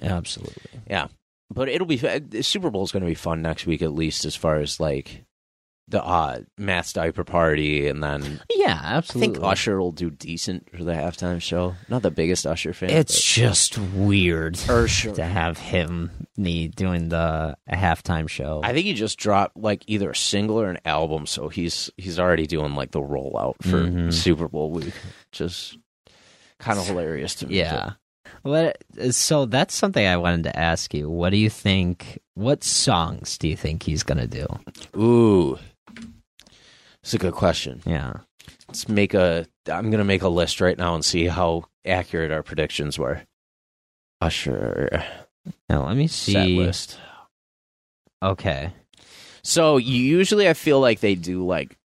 Absolutely. 0.00 0.80
Yeah. 0.88 1.08
But 1.50 1.68
it'll 1.68 1.86
be 1.86 1.96
the 1.96 2.42
Super 2.42 2.70
Bowl 2.70 2.84
is 2.84 2.92
gonna 2.92 3.06
be 3.06 3.14
fun 3.14 3.42
next 3.42 3.66
week 3.66 3.82
at 3.82 3.92
least 3.92 4.24
as 4.24 4.34
far 4.36 4.56
as 4.56 4.80
like 4.80 5.24
the 5.88 6.04
uh 6.04 6.40
Matt's 6.58 6.92
diaper 6.92 7.22
party 7.22 7.86
and 7.86 8.02
then 8.02 8.40
Yeah, 8.52 8.80
I 8.82 8.94
absolutely. 8.96 9.34
think 9.34 9.44
Usher 9.46 9.78
will 9.80 9.92
do 9.92 10.10
decent 10.10 10.68
for 10.76 10.82
the 10.82 10.90
halftime 10.92 11.40
show. 11.40 11.76
Not 11.88 12.02
the 12.02 12.10
biggest 12.10 12.44
Usher 12.44 12.72
fan. 12.72 12.90
it's 12.90 13.22
just 13.22 13.78
weird 13.78 14.58
Usher 14.68 15.12
to 15.12 15.24
have 15.24 15.58
him 15.58 16.10
me 16.36 16.66
doing 16.66 17.08
the 17.10 17.56
halftime 17.70 18.28
show. 18.28 18.60
I 18.64 18.72
think 18.72 18.84
he 18.86 18.94
just 18.94 19.16
dropped 19.16 19.56
like 19.56 19.84
either 19.86 20.10
a 20.10 20.16
single 20.16 20.60
or 20.60 20.68
an 20.68 20.80
album, 20.84 21.24
so 21.26 21.48
he's 21.48 21.88
he's 21.96 22.18
already 22.18 22.48
doing 22.48 22.74
like 22.74 22.90
the 22.90 23.00
rollout 23.00 23.54
for 23.62 23.84
Mhm. 23.84 24.12
Super 24.12 24.48
Bowl 24.48 24.72
week. 24.72 24.92
Just 25.30 25.78
kind 26.58 26.80
of 26.80 26.86
hilarious 26.88 27.36
to 27.36 27.46
me. 27.46 27.58
Yeah. 27.58 27.92
What? 28.46 28.78
Uh, 29.00 29.10
so 29.10 29.44
that's 29.46 29.74
something 29.74 30.06
I 30.06 30.16
wanted 30.16 30.44
to 30.44 30.58
ask 30.58 30.94
you. 30.94 31.10
What 31.10 31.30
do 31.30 31.36
you 31.36 31.50
think? 31.50 32.18
What 32.34 32.62
songs 32.64 33.38
do 33.38 33.48
you 33.48 33.56
think 33.56 33.82
he's 33.82 34.02
gonna 34.02 34.26
do? 34.26 34.46
Ooh, 34.96 35.58
it's 37.02 37.14
a 37.14 37.18
good 37.18 37.34
question. 37.34 37.82
Yeah. 37.84 38.14
Let's 38.68 38.88
make 38.88 39.14
a. 39.14 39.46
I'm 39.70 39.90
gonna 39.90 40.04
make 40.04 40.22
a 40.22 40.28
list 40.28 40.60
right 40.60 40.76
now 40.78 40.94
and 40.94 41.04
see 41.04 41.26
how 41.26 41.64
accurate 41.84 42.30
our 42.32 42.42
predictions 42.42 42.98
were. 42.98 43.22
Usher 44.20 45.04
Now 45.68 45.86
let 45.86 45.96
me 45.96 46.06
see. 46.06 46.32
set 46.32 46.48
list. 46.48 46.98
Okay. 48.22 48.72
So 49.42 49.76
usually 49.76 50.48
I 50.48 50.54
feel 50.54 50.80
like 50.80 51.00
they 51.00 51.14
do 51.14 51.46
like 51.46 51.76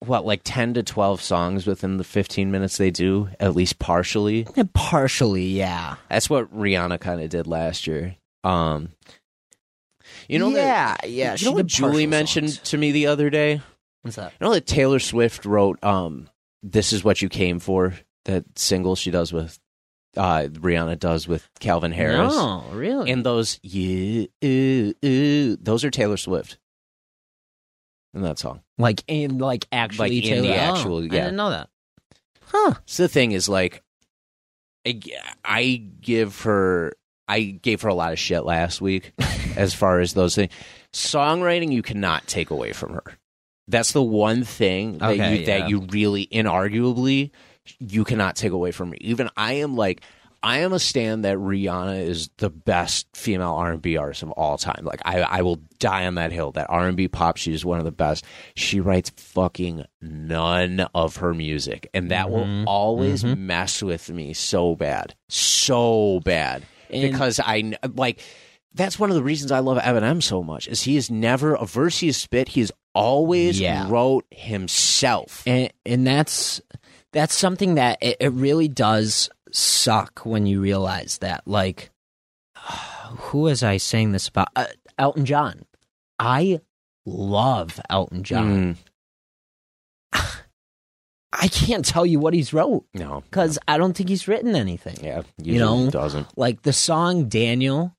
what 0.00 0.24
like 0.24 0.40
10 0.44 0.74
to 0.74 0.82
12 0.82 1.20
songs 1.20 1.66
within 1.66 1.96
the 1.96 2.04
15 2.04 2.50
minutes 2.50 2.76
they 2.78 2.90
do 2.90 3.28
at 3.40 3.54
least 3.56 3.78
partially 3.78 4.46
Partially, 4.72 5.46
yeah. 5.46 5.96
that's 6.08 6.30
what 6.30 6.52
rihanna 6.56 7.00
kind 7.00 7.20
of 7.20 7.28
did 7.30 7.46
last 7.46 7.86
year 7.86 8.16
um 8.44 8.90
you 10.28 10.38
know 10.38 10.48
yeah, 10.50 10.96
that, 11.00 11.10
yeah. 11.10 11.34
you 11.36 11.46
know 11.46 11.52
what 11.52 11.66
julie 11.66 12.06
mentioned 12.06 12.50
songs. 12.50 12.70
to 12.70 12.78
me 12.78 12.92
the 12.92 13.06
other 13.08 13.28
day 13.30 13.60
What's 14.02 14.16
that? 14.16 14.32
you 14.40 14.46
know 14.46 14.52
that 14.54 14.66
taylor 14.66 14.98
swift 15.00 15.44
wrote 15.44 15.82
um 15.82 16.28
this 16.62 16.92
is 16.92 17.02
what 17.02 17.20
you 17.22 17.28
came 17.28 17.58
for 17.58 17.94
that 18.24 18.44
single 18.58 18.94
she 18.96 19.10
does 19.10 19.32
with 19.32 19.58
uh 20.16 20.46
rihanna 20.52 20.98
does 20.98 21.26
with 21.26 21.48
calvin 21.60 21.92
harris 21.92 22.34
No, 22.34 22.64
really? 22.72 23.10
and 23.10 23.24
those 23.26 23.58
yeah 23.62 24.26
ooh, 24.44 24.94
ooh, 25.04 25.56
those 25.56 25.84
are 25.84 25.90
taylor 25.90 26.16
swift 26.16 26.58
in 28.14 28.22
that 28.22 28.38
song 28.38 28.60
like 28.78 29.02
in 29.06 29.38
like 29.38 29.66
actually 29.72 30.20
Like, 30.22 30.30
in 30.30 30.42
the 30.42 30.50
oh, 30.50 30.54
actual- 30.76 30.98
I 30.98 31.02
yeah. 31.02 31.08
didn't 31.10 31.36
know 31.36 31.50
that. 31.50 31.68
Huh. 32.46 32.74
So 32.86 33.02
the 33.02 33.08
thing 33.10 33.32
is, 33.32 33.46
like, 33.48 33.82
I, 34.86 34.92
g- 34.92 35.14
I 35.44 35.82
give 36.00 36.40
her, 36.42 36.94
I 37.28 37.40
gave 37.42 37.82
her 37.82 37.88
a 37.90 37.94
lot 37.94 38.12
of 38.12 38.18
shit 38.18 38.44
last 38.44 38.80
week 38.80 39.12
as 39.56 39.74
far 39.74 40.00
as 40.00 40.14
those 40.14 40.34
things. 40.34 40.50
Songwriting, 40.94 41.70
you 41.72 41.82
cannot 41.82 42.26
take 42.26 42.48
away 42.50 42.72
from 42.72 42.94
her. 42.94 43.04
That's 43.66 43.92
the 43.92 44.02
one 44.02 44.44
thing 44.44 44.96
that 44.98 45.10
Okay, 45.10 45.34
you 45.34 45.40
yeah. 45.40 45.58
that 45.58 45.68
you 45.68 45.80
really, 45.90 46.26
inarguably, 46.28 47.32
you 47.78 48.04
cannot 48.04 48.34
take 48.34 48.52
away 48.52 48.70
from 48.70 48.88
me. 48.90 48.98
Even 49.02 49.28
I 49.36 49.54
am 49.54 49.76
like, 49.76 50.00
I 50.42 50.58
am 50.58 50.72
a 50.72 50.78
stand 50.78 51.24
that 51.24 51.36
Rihanna 51.36 52.00
is 52.06 52.30
the 52.36 52.50
best 52.50 53.06
female 53.14 53.52
R 53.54 53.72
and 53.72 53.82
B 53.82 53.96
artist 53.96 54.22
of 54.22 54.30
all 54.32 54.56
time. 54.58 54.84
Like 54.84 55.00
I, 55.04 55.20
I 55.22 55.42
will 55.42 55.56
die 55.78 56.06
on 56.06 56.14
that 56.14 56.30
hill. 56.32 56.52
That 56.52 56.70
R 56.70 56.86
and 56.86 56.96
B 56.96 57.08
pop, 57.08 57.36
she 57.36 57.52
is 57.52 57.64
one 57.64 57.78
of 57.78 57.84
the 57.84 57.90
best. 57.92 58.24
She 58.54 58.80
writes 58.80 59.10
fucking 59.16 59.84
none 60.00 60.86
of 60.94 61.16
her 61.16 61.34
music, 61.34 61.88
and 61.92 62.10
that 62.10 62.26
Mhm. 62.26 62.30
will 62.30 62.64
always 62.68 63.24
Mhm. 63.24 63.38
mess 63.38 63.82
with 63.82 64.08
me 64.10 64.32
so 64.32 64.74
bad, 64.76 65.14
so 65.28 66.20
bad 66.24 66.62
And- 66.90 67.10
because 67.10 67.40
I 67.40 67.74
like. 67.94 68.20
That's 68.74 68.98
one 68.98 69.10
of 69.10 69.16
the 69.16 69.22
reasons 69.24 69.50
I 69.50 69.58
love 69.60 69.78
Eminem 69.78 70.22
so 70.22 70.42
much. 70.42 70.68
Is 70.68 70.82
he 70.82 70.96
is 70.96 71.10
never 71.10 71.54
a 71.54 71.64
verse 71.64 71.98
he 71.98 72.06
has 72.08 72.16
spit. 72.18 72.50
He's 72.50 72.70
always 72.94 73.58
Yeah. 73.58 73.88
wrote 73.90 74.24
himself. 74.30 75.42
and 75.46 75.72
and 75.86 76.06
that's 76.06 76.60
that's 77.12 77.34
something 77.34 77.74
that 77.76 77.98
it, 78.02 78.18
it 78.20 78.32
really 78.32 78.68
does 78.68 79.30
suck 79.52 80.20
when 80.24 80.46
you 80.46 80.60
realize 80.60 81.18
that 81.18 81.42
like 81.46 81.90
who 83.18 83.38
was 83.40 83.62
i 83.62 83.76
saying 83.76 84.12
this 84.12 84.28
about? 84.28 84.48
Uh, 84.56 84.66
elton 84.98 85.24
john. 85.24 85.64
I 86.18 86.60
love 87.06 87.80
elton 87.88 88.22
john. 88.22 88.76
Mm, 90.14 90.20
i 91.32 91.48
can't 91.48 91.84
tell 91.84 92.06
you 92.06 92.18
what 92.18 92.34
he's 92.34 92.52
wrote 92.52 92.84
no, 92.94 93.22
because 93.30 93.58
i 93.68 93.76
don't 93.78 93.96
think 93.96 94.08
he's 94.08 94.26
written 94.28 94.56
anything 94.56 94.96
yeah, 95.02 95.22
You 95.40 95.58
know, 95.58 95.90
doesn't. 95.90 96.26
Like 96.36 96.62
the 96.62 96.72
song 96.72 97.28
daniel 97.28 97.94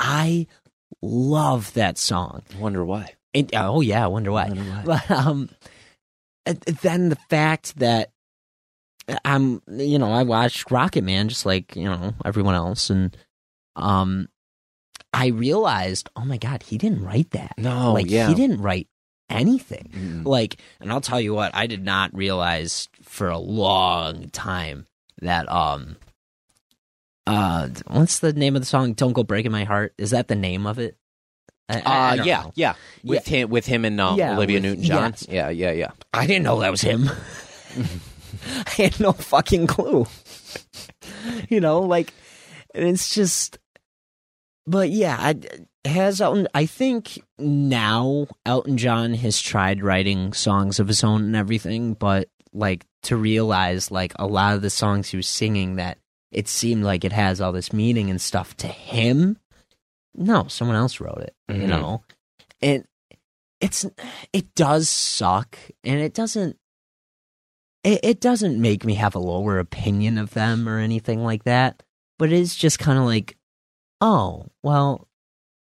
i 0.00 0.46
love 1.02 1.72
that 1.74 1.98
song. 1.98 2.42
Wonder 2.58 2.84
why. 2.84 3.14
It- 3.34 3.50
oh 3.54 3.80
yeah 3.82 4.04
i 4.04 4.06
wonder 4.08 4.32
why. 4.32 4.46
Wonder 4.48 4.62
why. 4.62 4.82
But 4.84 5.10
um, 5.10 5.50
then 6.82 7.10
the 7.10 7.18
fact 7.28 7.76
that 7.78 8.10
I'm, 9.24 9.60
you 9.68 9.98
know, 9.98 10.10
I 10.12 10.22
watched 10.22 10.70
Rocket 10.70 11.04
Man 11.04 11.28
just 11.28 11.44
like 11.46 11.76
you 11.76 11.84
know 11.84 12.14
everyone 12.24 12.54
else, 12.54 12.90
and 12.90 13.16
um, 13.76 14.28
I 15.12 15.28
realized, 15.28 16.08
oh 16.16 16.24
my 16.24 16.36
god, 16.38 16.62
he 16.62 16.78
didn't 16.78 17.04
write 17.04 17.30
that. 17.32 17.54
No, 17.58 17.92
like 17.92 18.08
yeah. 18.10 18.28
he 18.28 18.34
didn't 18.34 18.60
write 18.62 18.88
anything. 19.28 19.90
Mm. 19.94 20.24
Like, 20.26 20.56
and 20.80 20.90
I'll 20.92 21.00
tell 21.00 21.20
you 21.20 21.34
what, 21.34 21.54
I 21.54 21.66
did 21.66 21.84
not 21.84 22.14
realize 22.14 22.88
for 23.02 23.28
a 23.28 23.38
long 23.38 24.28
time 24.30 24.86
that 25.20 25.50
um. 25.50 25.96
Uh, 27.26 27.68
what's 27.86 28.18
the 28.18 28.34
name 28.34 28.54
of 28.54 28.60
the 28.60 28.66
song? 28.66 28.92
"Don't 28.92 29.14
Go 29.14 29.22
Breaking 29.22 29.50
My 29.52 29.64
Heart." 29.64 29.94
Is 29.96 30.10
that 30.10 30.28
the 30.28 30.34
name 30.34 30.66
of 30.66 30.78
it? 30.78 30.98
I- 31.70 31.76
I- 31.76 31.80
I 31.80 32.12
Uh, 32.12 32.16
don't 32.16 32.26
yeah, 32.26 32.42
know. 32.42 32.52
yeah, 32.54 32.74
with 33.02 33.26
him, 33.26 33.48
with 33.48 33.64
him 33.64 33.86
and 33.86 33.98
um, 33.98 34.18
Yeah, 34.18 34.36
Olivia 34.36 34.60
Newton-John. 34.60 35.14
Yeah, 35.30 35.48
yeah, 35.48 35.70
yeah. 35.72 35.92
I 36.12 36.26
didn't 36.26 36.42
know 36.42 36.60
that 36.60 36.70
was 36.70 36.82
him. 36.82 37.08
I 38.66 38.70
had 38.82 39.00
no 39.00 39.12
fucking 39.12 39.66
clue. 39.66 40.06
you 41.48 41.60
know, 41.60 41.80
like 41.80 42.12
and 42.74 42.88
it's 42.88 43.14
just. 43.14 43.58
But 44.66 44.88
yeah, 44.90 45.16
I, 45.20 45.34
has 45.86 46.20
Elton. 46.22 46.48
I 46.54 46.64
think 46.66 47.20
now 47.38 48.26
Elton 48.46 48.78
John 48.78 49.12
has 49.14 49.40
tried 49.40 49.82
writing 49.82 50.32
songs 50.32 50.80
of 50.80 50.88
his 50.88 51.04
own 51.04 51.22
and 51.22 51.36
everything, 51.36 51.92
but 51.94 52.28
like 52.54 52.86
to 53.02 53.16
realize 53.16 53.90
like 53.90 54.12
a 54.16 54.26
lot 54.26 54.54
of 54.54 54.62
the 54.62 54.70
songs 54.70 55.10
he 55.10 55.18
was 55.18 55.26
singing 55.26 55.76
that 55.76 55.98
it 56.32 56.48
seemed 56.48 56.82
like 56.84 57.04
it 57.04 57.12
has 57.12 57.40
all 57.42 57.52
this 57.52 57.72
meaning 57.74 58.08
and 58.08 58.20
stuff 58.20 58.56
to 58.56 58.66
him. 58.66 59.36
No, 60.14 60.46
someone 60.48 60.76
else 60.76 60.98
wrote 61.00 61.18
it. 61.20 61.34
You 61.48 61.64
Mhm. 61.64 61.68
know, 61.68 62.02
and 62.62 62.84
it's 63.60 63.84
it 64.32 64.54
does 64.54 64.88
suck, 64.88 65.58
and 65.84 66.00
it 66.00 66.14
doesn't. 66.14 66.56
It, 67.84 68.00
it 68.02 68.20
doesn't 68.20 68.60
make 68.60 68.84
me 68.84 68.94
have 68.94 69.14
a 69.14 69.18
lower 69.20 69.58
opinion 69.58 70.18
of 70.18 70.32
them 70.34 70.68
or 70.68 70.78
anything 70.78 71.22
like 71.22 71.44
that, 71.44 71.82
but 72.18 72.32
it's 72.32 72.54
just 72.56 72.78
kind 72.78 72.98
of 72.98 73.04
like, 73.04 73.36
oh 74.00 74.46
well, 74.62 75.06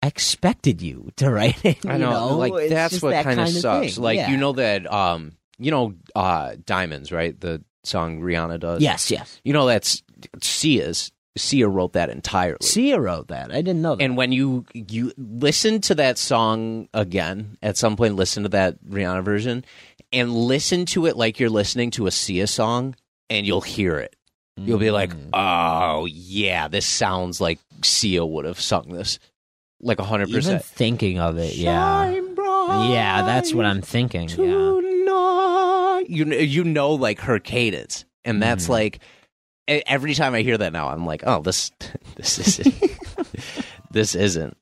I 0.04 0.08
expected 0.08 0.82
you 0.82 1.10
to 1.18 1.30
write 1.32 1.64
it. 1.66 1.86
I 1.86 1.94
you 1.94 2.00
know, 2.00 2.38
like 2.38 2.54
It's 2.54 2.72
that's 2.74 3.02
what 3.02 3.12
that 3.12 3.26
kind 3.26 3.40
of 3.40 3.50
sucks. 3.50 3.96
thing. 3.96 4.04
Like 4.04 4.18
Yeah. 4.18 4.30
you 4.32 4.38
know 4.38 4.54
that 4.54 4.92
um, 4.92 5.34
you 5.60 5.70
know, 5.72 5.94
uh, 6.16 6.56
Diamonds, 6.66 7.12
right? 7.12 7.40
The 7.40 7.64
song 7.84 8.22
Rihanna 8.22 8.60
does. 8.60 8.82
Yes, 8.82 9.12
yes. 9.12 9.40
You 9.44 9.54
know 9.54 9.66
that's 9.68 10.02
Sia's. 10.42 11.12
Sia 11.38 11.70
wrote 11.70 11.94
that 11.94 12.10
entirely. 12.10 12.58
Sia 12.62 13.00
wrote 13.00 13.30
that. 13.30 13.52
I 13.52 13.62
didn't 13.62 13.82
know 13.82 13.96
that. 13.96 14.04
And 14.04 14.18
when 14.18 14.34
you 14.34 14.66
you 14.74 15.14
listen 15.18 15.80
to 15.82 15.96
that 15.96 16.18
song 16.18 16.90
again 16.94 17.58
at 17.62 17.78
some 17.78 17.96
point, 17.96 18.18
listen 18.18 18.44
to 18.44 18.50
that 18.50 18.84
Rihanna 18.84 19.24
version, 19.24 19.64
and 20.12 20.34
listen 20.34 20.86
to 20.88 21.06
it 21.06 21.16
like 21.18 21.40
you're 21.40 21.50
listening 21.50 21.92
to 21.92 22.08
a 22.08 22.12
Sia 22.12 22.48
song, 22.48 22.96
and 23.30 23.46
you'll 23.46 23.62
hear 23.62 23.98
it. 23.98 24.16
You'll 24.58 24.78
be 24.80 24.92
like, 24.92 25.12
Mm. 25.14 25.30
"Oh 25.34 26.06
yeah, 26.06 26.68
this 26.68 26.86
sounds 26.86 27.40
like 27.42 27.60
Sia 27.84 28.26
would 28.26 28.46
have 28.46 28.60
sung 28.60 28.90
this, 28.90 29.18
like 29.80 30.00
hundred 30.00 30.30
even 30.30 30.40
percent." 30.40 30.64
thinking 30.66 31.20
of 31.20 31.38
it, 31.38 31.56
yeah, 31.56 32.12
yeah, 32.12 33.24
that's 33.24 33.54
what 33.54 33.66
I'm 33.66 33.82
thinking. 33.82 34.30
Yeah, 34.30 36.00
You 36.08 36.26
you 36.26 36.64
know 36.64 36.92
like 36.94 37.20
her 37.22 37.40
cadence, 37.40 38.06
and 38.26 38.42
that's 38.42 38.66
Mhm. 38.66 38.70
like 38.70 39.00
every 39.68 40.14
time 40.14 40.34
I 40.36 40.42
hear 40.42 40.58
that 40.58 40.74
now, 40.74 40.90
I'm 40.90 41.06
like, 41.06 41.24
oh 41.26 41.42
this 41.42 41.72
this 42.16 42.38
isn't 42.60 42.76
this 43.92 44.16
isn't. 44.16 44.58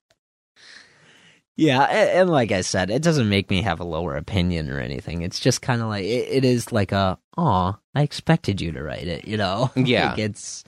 Yeah, 1.60 1.84
and, 1.84 2.10
and 2.22 2.30
like 2.30 2.54
I 2.54 2.62
said, 2.62 2.90
it 2.90 3.02
doesn't 3.02 3.28
make 3.28 3.50
me 3.50 3.62
have 3.64 3.82
a 3.82 3.84
lower 3.84 4.16
opinion 4.16 4.70
or 4.70 4.80
anything. 4.80 5.24
It's 5.24 5.42
just 5.42 5.62
kind 5.62 5.82
of 5.82 5.90
like 5.90 6.06
it, 6.06 6.28
it 6.30 6.46
is 6.46 6.72
like 6.72 6.94
a, 6.94 7.20
oh, 7.38 7.76
I 7.94 8.02
expected 8.02 8.62
you 8.62 8.72
to 8.72 8.82
write 8.82 9.08
it, 9.08 9.28
you 9.28 9.36
know? 9.36 9.70
Yeah. 9.76 10.12
like 10.12 10.20
it's, 10.20 10.64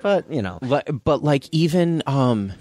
but 0.00 0.30
you 0.32 0.40
know, 0.40 0.60
But, 0.62 1.02
but 1.04 1.24
like 1.24 1.48
even 1.50 2.04
um 2.06 2.52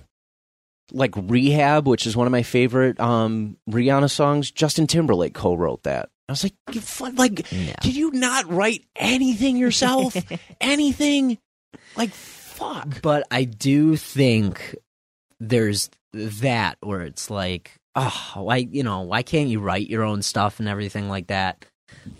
like 0.91 1.13
Rehab, 1.15 1.87
which 1.87 2.07
is 2.07 2.17
one 2.17 2.25
of 2.25 2.31
my 2.31 2.41
favorite 2.41 2.99
um 2.99 3.57
Rihanna 3.69 4.09
songs, 4.09 4.49
Justin 4.49 4.87
Timberlake 4.87 5.35
co-wrote 5.35 5.83
that. 5.83 6.09
I 6.27 6.31
was 6.31 6.43
like, 6.43 6.55
like 7.17 7.51
yeah. 7.51 7.75
did 7.81 7.95
you 7.95 8.11
not 8.11 8.51
write 8.51 8.83
anything 8.95 9.57
yourself? 9.57 10.15
anything? 10.61 11.37
Like 11.95 12.09
fuck. 12.11 13.01
But 13.03 13.27
I 13.29 13.43
do 13.43 13.95
think 13.95 14.75
there's 15.39 15.89
that 16.13 16.77
where 16.81 17.01
it's 17.01 17.29
like, 17.29 17.71
oh, 17.95 18.31
why 18.35 18.57
you 18.57 18.83
know, 18.83 19.01
why 19.01 19.23
can't 19.23 19.49
you 19.49 19.59
write 19.59 19.89
your 19.89 20.03
own 20.03 20.21
stuff 20.21 20.59
and 20.59 20.67
everything 20.69 21.09
like 21.09 21.27
that? 21.27 21.65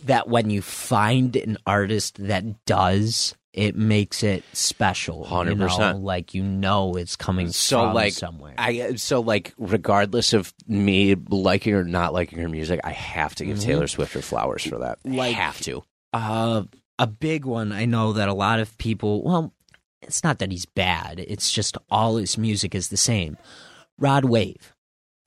That 0.06 0.28
when 0.28 0.50
you 0.50 0.62
find 0.62 1.36
an 1.36 1.58
artist 1.66 2.18
that 2.26 2.66
does, 2.66 3.36
it 3.54 3.76
makes 3.76 4.24
it 4.24 4.44
special. 4.54 5.28
you 5.46 5.56
know? 5.56 5.68
100%. 5.68 6.02
Like 6.04 6.34
you 6.34 6.44
know 6.44 6.96
it's 6.96 7.16
coming 7.16 7.52
So, 7.52 7.86
from 7.86 7.94
like, 7.94 8.14
somewhere. 8.14 8.54
I 8.58 8.96
so 8.96 9.20
like 9.22 9.54
regardless 9.58 10.34
of 10.34 10.54
me 10.68 11.16
liking 11.30 11.74
or 11.74 11.84
not 11.84 12.14
liking 12.14 12.40
her 12.40 12.50
music, 12.50 12.80
I 12.84 12.92
have 12.92 13.36
to 13.36 13.46
give 13.46 13.58
Mhm. 13.58 13.64
Taylor 13.64 13.88
Swift 13.88 14.14
her 14.14 14.22
flowers 14.22 14.64
for 14.64 14.80
that. 14.80 15.00
Like- 15.06 15.20
I 15.20 15.40
have 15.40 15.60
to. 15.62 15.84
uh, 16.14 16.64
a 16.98 17.08
big 17.08 17.46
one 17.46 17.72
I 17.72 17.86
know 17.86 18.14
that 18.14 18.28
a 18.28 18.34
lot 18.34 18.60
of 18.60 18.78
people 18.78 19.24
well 19.24 19.54
it's 20.02 20.22
not 20.24 20.40
that 20.40 20.52
he's 20.52 20.66
bad 20.66 21.20
it's 21.20 21.50
just 21.52 21.78
all 21.90 22.18
his 22.18 22.38
music 22.38 22.74
is 22.76 22.90
the 22.90 22.98
same 22.98 23.38
Rod 24.00 24.26
Wave 24.26 24.74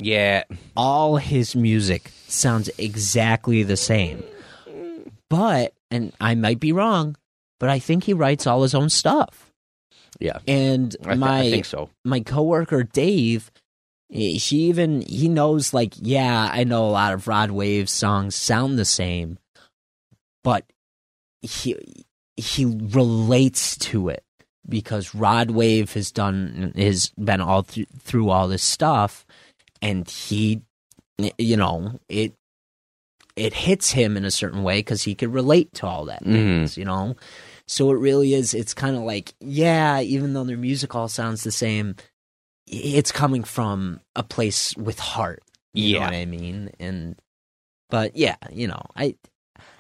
Yeah. 0.01 0.45
all 0.77 1.17
his 1.17 1.55
music 1.55 2.11
sounds 2.29 2.69
exactly 2.79 3.63
the 3.63 3.77
same 3.77 4.23
but 5.31 5.73
and 5.91 6.13
I 6.21 6.35
might 6.35 6.61
be 6.61 6.73
wrong 6.73 7.17
but 7.61 7.69
I 7.69 7.79
think 7.79 8.05
he 8.05 8.13
writes 8.13 8.47
all 8.47 8.63
his 8.63 8.75
own 8.75 8.89
stuff 8.91 9.51
Yeah. 10.19 10.39
and 10.47 10.95
I, 11.03 11.07
th- 11.07 11.19
my 11.19 11.41
I 11.41 11.51
think 11.51 11.65
so. 11.65 11.91
my 12.05 12.21
coworker 12.21 12.83
Dave, 12.83 13.51
she 14.13 14.57
even 14.69 15.01
he 15.03 15.29
knows 15.29 15.73
like 15.73 15.95
yeah, 15.99 16.49
I 16.53 16.65
know 16.65 16.87
a 16.87 16.91
lot 16.91 17.15
of 17.15 17.27
Rod 17.29 17.51
Wave 17.51 17.89
songs 17.89 18.35
sound 18.35 18.79
the 18.79 18.85
same, 18.85 19.39
but 20.45 20.65
he 21.41 21.77
he 22.37 22.65
relates 22.67 23.77
to 23.79 24.09
it 24.11 24.23
because 24.69 25.15
Rod 25.15 25.51
Wave 25.51 25.93
has 25.95 26.11
done 26.13 26.73
has 26.77 27.11
been 27.19 27.41
all 27.41 27.63
th- 27.65 27.89
through 28.01 28.31
all 28.31 28.49
this 28.49 28.63
stuff, 28.63 29.25
and 29.81 30.09
he, 30.09 30.63
you 31.39 31.57
know, 31.57 31.99
it 32.09 32.35
it 33.35 33.55
hits 33.55 33.91
him 33.93 34.17
in 34.17 34.25
a 34.25 34.31
certain 34.31 34.63
way 34.63 34.81
because 34.81 35.03
he 35.03 35.15
could 35.15 35.33
relate 35.33 35.73
to 35.75 35.87
all 35.87 36.05
that 36.05 36.23
Mhm. 36.23 36.33
things, 36.33 36.77
you 36.77 36.85
know. 36.85 37.17
So 37.67 37.91
it 37.91 37.95
really 37.99 38.35
is. 38.35 38.53
It's 38.53 38.75
kind 38.75 38.95
of 38.97 39.03
like, 39.03 39.33
yeah, 39.41 40.01
even 40.01 40.35
though 40.35 40.45
their 40.45 40.59
music 40.59 40.95
all 40.95 41.09
sounds 41.09 41.43
the 41.43 41.51
same, 41.53 41.97
it's 42.67 43.11
coming 43.11 43.43
from 43.43 44.01
a 44.15 44.23
place 44.23 44.77
with 44.77 44.99
heart. 44.99 45.43
You 45.73 45.95
know 45.95 45.99
Yeah. 46.01 46.05
what 46.07 46.15
I 46.15 46.27
mean? 46.27 46.71
And 46.79 47.17
but 47.89 48.15
yeah, 48.17 48.37
you 48.51 48.67
know, 48.69 48.83
I 48.97 49.15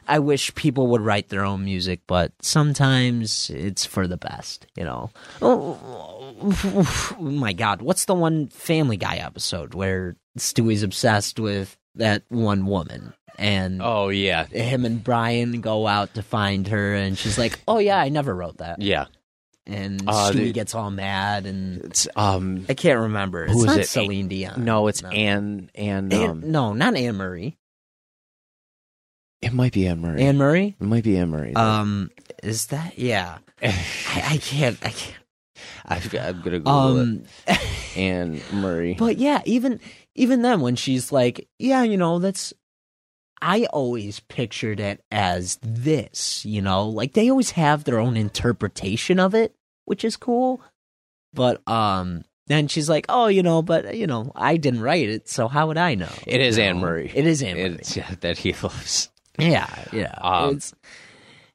I 0.08 0.18
wish 0.18 0.54
people 0.54 0.88
would 0.88 1.00
write 1.00 1.28
their 1.28 1.44
own 1.44 1.64
music, 1.64 2.00
but 2.06 2.32
sometimes 2.42 3.50
it's 3.50 3.84
for 3.86 4.06
the 4.06 4.16
best, 4.16 4.66
you 4.76 4.84
know. 4.84 5.10
Oh, 5.40 7.16
my 7.20 7.52
god, 7.52 7.82
what's 7.82 8.04
the 8.06 8.14
one 8.14 8.48
Family 8.48 8.96
Guy 8.96 9.16
episode 9.16 9.74
where 9.74 10.16
Stewie's 10.38 10.82
obsessed 10.82 11.38
with 11.38 11.76
that 11.94 12.22
one 12.28 12.66
woman 12.66 13.12
and 13.38 13.80
Oh 13.82 14.08
yeah, 14.08 14.46
him 14.46 14.84
and 14.84 15.02
Brian 15.02 15.60
go 15.60 15.86
out 15.86 16.14
to 16.14 16.22
find 16.22 16.68
her 16.68 16.94
and 16.94 17.16
she's 17.16 17.38
like, 17.38 17.58
"Oh 17.68 17.78
yeah, 17.78 17.98
I 17.98 18.08
never 18.08 18.34
wrote 18.34 18.58
that." 18.58 18.80
yeah. 18.82 19.06
And 19.64 20.02
Uh, 20.08 20.30
Stewie 20.32 20.34
the- 20.46 20.52
gets 20.52 20.74
all 20.74 20.90
mad 20.90 21.46
and 21.46 21.84
It's 21.84 22.08
um 22.16 22.66
I 22.68 22.74
can't 22.74 22.98
remember. 22.98 23.44
It's 23.44 23.52
Who 23.52 23.60
is 23.60 23.66
not 23.66 23.78
it? 23.78 23.86
Celine 23.88 24.26
Dion. 24.28 24.64
no, 24.64 24.88
it's 24.88 25.02
Anne 25.04 25.70
and 25.76 26.12
Anne- 26.12 26.30
um 26.30 26.50
no, 26.50 26.72
not 26.72 26.96
Anne 26.96 27.16
Marie. 27.16 27.56
It 29.42 29.52
might 29.52 29.72
be 29.72 29.86
Anne 29.86 30.00
Marie. 30.00 30.22
Anne 30.22 30.38
Marie? 30.38 30.76
it 30.80 30.84
might 30.84 31.04
be 31.04 31.16
Anne 31.18 31.30
Marie. 31.30 31.52
Um, 31.54 32.10
is 32.42 32.66
that 32.68 32.98
yeah? 32.98 33.38
I, 33.62 34.22
I 34.30 34.36
can't. 34.38 34.78
I 34.82 34.90
can't. 34.90 35.18
I, 35.86 35.96
I'm 35.96 36.40
gonna 36.40 36.58
Google 36.58 36.72
Um, 36.72 37.24
it. 37.46 37.96
Anne 37.96 38.40
Marie. 38.52 38.94
but 38.98 39.18
yeah, 39.18 39.42
even 39.44 39.80
even 40.14 40.42
then, 40.42 40.60
when 40.60 40.76
she's 40.76 41.12
like, 41.12 41.48
yeah, 41.58 41.82
you 41.82 41.96
know, 41.96 42.18
that's. 42.18 42.52
I 43.44 43.64
always 43.72 44.20
pictured 44.20 44.78
it 44.78 45.02
as 45.10 45.58
this, 45.62 46.44
you 46.44 46.62
know, 46.62 46.88
like 46.88 47.14
they 47.14 47.28
always 47.28 47.50
have 47.50 47.82
their 47.82 47.98
own 47.98 48.16
interpretation 48.16 49.18
of 49.18 49.34
it, 49.34 49.52
which 49.84 50.04
is 50.04 50.16
cool. 50.16 50.60
But 51.34 51.60
um, 51.68 52.22
then 52.46 52.68
she's 52.68 52.88
like, 52.88 53.04
oh, 53.08 53.26
you 53.26 53.42
know, 53.42 53.60
but 53.60 53.96
you 53.96 54.06
know, 54.06 54.30
I 54.36 54.58
didn't 54.58 54.82
write 54.82 55.08
it, 55.08 55.28
so 55.28 55.48
how 55.48 55.66
would 55.66 55.76
I 55.78 55.96
know? 55.96 56.12
It 56.24 56.40
is 56.40 56.56
Anne? 56.56 56.78
Marie. 56.78 57.10
It 57.12 57.26
is 57.26 57.42
Anne 57.42 57.56
Marie. 57.56 57.64
It's 57.80 57.96
yeah, 57.96 58.14
that 58.20 58.38
he 58.38 58.52
loves. 58.62 59.10
Yeah, 59.38 59.84
yeah. 59.92 60.14
Um, 60.20 60.56
it's 60.56 60.74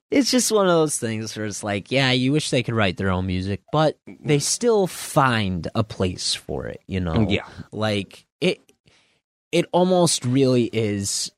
it's 0.09 0.31
just 0.31 0.51
one 0.51 0.67
of 0.67 0.73
those 0.73 0.97
things 0.97 1.35
where 1.35 1.45
it's 1.45 1.63
like, 1.63 1.91
yeah, 1.91 2.11
you 2.11 2.31
wish 2.31 2.49
they 2.49 2.63
could 2.63 2.73
write 2.75 2.97
their 2.97 3.09
own 3.09 3.27
music, 3.27 3.61
but 3.71 3.97
they 4.21 4.39
still 4.39 4.87
find 4.87 5.67
a 5.75 5.83
place 5.83 6.33
for 6.33 6.65
it, 6.67 6.79
you 6.87 6.99
know. 6.99 7.27
Yeah. 7.29 7.45
Like 7.71 8.25
it 8.41 8.59
it 9.51 9.65
almost 9.71 10.25
really 10.25 10.65
is 10.65 11.31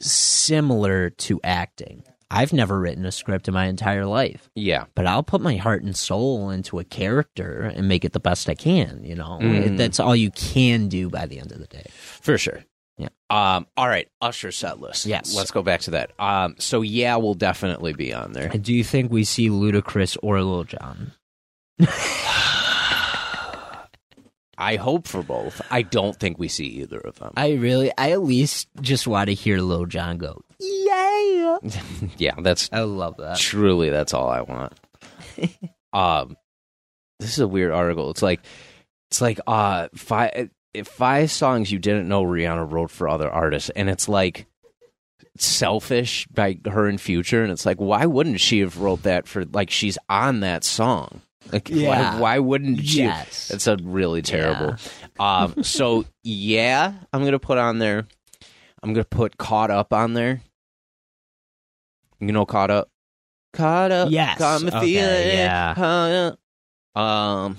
similar 0.00 1.10
to 1.10 1.40
acting. 1.44 2.04
I've 2.30 2.52
never 2.52 2.80
written 2.80 3.04
a 3.06 3.12
script 3.12 3.46
in 3.46 3.54
my 3.54 3.66
entire 3.66 4.06
life, 4.06 4.48
Yeah. 4.56 4.86
but 4.96 5.06
I'll 5.06 5.22
put 5.22 5.40
my 5.40 5.56
heart 5.56 5.84
and 5.84 5.94
soul 5.96 6.50
into 6.50 6.80
a 6.80 6.84
character 6.84 7.60
and 7.62 7.86
make 7.86 8.04
it 8.04 8.12
the 8.12 8.18
best 8.18 8.48
I 8.48 8.54
can, 8.56 9.04
you 9.04 9.14
know. 9.14 9.38
Mm. 9.40 9.76
That's 9.76 10.00
all 10.00 10.16
you 10.16 10.32
can 10.32 10.88
do 10.88 11.08
by 11.08 11.26
the 11.26 11.38
end 11.38 11.52
of 11.52 11.60
the 11.60 11.66
day. 11.68 11.84
For 11.92 12.36
sure. 12.36 12.64
Yeah. 12.96 13.08
Um, 13.28 13.66
all 13.76 13.88
right, 13.88 14.08
Usher 14.20 14.52
set 14.52 14.80
list. 14.80 15.06
Yes. 15.06 15.34
Let's 15.34 15.50
go 15.50 15.62
back 15.62 15.80
to 15.82 15.92
that. 15.92 16.12
Um, 16.18 16.54
so 16.58 16.82
yeah, 16.82 17.16
we'll 17.16 17.34
definitely 17.34 17.92
be 17.92 18.12
on 18.14 18.32
there. 18.32 18.48
Do 18.48 18.72
you 18.72 18.84
think 18.84 19.10
we 19.10 19.24
see 19.24 19.48
Ludacris 19.48 20.16
or 20.22 20.40
Lil 20.42 20.64
Jon? 20.64 21.12
I 24.56 24.76
hope 24.76 25.08
for 25.08 25.22
both. 25.22 25.60
I 25.70 25.82
don't 25.82 26.16
think 26.16 26.38
we 26.38 26.46
see 26.46 26.66
either 26.66 27.00
of 27.00 27.18
them. 27.18 27.32
I 27.36 27.54
really, 27.54 27.90
I 27.98 28.12
at 28.12 28.22
least 28.22 28.68
just 28.80 29.06
want 29.06 29.26
to 29.28 29.34
hear 29.34 29.58
Lil 29.58 29.86
Jon 29.86 30.16
go, 30.16 30.42
yeah. 30.60 31.58
yeah, 32.18 32.34
that's 32.40 32.70
I 32.72 32.80
love 32.80 33.16
that. 33.18 33.38
truly 33.38 33.90
that's 33.90 34.14
all 34.14 34.28
I 34.28 34.42
want. 34.42 34.78
um, 35.92 36.36
this 37.20 37.30
is 37.30 37.40
a 37.40 37.48
weird 37.48 37.72
article. 37.72 38.10
It's 38.10 38.22
like 38.22 38.40
it's 39.10 39.20
like 39.20 39.40
uh 39.46 39.88
five 39.94 40.50
five 40.84 41.30
songs 41.30 41.70
you 41.70 41.78
didn't 41.78 42.08
know 42.08 42.24
Rihanna 42.24 42.70
wrote 42.70 42.90
for 42.90 43.08
other 43.08 43.30
artists, 43.30 43.70
and 43.70 43.88
it's 43.88 44.08
like 44.08 44.46
selfish 45.36 46.26
by 46.28 46.58
her 46.66 46.88
in 46.88 46.96
future 46.96 47.42
and 47.42 47.50
it's 47.50 47.66
like 47.66 47.78
why 47.80 48.06
wouldn't 48.06 48.38
she 48.40 48.60
have 48.60 48.78
wrote 48.78 49.02
that 49.02 49.26
for 49.26 49.44
like 49.46 49.68
she's 49.68 49.98
on 50.08 50.40
that 50.40 50.62
song 50.62 51.20
like 51.52 51.68
Yeah. 51.68 52.14
why, 52.14 52.20
why 52.20 52.38
wouldn't 52.38 52.84
she 52.86 53.02
Yes. 53.02 53.50
it's 53.50 53.66
a 53.66 53.76
really 53.82 54.22
terrible 54.22 54.76
um 55.18 55.54
so 55.64 56.04
yeah 56.22 56.92
i'm 57.12 57.24
gonna 57.24 57.40
put 57.40 57.58
on 57.58 57.78
there 57.80 58.06
i'm 58.80 58.92
gonna 58.92 59.04
put 59.04 59.36
caught 59.36 59.72
up 59.72 59.92
on 59.92 60.14
there 60.14 60.40
you 62.20 62.30
know 62.30 62.46
caught 62.46 62.70
up 62.70 62.88
caught 63.52 63.90
up 63.90 64.10
Yes. 64.12 64.38
got 64.38 64.62
me 64.62 64.68
Okay, 64.68 64.80
feeling 64.80 65.28
yeah. 65.36 65.74
caught 65.74 66.38
up. 66.94 67.00
um 67.02 67.58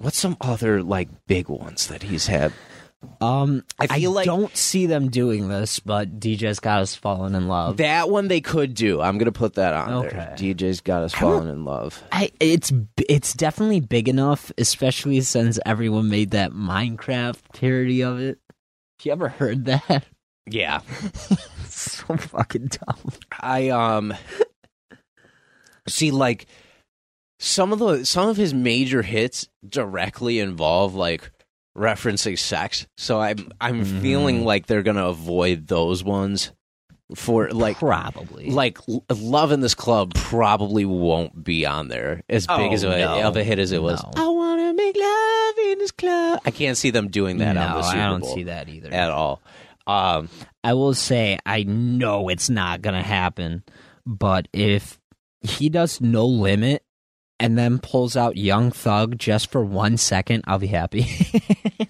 what's 0.00 0.18
some 0.18 0.36
other 0.40 0.82
like 0.82 1.08
big 1.26 1.48
ones 1.48 1.86
that 1.88 2.02
he's 2.02 2.26
had 2.26 2.52
Um, 3.20 3.64
I 3.78 3.86
I, 3.90 4.06
like- 4.08 4.26
don't 4.26 4.54
see 4.56 4.84
them 4.86 5.08
doing 5.08 5.48
this, 5.48 5.78
but 5.80 6.20
DJ's 6.20 6.60
got 6.60 6.82
us 6.82 6.94
falling 6.94 7.34
in 7.34 7.48
love. 7.48 7.78
That 7.78 8.10
one 8.10 8.28
they 8.28 8.40
could 8.42 8.74
do. 8.74 9.00
I'm 9.00 9.16
gonna 9.18 9.32
put 9.32 9.54
that 9.54 9.72
on 9.74 10.02
there. 10.02 10.10
Okay. 10.10 10.52
DJ's 10.54 10.80
got 10.82 11.02
us 11.02 11.14
falling 11.14 11.48
in 11.48 11.64
love. 11.64 12.02
I, 12.12 12.30
it's 12.40 12.72
it's 13.08 13.32
definitely 13.32 13.80
big 13.80 14.08
enough, 14.08 14.52
especially 14.58 15.20
since 15.22 15.58
everyone 15.64 16.08
made 16.10 16.32
that 16.32 16.52
Minecraft 16.52 17.38
parody 17.54 18.02
of 18.02 18.20
it. 18.20 18.38
Have 18.98 19.06
you 19.06 19.12
ever 19.12 19.28
heard 19.30 19.64
that? 19.66 20.04
Yeah. 20.46 20.80
It's 21.64 21.92
so 22.04 22.16
fucking 22.16 22.66
dumb. 22.68 23.12
I 23.40 23.68
um 23.70 24.12
see 25.88 26.10
like 26.10 26.46
some 27.42 27.72
of 27.72 27.78
the 27.78 28.04
some 28.04 28.28
of 28.28 28.36
his 28.36 28.52
major 28.52 29.00
hits 29.02 29.48
directly 29.66 30.38
involve 30.40 30.94
like 30.94 31.30
referencing 31.76 32.38
sex. 32.38 32.86
So 32.98 33.20
I'm 33.20 33.50
I'm 33.60 33.84
Mhm. 33.84 34.02
feeling 34.02 34.44
like 34.44 34.66
they're 34.66 34.82
gonna 34.82 35.06
avoid 35.06 35.66
those 35.66 36.04
ones 36.04 36.52
for 37.14 37.48
like 37.50 37.78
Probably. 37.78 38.50
like 38.50 38.78
love 39.10 39.50
in 39.52 39.60
this 39.60 39.74
club 39.74 40.14
probably 40.14 40.84
won't 40.84 41.42
be 41.42 41.64
on 41.66 41.88
there 41.88 42.22
as 42.28 42.46
big 42.46 42.56
Oh, 42.70 42.72
as 42.72 42.82
a, 42.84 42.90
no. 42.98 43.22
of 43.22 43.36
a 43.36 43.42
hit 43.42 43.58
as 43.58 43.72
it 43.72 43.82
was. 43.82 44.02
No. 44.02 44.10
I 44.22 44.28
want 44.28 44.60
to 44.60 44.72
make 44.74 44.94
love 44.96 45.72
in 45.72 45.78
this 45.78 45.90
club. 45.90 46.40
I 46.44 46.50
can't 46.52 46.76
see 46.76 46.90
them 46.90 47.08
doing 47.08 47.38
that 47.38 47.54
no, 47.54 47.62
on 47.62 47.76
the 47.78 47.82
Super 47.82 47.98
I 47.98 48.06
don't 48.10 48.24
see 48.26 48.42
that 48.44 48.68
either. 48.68 48.92
at 48.92 49.10
all. 49.10 49.40
Um, 49.86 50.28
I 50.62 50.74
will 50.74 50.94
say 50.94 51.38
I 51.46 51.62
know 51.64 52.28
it's 52.28 52.50
not 52.50 52.82
gonna 52.82 53.02
happen, 53.02 53.64
but 54.06 54.46
if 54.52 55.00
he 55.40 55.68
does 55.68 56.00
no 56.00 56.26
limit 56.26 56.82
and 57.40 57.58
then 57.58 57.78
pulls 57.78 58.16
out 58.16 58.36
Young 58.36 58.70
Thug 58.70 59.18
just 59.18 59.50
for 59.50 59.64
one 59.64 59.96
second, 59.96 60.44
I'll 60.46 60.58
be 60.58 60.66
happy. 60.68 61.06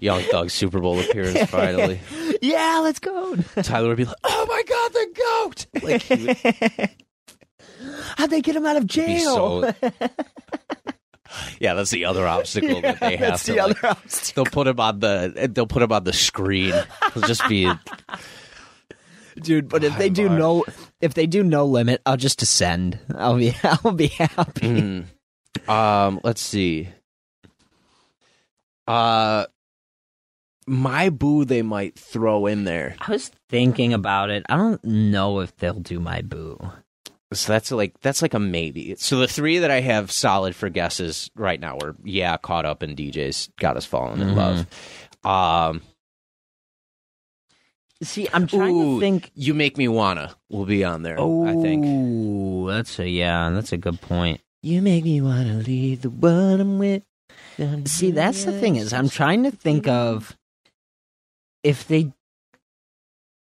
Young 0.00 0.22
Thug 0.22 0.50
Super 0.50 0.80
Bowl 0.80 0.98
appearance 0.98 1.48
finally. 1.50 2.00
yeah, 2.42 2.80
let's 2.82 2.98
go. 2.98 3.36
Tyler 3.62 3.88
would 3.88 3.96
be 3.96 4.04
like, 4.04 4.16
"Oh 4.24 4.46
my 4.48 4.62
god, 4.68 4.92
the 4.92 5.06
goat!" 5.14 5.66
Like 5.82 6.02
he 6.02 6.26
would 6.26 6.90
How'd 8.16 8.30
they 8.30 8.40
get 8.40 8.56
him 8.56 8.66
out 8.66 8.76
of 8.76 8.86
jail? 8.86 9.62
so. 9.62 9.90
yeah, 11.60 11.74
that's 11.74 11.90
the 11.90 12.04
other 12.04 12.26
obstacle 12.26 12.80
that 12.80 13.00
they 13.00 13.16
have 13.16 13.28
That's 13.28 13.44
to. 13.44 13.52
the 13.52 13.58
like, 13.58 13.84
other 13.84 13.88
obstacle. 13.88 14.44
they'll 14.44 14.50
put 14.50 14.66
him 14.66 14.80
on 14.80 15.00
the. 15.00 15.50
They'll 15.52 15.66
put 15.66 15.82
him 15.82 15.92
on 15.92 16.04
the 16.04 16.12
screen. 16.12 16.74
It'll 17.08 17.22
just 17.22 17.46
be. 17.48 17.70
Dude. 19.36 19.68
But 19.68 19.84
if 19.84 19.96
they 19.98 20.08
do 20.10 20.28
no, 20.28 20.64
if 21.00 21.14
they 21.14 21.26
do 21.26 21.42
no 21.42 21.64
limit, 21.64 22.02
I'll 22.04 22.16
just 22.16 22.42
ascend. 22.42 22.98
I'll 23.14 23.36
be, 23.36 23.54
I'll 23.62 23.92
be 23.92 24.08
happy. 24.08 25.06
Mm. 25.64 25.68
Um, 25.68 26.20
let's 26.24 26.40
see. 26.40 26.88
Uh, 28.86 29.46
my 30.66 31.10
boo, 31.10 31.44
they 31.44 31.62
might 31.62 31.98
throw 31.98 32.46
in 32.46 32.64
there. 32.64 32.96
I 33.00 33.10
was 33.12 33.30
thinking 33.48 33.92
about 33.92 34.30
it. 34.30 34.44
I 34.48 34.56
don't 34.56 34.82
know 34.84 35.40
if 35.40 35.56
they'll 35.56 35.74
do 35.80 36.00
my 36.00 36.22
boo. 36.22 36.58
So 37.32 37.52
that's 37.52 37.72
like 37.72 38.00
that's 38.00 38.22
like 38.22 38.34
a 38.34 38.38
maybe. 38.38 38.94
So 38.96 39.18
the 39.18 39.26
three 39.26 39.58
that 39.58 39.70
I 39.70 39.80
have 39.80 40.12
solid 40.12 40.54
for 40.54 40.68
guesses 40.68 41.28
right 41.34 41.58
now 41.58 41.76
are 41.82 41.96
yeah, 42.04 42.36
caught 42.36 42.64
up 42.64 42.82
in 42.84 42.94
DJ's 42.94 43.48
got 43.58 43.76
us 43.76 43.84
falling 43.84 44.20
in 44.20 44.28
Mhm. 44.28 44.36
love. 44.36 44.66
Um, 45.24 45.82
See, 48.02 48.28
I'm 48.32 48.46
trying 48.46 48.76
Ooh, 48.76 48.94
to 48.96 49.00
think. 49.00 49.30
you 49.34 49.54
make 49.54 49.78
me 49.78 49.88
wanna 49.88 50.34
will 50.50 50.66
be 50.66 50.84
on 50.84 51.02
there. 51.02 51.16
Oh, 51.18 51.46
I 51.46 51.54
think 51.54 52.66
that's 52.68 52.98
a 52.98 53.08
yeah, 53.08 53.50
that's 53.50 53.72
a 53.72 53.76
good 53.78 54.00
point. 54.00 54.40
you 54.62 54.82
make 54.82 55.04
me 55.04 55.20
wanna 55.20 55.54
leave 55.54 56.02
the 56.02 56.10
one 56.10 56.60
I'm 56.60 56.78
with. 56.78 57.02
See, 57.86 58.10
that's 58.10 58.44
the 58.44 58.52
thing 58.52 58.76
is, 58.76 58.92
I'm 58.92 59.08
trying 59.08 59.44
to 59.44 59.50
think 59.50 59.88
of 59.88 60.36
if 61.62 61.88
they 61.88 62.12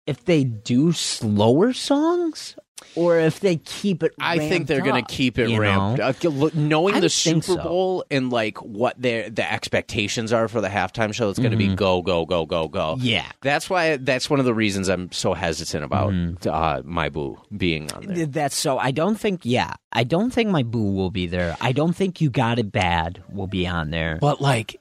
if 0.05 0.23
they 0.25 0.43
do 0.43 0.91
slower 0.91 1.73
songs 1.73 2.55
or 2.95 3.19
if 3.19 3.39
they 3.39 3.57
keep 3.57 4.03
it. 4.03 4.14
I 4.19 4.38
think 4.39 4.68
they're 4.68 4.81
going 4.81 5.03
to 5.03 5.11
keep 5.11 5.38
it 5.39 5.57
ramped. 5.57 5.99
know? 6.23 6.30
Look, 6.30 6.55
knowing 6.55 6.99
the 6.99 7.10
Super 7.10 7.41
so. 7.41 7.57
Bowl 7.64 8.05
and 8.11 8.30
like 8.30 8.57
what 8.61 9.01
their 9.01 9.30
the 9.30 9.49
expectations 9.51 10.31
are 10.34 10.47
for 10.47 10.61
the 10.61 10.68
halftime 10.69 11.14
show, 11.14 11.30
it's 11.30 11.39
going 11.39 11.51
to 11.51 11.57
be 11.57 11.68
Mhm. 11.69 11.76
go 11.76 12.01
go 12.01 12.26
go 12.26 12.45
go 12.45 12.68
go. 12.68 12.97
Yeah. 12.99 13.26
That's 13.41 13.69
why. 13.69 13.97
That's 13.97 14.30
one 14.30 14.39
of 14.39 14.45
the 14.45 14.53
reasons 14.53 14.89
I'm 14.89 15.11
so 15.11 15.34
hesitant 15.34 15.84
about 15.84 16.11
Mhm. 16.11 16.45
uh, 16.47 16.81
my 16.85 17.10
boo 17.10 17.39
being 17.55 17.91
on 17.91 18.05
there. 18.07 18.26
That's 18.26 18.57
so. 18.57 18.77
I 18.77 18.91
don't 18.91 19.19
think. 19.19 19.41
Yeah, 19.43 19.73
I 19.91 20.03
don't 20.03 20.31
think 20.31 20.49
my 20.49 20.64
boo 20.64 20.93
will 20.93 21.11
be 21.11 21.27
there. 21.27 21.57
I 21.61 21.72
don't 21.72 21.93
think 21.95 22.22
you 22.22 22.30
got 22.30 22.60
it 22.60 22.72
bad 22.72 23.23
will 23.31 23.47
be 23.47 23.68
on 23.68 23.89
there. 23.91 24.18
But 24.22 24.41
like 24.41 24.77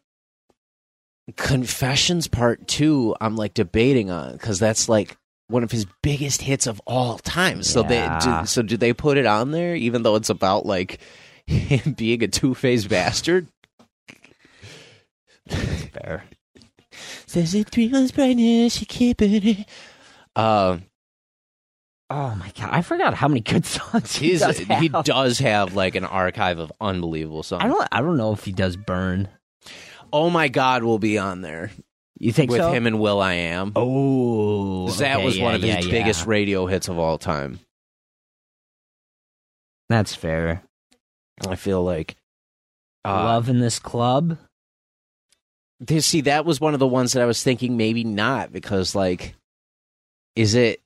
Confessions 1.36 2.26
Part 2.26 2.66
Two, 2.66 3.14
I'm 3.20 3.36
like 3.36 3.54
debating 3.54 4.10
on 4.10 4.32
because 4.32 4.58
that's 4.58 4.88
like 4.88 5.16
one 5.52 5.62
of 5.62 5.70
his 5.70 5.86
biggest 6.02 6.42
hits 6.42 6.66
of 6.66 6.80
all 6.86 7.18
time. 7.18 7.62
So 7.62 7.82
they 7.82 8.08
do, 8.22 8.46
so 8.46 8.62
do 8.62 8.76
they 8.76 8.92
put 8.92 9.18
it 9.18 9.26
on 9.26 9.50
there 9.52 9.76
even 9.76 10.02
though 10.02 10.16
it's 10.16 10.30
about 10.30 10.66
like 10.66 10.98
him 11.46 11.92
being 11.96 12.22
a 12.24 12.28
two 12.28 12.54
faced 12.54 12.88
bastard? 12.88 13.46
Fair. 15.48 16.24
Says 17.26 17.54
it 17.54 17.70
three 17.70 17.88
months 17.88 18.12
pregnant, 18.12 18.72
she 18.72 18.84
keeping 18.84 19.34
it. 19.34 19.68
Um, 20.36 20.84
Oh 22.14 22.34
my 22.34 22.52
god, 22.58 22.68
I 22.70 22.82
forgot 22.82 23.14
how 23.14 23.26
many 23.26 23.40
good 23.40 23.64
songs 23.66 24.16
he 24.16 24.36
does. 24.36 24.58
he 24.58 24.64
have. 24.88 25.04
does 25.04 25.38
have 25.38 25.74
like 25.74 25.94
an 25.94 26.04
archive 26.04 26.58
of 26.58 26.70
unbelievable 26.78 27.42
songs. 27.42 27.62
I 27.64 27.68
don't. 27.68 27.88
I 27.90 28.02
don't 28.02 28.18
know 28.18 28.32
if 28.32 28.44
he 28.44 28.52
does 28.52 28.76
burn. 28.76 29.28
oh 30.12 30.28
my 30.28 30.48
God, 30.48 30.82
will 30.84 30.98
be 30.98 31.16
on 31.16 31.40
there 31.40 31.70
You 32.18 32.32
think 32.32 32.50
with 32.50 32.60
so? 32.60 32.72
him 32.72 32.86
and 32.86 33.00
will.i.am. 33.00 33.72
Oh, 33.74 34.88
that 34.90 35.16
okay, 35.16 35.24
was 35.24 35.40
one 35.40 35.54
of 35.54 35.62
his 35.62 35.74
yeah, 35.74 35.80
yeah. 35.80 35.90
biggest 35.90 36.26
radio 36.26 36.66
hits 36.66 36.88
of 36.88 36.98
all 36.98 37.18
time. 37.18 37.58
That's 39.88 40.14
fair. 40.14 40.62
I 41.46 41.56
feel 41.56 41.82
like. 41.82 42.16
Uh, 43.04 43.24
Love 43.24 43.48
in 43.48 43.60
this 43.60 43.78
club. 43.78 44.38
See, 45.98 46.20
that 46.22 46.44
was 46.44 46.60
one 46.60 46.74
of 46.74 46.80
the 46.80 46.86
ones 46.86 47.12
that 47.12 47.22
I 47.22 47.26
was 47.26 47.42
thinking 47.42 47.76
maybe 47.76 48.04
not 48.04 48.52
because, 48.52 48.94
like, 48.94 49.34
is 50.36 50.54
it 50.54 50.80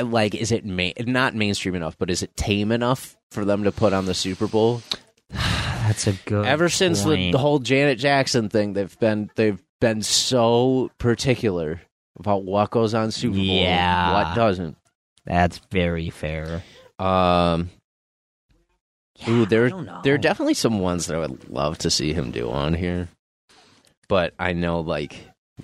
like 0.00 0.34
is 0.34 0.52
it 0.52 0.64
ma- 0.64 0.90
not 1.00 1.34
mainstream 1.34 1.74
enough, 1.74 1.96
but 1.98 2.10
is 2.10 2.22
it 2.22 2.36
tame 2.36 2.72
enough 2.72 3.16
for 3.30 3.44
them 3.44 3.64
to 3.64 3.72
put 3.72 3.92
on 3.92 4.06
the 4.06 4.14
Super 4.14 4.46
Bowl? 4.46 4.82
That's 5.30 6.06
a 6.06 6.12
good. 6.12 6.46
Ever 6.46 6.68
since 6.68 7.04
the, 7.04 7.30
the 7.30 7.38
whole 7.38 7.60
Janet 7.60 7.98
Jackson 7.98 8.48
thing, 8.48 8.72
they've 8.72 8.98
been 8.98 9.30
they've 9.36 9.62
been 9.80 10.02
so 10.02 10.90
particular 10.98 11.80
about 12.18 12.44
what 12.44 12.70
goes 12.70 12.94
on 12.94 13.10
Super 13.10 13.36
Bowl, 13.36 13.42
and 13.42 13.48
Yeah. 13.50 14.12
what 14.12 14.34
doesn't. 14.34 14.76
That's 15.24 15.58
very 15.70 16.10
fair. 16.10 16.62
Um, 16.98 17.70
ooh, 19.28 19.46
there 19.46 19.70
there 20.02 20.14
are 20.14 20.18
definitely 20.18 20.54
some 20.54 20.80
ones 20.80 21.06
that 21.06 21.16
I 21.16 21.20
would 21.20 21.48
love 21.48 21.78
to 21.78 21.90
see 21.90 22.12
him 22.12 22.30
do 22.30 22.50
on 22.50 22.74
here, 22.74 23.08
but 24.08 24.34
I 24.38 24.52
know 24.52 24.80
like 24.80 25.14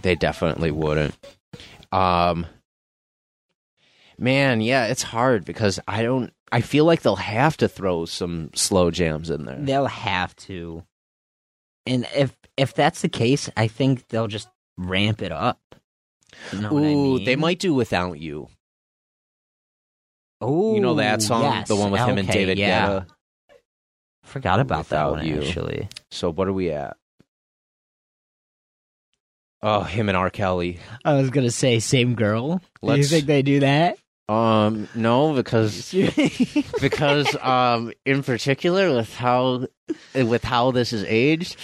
they 0.03 0.15
definitely 0.15 0.71
wouldn't. 0.71 1.15
Um, 1.91 2.47
man, 4.19 4.61
yeah, 4.61 4.87
it's 4.87 5.03
hard 5.03 5.45
because 5.45 5.81
I 5.89 6.03
don't. 6.03 6.33
I 6.53 6.61
feel 6.61 6.85
like 6.85 7.03
they'll 7.03 7.17
have 7.17 7.57
to 7.59 7.69
throw 7.69 8.05
some 8.05 8.51
slow 8.55 8.91
jams 8.93 9.29
in 9.31 9.45
there. 9.45 9.59
They'll 9.59 9.87
have 9.87 10.37
to. 10.37 10.85
And 11.87 12.07
if 12.15 12.33
if 12.57 12.75
that's 12.75 13.03
the 13.03 13.09
case, 13.09 13.51
I 13.57 13.67
think 13.69 14.09
they'll 14.09 14.27
just 14.29 14.49
ramp 14.77 15.23
it 15.23 15.33
up. 15.33 15.61
You 16.53 16.61
know 16.61 16.71
Ooh, 16.71 16.75
what 16.75 16.81
I 16.83 16.87
mean? 16.87 17.25
they 17.25 17.37
might 17.37 17.59
do 17.59 17.75
without 17.75 18.19
you. 18.21 18.49
Oh, 20.41 20.75
You 20.75 20.81
know 20.81 20.95
that 20.95 21.23
song, 21.23 21.43
yes. 21.43 21.69
the 21.69 21.77
one 21.77 21.91
with 21.91 22.01
him 22.01 22.19
and 22.19 22.29
David 22.29 22.59
yeah. 22.59 22.87
Guetta. 22.89 23.07
Forgot 24.25 24.61
about 24.61 24.89
that 24.89 25.11
one 25.11 25.27
You. 25.27 25.41
actually. 25.43 25.89
So 26.11 26.31
what 26.33 26.49
are 26.49 26.53
we 26.53 26.71
at? 26.71 26.97
Oh, 29.63 29.83
him 29.83 30.09
and 30.09 30.17
R. 30.19 30.29
Kelly. 30.31 30.79
I 31.05 31.15
was 31.15 31.31
gonna 31.31 31.51
say 31.51 31.79
same 31.79 32.15
girl. 32.15 32.61
Let's- 32.83 32.99
You 32.99 33.05
think 33.05 33.27
they 33.27 33.43
do 33.43 33.61
that? 33.61 33.97
Um, 34.27 34.89
no, 34.95 35.35
because 35.35 35.93
because 36.81 37.37
um, 37.43 37.93
in 38.07 38.23
particular 38.23 38.95
with 38.95 39.15
how 39.15 39.67
with 40.15 40.43
how 40.43 40.71
this 40.71 40.95
is 40.95 41.05
aged, 41.05 41.57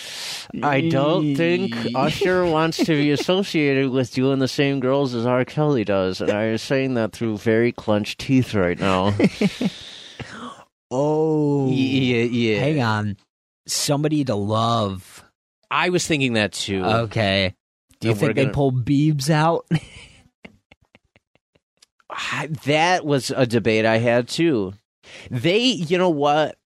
I 0.62 0.82
don't 0.82 1.35
think 1.37 1.74
Usher 1.95 2.45
wants 2.51 2.77
to 2.77 2.85
be 2.93 3.12
associated 3.12 3.91
with 3.91 4.12
doing 4.12 4.41
the 4.41 4.49
same 4.49 4.78
girls 4.78 5.15
as 5.15 5.24
R. 5.24 5.47
Kelly 5.47 5.85
does, 5.85 6.20
and 6.20 6.31
I 6.31 6.45
am 6.45 6.59
saying 6.59 6.95
that 6.95 7.12
through 7.12 7.39
very 7.39 7.73
clenched 7.73 8.19
teeth 8.19 8.53
right 8.53 8.78
now. 8.78 9.15
oh, 10.91 11.70
yeah, 11.70 12.24
yeah. 12.24 12.59
hang 12.61 12.82
on. 12.82 13.16
Somebody 13.66 14.24
to 14.24 14.35
love. 14.35 15.24
I 15.70 15.89
was 15.89 16.07
thinking 16.07 16.35
that 16.35 16.53
too. 16.53 16.85
Okay. 16.85 17.55
Do 18.01 18.09
you 18.09 18.12
And 18.12 18.20
think 18.20 18.35
they 18.35 18.43
gonna- 18.43 18.55
pull 18.55 18.73
Beebs 18.73 19.31
out? 19.31 19.66
That 22.65 23.05
was 23.05 23.31
a 23.31 23.47
debate 23.47 23.85
I 23.85 23.99
had 23.99 24.28
too. 24.28 24.74
They, 25.31 25.61
you 25.61 25.99
know 25.99 26.11
what? 26.11 26.57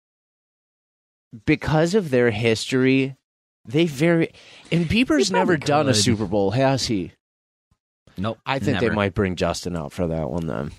Because 1.46 1.94
of 1.94 2.10
their 2.10 2.30
history, 2.30 3.16
they 3.64 3.86
very 3.86 4.32
and 4.70 4.86
Bieber's 4.86 5.30
never 5.30 5.56
probably 5.56 5.66
done 5.66 5.88
a. 5.88 5.94
Super 5.94 6.26
Bowl, 6.26 6.52
has 6.52 6.86
he? 6.86 7.12
nope. 8.16 8.38
I 8.46 8.58
think 8.58 8.74
never. 8.74 8.88
they 8.88 8.94
might 8.94 9.14
bring 9.14 9.36
Justin 9.36 9.76
out 9.76 9.92
for 9.92 10.06
that 10.06 10.30
one 10.30 10.46
then, 10.46 10.72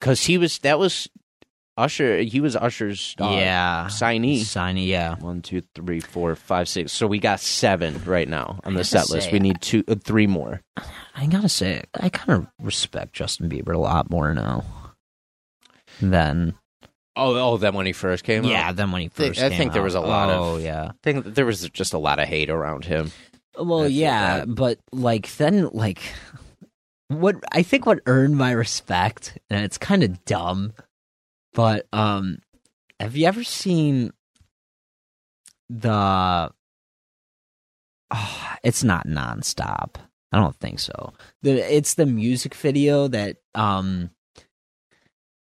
because 0.00 0.24
he 0.24 0.38
was 0.38 0.58
that 0.60 0.78
was 0.78 1.08
Usher. 1.76 2.18
He 2.22 2.40
was 2.40 2.54
Usher's 2.56 3.14
uh, 3.20 3.30
yeah. 3.30 3.86
signee. 3.88 4.40
Signee, 4.40 4.86
yeah. 4.86 5.16
One, 5.16 5.42
two, 5.42 5.62
three, 5.74 6.00
four, 6.00 6.36
five, 6.36 6.68
six. 6.68 6.92
So 6.92 7.06
we 7.06 7.18
got 7.18 7.40
seven 7.40 8.00
right 8.04 8.28
now 8.28 8.60
on 8.64 8.74
the 8.74 8.84
set 8.84 9.10
list. 9.10 9.26
say, 9.26 9.32
We 9.32 9.40
need 9.40 9.60
two, 9.60 9.82
uh, 9.88 9.96
three 9.96 10.26
more. 10.26 10.60
I 11.16 11.26
gotta 11.26 11.48
say, 11.48 11.82
I 12.00 12.08
kind 12.10 12.30
of 12.42 12.64
respect 12.64 13.12
Justin 13.12 13.48
Bieber 13.48 13.74
a 13.74 13.78
lot 13.78 14.10
more 14.10 14.32
now 14.34 14.64
than 16.00 16.54
Oh, 17.16 17.36
oh, 17.36 17.56
then 17.58 17.74
when 17.74 17.86
he 17.86 17.92
first 17.92 18.24
came, 18.24 18.42
yeah 18.44 18.68
out? 18.70 18.76
than 18.76 18.90
when 18.90 19.02
he 19.02 19.08
first. 19.08 19.40
I 19.40 19.48
came 19.48 19.56
think 19.58 19.72
there 19.72 19.82
was 19.82 19.94
a 19.94 20.00
lot 20.00 20.30
of- 20.30 20.40
Oh 20.42 20.56
yeah. 20.56 20.86
I 20.90 20.94
think 21.04 21.24
there 21.34 21.46
was 21.46 21.68
just 21.70 21.92
a 21.94 21.98
lot 21.98 22.18
of 22.18 22.26
hate 22.26 22.50
around 22.50 22.84
him. 22.84 23.12
Well, 23.56 23.88
yeah, 23.88 24.44
but 24.46 24.78
like 24.90 25.32
then 25.36 25.68
like 25.72 26.02
what 27.08 27.36
I 27.52 27.62
think 27.62 27.86
what 27.86 28.00
earned 28.06 28.36
my 28.36 28.50
respect, 28.50 29.38
and 29.48 29.64
it's 29.64 29.78
kind 29.78 30.02
of 30.02 30.24
dumb, 30.24 30.72
but 31.54 31.86
um, 31.92 32.38
have 33.00 33.16
you 33.16 33.26
ever 33.26 33.44
seen 33.44 34.12
the? 35.70 36.52
Oh, 38.10 38.48
it's 38.62 38.84
not 38.84 39.06
nonstop. 39.06 39.96
I 40.32 40.38
don't 40.38 40.56
think 40.56 40.80
so. 40.80 41.12
The 41.42 41.52
it's 41.74 41.94
the 41.94 42.06
music 42.06 42.54
video 42.54 43.08
that 43.08 43.36
um, 43.54 44.10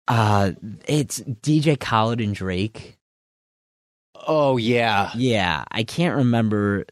uh, 0.07 0.51
it's 0.87 1.19
DJ 1.19 1.79
Khaled 1.79 2.21
and 2.21 2.35
Drake. 2.35 2.97
Oh 4.27 4.57
yeah, 4.57 5.09
Yeah, 5.15 5.63
I 5.71 5.83
can't 5.83 6.15
remember. 6.15 6.85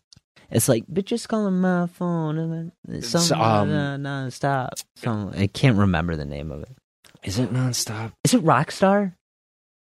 It's 0.49 0.67
like 0.67 0.85
bitches 0.87 1.27
calling 1.27 1.61
my 1.61 1.87
phone 1.87 2.37
and 2.37 2.71
then 2.85 3.01
something 3.03 3.39
um, 3.39 3.71
um, 3.71 4.01
non-stop. 4.01 4.73
Some 4.97 5.31
I 5.37 5.47
can't 5.47 5.77
remember 5.77 6.15
the 6.15 6.25
name 6.25 6.51
of 6.51 6.63
it. 6.63 6.75
Is 7.23 7.39
it 7.39 7.51
nonstop? 7.53 8.13
Is 8.23 8.33
it 8.33 8.43
Rockstar? 8.43 9.13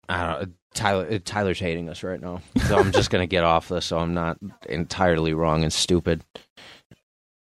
I 0.08 0.26
don't. 0.26 0.42
know. 0.48 0.54
Tyler, 0.74 1.06
uh, 1.10 1.18
Tyler's 1.22 1.60
hating 1.60 1.90
us 1.90 2.02
right 2.02 2.18
now, 2.20 2.40
so 2.66 2.78
I'm 2.78 2.92
just 2.92 3.10
gonna 3.10 3.26
get 3.26 3.44
off 3.44 3.68
this, 3.68 3.84
so 3.84 3.98
I'm 3.98 4.14
not 4.14 4.38
entirely 4.68 5.34
wrong 5.34 5.64
and 5.64 5.72
stupid. 5.72 6.24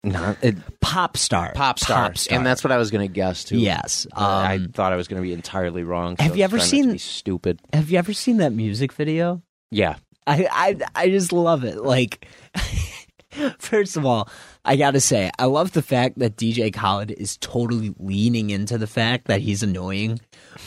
Not 0.04 0.38
it, 0.44 0.58
Pop 0.82 1.16
Star. 1.18 1.54
pop 1.54 1.80
star, 1.80 2.10
Pop 2.10 2.18
Star. 2.18 2.38
and 2.38 2.46
that's 2.46 2.62
what 2.64 2.72
I 2.72 2.78
was 2.78 2.92
gonna 2.92 3.08
guess 3.08 3.44
too. 3.46 3.58
yes. 3.58 4.06
Um, 4.14 4.24
I 4.26 4.60
thought 4.74 4.92
I 4.92 4.98
was 4.98 5.08
gonna 5.08 5.22
be 5.22 5.32
entirely 5.34 5.84
wrong. 5.84 6.18
so 6.18 6.24
have 6.24 6.36
you 6.38 6.44
ever 6.44 6.60
seen- 6.60 6.98
stupid? 7.00 7.60
have 7.74 7.90
you 7.90 7.98
ever 7.98 8.12
seen 8.14 8.38
that 8.38 8.52
music 8.52 8.92
video? 8.92 9.42
Yeah, 9.72 9.96
I 10.28 10.48
I 10.52 10.78
I 10.94 11.10
just 11.10 11.32
love 11.32 11.64
it. 11.64 11.78
Like, 11.78 12.28
first 13.60 13.96
of 13.98 14.06
all, 14.06 14.30
I 14.66 14.76
gotta 14.76 15.00
say, 15.00 15.30
I 15.38 15.46
love 15.46 15.72
the 15.74 15.82
fact 15.82 16.20
that 16.20 16.36
DJ 16.36 16.74
Khaled 16.74 17.12
is 17.12 17.38
totally 17.38 17.94
leaning 18.00 18.50
into 18.50 18.78
the 18.78 18.88
fact 18.88 19.28
that 19.28 19.42
he's 19.42 19.64
annoying. 19.64 20.20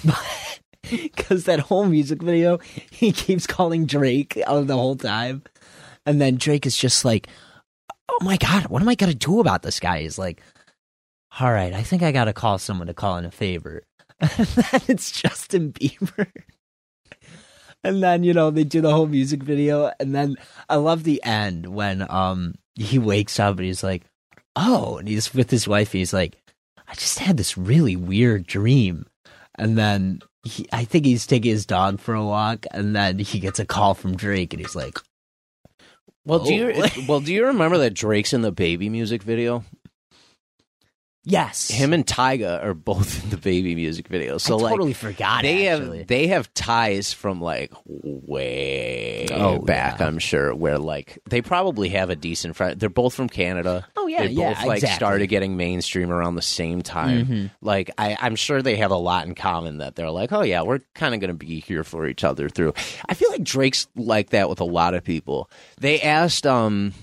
Because 0.91 1.45
that 1.45 1.59
whole 1.61 1.85
music 1.85 2.23
video, 2.23 2.61
he 2.91 3.12
keeps 3.12 3.47
calling 3.47 3.85
Drake 3.85 4.35
the 4.35 4.77
whole 4.77 4.97
time. 4.97 5.43
And 6.07 6.19
then 6.19 6.37
Drake 6.37 6.65
is 6.65 6.77
just 6.77 7.05
like, 7.05 7.29
oh 8.09 8.19
my 8.23 8.39
God, 8.39 8.69
what 8.69 8.81
am 8.81 8.89
I 8.89 8.95
to 8.95 9.15
do 9.15 9.41
about 9.41 9.62
this 9.62 9.81
guy? 9.81 10.01
He's 10.01 10.19
like, 10.19 10.41
all 11.41 11.53
right, 11.53 11.75
I 11.75 11.83
think 11.83 12.03
I 12.03 12.12
got 12.12 12.25
to 12.25 12.33
call 12.33 12.59
someone 12.59 12.87
to 12.87 12.95
call 12.95 13.19
in 13.19 13.25
a 13.25 13.31
favor. 13.31 13.83
And 14.20 14.47
then 14.47 14.81
it's 14.89 15.12
Justin 15.12 15.73
Bieber. 15.73 16.27
And 17.85 18.03
then, 18.03 18.25
you 18.25 18.35
know, 18.35 18.51
they 18.51 18.65
do 18.65 18.81
the 18.81 18.93
whole 18.93 19.07
music 19.07 19.43
video. 19.43 19.93
And 20.01 20.15
then 20.15 20.37
I 20.69 20.77
love 20.77 21.05
the 21.05 21.23
end 21.23 21.66
when 21.66 22.05
um 22.11 22.55
he 22.79 22.99
wakes 22.99 23.39
up 23.41 23.57
and 23.57 23.67
he's 23.67 23.83
like, 23.83 24.05
oh, 24.57 24.99
and 24.99 25.09
he's 25.09 25.35
with 25.35 25.51
his 25.51 25.69
wife. 25.69 25.93
He's 25.93 26.13
like, 26.13 26.37
I 26.87 26.95
just 26.95 27.19
had 27.19 27.37
this 27.37 27.59
really 27.59 27.97
weird 27.97 28.47
dream, 28.47 29.07
and 29.57 29.77
then 29.77 30.21
he, 30.43 30.67
I 30.73 30.85
think 30.85 31.05
he's 31.05 31.27
taking 31.27 31.51
his 31.51 31.67
dog 31.67 32.01
for 32.01 32.15
a 32.15 32.25
walk, 32.25 32.65
and 32.71 32.97
then 32.97 33.19
he 33.19 33.41
gets 33.41 33.59
a 33.59 33.67
call 33.67 33.95
from 33.95 34.17
Drake, 34.17 34.55
and 34.55 34.61
he's 34.61 34.75
like, 34.75 34.99
Well, 36.25 36.39
do 36.41 36.55
you 36.55 36.85
well 37.07 37.21
do 37.21 37.33
you 37.33 37.47
remember 37.47 37.79
that 37.79 37.95
Drake's 37.95 38.33
in 38.33 38.41
the 38.43 38.53
baby 38.53 38.89
music 38.89 39.23
video? 39.23 39.65
"Yes, 41.31 41.69
Him 41.69 41.93
and 41.93 42.07
Tyga 42.07 42.63
are 42.65 42.75
both 42.75 43.23
in 43.25 43.31
the 43.31 43.37
baby 43.37 43.75
music 43.75 44.09
video. 44.09 44.39
So 44.39 44.59
I 44.59 44.63
like 44.63 44.71
totally 44.73 44.93
forgot. 44.95 45.43
they 45.43 45.69
actually. 45.69 45.99
have 45.99 46.07
they 46.07 46.27
have 46.29 46.53
ties 46.55 47.13
from 47.13 47.41
like 47.41 47.71
way 47.87 49.27
Oh, 49.33 49.59
back. 49.59 50.01
yeah. 50.01 50.07
I'm 50.07 50.19
sure 50.19 50.55
where 50.55 50.79
like 50.79 51.19
they 51.29 51.43
probably 51.43 51.91
have 51.91 52.11
a 52.11 52.17
decent 52.17 52.57
friend. 52.57 52.79
They're 52.79 52.89
both 52.89 53.15
from 53.15 53.29
Canada. 53.29 53.87
Oh, 53.97 54.07
yeah, 54.07 54.25
they 54.27 54.29
yeah, 54.33 54.55
both 54.55 54.65
like 54.67 54.77
exactly. 54.79 54.95
started 54.97 55.27
getting 55.29 55.57
mainstream 55.57 56.11
around 56.11 56.35
the 56.37 56.43
same 56.43 56.83
time. 56.83 57.27
Mhm. 57.27 57.51
Like 57.61 57.91
I, 57.99 58.17
I'm 58.21 58.37
sure 58.37 58.63
they 58.63 58.77
have 58.77 58.91
a 58.91 58.97
lot 58.97 59.27
in 59.27 59.35
common. 59.35 59.79
That 59.79 59.97
they're 59.97 60.11
like, 60.11 60.33
oh 60.33 60.43
yeah, 60.43 60.63
we're 60.63 60.81
kind 60.95 61.15
of 61.15 61.21
going 61.21 61.29
to 61.29 61.35
be 61.35 61.61
here 61.61 61.85
for 61.85 62.07
each 62.07 62.25
other 62.25 62.49
through. 62.49 62.75
I 63.09 63.15
feel 63.15 63.31
like 63.31 63.43
Drake's 63.45 63.87
like 63.97 64.31
that 64.31 64.49
with 64.49 64.61
a 64.61 64.65
lot 64.65 64.95
of 64.95 65.05
people. 65.05 65.51
They 65.81 66.01
asked 66.01 66.47
um 66.47 66.95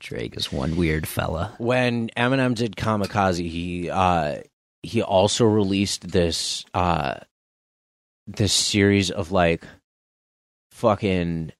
Drake 0.00 0.36
is 0.36 0.52
one 0.52 0.76
weird 0.76 1.06
fella. 1.08 1.54
when 1.58 2.08
Eminem 2.16 2.54
did 2.54 2.76
Kamikaze, 2.76 3.48
he 3.48 3.90
uh 3.90 4.38
he 4.82 5.02
also 5.02 5.44
released 5.44 6.08
this 6.08 6.64
uh 6.74 7.14
this 8.26 8.52
series 8.52 9.10
of 9.10 9.32
like 9.32 9.64
fucking 10.70 11.52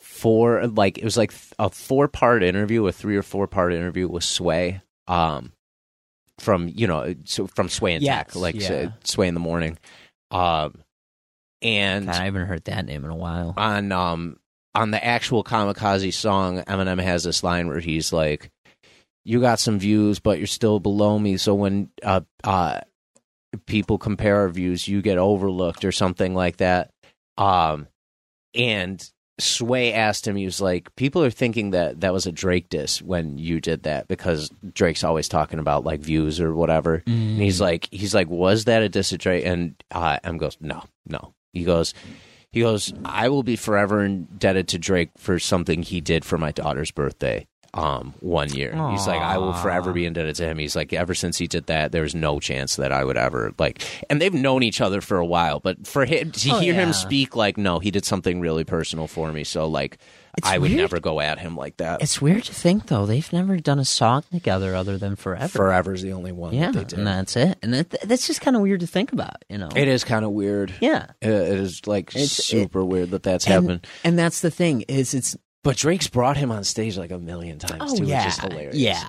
four 0.00 0.66
like 0.68 0.98
it 0.98 1.04
was 1.04 1.16
like 1.16 1.32
a 1.58 1.68
four 1.70 2.08
part 2.08 2.42
interview, 2.42 2.86
a 2.86 2.92
three 2.92 3.16
or 3.16 3.22
four 3.22 3.46
part 3.46 3.72
interview 3.72 4.08
with 4.08 4.24
Sway. 4.24 4.80
Um 5.06 5.52
from 6.38 6.68
you 6.74 6.86
know 6.86 7.14
so 7.24 7.46
from 7.46 7.68
Sway 7.68 7.94
and 7.94 8.02
Yes, 8.02 8.26
Tech, 8.26 8.36
like 8.36 8.54
yeah. 8.54 8.90
Sway 9.04 9.28
in 9.28 9.34
the 9.34 9.40
morning. 9.40 9.78
Um 10.30 10.76
and 11.62 12.06
God, 12.06 12.14
I 12.14 12.24
haven't 12.24 12.46
heard 12.46 12.64
that 12.64 12.84
name 12.86 13.04
in 13.04 13.10
a 13.10 13.16
while. 13.16 13.54
on 13.56 13.92
um 13.92 14.38
on 14.74 14.90
the 14.90 15.04
actual 15.04 15.44
kamikaze 15.44 16.12
song 16.12 16.58
eminem 16.62 17.00
has 17.00 17.24
this 17.24 17.42
line 17.42 17.68
where 17.68 17.80
he's 17.80 18.12
like 18.12 18.50
you 19.24 19.40
got 19.40 19.58
some 19.58 19.78
views 19.78 20.18
but 20.18 20.38
you're 20.38 20.46
still 20.46 20.80
below 20.80 21.18
me 21.18 21.36
so 21.36 21.54
when 21.54 21.88
uh 22.02 22.20
uh 22.42 22.80
people 23.66 23.98
compare 23.98 24.38
our 24.38 24.48
views 24.48 24.88
you 24.88 25.00
get 25.00 25.18
overlooked 25.18 25.84
or 25.84 25.92
something 25.92 26.34
like 26.34 26.56
that 26.58 26.90
um 27.38 27.86
and 28.54 29.10
sway 29.40 29.92
asked 29.92 30.26
him 30.28 30.36
he 30.36 30.44
was 30.44 30.60
like 30.60 30.94
people 30.94 31.22
are 31.24 31.30
thinking 31.30 31.70
that 31.70 32.00
that 32.00 32.12
was 32.12 32.24
a 32.26 32.30
drake 32.32 32.68
diss 32.68 33.02
when 33.02 33.36
you 33.36 33.60
did 33.60 33.82
that 33.82 34.06
because 34.06 34.48
drake's 34.72 35.02
always 35.02 35.28
talking 35.28 35.58
about 35.58 35.84
like 35.84 36.00
views 36.00 36.40
or 36.40 36.54
whatever 36.54 37.02
and 37.06 37.42
he's 37.42 37.60
like, 37.60 37.88
he's 37.90 38.14
like, 38.14 38.28
was 38.30 38.66
that 38.66 38.82
a 38.82 38.88
diss 38.88 39.08
to 39.08 39.18
Drake? 39.18 39.44
And 39.44 39.74
uh, 39.90 40.18
M 40.22 40.36
goes, 40.38 40.56
no, 40.60 40.84
no. 41.04 41.34
He 41.52 41.64
goes, 41.64 41.94
he 42.54 42.60
goes, 42.60 42.92
I 43.04 43.28
will 43.28 43.42
be 43.42 43.56
forever 43.56 44.02
indebted 44.04 44.68
to 44.68 44.78
Drake 44.78 45.10
for 45.18 45.38
something 45.38 45.82
he 45.82 46.00
did 46.00 46.24
for 46.24 46.38
my 46.38 46.52
daughter's 46.52 46.90
birthday. 46.90 47.46
Um, 47.74 48.14
one 48.20 48.52
year. 48.54 48.70
He's 48.92 49.08
like, 49.08 49.20
I 49.20 49.36
will 49.38 49.52
forever 49.52 49.92
be 49.92 50.06
indebted 50.06 50.36
to 50.36 50.44
him. 50.46 50.58
He's 50.58 50.76
like, 50.76 50.92
ever 50.92 51.12
since 51.12 51.38
he 51.38 51.48
did 51.48 51.66
that, 51.66 51.90
there's 51.90 52.14
no 52.14 52.38
chance 52.38 52.76
that 52.76 52.92
I 52.92 53.02
would 53.02 53.16
ever 53.16 53.52
like. 53.58 53.82
And 54.08 54.22
they've 54.22 54.32
known 54.32 54.62
each 54.62 54.80
other 54.80 55.00
for 55.00 55.18
a 55.18 55.26
while, 55.26 55.58
but 55.58 55.84
for 55.84 56.04
him 56.04 56.30
to 56.30 56.50
Oh, 56.52 56.60
hear 56.60 56.72
yeah. 56.72 56.84
him 56.86 56.92
speak, 56.92 57.34
like, 57.34 57.58
no, 57.58 57.80
he 57.80 57.90
did 57.90 58.04
something 58.04 58.38
really 58.38 58.62
personal 58.62 59.08
for 59.08 59.32
me. 59.32 59.42
So 59.42 59.66
like, 59.66 59.98
It's 60.36 60.48
I 60.48 60.58
would 60.58 60.70
weird. 60.70 60.80
never 60.80 61.00
go 61.00 61.20
at 61.20 61.38
him 61.38 61.56
like 61.56 61.76
that. 61.76 62.02
It's 62.02 62.20
weird 62.20 62.44
to 62.44 62.54
think 62.54 62.86
though 62.86 63.06
they've 63.06 63.32
never 63.32 63.56
done 63.58 63.78
a 63.78 63.84
song 63.84 64.24
together 64.32 64.74
other 64.74 64.98
than 64.98 65.16
Forever. 65.16 65.48
Forever's 65.48 66.02
the 66.02 66.12
only 66.12 66.32
one 66.32 66.52
yeah, 66.54 66.66
that 66.70 66.72
they 66.78 66.84
did. 66.84 66.98
and 66.98 67.06
that's 67.06 67.36
it. 67.36 67.58
And 67.62 67.74
that, 67.74 67.90
that's 68.02 68.26
just 68.26 68.40
kind 68.40 68.56
of 68.56 68.62
weird 68.62 68.80
to 68.80 68.86
think 68.86 69.12
about, 69.12 69.44
you 69.48 69.58
know. 69.58 69.68
It 69.74 69.86
is 69.88 70.02
kind 70.04 70.24
of 70.24 70.32
weird. 70.32 70.74
yeah, 70.80 71.06
It 71.20 71.30
it 71.30 71.58
is 71.60 71.86
like 71.86 72.10
It's- 72.10 72.30
super 72.32 72.84
weird 72.84 73.10
that 73.12 73.22
that's 73.22 73.44
and, 73.46 73.54
happening. 73.54 73.80
and 74.02 74.18
that's 74.18 74.40
the 74.40 74.50
thing 74.50 74.82
is 74.82 75.14
it's 75.14 75.36
But 75.62 75.76
Drake's 75.76 76.08
brought 76.08 76.36
him 76.36 76.50
on 76.50 76.64
stage 76.64 76.98
like 76.98 77.10
a 77.12 77.18
million 77.18 77.58
times 77.58 77.92
oh 77.92 77.96
too, 77.96 78.04
yeah, 78.04 78.24
which 78.24 78.34
is 78.34 78.40
hilarious. 78.40 78.76
yeah. 78.76 79.06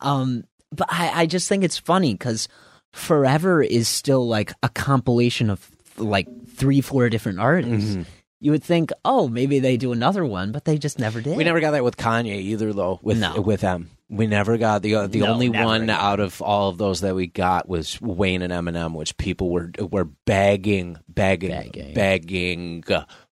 Um, 0.00 0.44
but 0.72 0.88
I 0.90 1.22
I 1.22 1.26
just 1.26 1.48
think 1.48 1.64
it's 1.64 1.78
funny 1.78 2.12
because 2.14 2.48
Forever 2.92 3.62
is 3.62 3.88
still 3.88 4.26
like 4.26 4.52
a 4.62 4.68
compilation 4.68 5.50
of 5.50 5.68
like 5.98 6.26
three 6.48 6.80
four 6.80 7.08
different 7.10 7.40
artists. 7.40 7.94
Mhm. 7.96 8.04
You 8.40 8.50
would 8.52 8.62
think, 8.62 8.90
oh, 9.04 9.28
maybe 9.28 9.60
they 9.60 9.76
do 9.78 9.92
another 9.92 10.24
one, 10.24 10.52
but 10.52 10.66
they 10.66 10.76
just 10.76 10.98
never 10.98 11.22
did. 11.22 11.36
We 11.38 11.44
never 11.44 11.58
got 11.60 11.70
that 11.70 11.82
with 11.84 11.96
Kanye 11.96 12.36
either, 12.36 12.72
though. 12.74 13.00
With 13.02 13.18
No. 13.18 13.40
with 13.40 13.62
them, 13.62 13.90
we 14.10 14.26
never 14.26 14.58
got 14.58 14.82
the 14.82 14.94
uh, 14.94 15.06
the 15.06 15.20
No, 15.20 15.28
only 15.32 15.48
one 15.48 15.84
again. 15.84 15.90
out 15.90 16.20
of 16.20 16.42
all 16.42 16.68
of 16.68 16.76
those 16.76 17.00
that 17.00 17.14
we 17.14 17.28
got 17.28 17.66
was 17.66 17.98
Wayne 18.00 18.42
and 18.42 18.52
Eminem, 18.52 18.94
which 18.94 19.16
people 19.16 19.48
were 19.50 19.70
were 19.90 20.04
begging, 20.04 20.98
begging, 21.08 21.50
Begging. 21.50 21.94
begging 21.94 22.84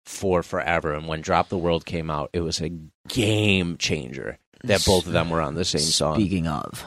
for 0.06 0.42
forever. 0.42 0.94
And 0.94 1.06
when 1.06 1.20
Drop 1.20 1.50
the 1.50 1.58
World 1.58 1.84
came 1.84 2.10
out, 2.10 2.30
it 2.32 2.40
was 2.40 2.62
a 2.62 2.70
game 3.08 3.76
changer 3.76 4.38
that 4.64 4.84
both 4.86 5.06
of 5.06 5.12
them 5.12 5.28
were 5.28 5.42
on 5.42 5.54
the 5.54 5.66
same 5.66 5.80
song. 5.82 6.14
Speaking 6.14 6.48
of, 6.48 6.82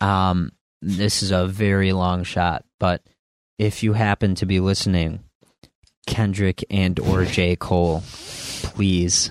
um, 0.00 0.52
this 0.80 1.22
is 1.22 1.30
a 1.32 1.46
very 1.46 1.92
long 1.92 2.22
shot, 2.24 2.64
but 2.78 3.02
if 3.58 3.82
you 3.82 3.92
happen 3.94 4.34
to 4.36 4.46
be 4.46 4.60
listening, 4.60 5.24
Kendrick 6.06 6.64
and 6.70 6.98
or 7.00 7.24
J. 7.24 7.56
Cole, 7.56 8.02
please, 8.62 9.30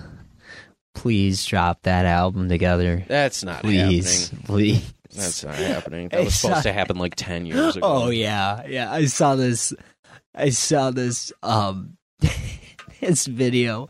please 0.96 1.46
drop 1.46 1.82
that 1.84 2.06
album 2.06 2.50
together. 2.50 3.04
That's 3.08 3.44
not 3.44 3.62
Please, 3.62 4.30
happening. 4.30 4.46
please. 4.46 4.94
That's 5.16 5.44
not 5.44 5.56
happening. 5.56 6.10
That 6.10 6.24
was 6.26 6.36
supposed 6.36 6.58
not- 6.58 6.64
to 6.64 6.74
happen 6.74 6.98
like 6.98 7.16
ten 7.16 7.46
years 7.46 7.76
ago. 7.76 7.86
Oh 7.86 8.10
yeah, 8.10 8.66
yeah. 8.68 8.92
I 8.92 9.06
saw 9.06 9.36
this. 9.36 9.74
I 10.34 10.50
saw 10.50 10.90
this. 10.92 11.32
Um, 11.44 11.98
this 13.00 13.28
video 13.28 13.90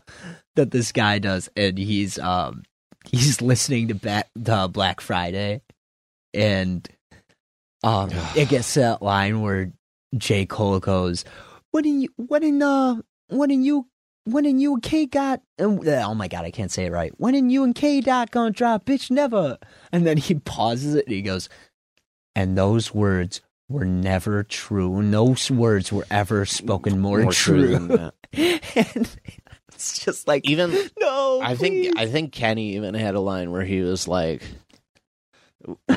that 0.56 0.70
this 0.70 0.92
guy 0.92 1.18
does, 1.18 1.48
and 1.56 1.78
he's 1.78 2.18
um 2.18 2.62
he's 3.10 3.40
listening 3.40 3.88
to 3.88 3.94
ba- 3.94 4.24
the 4.36 4.68
Black 4.70 5.00
Friday, 5.00 5.62
and 6.34 6.86
um 7.82 8.10
it 8.36 8.50
gets 8.50 8.74
to 8.74 8.80
that 8.80 9.02
line 9.02 9.40
where 9.40 9.72
J 10.18 10.44
Cole 10.44 10.78
goes, 10.80 11.24
"What 11.74 11.84
in 11.86 12.02
you? 12.02 12.08
What 12.14 12.44
in 12.44 12.62
uh? 12.62 12.96
What 13.28 13.50
in 13.50 13.64
you?" 13.64 13.88
When 14.26 14.46
in 14.46 14.58
you 14.60 14.74
and 14.74 14.82
K 14.82 15.04
got 15.06 15.42
oh 15.58 16.14
my 16.14 16.28
god 16.28 16.44
I 16.46 16.50
can't 16.52 16.70
say 16.70 16.86
it 16.86 16.92
right. 16.92 17.12
When 17.18 17.34
in 17.34 17.50
you 17.50 17.64
and 17.64 17.74
K 17.74 18.00
dot 18.00 18.30
gonna 18.30 18.52
drop, 18.52 18.86
bitch 18.86 19.10
never. 19.10 19.58
And 19.92 20.06
then 20.06 20.16
he 20.16 20.34
pauses 20.46 20.94
it 20.94 21.06
and 21.06 21.14
he 21.14 21.20
goes, 21.20 21.48
and 22.36 22.56
those 22.56 22.94
words 22.94 23.42
were 23.68 23.84
never 23.84 24.42
true. 24.44 25.02
No 25.02 25.34
words 25.50 25.92
were 25.92 26.06
ever 26.12 26.46
spoken 26.46 27.00
more, 27.00 27.22
More 27.22 27.32
true 27.32 27.66
true. 27.66 27.72
than 27.72 27.88
that. 27.88 28.14
and 28.94 29.08
it's 29.74 29.98
just 30.04 30.28
like 30.28 30.48
Even 30.48 30.70
no. 31.00 31.40
I 31.42 31.54
please. 31.54 31.88
think 31.88 31.98
I 31.98 32.06
think 32.06 32.32
Kenny 32.32 32.76
even 32.76 32.94
had 32.94 33.16
a 33.16 33.20
line 33.20 33.50
where 33.50 33.64
he 33.64 33.80
was 33.80 34.08
like, 34.08 34.42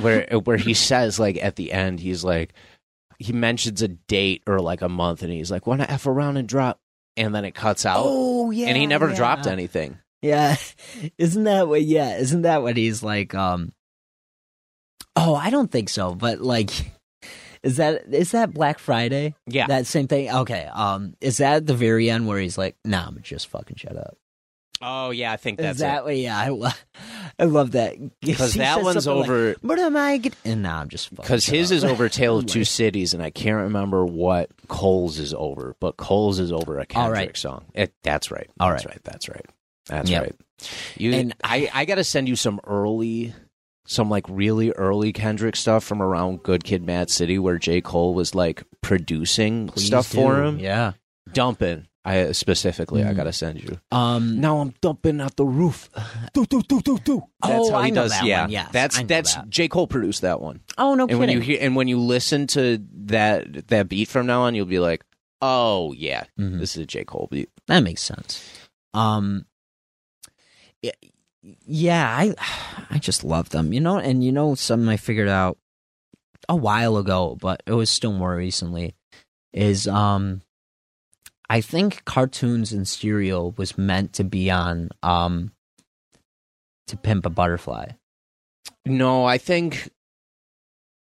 where 0.02 0.28
where 0.44 0.58
he 0.58 0.74
says 0.74 1.18
like 1.20 1.38
at 1.42 1.56
the 1.56 1.72
end 1.72 2.00
he's 2.02 2.24
like, 2.26 2.54
he 3.20 3.34
mentions 3.34 3.82
a 3.82 3.88
date 3.88 4.44
or 4.48 4.60
like 4.60 4.82
a 4.82 4.90
month 4.90 5.24
and 5.24 5.32
he's 5.32 5.52
like, 5.52 5.68
want 5.68 5.82
to 5.82 5.92
f 5.92 6.06
around 6.06 6.38
and 6.38 6.48
drop, 6.48 6.80
and 7.16 7.34
then 7.34 7.46
it 7.46 7.56
cuts 7.56 7.86
out, 7.86 8.04
oh 8.06 8.52
yeah, 8.52 8.68
and 8.68 8.78
he 8.78 8.86
never 8.86 9.10
yeah. 9.10 9.16
dropped 9.16 9.48
anything. 9.48 9.98
Yeah, 10.22 10.58
isn't 11.18 11.44
that 11.44 11.68
what? 11.68 11.84
Yeah, 11.84 12.18
isn't 12.18 12.44
that 12.44 12.62
what 12.62 12.78
he's 12.78 13.04
like? 13.04 13.34
Um, 13.36 13.74
oh, 15.16 15.36
I 15.36 15.50
don't 15.50 15.72
think 15.72 15.90
so, 15.90 16.14
but 16.16 16.42
like, 16.42 16.72
is 17.64 17.78
that 17.78 18.14
is 18.14 18.32
that 18.32 18.54
Black 18.54 18.80
Friday? 18.80 19.36
Yeah, 19.48 19.68
That 19.68 19.88
same 19.88 20.08
thing. 20.08 20.32
Okay. 20.32 20.66
Um, 20.66 21.16
is 21.22 21.38
that 21.38 21.66
the 21.66 21.76
very 21.76 22.10
end 22.10 22.28
where 22.28 22.40
he's 22.40 22.58
like, 22.58 22.76
"Nah, 22.86 23.08
I'm 23.08 23.20
just 23.22 23.48
fucking 23.48 23.78
shut 23.78 23.98
up." 23.98 24.18
Oh 24.82 25.12
yeah, 25.12 25.32
I 25.32 25.38
think 25.38 25.60
that's 25.60 25.80
that 25.80 26.08
it. 26.08 26.16
Yeah, 26.18 26.38
I, 26.38 26.50
lo- 26.50 26.70
I 27.40 27.44
love 27.46 27.72
that 27.72 27.96
Because 28.22 28.54
that 28.56 28.82
one's 28.84 29.04
something 29.04 29.22
like, 29.22 29.30
over. 29.30 29.56
What 29.62 29.80
am 29.80 29.96
I? 29.98 30.18
Get-? 30.18 30.36
And 30.46 30.62
now 30.64 30.80
I'm 30.80 30.90
just 30.90 31.14
Because 31.16 31.46
his 31.46 31.72
up." 31.72 31.76
is 31.78 31.84
over 31.84 32.10
Tale 32.10 32.38
of 32.40 32.46
Two 32.48 32.64
Cities, 32.64 33.14
and 33.14 33.22
I 33.24 33.30
can't 33.30 33.58
remember 33.64 34.06
what 34.06 34.50
Cole's 34.68 35.20
is 35.20 35.34
over, 35.34 35.76
but 35.80 35.98
Cole's 35.98 36.40
is 36.40 36.52
over 36.52 36.80
a 36.80 36.86
Kendrick 36.86 37.14
right. 37.18 37.38
song. 37.38 37.66
It, 37.74 37.94
that's 38.04 38.32
right. 38.32 38.50
All 38.60 38.70
that's 38.70 38.86
right. 38.86 38.96
right. 38.96 39.04
That's 39.04 39.30
right. 39.30 39.46
That's 39.88 40.10
Yep. 40.10 40.22
right. 40.24 40.36
You 40.98 41.14
And- 41.14 41.36
I, 41.44 41.70
I 41.74 41.86
got 41.86 41.96
to 41.96 42.04
send 42.04 42.28
you 42.28 42.36
some 42.36 42.60
early, 42.66 43.34
some 43.86 44.10
like 44.10 44.26
really 44.28 44.72
early 44.72 45.14
Kendrick 45.14 45.56
stuff 45.56 45.84
from 45.84 46.02
around 46.02 46.44
Good 46.44 46.64
Kid, 46.64 46.84
Mad 46.84 47.10
City, 47.10 47.40
where 47.40 47.58
J 47.58 47.80
Cole 47.82 48.14
was 48.14 48.34
like 48.36 48.64
producing 48.82 49.72
stuff 49.76 50.08
for 50.08 50.44
him, 50.44 50.60
Yeah. 50.60 50.94
dumping. 51.32 51.88
I 52.08 52.32
specifically, 52.32 53.04
I 53.04 53.14
got 53.14 53.26
to 53.26 53.34
send 53.34 53.62
you. 53.62 53.80
Um. 53.92 54.40
Now 54.40 54.60
I'm 54.60 54.74
dumping 54.82 55.20
out 55.20 55.36
the 55.36 55.46
roof. 55.46 55.90
Do 56.34 56.46
do 56.46 56.62
do 56.62 56.80
do 56.82 56.98
do. 57.00 57.24
That's 57.42 57.54
Oh, 57.68 57.72
how 57.74 57.82
he 57.82 57.88
I 57.88 57.90
know 57.90 58.04
does. 58.04 58.12
that 58.12 58.26
yeah, 58.26 58.42
one, 58.44 58.52
yes, 58.52 58.70
that's 58.72 58.98
I 58.98 59.02
know 59.02 59.08
that's 59.08 59.36
that. 59.36 59.50
J 59.50 59.68
Cole 59.68 59.88
produced 59.88 60.22
that 60.22 60.40
one. 60.40 60.62
Oh 60.78 60.96
no 60.96 61.04
and 61.04 61.10
kidding. 61.10 61.20
when 61.20 61.30
you 61.30 61.40
hear 61.42 61.58
and 61.62 61.76
when 61.76 61.88
you 61.88 62.00
listen 62.00 62.48
to 62.48 62.80
that 63.08 63.68
that 63.68 63.90
beat 63.90 64.08
from 64.08 64.26
now 64.26 64.44
on, 64.44 64.56
you'll 64.56 64.66
be 64.66 64.80
like, 64.80 65.04
oh 65.42 65.92
yeah, 65.94 66.24
Mhm. 66.40 66.60
this 66.60 66.78
is 66.78 66.84
a 66.84 66.86
J 66.86 67.04
Cole 67.04 67.28
beat. 67.30 67.50
That 67.68 67.82
makes 67.84 68.02
sense. 68.04 68.42
Um, 68.94 69.46
yeah, 70.82 70.92
yeah, 71.66 72.08
I 72.10 72.34
I 72.90 73.00
just 73.00 73.24
love 73.24 73.50
them, 73.50 73.74
you 73.74 73.80
know. 73.82 73.98
And 74.00 74.24
you 74.24 74.32
know, 74.32 74.56
something 74.56 74.88
I 74.90 74.98
figured 74.98 75.30
out 75.30 75.58
a 76.48 76.56
while 76.56 76.98
ago, 76.98 77.38
but 77.40 77.64
it 77.66 77.74
was 77.74 77.90
still 77.90 78.14
more 78.14 78.36
recently. 78.36 78.96
Is 79.54 79.88
um, 79.88 80.42
I 81.50 81.62
think 81.62 82.04
cartoons 82.06 82.74
and 82.74 82.88
cereal 82.88 83.54
was 83.58 83.78
meant 83.78 84.14
to 84.14 84.24
be 84.24 84.52
on 84.52 84.90
um, 85.02 85.52
to 86.88 86.98
pimp 86.98 87.26
a 87.26 87.30
butterfly. 87.30 87.92
No, 88.86 89.26
I 89.26 89.38
think 89.38 89.90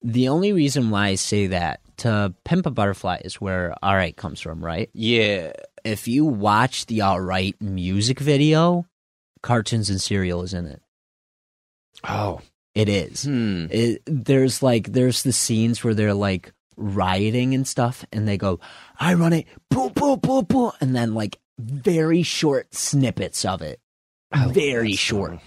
The 0.02 0.28
only 0.28 0.52
reason 0.52 0.90
why 0.90 1.08
I 1.08 1.14
say 1.16 1.48
that 1.48 1.80
to 1.98 2.34
pimp 2.44 2.66
a 2.66 2.70
butterfly 2.70 3.18
is 3.24 3.40
where 3.40 3.74
all 3.82 3.94
right 3.96 4.16
comes 4.16 4.40
from, 4.40 4.64
right? 4.64 4.90
yeah. 4.92 5.52
If 5.84 6.06
you 6.08 6.24
watch 6.24 6.86
the 6.86 7.00
all 7.02 7.20
right 7.20 7.54
music 7.62 8.18
video, 8.20 8.84
cartoons 9.42 9.88
and 9.90 10.00
cereal 10.00 10.42
is 10.42 10.52
in 10.52 10.66
it. 10.66 10.82
Oh, 12.04 12.40
It 12.74 12.88
is. 12.88 13.24
hmm. 13.24 13.66
it, 13.70 14.02
there's 14.06 14.62
like 14.62 14.92
there's 14.92 15.22
the 15.22 15.32
scenes 15.32 15.82
where 15.82 15.94
they're 15.94 16.14
like 16.14 16.52
rioting 16.78 17.54
and 17.54 17.66
stuff 17.66 18.04
and 18.12 18.26
they 18.28 18.36
go 18.38 18.60
i 19.00 19.12
run 19.14 19.32
it 19.32 19.46
and 20.80 20.94
then 20.94 21.12
like 21.14 21.38
very 21.58 22.22
short 22.22 22.72
snippets 22.74 23.44
of 23.44 23.60
it 23.62 23.80
love 24.34 24.54
very 24.54 24.92
short 24.92 25.32
song. 25.32 25.40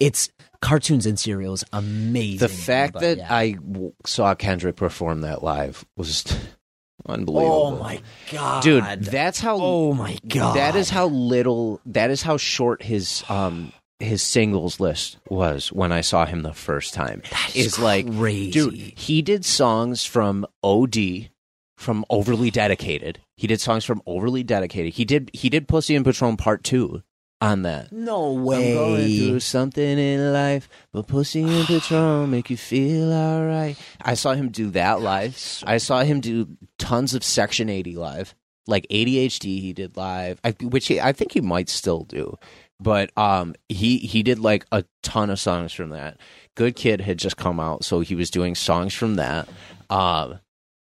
it's 0.00 0.28
cartoons 0.60 1.06
and 1.06 1.18
cereals 1.18 1.64
amazing 1.72 2.38
The 2.38 2.48
fact 2.48 2.94
but 2.94 3.00
that 3.02 3.18
yeah. 3.18 3.34
I 3.34 3.52
w- 3.52 3.92
saw 4.04 4.34
Kendrick 4.34 4.76
perform 4.76 5.20
that 5.22 5.42
live 5.42 5.84
was 5.96 6.24
unbelievable. 7.06 7.66
oh 7.66 7.76
my 7.82 8.00
god 8.30 8.62
dude! 8.62 8.84
That's 9.04 9.40
how. 9.40 9.58
oh 9.60 9.92
my 9.92 10.18
god 10.28 10.54
That 10.56 10.76
is 10.76 10.88
how 10.90 11.06
little. 11.06 11.80
That 11.86 12.10
is 12.10 12.22
how 12.22 12.36
short 12.36 12.82
his 12.82 13.24
um 13.28 13.72
his 14.02 14.22
singles 14.22 14.80
list 14.80 15.18
was 15.28 15.72
when 15.72 15.92
I 15.92 16.00
saw 16.00 16.26
him 16.26 16.42
the 16.42 16.52
first 16.52 16.94
time. 16.94 17.22
That 17.30 17.56
is 17.56 17.78
like, 17.78 18.06
crazy 18.16 18.50
Dude, 18.50 18.74
he 18.74 19.22
did 19.22 19.44
songs 19.44 20.04
from 20.04 20.46
OD, 20.62 21.30
from 21.76 22.04
Overly 22.10 22.50
Dedicated. 22.50 23.20
He 23.36 23.46
did 23.46 23.60
songs 23.60 23.84
from 23.84 24.02
Overly 24.06 24.42
Dedicated. 24.42 24.94
He 24.94 25.04
did 25.04 25.30
he 25.32 25.48
did 25.48 25.68
Pussy 25.68 25.94
and 25.96 26.04
Patron 26.04 26.36
Part 26.36 26.64
Two 26.64 27.02
on 27.42 27.62
that. 27.62 27.90
no 27.90 28.36
I'm 28.36 28.44
going 28.44 28.92
way 28.92 29.18
through 29.18 29.40
something 29.40 29.98
in 29.98 30.32
life, 30.32 30.68
but 30.92 31.08
Pussy 31.08 31.42
and 31.42 31.66
Patron 31.66 32.30
make 32.30 32.50
you 32.50 32.56
feel 32.56 33.12
alright. 33.12 33.76
I 34.00 34.14
saw 34.14 34.34
him 34.34 34.50
do 34.50 34.70
that 34.70 35.00
live. 35.00 35.62
I 35.66 35.78
saw 35.78 36.02
him 36.04 36.20
do 36.20 36.56
tons 36.78 37.14
of 37.14 37.24
Section 37.24 37.68
80 37.68 37.96
live, 37.96 38.34
like 38.68 38.86
ADHD. 38.90 39.60
He 39.60 39.72
did 39.72 39.96
live, 39.96 40.40
which 40.60 40.86
he, 40.86 41.00
I 41.00 41.12
think 41.12 41.32
he 41.32 41.40
might 41.40 41.68
still 41.68 42.04
do. 42.04 42.38
But 42.82 43.16
um, 43.16 43.54
he 43.68 43.98
he 43.98 44.22
did 44.22 44.38
like 44.38 44.66
a 44.72 44.84
ton 45.02 45.30
of 45.30 45.38
songs 45.40 45.72
from 45.72 45.90
that. 45.90 46.18
Good 46.54 46.76
Kid 46.76 47.00
had 47.00 47.18
just 47.18 47.36
come 47.36 47.60
out, 47.60 47.84
so 47.84 48.00
he 48.00 48.14
was 48.14 48.30
doing 48.30 48.54
songs 48.54 48.92
from 48.94 49.16
that. 49.16 49.48
Um, 49.88 50.40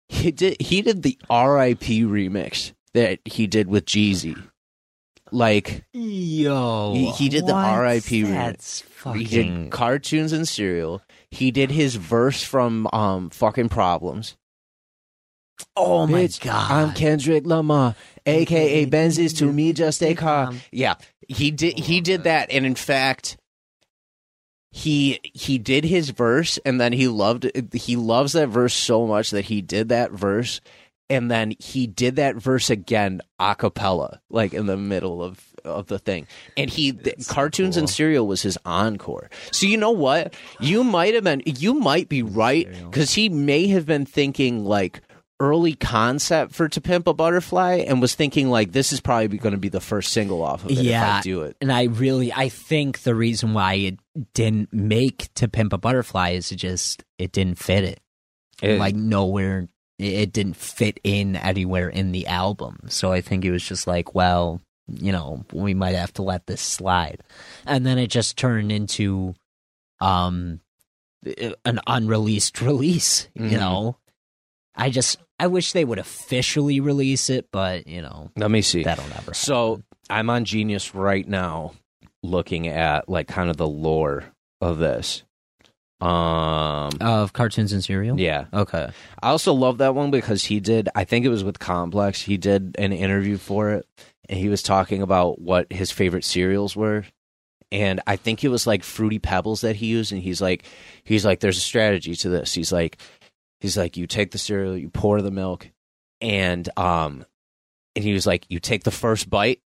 he 0.09 0.31
did 0.31 0.60
he 0.60 0.82
did 0.82 1.02
the 1.02 1.19
R.I.P. 1.31 2.02
remix 2.02 2.73
that 2.94 3.20
he 3.24 3.47
did 3.47 3.69
with 3.69 3.85
Jeezy. 3.86 4.40
Like 5.31 5.85
yo 5.93 6.94
He- 6.94 7.10
he 7.12 7.28
did 7.28 7.47
the? 7.47 7.52
R.I.P. 7.52 8.23
remix. 8.24 8.31
that's 8.35 8.85
he 9.15 9.24
did 9.24 9.70
cartoons 9.70 10.32
and 10.32 10.48
cereal. 10.48 11.02
He 11.31 11.51
did 11.51 11.70
his 11.70 11.97
verse 11.97 12.43
from 12.43 12.89
um 12.93 13.28
fucking 13.31 13.69
problems. 13.69 14.36
oh 15.77 16.06
my 16.06 16.28
god 16.40 16.70
I'm 16.70 16.94
Kendrick 16.94 17.44
Lamar, 17.47 17.94
aka 18.24 18.85
Benz 18.86 19.19
is 19.19 19.32
to 19.35 19.52
me 19.52 19.73
just 19.73 20.02
a 20.02 20.15
car. 20.15 20.52
Yeah, 20.73 20.94
he 21.28 21.50
did. 21.50 21.78
He 21.78 22.00
did 22.00 22.24
that, 22.24 22.50
and 22.50 22.66
in 22.66 22.74
fact, 22.74 23.36
he 24.70 25.20
he 25.22 25.59
did 25.59 25.84
his 25.84 26.10
verse, 26.10 26.59
and 26.64 26.80
then 26.80 26.92
he 26.92 27.09
loved 27.09 27.50
he 27.72 27.96
loves 27.96 28.32
that 28.32 28.48
verse 28.48 28.74
so 28.74 29.06
much 29.06 29.30
that 29.30 29.44
he 29.46 29.62
did 29.62 29.90
that 29.90 30.10
verse, 30.10 30.60
and 31.10 31.30
then 31.30 31.55
he 31.59 31.86
did 31.86 32.16
that 32.16 32.36
verse 32.36 32.70
again 32.70 33.20
a 33.38 33.55
cappella, 33.55 34.20
like 34.30 34.52
in 34.52 34.66
the 34.66 34.76
middle 34.76 35.22
of 35.22 35.44
of 35.64 35.86
the 35.86 35.98
thing. 35.98 36.26
And 36.56 36.70
he 36.70 36.90
the, 36.92 37.14
cartoons 37.28 37.76
and 37.76 37.86
cool. 37.86 37.92
cereal 37.92 38.26
was 38.26 38.42
his 38.42 38.59
encore. 38.64 39.30
So 39.52 39.66
you 39.66 39.76
know 39.76 39.90
what? 39.90 40.34
You 40.60 40.84
might 40.84 41.14
have 41.14 41.24
been 41.24 41.42
you 41.44 41.74
might 41.74 42.09
be 42.09 42.22
right 42.22 42.68
because 42.84 43.12
he 43.12 43.28
may 43.28 43.66
have 43.68 43.86
been 43.86 44.06
thinking 44.06 44.64
like 44.64 45.02
early 45.40 45.74
concept 45.74 46.52
for 46.55 46.69
To 46.69 46.81
Pimp 46.81 47.06
a 47.06 47.15
Butterfly 47.15 47.85
and 47.86 48.01
was 48.01 48.15
thinking 48.15 48.51
like 48.51 48.73
this 48.73 48.93
is 48.93 49.01
probably 49.01 49.39
going 49.39 49.52
to 49.52 49.59
be 49.59 49.69
the 49.69 49.81
first 49.81 50.12
single 50.12 50.43
off 50.43 50.65
of 50.65 50.70
it 50.73 50.78
if 50.78 50.85
Yeah. 50.85 51.19
I 51.19 51.20
do 51.20 51.43
it. 51.43 51.56
And 51.60 51.73
I 51.73 51.85
really, 51.85 52.32
I 52.32 52.48
think 52.48 53.01
the 53.02 53.15
reason 53.15 53.55
why 53.55 53.74
it 53.74 53.98
didn't 54.35 54.73
make 54.73 55.32
To 55.35 55.47
Pimp 55.48 55.73
a 55.73 55.78
Butterfly 55.78 56.31
is 56.31 56.51
it 56.51 56.56
just 56.56 57.05
it 57.19 57.31
didn't 57.32 57.59
fit 57.59 57.85
it. 57.85 58.01
It- 58.62 58.78
like 58.81 58.94
nowhere, 58.97 59.69
it 59.98 60.05
it 60.05 60.32
didn't 60.32 60.56
fit 60.56 61.01
in 61.02 61.35
anywhere 61.36 61.89
in 61.89 62.12
the 62.12 62.27
album. 62.28 62.78
So 62.89 63.12
I 63.12 63.20
think 63.20 63.44
it 63.44 63.51
was 63.51 63.65
just 63.65 63.86
like, 63.86 64.15
well, 64.15 64.60
you 64.89 65.10
know, 65.12 65.44
we 65.52 65.74
might 65.74 65.94
have 65.97 66.12
to 66.15 66.23
let 66.23 66.47
this 66.47 66.60
slide. 66.60 67.20
And 67.66 67.85
then 67.85 67.98
it 67.98 68.06
just 68.09 68.36
turned 68.39 68.70
into, 68.73 69.35
um, 70.01 70.60
an 71.65 71.81
unreleased 71.86 72.60
release. 72.62 73.28
You 73.35 73.59
know, 73.59 73.97
I 74.77 74.90
just 74.90 75.19
I 75.39 75.47
wish 75.47 75.73
they 75.73 75.85
would 75.85 75.98
officially 75.98 76.81
release 76.81 77.31
it, 77.31 77.48
but 77.52 77.86
you 77.86 78.02
know 78.02 78.31
Let 78.36 78.51
me 78.51 78.62
see. 78.62 78.82
that'll 78.82 79.09
never. 79.09 79.35
So. 79.35 79.82
I'm 80.10 80.31
on 80.31 80.47
Genius 80.47 80.94
right 80.94 81.28
now, 81.28 81.74
looking 82.23 82.66
at 82.66 83.10
like 83.10 83.28
kind 83.28 83.51
of 83.51 83.59
the 83.59 83.69
lore 83.69 84.24
of 84.62 84.78
this. 84.78 85.23
Um, 86.01 86.90
of 87.01 87.32
cartoons 87.32 87.73
and 87.73 87.85
cereal. 87.85 88.19
yeah, 88.19 88.47
Okay. 88.55 88.89
I 89.23 89.28
also 89.28 89.52
love 89.52 89.78
that 89.78 89.94
one 89.94 90.10
because 90.10 90.44
he 90.44 90.60
did. 90.60 90.89
I 90.94 91.05
think 91.05 91.27
it 91.27 91.28
was 91.28 91.43
with 91.44 91.59
Complex. 91.59 92.23
He 92.23 92.36
did 92.39 92.77
an 92.78 92.93
interview 92.93 93.36
for 93.36 93.70
it, 93.70 93.86
and 94.31 94.39
he 94.39 94.48
was 94.48 94.62
talking 94.62 95.02
about 95.02 95.40
what 95.43 95.70
his 95.73 95.90
favorite 95.90 96.24
cereals 96.24 96.74
were. 96.77 97.05
And 97.70 98.01
I 98.06 98.16
think 98.16 98.43
it 98.44 98.48
was 98.48 98.66
like 98.66 98.82
fruity 98.85 99.19
pebbles 99.19 99.60
that 99.60 99.77
he 99.77 99.86
used. 99.89 100.10
And 100.12 100.23
he's 100.23 100.40
like, 100.40 100.65
he's 101.05 101.24
like, 101.27 101.40
there's 101.40 101.59
a 101.59 101.60
strategy 101.60 102.15
to 102.16 102.28
this. 102.31 102.55
He's 102.55 102.73
like, 102.73 102.97
he's 103.60 103.76
like, 103.76 103.97
you 103.97 104.06
take 104.06 104.30
the 104.30 104.39
cereal, 104.39 104.76
you 104.76 104.89
pour 104.89 105.20
the 105.22 105.30
milk, 105.30 105.70
and 106.20 106.68
um, 106.76 107.24
and 107.97 108.05
he 108.05 108.12
was 108.12 108.26
like, 108.26 108.44
you 108.48 108.60
take 108.60 108.85
the 108.85 108.90
first 108.90 109.28
bite 109.30 109.60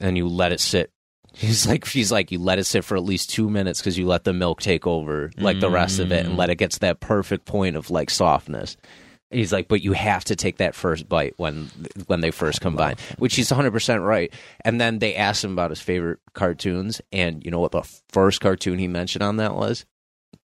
and 0.00 0.16
you 0.16 0.28
let 0.28 0.52
it 0.52 0.60
sit. 0.60 0.90
He's 1.36 1.66
like, 1.66 1.86
he's 1.86 2.10
like, 2.10 2.32
you 2.32 2.38
let 2.38 2.58
it 2.58 2.64
sit 2.64 2.82
for 2.82 2.96
at 2.96 3.02
least 3.02 3.28
two 3.28 3.50
minutes 3.50 3.80
because 3.80 3.98
you 3.98 4.06
let 4.06 4.24
the 4.24 4.32
milk 4.32 4.62
take 4.62 4.86
over 4.86 5.30
like 5.36 5.60
the 5.60 5.68
rest 5.68 5.98
of 5.98 6.10
it 6.10 6.24
and 6.24 6.34
Mm. 6.34 6.38
let 6.38 6.48
it 6.48 6.54
get 6.56 6.70
to 6.70 6.80
that 6.80 7.00
perfect 7.00 7.44
point 7.44 7.76
of 7.76 7.90
like 7.90 8.08
softness. 8.08 8.78
He's 9.30 9.52
like, 9.52 9.68
but 9.68 9.82
you 9.82 9.92
have 9.92 10.24
to 10.26 10.36
take 10.36 10.56
that 10.58 10.74
first 10.74 11.10
bite 11.10 11.34
when 11.36 11.66
when 12.06 12.22
they 12.22 12.30
first 12.30 12.62
combine, 12.62 12.94
which 13.18 13.36
he's 13.36 13.50
100 13.50 13.70
percent 13.70 14.00
right. 14.02 14.32
And 14.64 14.80
then 14.80 14.98
they 14.98 15.14
asked 15.14 15.44
him 15.44 15.52
about 15.52 15.70
his 15.70 15.80
favorite 15.80 16.20
cartoons, 16.32 17.02
and 17.12 17.44
you 17.44 17.50
know 17.50 17.60
what 17.60 17.72
the 17.72 17.82
first 18.08 18.40
cartoon 18.40 18.78
he 18.78 18.88
mentioned 18.88 19.22
on 19.22 19.36
that 19.36 19.54
was? 19.54 19.84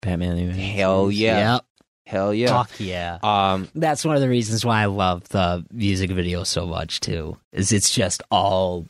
Batman. 0.04 0.50
Hell 0.52 1.10
yeah. 1.10 1.56
Yep. 1.56 1.66
Hell 2.08 2.34
yeah. 2.34 2.48
Fuck 2.64 2.80
yeah. 2.80 3.18
Um, 3.24 3.68
That's 3.74 4.06
one 4.06 4.16
of 4.16 4.22
the 4.22 4.30
reasons 4.30 4.64
why 4.64 4.82
I 4.82 4.86
love 4.86 5.28
the 5.30 5.66
music 5.72 6.12
video 6.12 6.44
so 6.44 6.68
much 6.68 7.00
too. 7.00 7.38
Is 7.52 7.72
it's 7.72 7.92
just 7.92 8.22
all 8.30 8.86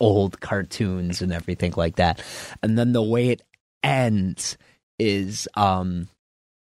old 0.00 0.40
cartoons 0.40 1.20
and 1.22 1.32
everything 1.32 1.74
like 1.76 1.96
that. 1.96 2.22
And 2.62 2.78
then 2.78 2.92
the 2.92 3.02
way 3.02 3.28
it 3.30 3.42
ends 3.82 4.56
is 4.98 5.46
um 5.54 6.08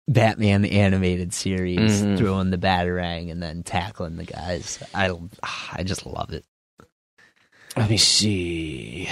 Batman 0.07 0.61
the 0.61 0.71
animated 0.79 1.33
series 1.33 2.01
Mhm. 2.01 2.17
throwing 2.17 2.49
the 2.51 2.57
batarang 2.57 3.31
and 3.31 3.41
then 3.43 3.63
tackling 3.63 4.15
the 4.17 4.23
guys. 4.25 4.79
I 4.93 5.11
I 5.77 5.83
just 5.83 6.05
love 6.05 6.31
it. 6.33 6.45
let 7.77 7.89
me 7.89 7.97
see, 7.97 9.07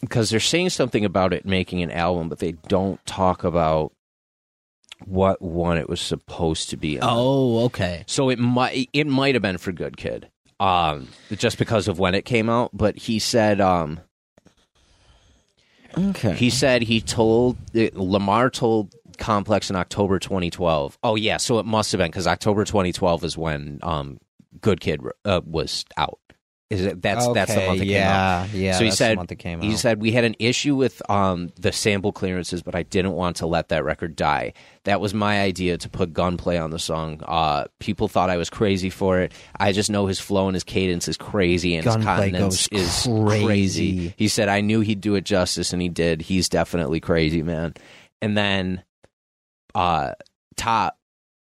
because 0.00 0.30
they're 0.30 0.40
saying 0.40 0.70
something 0.70 1.04
about 1.04 1.32
it 1.32 1.44
making 1.46 1.82
an 1.82 1.90
album, 1.92 2.28
but 2.28 2.38
they 2.40 2.52
don't 2.52 3.04
talk 3.06 3.44
about 3.44 3.92
what 5.06 5.40
one 5.42 5.78
it 5.78 5.88
was 5.88 6.00
supposed 6.00 6.70
to 6.70 6.76
be. 6.76 7.00
On. 7.00 7.08
Oh, 7.10 7.64
okay. 7.66 8.04
So 8.06 8.28
it 8.30 8.38
might 8.38 8.88
it 8.92 9.06
might 9.06 9.34
have 9.34 9.42
been 9.42 9.58
for 9.58 9.72
Good 9.72 9.96
Kid, 9.96 10.28
um, 10.60 11.08
just 11.32 11.58
because 11.58 11.88
of 11.88 11.98
when 11.98 12.14
it 12.14 12.24
came 12.24 12.48
out. 12.48 12.70
But 12.72 12.96
he 12.96 13.18
said, 13.18 13.60
um, 13.60 14.00
Okay. 15.96 16.34
he 16.34 16.48
said 16.50 16.82
he 16.82 17.00
told 17.00 17.58
Lamar 17.74 18.48
told 18.50 18.94
Complex 19.18 19.68
in 19.68 19.76
October 19.76 20.18
2012. 20.18 20.98
Oh 21.02 21.16
yeah, 21.16 21.36
so 21.36 21.58
it 21.58 21.66
must 21.66 21.92
have 21.92 21.98
been 21.98 22.10
because 22.10 22.26
October 22.26 22.64
2012 22.64 23.24
is 23.24 23.36
when 23.36 23.78
um, 23.82 24.18
Good 24.60 24.80
Kid 24.80 25.00
uh, 25.24 25.42
was 25.44 25.84
out. 25.96 26.18
Is 26.72 26.86
it 26.86 27.02
that's 27.02 27.26
that's 27.32 27.54
the 27.54 27.66
month 27.66 27.80
it 27.82 27.86
came 27.86 28.02
out. 28.02 28.48
yeah, 28.50 28.54
yeah. 28.54 28.78
So 28.78 28.84
he 28.84 28.90
said- 28.90 29.12
the 29.12 29.16
month 29.16 29.32
it 29.32 29.36
came 29.36 29.60
He 29.60 29.76
said 29.76 30.00
we 30.00 30.10
had 30.12 30.24
an 30.24 30.34
issue 30.38 30.74
with 30.74 31.02
um, 31.10 31.50
the 31.58 31.72
sample 31.72 32.12
clearances, 32.12 32.62
but 32.62 32.74
I 32.74 32.82
didn't 32.82 33.12
want 33.12 33.36
to 33.36 33.46
let 33.46 33.68
that 33.68 33.84
record 33.84 34.16
die. 34.16 34.52
That 34.84 35.00
was 35.00 35.14
my 35.14 35.40
idea 35.40 35.78
to 35.78 35.88
put 35.88 36.12
gunplay 36.12 36.56
on 36.58 36.70
the 36.70 36.78
song. 36.78 37.20
Uh, 37.24 37.66
people 37.78 38.08
thought 38.08 38.30
I 38.30 38.36
was 38.36 38.50
crazy 38.50 38.90
for 38.90 39.20
it. 39.20 39.32
I 39.58 39.72
just 39.72 39.90
know 39.90 40.06
his 40.06 40.18
flow 40.18 40.48
and 40.48 40.54
his 40.56 40.64
cadence 40.64 41.06
is 41.06 41.16
crazy, 41.16 41.76
and 41.76 41.84
his 41.84 41.94
Gunplay 41.94 42.30
continence 42.32 42.66
goes 42.68 42.80
is 42.82 43.02
crazy. 43.06 43.44
crazy. 43.46 44.14
He 44.16 44.28
said 44.28 44.48
I 44.48 44.60
knew 44.60 44.80
he'd 44.80 45.00
do 45.00 45.14
it 45.14 45.24
justice, 45.24 45.72
and 45.72 45.80
he 45.80 45.88
did. 45.88 46.22
He's 46.22 46.48
definitely 46.48 46.98
crazy, 47.00 47.42
man. 47.42 47.74
And 48.20 48.36
then, 48.36 48.82
uh, 49.74 50.12
top 50.56 50.96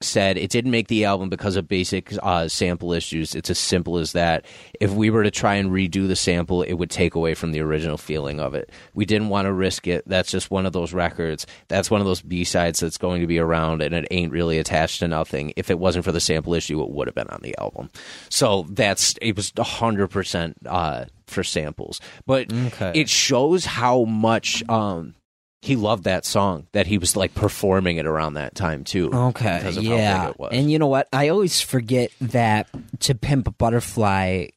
said 0.05 0.37
it 0.37 0.51
didn't 0.51 0.71
make 0.71 0.89
the 0.89 1.05
album 1.05 1.29
because 1.29 1.57
of 1.57 1.69
basic 1.69 2.13
uh, 2.23 2.49
sample 2.49 2.93
issues. 2.93 3.35
It's 3.35 3.51
as 3.51 3.59
simple 3.59 3.99
as 3.99 4.13
that. 4.13 4.45
If 4.81 4.93
we 4.93 5.11
were 5.11 5.23
to 5.23 5.31
try 5.31 5.55
and 5.55 5.71
redo 5.71 6.07
the 6.09 6.17
sample, 6.17 6.63
it 6.63 6.75
would 6.75 6.91
take 6.91 7.15
away 7.15 7.35
from 7.35 7.53
the 7.53 7.61
original 7.61 7.97
feeling 7.99 8.41
of 8.41 8.55
it. 8.55 8.71
We 8.95 9.05
didn't 9.05 9.29
want 9.29 9.47
to 9.47 9.53
risk 9.53 9.87
it. 9.87 10.03
That's 10.07 10.31
just 10.31 10.51
one 10.51 10.67
of 10.67 10.73
those 10.73 10.93
records. 10.93 11.47
That's 11.69 11.91
one 11.91 12.01
of 12.01 12.07
those 12.07 12.23
B 12.23 12.45
sides 12.45 12.81
that's 12.81 12.99
going 12.99 13.21
to 13.21 13.27
be 13.27 13.39
around, 13.39 13.83
and 13.83 13.95
it 13.95 14.07
ain't 14.11 14.33
really 14.33 14.59
attached 14.59 15.01
to 15.01 15.09
nothing. 15.09 15.53
If 15.57 15.71
it 15.71 15.79
wasn't 15.79 16.05
for 16.05 16.13
the 16.13 16.21
sample 16.21 16.55
issue, 16.55 16.83
it 16.83 16.91
would 16.91 17.09
have 17.09 17.15
been 17.15 17.29
on 17.29 17.41
the 17.43 17.57
album. 17.59 17.91
So 18.29 18.67
that's 18.71 19.15
it 19.23 19.37
was 19.37 19.53
hundred 19.59 20.09
percent 20.09 20.57
uh, 20.67 21.07
for 21.27 21.45
samples, 21.45 22.01
but 22.27 22.53
Okay. 22.53 22.93
it 22.95 23.09
shows 23.09 23.65
how 23.65 24.05
much. 24.05 24.63
Um, 24.69 25.15
he 25.63 25.77
loved 25.77 26.05
that 26.05 26.27
song 26.27 26.67
that 26.73 26.87
he 26.89 26.99
was 26.99 27.17
like 27.17 27.35
performing 27.35 27.97
it 27.97 28.05
around 28.05 28.35
that 28.35 28.55
time 28.55 28.85
too. 28.85 29.11
Okay, 29.13 29.59
because 29.59 29.77
of 29.79 29.85
how 29.85 29.95
yeah. 29.97 30.25
big 30.27 30.31
it 30.35 30.39
was. 30.41 30.51
And 30.53 30.71
you 30.71 30.79
know 30.79 30.89
what? 30.89 31.09
I 31.13 31.29
always 31.29 31.61
forget 31.61 32.11
that 32.21 32.69
To 33.01 33.15
Pimp 33.15 33.47
a 33.49 33.53
Butterfly 33.53 34.49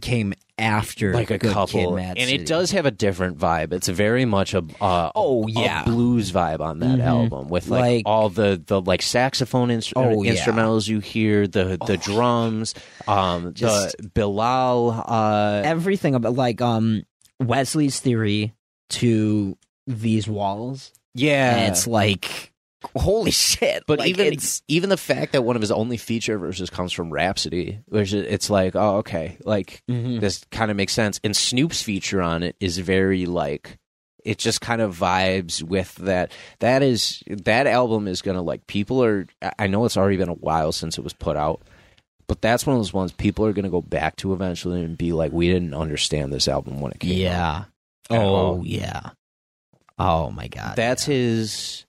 came 0.00 0.34
after 0.58 1.14
like 1.14 1.30
a 1.30 1.38
Good 1.38 1.52
couple, 1.54 1.96
Kid, 1.96 2.04
and 2.18 2.18
City. 2.28 2.34
it 2.34 2.46
does 2.46 2.70
have 2.72 2.84
a 2.84 2.90
different 2.90 3.38
vibe. 3.38 3.72
It's 3.72 3.88
very 3.88 4.26
much 4.26 4.52
a 4.52 4.62
uh, 4.80 5.10
Oh, 5.14 5.48
a 5.48 5.50
yeah. 5.50 5.84
blues 5.84 6.30
vibe 6.30 6.60
on 6.60 6.80
that 6.80 6.98
Mhm. 6.98 7.04
album 7.04 7.48
with 7.48 7.68
like, 7.68 7.80
Like- 7.80 8.02
all 8.04 8.28
the 8.28 8.62
the 8.64 8.80
like 8.82 9.00
saxophone 9.00 9.70
instru- 9.70 9.94
Oh, 9.96 10.22
yeah. 10.22 10.34
instrumentals 10.34 10.86
you 10.86 11.00
hear, 11.00 11.48
the 11.48 11.78
the 11.86 11.96
drums, 11.96 12.74
um, 13.08 13.54
Just- 13.54 13.96
the 13.98 14.10
Bilal. 14.10 14.90
Uh, 15.08 15.62
everything 15.64 16.14
about 16.14 16.34
like 16.34 16.60
um 16.60 17.02
Wesley's 17.40 17.98
theory 17.98 18.52
to 18.90 19.56
these 19.86 20.28
walls. 20.28 20.92
yeah, 21.14 21.56
And 21.56 21.72
it's 21.72 21.86
like 21.86 22.52
holy 22.96 23.30
shit. 23.30 23.84
But 23.86 23.98
Like, 23.98 24.08
even 24.08 24.32
it's 24.32 24.62
even 24.68 24.88
the 24.88 24.96
fact 24.96 25.32
that 25.32 25.42
one 25.42 25.56
of 25.56 25.62
his 25.62 25.70
only 25.70 25.96
feature 25.96 26.38
verses 26.38 26.70
comes 26.70 26.92
from 26.92 27.10
Rapsody, 27.12 27.80
which 27.86 28.12
it's 28.14 28.48
like, 28.50 28.74
oh, 28.76 28.96
okay, 28.98 29.36
like 29.44 29.82
Mhm. 29.90 30.20
this 30.20 30.44
kind 30.50 30.70
of 30.70 30.76
makes 30.76 30.92
sense. 30.92 31.20
And 31.24 31.36
Snoop's 31.36 31.82
feature 31.82 32.22
on 32.22 32.42
it 32.42 32.56
is 32.60 32.78
very 32.78 33.26
like 33.26 33.76
it 34.24 34.36
just 34.38 34.60
kind 34.60 34.82
of 34.82 34.96
vibes 34.98 35.62
with 35.62 35.94
that. 35.96 36.30
That 36.60 36.82
is 36.82 37.22
that 37.28 37.66
album 37.66 38.06
is 38.08 38.22
gonna 38.22 38.42
like 38.42 38.66
people 38.66 39.02
are. 39.04 39.26
I- 39.58 39.66
know 39.66 39.84
it's 39.84 39.96
already 39.96 40.16
been 40.18 40.28
a 40.28 40.34
while 40.34 40.72
since 40.72 40.96
it 40.98 41.04
was 41.04 41.12
put 41.14 41.36
out, 41.36 41.62
but 42.28 42.40
that's 42.42 42.66
one 42.66 42.76
of 42.76 42.80
those 42.80 42.92
ones 42.92 43.12
people 43.12 43.44
are 43.46 43.52
gonna 43.54 43.70
go 43.70 43.80
back 43.82 44.16
to 44.16 44.32
eventually 44.34 44.82
and 44.84 44.96
be 44.98 45.12
like, 45.12 45.32
we 45.32 45.48
didn't 45.50 45.74
understand 45.74 46.32
this 46.32 46.48
album 46.48 46.80
when 46.80 46.92
it 46.92 47.00
came 47.00 47.12
yeah. 47.18 47.64
At 48.10 48.20
Oh 48.20 48.34
all. 48.34 48.62
yeah. 48.66 49.10
Oh 50.00 50.30
my 50.30 50.48
god. 50.48 50.76
that's 50.76 51.06
yeah. 51.06 51.14
his 51.14 51.86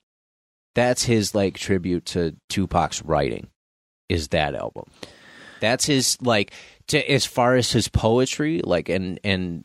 that's 0.74 1.04
his 1.04 1.34
like 1.34 1.58
tribute 1.58 2.06
to 2.06 2.36
Tupac's 2.48 3.02
writing 3.02 3.48
is 4.08 4.28
that 4.28 4.54
album. 4.54 4.84
That's 5.60 5.86
his 5.86 6.18
like 6.20 6.52
to 6.88 7.10
as 7.10 7.24
far 7.24 7.56
as 7.56 7.72
his 7.72 7.88
poetry 7.88 8.60
like 8.62 8.88
and 8.88 9.18
and 9.24 9.64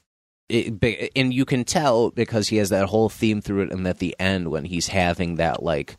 it, 0.50 1.12
and 1.16 1.34
you 1.34 1.44
can 1.44 1.66
tell 1.66 2.12
because 2.12 2.48
he 2.48 2.58
has 2.58 2.70
that 2.70 2.86
whole 2.88 3.10
theme 3.10 3.42
through 3.42 3.64
it 3.64 3.72
and 3.72 3.86
at 3.86 4.00
the 4.00 4.16
end 4.18 4.50
when 4.50 4.64
he's 4.64 4.88
having 4.88 5.36
that 5.36 5.62
like 5.62 5.98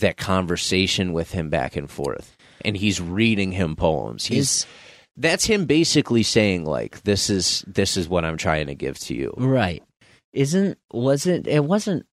that 0.00 0.16
conversation 0.16 1.12
with 1.12 1.32
him 1.32 1.50
back 1.50 1.76
and 1.76 1.90
forth 1.90 2.36
and 2.64 2.76
he's 2.76 3.00
reading 3.00 3.52
him 3.52 3.76
poems. 3.76 4.26
He's 4.26 4.38
is 4.38 4.66
that's 5.16 5.44
him 5.44 5.66
basically 5.66 6.22
saying 6.22 6.64
like 6.64 7.02
this 7.02 7.28
is 7.28 7.64
this 7.66 7.96
is 7.96 8.08
what 8.08 8.24
I'm 8.24 8.38
trying 8.38 8.68
to 8.68 8.74
give 8.74 8.98
to 9.00 9.14
you. 9.14 9.34
right. 9.36 9.82
Isn't 10.32 10.78
was 10.92 11.26
it 11.26 11.46
it 11.46 11.64
wasn't 11.64 12.06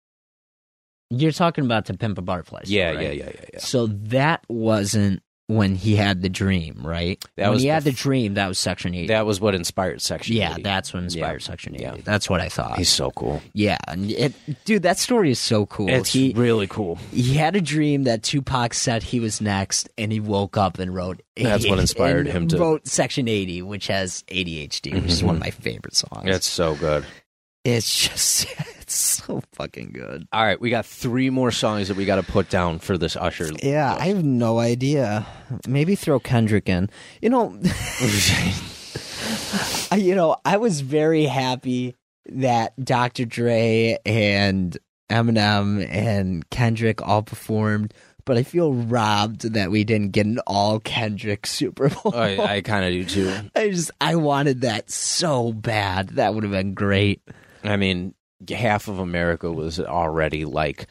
you're 1.09 1.31
talking 1.31 1.63
about 1.65 1.85
to 1.85 1.93
pimp 1.93 2.17
a 2.17 2.21
butterfly. 2.21 2.61
Yeah, 2.65 2.91
right? 2.91 2.99
yeah, 3.03 3.11
yeah, 3.11 3.23
yeah, 3.33 3.45
yeah. 3.53 3.59
So 3.59 3.87
that 3.87 4.43
wasn't 4.49 5.21
when 5.49 5.75
he 5.75 5.95
had 5.95 6.21
the 6.21 6.27
dream, 6.27 6.81
right? 6.83 7.23
That 7.37 7.43
when 7.45 7.53
was 7.53 7.61
he 7.61 7.69
had 7.69 7.85
the 7.85 7.93
dream, 7.93 8.33
that 8.33 8.47
was 8.49 8.59
section 8.59 8.93
eight. 8.93 9.07
That 9.07 9.25
was 9.25 9.39
what 9.39 9.55
inspired 9.55 10.01
section 10.01 10.35
yeah, 10.35 10.51
80. 10.55 10.63
that's 10.63 10.93
what 10.93 11.03
inspired 11.03 11.39
Yeah. 11.41 11.45
section 11.47 11.75
eight. 11.75 11.81
Yeah. 11.81 11.95
That's 12.03 12.29
what 12.29 12.41
I 12.41 12.49
thought. 12.49 12.77
He's 12.77 12.89
so 12.89 13.11
cool. 13.11 13.41
yeah, 13.53 13.77
and 13.87 14.11
it, 14.11 14.33
dude, 14.65 14.83
that 14.83 14.99
story 14.99 15.31
is 15.31 15.39
so 15.39 15.65
cool. 15.67 15.87
It's 15.87 16.11
he 16.11 16.33
really 16.35 16.67
cool. 16.67 16.97
he 17.13 17.35
had 17.35 17.55
a 17.55 17.61
dream 17.61 18.03
that 18.03 18.23
Tupac 18.23 18.73
said 18.73 19.03
he 19.03 19.21
was 19.21 19.39
next, 19.39 19.87
and 19.97 20.11
he 20.11 20.19
woke 20.19 20.57
up 20.57 20.79
and 20.79 20.93
wrote. 20.93 21.21
That's 21.37 21.65
what 21.65 21.79
inspired 21.87 22.27
him 22.27 22.49
to- 22.49 22.57
wrote 22.57 22.85
Section 22.85 23.29
Eighty, 23.29 23.61
which 23.61 23.87
has 23.87 24.25
ADHD, 24.27 24.95
which 24.95 25.05
is 25.05 25.21
Mhm. 25.21 25.27
one 25.27 25.35
of 25.35 25.41
my 25.41 25.51
favorite 25.51 25.95
songs. 25.95 26.25
It's 26.25 26.47
so 26.47 26.75
good. 26.75 27.05
It's 27.75 28.07
just 28.07 28.47
it's 28.81 28.95
so 28.95 29.41
fucking 29.53 29.91
good. 29.93 30.27
All 30.31 30.43
right, 30.43 30.59
we 30.59 30.69
got 30.69 30.85
three 30.85 31.29
more 31.29 31.51
songs 31.51 31.89
that 31.89 31.97
we 31.97 32.05
got 32.05 32.15
to 32.15 32.23
put 32.23 32.49
down 32.49 32.79
for 32.79 32.97
this 32.97 33.15
Usher. 33.15 33.49
Yeah, 33.61 33.93
I 33.93 34.07
have 34.07 34.23
no 34.23 34.59
idea. 34.59 35.27
Maybe 35.67 35.95
throw 35.95 36.19
Kendrick 36.19 36.69
in. 36.69 36.89
You 37.21 37.29
know, 37.29 37.59
I, 39.91 39.97
you 39.97 40.15
know, 40.15 40.37
I 40.45 40.57
was 40.57 40.81
very 40.81 41.25
happy 41.25 41.95
that 42.29 42.73
Dr. 42.83 43.25
Dre 43.25 43.97
and 44.05 44.77
Eminem 45.09 45.85
and 45.89 46.49
Kendrick 46.49 47.01
all 47.01 47.23
performed, 47.23 47.93
but 48.23 48.37
I 48.37 48.43
feel 48.43 48.73
robbed 48.73 49.53
that 49.53 49.71
we 49.71 49.83
didn't 49.83 50.11
get 50.11 50.25
an 50.25 50.39
all 50.47 50.79
Kendrick 50.79 51.45
Super 51.45 51.89
Bowl. 51.89 52.13
Oh, 52.15 52.19
I, 52.19 52.55
I 52.55 52.61
kind 52.65 52.85
of 52.85 52.91
do 52.91 53.03
too. 53.03 53.49
I 53.55 53.69
just 53.69 53.91
I 53.99 54.15
wanted 54.15 54.61
that 54.61 54.89
so 54.89 55.51
bad. 55.51 56.09
That 56.11 56.33
would 56.33 56.43
have 56.43 56.51
been 56.51 56.73
great. 56.73 57.21
I 57.67 57.77
mean, 57.77 58.13
half 58.49 58.87
of 58.87 58.99
America 58.99 59.51
was 59.51 59.79
already 59.79 60.45
like 60.45 60.87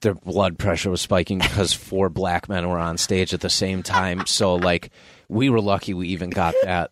their 0.00 0.14
blood 0.14 0.58
pressure 0.58 0.90
was 0.90 1.00
spiking 1.00 1.38
because 1.38 1.72
four 1.74 2.08
black 2.08 2.48
men 2.48 2.68
were 2.68 2.78
on 2.78 2.96
stage 2.98 3.34
at 3.34 3.40
the 3.40 3.50
same 3.50 3.82
time. 3.82 4.26
So 4.26 4.54
like, 4.54 4.90
we 5.28 5.48
were 5.50 5.60
lucky 5.60 5.94
we 5.94 6.08
even 6.08 6.30
got 6.30 6.54
that. 6.62 6.90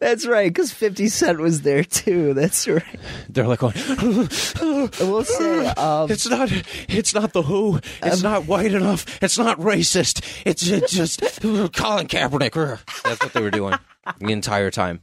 That's 0.00 0.26
right, 0.26 0.48
because 0.48 0.72
Fifty 0.72 1.08
Cent 1.08 1.40
was 1.40 1.62
there 1.62 1.84
too. 1.84 2.32
That's 2.32 2.66
right. 2.68 2.82
They're 3.28 3.46
like 3.46 3.58
going, 3.58 3.74
say, 3.74 5.66
um, 5.66 6.10
it's 6.10 6.28
not, 6.28 6.50
it's 6.88 7.14
not 7.14 7.32
the 7.32 7.42
Who. 7.42 7.80
It's 8.02 8.22
not 8.22 8.46
white 8.46 8.72
enough. 8.72 9.22
It's 9.22 9.38
not 9.38 9.58
racist. 9.58 10.24
It's 10.44 10.62
ju- 10.62 10.80
just 10.86 11.20
Colin 11.42 12.06
Kaepernick. 12.06 12.78
That's 13.04 13.22
what 13.22 13.32
they 13.32 13.42
were 13.42 13.50
doing 13.50 13.74
the 14.18 14.32
entire 14.32 14.70
time. 14.70 15.00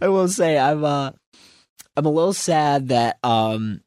I 0.00 0.08
will 0.08 0.28
say 0.28 0.58
I'm 0.58 0.84
uh 0.84 1.10
I'm 1.96 2.06
a 2.06 2.10
little 2.10 2.32
sad 2.32 2.88
that 2.88 3.18
um 3.24 3.80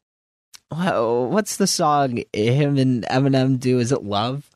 what's 0.70 1.56
the 1.56 1.66
song 1.66 2.22
him 2.32 2.78
and 2.78 3.04
Eminem 3.04 3.58
do? 3.58 3.78
Is 3.78 3.92
it 3.92 4.02
Love? 4.02 4.48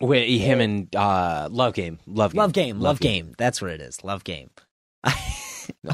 Wait, 0.00 0.38
him 0.38 0.60
and 0.60 0.96
uh, 0.96 1.46
Love 1.50 1.74
Game, 1.74 1.98
Love 2.06 2.32
Game, 2.32 2.38
Love 2.38 2.52
Game, 2.54 2.80
Love, 2.80 3.00
game. 3.00 3.34
That's 3.36 3.60
what 3.60 3.70
it 3.70 3.82
is. 3.82 4.02
Love 4.02 4.24
Game. 4.24 4.48
I'm 5.04 5.14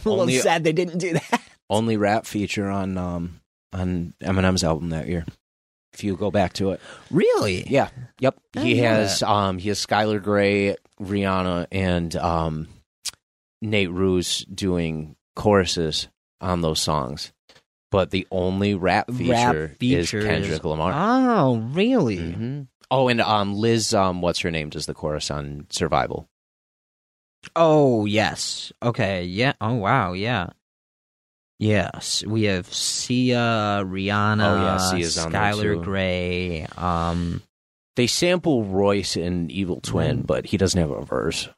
a 0.04 0.08
little 0.08 0.28
sad 0.30 0.62
they 0.62 0.72
didn't 0.72 0.98
do 0.98 1.14
that. 1.14 1.42
Only 1.68 1.96
rap 1.96 2.24
feature 2.26 2.68
on 2.70 2.96
um 2.98 3.40
on 3.72 4.14
Eminem's 4.22 4.62
album 4.62 4.90
that 4.90 5.08
year. 5.08 5.24
If 5.92 6.04
you 6.04 6.14
go 6.16 6.30
back 6.30 6.52
to 6.54 6.72
it, 6.72 6.80
Really? 7.10 7.64
yeah, 7.68 7.88
yep, 8.20 8.36
I 8.56 8.60
he 8.60 8.76
has 8.78 9.22
um 9.22 9.58
he 9.58 9.68
has 9.70 9.84
Skylar 9.84 10.22
Grey, 10.22 10.76
Rihanna, 11.00 11.66
and 11.72 12.14
um 12.16 12.68
Nate 13.60 13.90
Ruess 13.90 14.44
doing 14.44 15.16
choruses 15.34 16.06
on 16.40 16.60
those 16.60 16.80
songs, 16.80 17.32
but 17.90 18.10
the 18.10 18.26
only 18.30 18.74
rap 18.74 19.10
feature, 19.10 19.30
Rap 19.30 19.78
feature 19.78 20.18
is 20.18 20.26
Kendrick 20.26 20.64
Lamar. 20.64 20.92
Oh, 20.94 21.58
really? 21.72 22.32
hmm 22.32 22.62
Oh, 22.90 23.08
and 23.08 23.20
um 23.20 23.54
Liz, 23.54 23.92
um 23.94 24.20
what's 24.22 24.40
her 24.40 24.50
name, 24.50 24.70
does 24.70 24.86
the 24.86 24.94
chorus 24.94 25.30
on 25.30 25.66
Survival. 25.70 26.28
Oh, 27.54 28.06
yes. 28.06 28.72
Okay. 28.82 29.24
Yeah. 29.24 29.52
Oh, 29.60 29.74
wow. 29.74 30.12
Yeah. 30.12 30.48
Yes, 31.58 32.22
we 32.26 32.42
have 32.44 32.72
Sia, 32.72 33.82
Rihanna, 33.84 34.42
Oh, 34.44 34.62
yeah, 34.62 34.76
Sia's 34.76 35.16
on 35.16 35.32
there, 35.32 35.40
Skylar. 35.40 35.82
Grey. 35.82 36.66
Um, 36.76 37.42
They 37.96 38.06
sample 38.06 38.64
Royce 38.64 39.16
in 39.16 39.50
Evil 39.50 39.80
Twin, 39.80 40.22
Mm. 40.22 40.26
but 40.26 40.44
he 40.46 40.58
doesn't 40.58 40.78
have 40.78 40.90
a 40.90 41.02
verse. 41.02 41.48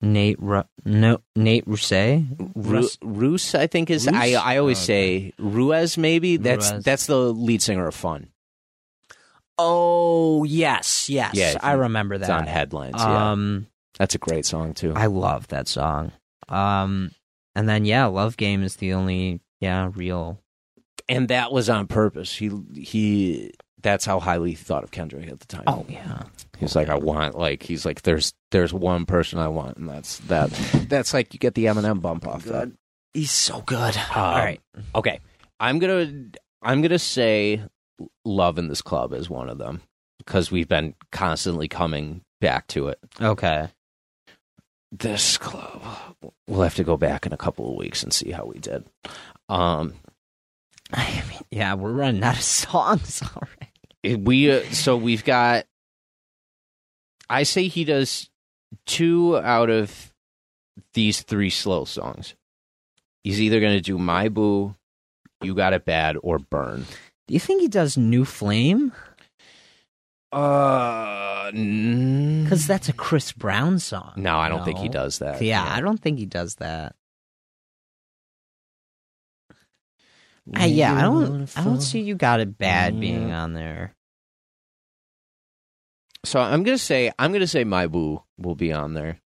Nate, 0.00 0.40
Ru- 0.40 0.62
no, 0.84 1.18
Nate 1.34 1.66
Rousseau. 1.66 2.22
Ru- 2.54 2.88
Roos, 3.02 3.54
I 3.54 3.66
think 3.66 3.90
is. 3.90 4.06
I 4.06 4.26
Roos? 4.28 4.34
I 4.36 4.56
always 4.58 4.78
Oh, 4.78 4.84
say 4.84 5.32
Ruiz. 5.38 5.98
Maybe 5.98 6.36
that's 6.36 6.70
Ruiz. 6.70 6.84
that's 6.84 7.06
the 7.06 7.18
lead 7.32 7.60
singer 7.62 7.86
of 7.88 7.94
Fun. 7.94 8.28
Oh 9.58 10.44
yes, 10.44 11.08
yes. 11.10 11.34
Yeah, 11.34 11.56
I 11.60 11.72
remember 11.72 12.14
It's 12.14 12.26
that. 12.28 12.38
on 12.40 12.46
headlines. 12.46 12.94
yeah, 12.96 13.32
Um, 13.32 13.66
that's 13.98 14.14
a 14.14 14.18
great 14.18 14.46
song 14.46 14.72
too. 14.74 14.92
I 14.94 15.06
love 15.06 15.48
that 15.48 15.66
song. 15.66 16.12
Um, 16.48 17.10
and 17.56 17.68
then 17.68 17.84
yeah, 17.84 18.06
Love 18.06 18.36
Game 18.36 18.62
is 18.62 18.76
the 18.76 18.92
only 18.92 19.40
yeah 19.60 19.90
real. 19.94 20.40
and 21.08 21.28
that 21.28 21.50
was 21.52 21.68
on 21.68 21.86
purpose. 21.88 22.34
He 22.36 22.50
he. 22.76 23.52
That's 23.80 24.04
how 24.04 24.18
highly 24.20 24.50
he 24.50 24.56
thought 24.56 24.84
of 24.84 24.90
Kendrick 24.90 25.28
at 25.28 25.40
the 25.40 25.46
time. 25.46 25.64
Oh 25.66 25.84
yeah, 25.88 26.22
he's 26.58 26.76
like, 26.76 26.88
I 26.88 26.94
want 26.96 27.38
like 27.38 27.62
he's 27.62 27.84
like, 27.84 28.02
there's 28.02 28.32
there's 28.50 28.72
one 28.72 29.06
person 29.06 29.38
I 29.38 29.48
want, 29.48 29.76
and 29.76 29.88
that's 29.88 30.18
that. 30.20 30.50
That's 30.88 31.12
like 31.14 31.32
you 31.34 31.38
get 31.40 31.54
the 31.54 31.66
Eminem 31.66 32.00
bump 32.00 32.26
off 32.26 32.44
that. 32.44 32.70
he's 33.14 33.30
so 33.30 33.60
good. 33.62 33.96
Um, 33.96 34.04
All 34.14 34.38
right, 34.38 34.60
Okay, 34.94 35.20
I'm 35.60 35.78
gonna 35.78 36.10
I'm 36.62 36.80
gonna 36.82 36.98
say 36.98 37.62
Love 38.24 38.58
in 38.58 38.68
this 38.68 38.80
club 38.82 39.12
is 39.12 39.28
one 39.28 39.48
of 39.48 39.58
them 39.58 39.82
because 40.18 40.50
we've 40.50 40.68
been 40.68 40.94
constantly 41.12 41.68
coming 41.68 42.22
back 42.40 42.66
to 42.68 42.88
it. 42.88 42.98
Okay. 43.20 43.68
This 44.90 45.36
club, 45.36 45.82
we'll 46.46 46.62
have 46.62 46.76
to 46.76 46.84
go 46.84 46.96
back 46.96 47.26
in 47.26 47.32
a 47.34 47.36
couple 47.36 47.70
of 47.70 47.76
weeks 47.76 48.02
and 48.02 48.10
see 48.12 48.30
how 48.30 48.44
we 48.46 48.58
did. 48.58 48.86
Um, 49.50 49.92
I 50.92 51.22
mean, 51.28 51.40
yeah, 51.50 51.74
we're 51.74 51.92
running 51.92 52.22
out 52.22 52.36
of 52.36 52.42
songs 52.44 53.22
already. 53.36 54.16
we 54.22 54.50
uh, 54.50 54.62
so 54.72 54.96
we've 54.96 55.24
got. 55.24 55.66
I 57.30 57.42
say 57.42 57.68
he 57.68 57.84
does 57.84 58.30
two 58.86 59.38
out 59.38 59.70
of 59.70 60.12
these 60.94 61.22
three 61.22 61.50
slow 61.50 61.84
songs. 61.84 62.34
He's 63.24 63.40
either 63.40 63.60
going 63.60 63.76
to 63.76 63.80
do 63.82 63.98
"My 63.98 64.28
Boo," 64.28 64.74
"You 65.42 65.54
Got 65.54 65.72
It 65.74 65.84
Bad," 65.84 66.16
or 66.22 66.38
"Burn." 66.38 66.86
Do 67.26 67.34
you 67.34 67.40
think 67.40 67.60
he 67.60 67.68
does 67.68 67.96
New 67.98 68.24
Flame? 68.24 68.92
Uh, 70.32 71.50
Because 71.52 72.66
that's 72.66 72.88
a 72.88 72.92
Chris 72.92 73.32
Brown 73.32 73.78
song. 73.78 74.12
no, 74.16 74.36
I 74.38 74.48
don't 74.48 74.64
think 74.64 74.78
he 74.78 74.88
does 74.88 75.18
that. 75.20 75.40
Yeah, 75.42 75.62
I 75.64 75.80
don't 75.80 76.00
think 76.00 76.18
he 76.18 76.26
does 76.26 76.54
that. 76.56 76.94
Yeah, 80.46 80.94
I 80.94 81.02
don't. 81.02 81.50
I 81.58 81.64
don't 81.64 81.80
see 81.82 82.00
you 82.00 82.14
got 82.14 82.40
it 82.40 82.56
bad 82.56 82.98
being 82.98 83.32
on 83.32 83.52
there. 83.52 83.94
So 86.28 86.40
I'm 86.40 86.62
gonna 86.62 86.76
say 86.76 87.10
I'm 87.18 87.32
gonna 87.32 87.46
say 87.46 87.64
"My 87.64 87.86
Boo" 87.86 88.22
will 88.36 88.54
be 88.54 88.72
on 88.72 88.92
there 88.92 89.18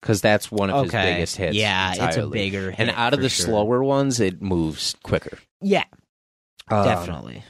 because 0.00 0.20
that's 0.20 0.52
one 0.52 0.70
of 0.70 0.84
his 0.84 0.92
biggest 0.92 1.36
hits. 1.36 1.56
Yeah, 1.56 1.94
it's 1.96 2.16
a 2.16 2.28
bigger 2.28 2.70
hit 2.70 2.78
And 2.78 2.90
out 2.90 3.12
of 3.12 3.20
the 3.20 3.28
sure. 3.28 3.46
slower 3.46 3.82
ones, 3.82 4.20
it 4.20 4.40
moves 4.40 4.94
quicker. 5.02 5.38
Yeah, 5.60 5.84
Um, 6.68 6.84
definitely. 6.84 7.42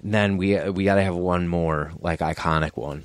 And 0.00 0.14
then 0.14 0.36
we 0.36 0.58
we 0.70 0.84
got 0.84 0.94
to 0.94 1.02
have 1.02 1.16
one 1.16 1.48
more 1.48 1.90
like 1.98 2.20
iconic 2.20 2.76
one. 2.76 3.04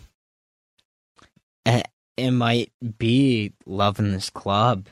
It 2.16 2.30
might 2.30 2.72
be 3.00 3.54
loving 3.66 4.12
this 4.12 4.30
club. 4.30 4.88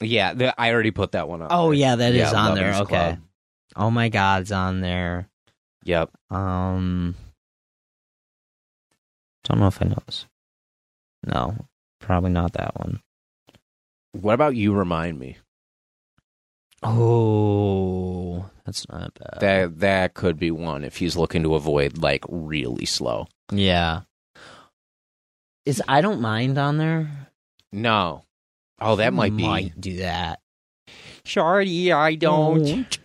Yeah, 0.00 0.34
the, 0.34 0.54
I 0.60 0.72
already 0.72 0.92
put 0.92 1.12
that 1.12 1.28
one 1.28 1.42
up. 1.42 1.48
Oh 1.50 1.70
there. 1.70 1.74
yeah, 1.74 1.96
that 1.96 2.14
is 2.14 2.32
on 2.32 2.54
there. 2.54 2.74
Okay. 2.82 2.84
Club. 2.86 3.18
Oh 3.74 3.90
my 3.90 4.08
God, 4.08 4.42
it's 4.42 4.52
on 4.52 4.80
there. 4.80 5.28
Yep. 5.84 6.10
Um, 6.30 7.16
don't 9.50 9.60
know 9.60 9.66
if 9.66 9.82
I 9.82 9.86
know 9.86 9.98
this. 10.06 10.26
No, 11.26 11.66
probably 12.00 12.30
not 12.30 12.52
that 12.54 12.78
one. 12.78 13.00
What 14.12 14.34
about 14.34 14.56
you? 14.56 14.72
Remind 14.72 15.18
me. 15.18 15.38
Oh, 16.82 18.48
that's 18.64 18.88
not 18.88 19.12
bad. 19.14 19.40
That 19.40 19.80
that 19.80 20.14
could 20.14 20.38
be 20.38 20.50
one 20.50 20.82
if 20.84 20.96
he's 20.96 21.16
looking 21.16 21.42
to 21.42 21.54
avoid 21.54 21.98
like 21.98 22.24
really 22.28 22.86
slow. 22.86 23.26
yeah. 23.52 24.02
Is 25.66 25.82
I 25.86 26.00
don't 26.00 26.22
mind 26.22 26.56
on 26.56 26.78
there? 26.78 27.28
No. 27.70 28.24
Oh, 28.80 28.96
that 28.96 29.12
might 29.12 29.36
be. 29.36 29.42
Might 29.42 29.78
do 29.78 29.98
that. 29.98 30.40
Shorty, 31.24 31.92
I 31.92 32.14
Don't 32.14 32.98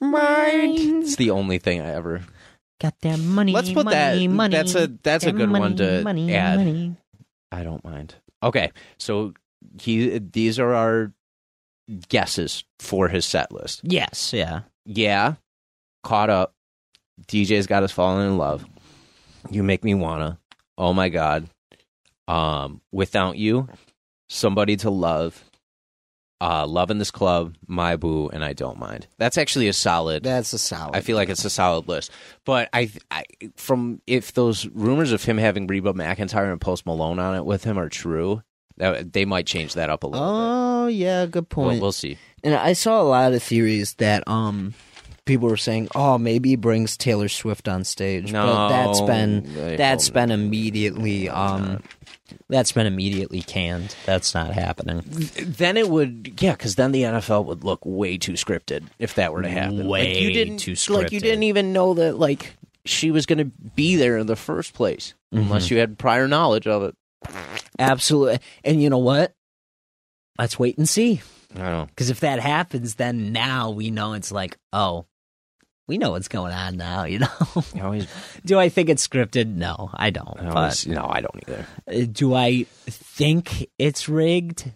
mind. 0.00 1.04
It's 1.04 1.16
the 1.16 1.30
only 1.30 1.58
thing 1.58 1.82
I 1.82 1.92
ever. 1.92 2.22
Got 2.80 3.00
that 3.00 3.18
money. 3.18 3.52
Let's 3.52 3.72
put 3.72 3.86
money, 3.86 4.26
that. 4.26 4.32
Money, 4.32 4.52
That's 4.56 4.74
a 4.74 4.86
that's 5.02 5.24
a 5.24 5.32
good 5.32 5.50
one 5.50 5.76
to 5.76 6.02
money, 6.02 6.32
add. 6.34 6.58
Money. 6.58 6.96
I 7.50 7.64
don't 7.64 7.82
mind. 7.84 8.14
Okay, 8.42 8.70
so 8.98 9.34
he 9.80 10.18
these 10.18 10.58
are 10.60 10.74
our 10.74 11.12
guesses 12.08 12.64
for 12.78 13.08
his 13.08 13.24
set 13.24 13.50
list. 13.50 13.80
Yes, 13.82 14.32
yeah. 14.32 14.60
Yeah, 14.84 15.34
caught 16.04 16.30
up. 16.30 16.54
DJ's 17.26 17.66
got 17.66 17.82
us 17.82 17.90
falling 17.90 18.28
in 18.28 18.38
love. 18.38 18.64
You 19.50 19.62
make 19.62 19.82
me 19.82 19.94
wanna. 19.94 20.38
Oh 20.76 20.92
my 20.92 21.08
god. 21.08 21.48
Um, 22.28 22.80
without 22.92 23.38
you, 23.38 23.68
somebody 24.28 24.76
to 24.76 24.90
love. 24.90 25.42
Uh, 26.40 26.64
love 26.68 26.90
in 26.92 26.98
this 26.98 27.10
club, 27.10 27.56
my 27.66 27.96
boo, 27.96 28.28
and 28.28 28.44
I 28.44 28.52
don't 28.52 28.78
mind. 28.78 29.08
That's 29.18 29.36
actually 29.36 29.66
a 29.66 29.72
solid. 29.72 30.22
That's 30.22 30.52
a 30.52 30.58
solid. 30.58 30.94
I 30.94 31.00
feel 31.00 31.16
like 31.16 31.28
it's 31.30 31.44
a 31.44 31.50
solid 31.50 31.88
list. 31.88 32.12
But 32.44 32.68
I, 32.72 32.90
I 33.10 33.24
from 33.56 34.00
if 34.06 34.32
those 34.34 34.66
rumors 34.68 35.10
of 35.10 35.24
him 35.24 35.36
having 35.36 35.66
Reba 35.66 35.94
McEntire 35.94 36.52
and 36.52 36.60
Post 36.60 36.86
Malone 36.86 37.18
on 37.18 37.34
it 37.34 37.44
with 37.44 37.64
him 37.64 37.76
are 37.76 37.88
true, 37.88 38.42
that, 38.76 39.12
they 39.12 39.24
might 39.24 39.46
change 39.46 39.74
that 39.74 39.90
up 39.90 40.04
a 40.04 40.06
little 40.06 40.24
Oh 40.28 40.86
yeah, 40.86 41.26
good 41.26 41.48
bit. 41.48 41.56
We'll, 41.56 41.66
point. 41.70 41.82
we'll 41.82 41.90
see. 41.92 42.18
and 42.44 42.54
I 42.54 42.72
saw 42.74 43.00
a 43.00 43.02
lot 43.02 43.32
of 43.32 43.42
theories 43.42 43.94
that 43.94 44.22
um 44.28 44.74
people 45.24 45.48
were 45.48 45.56
saying, 45.56 45.88
"Oh, 45.94 46.18
maybe 46.18 46.50
he 46.50 46.56
brings 46.56 46.96
Taylor 46.96 47.28
Swift 47.28 47.66
on 47.66 47.82
stage." 47.82 48.32
No, 48.32 48.46
but 48.46 48.68
that's 48.68 49.00
been 49.00 49.76
that's 49.76 50.08
been 50.08 50.30
immediately 50.30 51.28
um 51.28 51.82
that's 52.48 52.72
been 52.72 52.86
immediately 52.86 53.42
canned. 53.42 53.94
That's 54.06 54.34
not 54.34 54.52
happening. 54.52 55.02
Then 55.42 55.76
it 55.76 55.88
would, 55.88 56.38
yeah, 56.40 56.52
because 56.52 56.76
then 56.76 56.92
the 56.92 57.02
NFL 57.02 57.44
would 57.46 57.64
look 57.64 57.80
way 57.84 58.16
too 58.18 58.32
scripted 58.32 58.84
if 58.98 59.14
that 59.16 59.32
were 59.32 59.42
to 59.42 59.48
happen. 59.48 59.86
like 59.88 60.08
you 60.18 60.28
Way 60.28 60.32
didn't, 60.32 60.58
too 60.58 60.72
scripted. 60.72 60.94
Like 60.94 61.12
you 61.12 61.20
didn't 61.20 61.42
even 61.44 61.72
know 61.72 61.94
that 61.94 62.18
like 62.18 62.54
she 62.84 63.10
was 63.10 63.26
going 63.26 63.38
to 63.38 63.44
be 63.44 63.96
there 63.96 64.16
in 64.18 64.26
the 64.26 64.36
first 64.36 64.74
place, 64.74 65.14
Mm-hmm. 65.34 65.44
unless 65.44 65.70
you 65.70 65.78
had 65.78 65.98
prior 65.98 66.26
knowledge 66.26 66.66
of 66.66 66.82
it. 66.84 66.96
Absolutely. 67.78 68.38
And 68.64 68.82
you 68.82 68.88
know 68.88 68.96
what? 68.98 69.34
Let's 70.38 70.58
wait 70.58 70.78
and 70.78 70.88
see. 70.88 71.20
I 71.54 71.58
don't 71.58 71.66
know. 71.66 71.84
Because 71.86 72.08
if 72.08 72.20
that 72.20 72.40
happens, 72.40 72.94
then 72.94 73.32
now 73.32 73.70
we 73.70 73.90
know 73.90 74.14
it's 74.14 74.32
like, 74.32 74.56
oh, 74.72 75.04
we 75.88 75.98
know 75.98 76.12
what's 76.12 76.28
going 76.28 76.52
on 76.52 76.76
now. 76.76 77.04
You 77.04 77.20
know? 77.20 77.28
Always, 77.82 78.06
do 78.44 78.58
I 78.58 78.68
think 78.68 78.88
it's 78.88 79.06
scripted? 79.06 79.56
No, 79.56 79.90
I 79.94 80.10
don't. 80.10 80.38
I 80.38 80.50
But 80.52 80.86
no, 80.86 81.06
I 81.08 81.20
don't 81.20 81.42
either. 81.48 81.66
uh, 81.90 82.06
do 82.12 82.34
I 82.34 82.66
think 82.86 83.68
it's 83.78 84.08
rigged? 84.08 84.70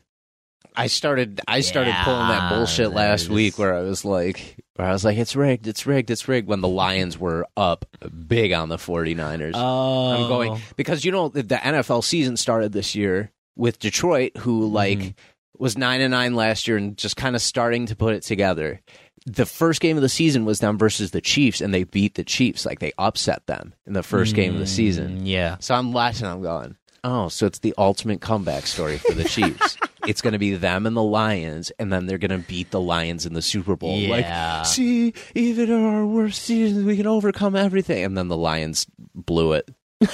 I 0.75 0.87
started 0.87 1.41
I 1.47 1.61
started 1.61 1.95
pulling 2.03 2.29
that 2.29 2.49
bullshit 2.51 2.93
last 2.93 3.29
week 3.29 3.59
where 3.59 3.75
I 3.75 3.83
was 3.83 4.07
like 4.07 4.57
where 4.77 4.89
I 4.89 4.93
was 4.93 5.05
like 5.05 5.19
it's 5.19 5.37
rigged, 5.37 5.67
it's 5.67 5.85
rigged, 5.87 6.11
it's 6.11 6.27
rigged 6.29 6.49
when 6.49 6.63
the 6.63 6.69
Lions 6.69 7.19
were 7.19 7.47
up 7.59 7.85
big 8.27 8.53
on 8.53 8.71
the 8.71 8.79
49ers. 8.79 9.53
Oh, 9.55 10.13
I'm 10.13 10.29
going 10.29 10.63
because 10.77 11.05
you 11.05 11.13
know 11.13 11.29
the, 11.29 11.43
NFL 11.45 12.03
season 12.03 12.39
started 12.39 12.73
this 12.73 12.95
year 12.95 13.31
with 13.55 13.79
Detroit 13.81 14.35
who 14.39 14.67
like 14.67 14.99
Mhm. 14.99 15.15
was 15.59 15.77
9 15.77 16.01
and 16.01 16.11
9 16.13 16.35
last 16.35 16.67
year 16.67 16.79
and 16.79 16.97
just 16.97 17.19
kind 17.19 17.37
of 17.37 17.43
starting 17.43 17.85
to 17.87 17.95
put 17.95 18.15
it 18.15 18.23
together. 18.23 18.81
The 19.27 19.47
first 19.47 19.81
game 19.81 19.97
of 19.97 20.03
the 20.03 20.09
season 20.09 20.45
was 20.45 20.59
them 20.61 20.79
versus 20.79 21.13
the 21.13 21.21
Chiefs 21.21 21.61
and 21.61 21.73
they 21.73 21.85
beat 21.85 22.15
the 22.17 22.25
Chiefs 22.25 22.67
like 22.67 22.81
they 22.81 22.93
upset 22.99 23.47
them 23.47 23.73
in 23.87 23.93
the 23.93 24.03
first 24.03 24.35
game 24.35 24.55
of 24.55 24.59
the 24.61 24.67
season. 24.67 25.21
Mm, 25.21 25.27
Yeah. 25.27 25.57
So 25.61 25.75
I'm 25.75 25.93
watching. 25.93 26.27
I'm 26.27 26.43
going. 26.43 26.77
Oh, 27.05 27.29
so 27.29 27.47
it's 27.47 27.59
the 27.61 27.75
ultimate 27.79 28.21
comeback 28.21 28.67
story 28.67 28.97
for 28.99 29.13
the 29.13 29.25
Chiefs. 29.25 29.77
it's 30.07 30.23
going 30.23 30.35
to 30.35 30.39
be 30.39 30.55
them 30.55 30.87
and 30.87 30.97
the 30.97 31.03
Lions, 31.03 31.71
and 31.81 31.93
then 31.93 32.07
they're 32.07 32.19
going 32.19 32.31
to 32.31 32.47
beat 32.49 32.71
the 32.71 32.81
Lions 32.81 33.27
in 33.27 33.35
the 33.35 33.43
Super 33.43 33.75
Bowl. 33.77 33.97
Yeah. 33.99 34.59
Like, 34.59 34.67
see, 34.67 35.13
even 35.35 35.69
in 35.71 35.85
our 35.85 36.07
worst 36.07 36.43
seasons, 36.43 36.85
we 36.85 36.97
can 36.97 37.09
overcome 37.09 37.57
everything. 37.57 38.05
And 38.05 38.17
then 38.17 38.29
the 38.29 38.37
Lions 38.37 38.87
blew 39.15 39.53
it. 39.55 39.69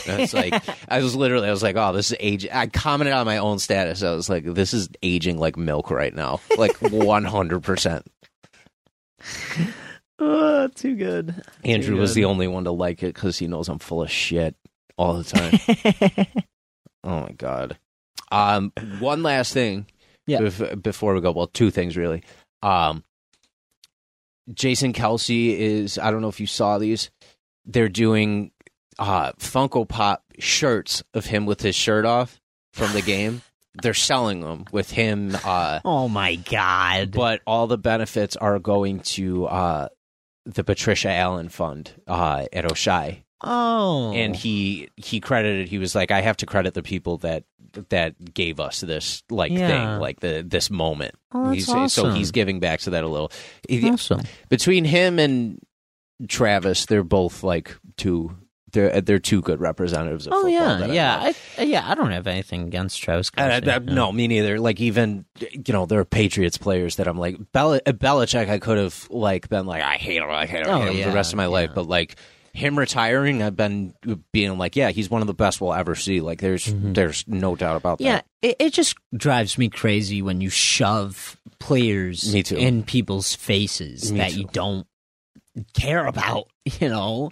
And 0.07 0.23
it's 0.23 0.33
like 0.35 0.63
I 0.89 1.01
was 1.03 1.15
literally, 1.15 1.49
I 1.49 1.51
was 1.51 1.63
like, 1.63 1.77
oh, 1.77 1.93
this 1.93 2.11
is 2.11 2.17
age. 2.21 2.47
I 2.51 2.67
commented 2.69 3.15
on 3.15 3.25
my 3.27 3.39
own 3.39 3.59
status. 3.59 4.03
I 4.03 4.13
was 4.15 4.29
like, 4.31 4.45
this 4.45 4.73
is 4.75 4.89
aging 5.03 5.39
like 5.39 5.57
milk 5.59 5.91
right 5.91 6.15
now, 6.15 6.41
like 6.59 6.77
100. 6.81 7.61
percent 7.63 8.07
Oh, 10.21 10.67
too 10.75 10.97
good. 10.97 11.33
Andrew 11.65 11.95
was 11.97 12.11
good. 12.11 12.17
the 12.17 12.25
only 12.25 12.49
one 12.49 12.65
to 12.65 12.73
like 12.73 13.05
it 13.05 13.15
because 13.15 13.39
he 13.39 13.47
knows 13.47 13.69
I'm 13.69 13.79
full 13.79 14.03
of 14.03 14.11
shit 14.11 14.57
all 14.97 15.15
the 15.15 15.25
time. 15.25 16.27
Oh 17.05 17.21
my 17.21 17.31
god. 17.31 17.79
Um, 18.33 18.73
one 18.99 19.23
last 19.23 19.55
thing. 19.55 19.87
Yeah. 20.27 20.41
bef- 20.41 20.83
before 20.83 21.15
we 21.15 21.21
go, 21.21 21.31
well, 21.31 21.47
two 21.47 21.71
things 21.71 21.97
really. 21.97 22.25
Um, 22.61 23.05
Jason 24.53 24.93
Kelce 24.93 25.57
is. 25.57 25.97
I 25.99 26.11
don't 26.11 26.21
know 26.23 26.29
if 26.29 26.41
you 26.41 26.47
saw 26.49 26.79
these. 26.79 27.11
They're 27.65 27.89
doing 27.89 28.51
uh 28.99 29.33
Funko 29.35 29.89
Pop 29.89 30.25
shirts 30.41 31.05
of 31.15 31.27
him 31.27 31.47
with 31.47 31.63
his 31.63 31.77
shirt 31.77 32.05
off 32.05 32.41
from 32.73 32.93
the 32.93 33.03
game. 33.03 33.43
They're 33.81 33.95
selling 33.95 34.41
them 34.41 34.65
with 34.73 34.91
him. 34.91 35.37
Uh, 35.45 35.81
oh 35.85 36.09
my 36.09 36.37
god. 36.37 37.13
but 37.13 37.41
all 37.47 37.67
the 37.67 37.79
benefits 37.79 38.35
are 38.37 38.59
going 38.59 39.01
to 39.01 39.47
uh 39.47 39.89
the 40.47 40.65
Patricia 40.65 41.11
Allen 41.11 41.49
Fund 41.51 41.93
uh, 42.07 42.47
at 42.53 42.65
Oishei 42.65 43.23
oh. 43.43 44.13
and 44.15 44.35
he 44.35 44.89
he 44.97 45.21
credited 45.21 45.69
he 45.69 45.79
was 45.79 45.95
like 45.95 46.11
i 46.11 46.21
have 46.23 46.37
to 46.39 46.47
credit 46.47 46.75
the 46.75 46.83
people 46.83 47.19
that 47.19 47.45
that 47.91 48.33
gave 48.35 48.59
us 48.59 48.81
this 48.81 49.23
like 49.31 49.53
Yeah. 49.53 49.69
thing 49.69 50.01
like 50.01 50.21
the 50.21 50.45
this 50.47 50.71
moment 50.71 51.15
Oh, 51.33 51.53
that's 51.55 51.71
he's, 51.71 51.93
so 51.93 52.11
he's 52.11 52.31
giving 52.31 52.61
back 52.61 52.81
to 52.81 52.91
that 52.91 53.05
a 53.05 53.09
little 53.09 53.31
awesome. 53.85 54.23
between 54.49 54.85
him 54.87 55.19
and 55.19 55.61
travis 56.29 56.87
they're 56.87 57.05
both 57.05 57.43
like 57.43 57.77
two 57.97 58.35
they're 58.73 59.01
they're 59.01 59.19
two 59.19 59.41
good 59.43 59.61
representatives 59.61 60.27
of 60.27 60.33
Oh 60.33 60.43
football 60.43 60.51
yeah, 60.51 60.87
yeah. 60.87 61.33
I, 61.59 61.63
yeah. 61.63 61.91
I 61.91 61.95
don't 61.95 62.11
have 62.13 62.27
anything 62.27 62.63
against 62.67 63.03
Travis. 63.03 63.31
Uh, 63.37 63.61
that- 63.61 63.65
Yeah. 63.87 63.95
No, 63.95 64.13
me 64.13 64.29
neither. 64.29 64.59
Like 64.61 64.81
even 64.81 65.25
you 65.53 65.73
know, 65.73 65.87
there 65.87 66.01
are 66.01 66.05
Patriots 66.05 66.59
players 66.59 66.97
that 66.97 67.09
I'm 67.09 67.19
like 67.19 67.37
Bel- 67.53 67.81
Belichick. 67.81 68.49
I 68.49 68.59
could 68.59 68.79
have 68.79 69.07
like 69.11 69.49
been 69.49 69.67
like 69.67 69.83
I 69.83 69.95
hate 69.95 70.23
him, 70.23 70.31
I 70.31 70.47
hate 70.47 70.67
him, 70.67 70.71
Oh, 70.73 70.81
hate 70.81 70.91
him 70.93 70.97
yeah, 70.99 71.09
the 71.09 71.15
rest 71.15 71.33
of 71.33 71.37
my 71.37 71.47
life. 71.47 71.71
But 71.75 71.87
like 71.87 72.17
him 72.55 72.77
retiring, 72.79 73.43
I've 73.43 73.55
been 73.57 73.95
being 74.33 74.59
like, 74.59 74.75
yeah, 74.75 74.91
he's 74.91 75.09
one 75.09 75.21
of 75.21 75.27
the 75.29 75.35
best 75.35 75.61
we'll 75.61 75.75
ever 75.75 75.95
see. 75.95 76.21
Like, 76.21 76.41
there's 76.41 76.67
Mhm. 76.67 76.95
there's 76.95 77.25
no 77.29 77.55
doubt 77.55 77.77
about 77.77 78.01
Yeah, 78.01 78.17
that. 78.17 78.25
Yeah, 78.43 78.51
it, 78.51 78.57
it 78.59 78.73
just 78.73 78.97
drives 79.17 79.57
me 79.59 79.69
crazy 79.69 80.23
when 80.23 80.41
you 80.41 80.51
shove 80.51 81.37
players 81.61 82.33
Me 82.35 82.43
too. 82.43 82.57
in 82.57 82.83
people's 82.83 83.35
faces 83.35 84.11
Me 84.11 84.19
that 84.19 84.33
too. 84.33 84.41
you 84.41 84.49
don't 84.53 84.87
care 85.75 86.07
about, 86.07 86.49
you 86.81 86.89
know? 86.89 87.31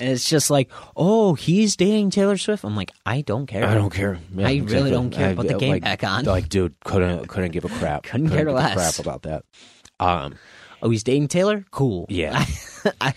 And 0.00 0.08
it's 0.08 0.28
just 0.28 0.50
like, 0.50 0.70
oh, 0.96 1.34
he's 1.34 1.76
dating 1.76 2.10
Taylor 2.10 2.36
Swift. 2.38 2.64
I'm 2.64 2.74
like, 2.76 2.90
I 3.04 3.20
don't 3.20 3.46
care. 3.46 3.64
I 3.64 3.74
don't 3.74 3.92
care. 3.92 4.18
Yeah, 4.34 4.48
I 4.48 4.56
really 4.64 4.90
don't 4.90 5.10
care. 5.10 5.34
Put 5.34 5.48
the 5.48 5.58
game 5.58 5.72
like, 5.72 5.82
back 5.82 6.04
on. 6.04 6.24
Like, 6.24 6.48
dude, 6.48 6.74
couldn't 6.84 7.28
couldn't 7.28 7.50
give 7.50 7.64
a 7.64 7.68
crap. 7.68 8.02
Couldn't 8.10 8.30
care 8.30 8.38
give 8.38 8.48
a 8.48 8.52
less. 8.52 8.74
crap 8.74 8.98
about 8.98 9.22
that. 9.22 9.44
Um, 9.98 10.36
Oh, 10.82 10.90
he's 10.90 11.04
dating 11.04 11.28
Taylor? 11.28 11.64
Cool. 11.70 12.06
Yeah. 12.08 12.44
I, 13.00 13.14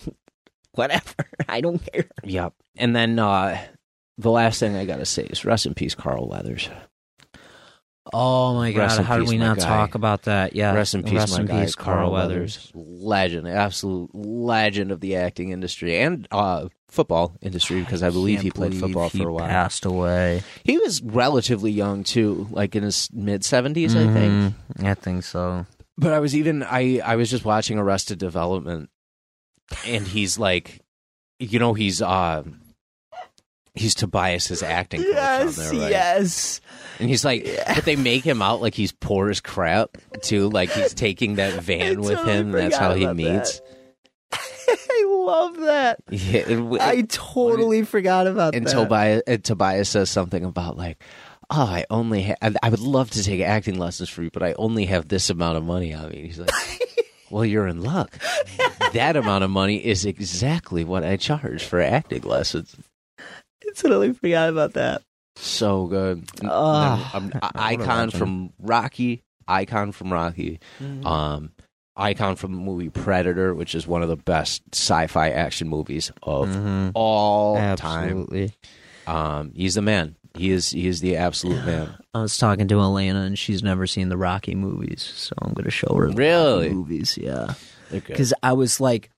whatever. 0.73 1.13
I 1.47 1.61
don't 1.61 1.79
care. 1.91 2.05
Yep. 2.23 2.53
And 2.77 2.95
then 2.95 3.19
uh, 3.19 3.61
the 4.17 4.31
last 4.31 4.59
thing 4.59 4.75
I 4.75 4.85
gotta 4.85 5.05
say 5.05 5.23
is 5.23 5.45
rest 5.45 5.65
in 5.65 5.73
peace, 5.73 5.95
Carl 5.95 6.27
Weathers. 6.27 6.69
Oh 8.11 8.53
my 8.55 8.73
god! 8.73 8.99
How 9.05 9.17
did 9.17 9.29
we 9.29 9.37
not 9.37 9.59
talk 9.59 9.95
about 9.95 10.23
that? 10.23 10.55
Yeah, 10.55 10.73
rest 10.73 10.93
in 10.93 11.03
peace, 11.03 11.13
rest 11.13 11.33
my 11.33 11.39
in 11.41 11.45
guy, 11.47 11.61
peace, 11.63 11.75
Carl 11.75 12.11
Weathers. 12.11 12.69
legend, 12.73 13.47
absolute 13.47 14.09
legend 14.13 14.91
of 14.91 14.99
the 14.99 15.15
acting 15.15 15.51
industry 15.51 15.97
and 15.99 16.27
uh, 16.29 16.67
football 16.89 17.33
industry 17.41 17.79
because 17.79 18.03
I, 18.03 18.09
believe 18.09 18.41
he 18.41 18.51
played 18.51 18.71
believe 18.71 18.81
football 18.81 19.09
for 19.09 19.29
a 19.29 19.33
while. 19.33 19.47
Passed 19.47 19.85
away. 19.85 20.43
He 20.65 20.77
was 20.77 21.01
relatively 21.01 21.71
young 21.71 22.03
too, 22.03 22.47
like 22.51 22.75
in 22.75 22.83
his 22.83 23.09
mid 23.13 23.45
seventies, 23.45 23.95
I 23.95 24.05
think. 24.11 24.53
Mhm. 24.79 24.85
I 24.85 24.93
think 24.95 25.23
so. 25.23 25.65
But 25.97 26.11
I 26.11 26.19
was 26.19 26.35
even 26.35 26.61
I 26.61 26.99
I 26.99 27.15
was 27.15 27.29
just 27.31 27.45
watching 27.45 27.77
Arrested 27.79 28.19
Development, 28.19 28.89
and 29.85 30.05
he's 30.05 30.37
like, 30.37 30.81
you 31.39 31.57
know, 31.57 31.73
he's 31.73 32.01
uh 32.01 32.43
he's 33.75 33.95
Tobias's 33.95 34.61
acting 34.61 35.01
coach 35.03 35.15
on 35.15 35.51
there, 35.51 35.71
right? 35.71 35.89
yes. 35.91 36.61
And 36.99 37.09
he's 37.09 37.25
like, 37.25 37.47
but 37.67 37.85
they 37.85 37.95
make 37.95 38.23
him 38.23 38.41
out 38.41 38.61
like 38.61 38.73
he's 38.73 38.91
poor 38.91 39.29
as 39.29 39.41
crap 39.41 39.97
too. 40.21 40.49
Like 40.49 40.69
he's 40.71 40.93
taking 40.93 41.35
that 41.35 41.53
van 41.61 42.01
with 42.01 42.17
totally 42.17 42.33
him. 42.33 42.51
That's 42.51 42.77
how 42.77 42.93
he 42.93 43.07
meets. 43.07 43.61
I 44.33 45.05
love 45.07 45.57
that. 45.57 45.99
Yeah, 46.09 46.43
and, 46.47 46.79
I 46.79 47.01
totally 47.01 47.83
forgot 47.83 48.27
about 48.27 48.55
and 48.55 48.65
that. 48.65 48.71
Tobias, 48.71 49.23
and 49.27 49.43
Tobias 49.43 49.89
says 49.89 50.09
something 50.09 50.43
about 50.43 50.77
like, 50.77 51.03
oh, 51.49 51.61
I 51.61 51.85
only 51.89 52.23
ha- 52.23 52.35
I, 52.41 52.53
I 52.63 52.69
would 52.69 52.79
love 52.79 53.11
to 53.11 53.23
take 53.23 53.41
acting 53.41 53.77
lessons 53.77 54.09
for 54.09 54.23
you, 54.23 54.31
but 54.31 54.43
I 54.43 54.53
only 54.53 54.85
have 54.85 55.07
this 55.07 55.29
amount 55.29 55.57
of 55.57 55.63
money 55.63 55.93
on 55.93 56.09
me. 56.09 56.27
He's 56.27 56.39
like, 56.39 56.51
well, 57.29 57.45
you're 57.45 57.67
in 57.67 57.81
luck. 57.81 58.17
that 58.93 59.15
amount 59.15 59.43
of 59.43 59.49
money 59.49 59.77
is 59.77 60.05
exactly 60.05 60.83
what 60.83 61.03
I 61.03 61.17
charge 61.17 61.63
for 61.63 61.81
acting 61.81 62.23
lessons. 62.23 62.75
I 63.19 63.71
totally 63.75 64.13
forgot 64.13 64.49
about 64.49 64.73
that. 64.73 65.03
So 65.35 65.87
good. 65.87 66.17
And 66.41 66.49
then, 66.49 66.51
um, 66.51 66.99
what 67.31 67.43
a 67.55 67.59
icon 67.61 68.11
from 68.11 68.53
Rocky. 68.59 69.23
Icon 69.47 69.91
from 69.91 70.11
Rocky. 70.13 70.59
Um, 71.05 71.51
icon 71.97 72.35
from 72.35 72.53
the 72.53 72.59
movie 72.61 72.89
Predator, 72.89 73.53
which 73.53 73.75
is 73.75 73.85
one 73.87 74.01
of 74.03 74.09
the 74.09 74.15
best 74.15 74.63
sci-fi 74.73 75.29
action 75.29 75.67
movies 75.67 76.11
of 76.23 76.47
Mhm. 76.49 76.91
all 76.95 77.55
time. 77.55 78.03
Absolutely. 78.09 78.53
Um, 79.07 79.51
he's 79.55 79.75
the 79.75 79.81
man. 79.81 80.15
He 80.35 80.49
is. 80.51 80.69
He 80.71 80.87
is 80.87 81.01
the 81.01 81.17
absolute 81.17 81.63
man. 81.65 81.95
I 82.15 82.21
was 82.21 82.37
talking 82.37 82.67
to 82.69 82.79
Elena, 82.79 83.21
and 83.21 83.37
she's 83.37 83.61
never 83.63 83.85
seen 83.85 84.09
the 84.09 84.17
Rocky 84.17 84.55
movies, 84.55 85.01
so 85.15 85.33
I'm 85.41 85.53
going 85.53 85.65
to 85.65 85.71
show 85.71 85.93
her 85.95 86.07
the 86.09 86.15
Really? 86.15 86.69
Movies. 86.69 87.17
Yeah, 87.21 87.53
because 87.91 88.33
I 88.41 88.53
was 88.53 88.79
like, 88.79 89.09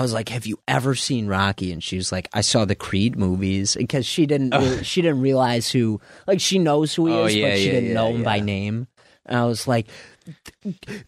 I 0.00 0.02
was 0.02 0.12
like, 0.12 0.28
"Have 0.30 0.46
you 0.46 0.58
ever 0.66 0.94
seen 0.94 1.26
Rocky?" 1.28 1.72
And 1.72 1.82
she 1.84 1.96
was 1.96 2.10
like, 2.10 2.28
"I 2.32 2.40
saw 2.40 2.64
the 2.64 2.74
Creed 2.74 3.16
movies," 3.16 3.76
because 3.78 4.06
she 4.06 4.26
didn't 4.26 4.50
re- 4.54 4.82
she 4.82 5.02
didn't 5.02 5.20
realize 5.20 5.70
who 5.70 6.00
like 6.26 6.40
she 6.40 6.58
knows 6.58 6.94
who 6.94 7.06
he 7.06 7.12
Oh, 7.12 7.26
is, 7.26 7.36
yeah, 7.36 7.50
but 7.50 7.58
she 7.58 7.66
yeah, 7.66 7.72
didn't 7.72 7.88
yeah, 7.90 7.94
know 7.94 8.08
him 8.14 8.22
by 8.22 8.40
name. 8.40 8.88
And 9.26 9.38
I 9.38 9.44
was 9.44 9.68
like, 9.68 9.86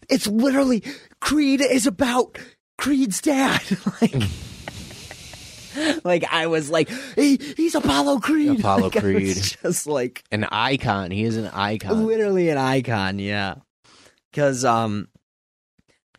"It's 0.09 0.27
literally 0.27 0.83
Creed 1.19 1.59
is 1.61 1.87
about 1.87 2.37
Creed's 2.77 3.19
dad." 3.21 3.61
like. 4.01 4.13
Like 6.03 6.23
I 6.31 6.45
was 6.45 6.69
like, 6.69 6.87
he, 7.15 7.37
he's 7.57 7.73
Apollo 7.73 8.19
Creed. 8.19 8.59
Apollo 8.59 8.83
Like, 8.91 8.99
Creed. 8.99 9.35
just 9.63 9.87
like 9.87 10.23
An 10.31 10.43
icon. 10.51 11.09
He 11.09 11.23
is 11.23 11.35
an 11.35 11.47
icon. 11.47 12.05
literally 12.05 12.49
an 12.49 12.59
icon 12.59 13.17
yeah 13.17 13.55
because 14.31 14.63
um 14.63 15.07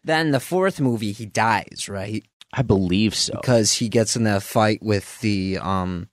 then 0.03 0.33
the 0.33 0.41
fourth 0.41 0.81
movie 0.81 1.13
he 1.13 1.25
dies 1.27 1.89
right 1.89 2.25
I 2.57 2.63
believe 2.63 3.15
so. 3.15 3.35
because 3.41 3.73
he 3.75 3.89
gets 3.89 4.15
in 4.17 4.25
that 4.25 4.43
fight 4.43 4.83
with 4.83 5.21
the 5.21 5.59
um 5.59 6.09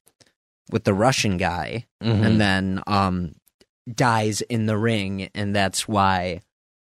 with 0.72 0.84
the 0.86 0.94
russian 0.94 1.38
guy 1.38 1.86
Mhm. 2.02 2.26
and 2.26 2.42
then 2.42 2.82
um 2.88 3.36
dies 3.94 4.42
in 4.42 4.66
the 4.66 4.78
ring 4.78 5.30
and 5.36 5.56
that's 5.56 5.88
why 5.88 6.42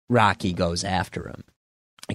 rocky 0.09 0.51
goes 0.53 0.83
after 0.83 1.27
him 1.27 1.43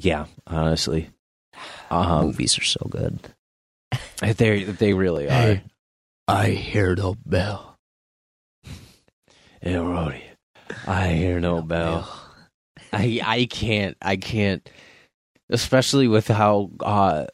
yeah, 0.01 0.27
honestly, 0.47 1.11
um, 1.91 2.27
movies 2.27 2.57
are 2.59 2.63
so 2.65 2.87
good 2.89 3.19
they 4.21 4.63
they 4.65 4.95
really 4.95 5.27
are. 5.27 5.31
Hey. 5.33 5.63
i 6.29 6.47
hear 6.51 6.95
the 6.95 7.15
bell 7.27 7.77
Hey, 9.63 9.77
Roddy, 9.77 10.23
I 10.87 11.09
hear 11.09 11.39
no 11.41 11.61
bell. 11.61 12.09
I 12.93 13.21
I 13.23 13.47
can't 13.51 13.97
I 14.01 14.17
can't, 14.17 14.67
especially 15.51 16.09
with 16.09 16.29
how 16.29 16.71
uh 16.81 17.27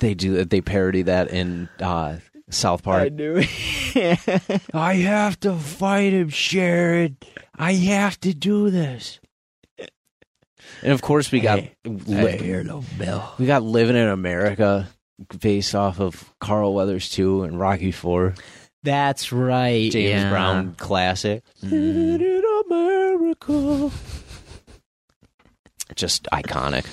they 0.00 0.14
do 0.14 0.34
that 0.34 0.50
they 0.50 0.60
parody 0.60 1.02
that 1.02 1.30
in 1.30 1.68
uh 1.80 2.18
South 2.50 2.82
Park. 2.82 3.12
knew 3.12 3.36
it 3.38 4.60
I 4.74 4.94
have 4.94 5.40
to 5.40 5.54
fight 5.54 6.12
him, 6.12 6.28
Sharon. 6.28 7.16
I 7.56 7.72
have 7.74 8.20
to 8.20 8.34
do 8.34 8.70
this. 8.70 9.20
And 10.82 10.92
of 10.92 11.00
course, 11.00 11.30
we 11.32 11.40
got 11.40 11.60
li- 11.84 12.36
the 12.36 12.84
bell 12.98 13.34
we 13.38 13.46
got 13.46 13.62
living 13.62 13.96
in 13.96 14.08
America, 14.08 14.88
based 15.40 15.74
off 15.74 16.00
of 16.00 16.34
Carl 16.40 16.74
Weathers 16.74 17.08
two 17.08 17.44
and 17.44 17.58
Rocky 17.58 17.92
four, 17.92 18.34
that's 18.82 19.32
right 19.32 19.90
James 19.90 20.22
yeah. 20.22 20.30
Brown 20.30 20.74
classic. 20.74 21.42
Mhm. 21.62 21.70
Living 21.70 22.20
in 22.20 22.44
America, 22.70 23.90
just 25.94 26.24
iconic 26.32 26.84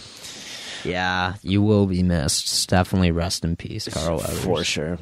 Yeah, 0.83 1.35
you 1.41 1.61
will 1.61 1.85
be 1.85 2.03
missed. 2.03 2.69
Definitely 2.69 3.11
rest 3.11 3.43
in 3.43 3.55
peace, 3.55 3.87
Carl 3.87 4.17
Weathers. 4.17 4.43
for 4.43 4.63
sure. 4.63 4.97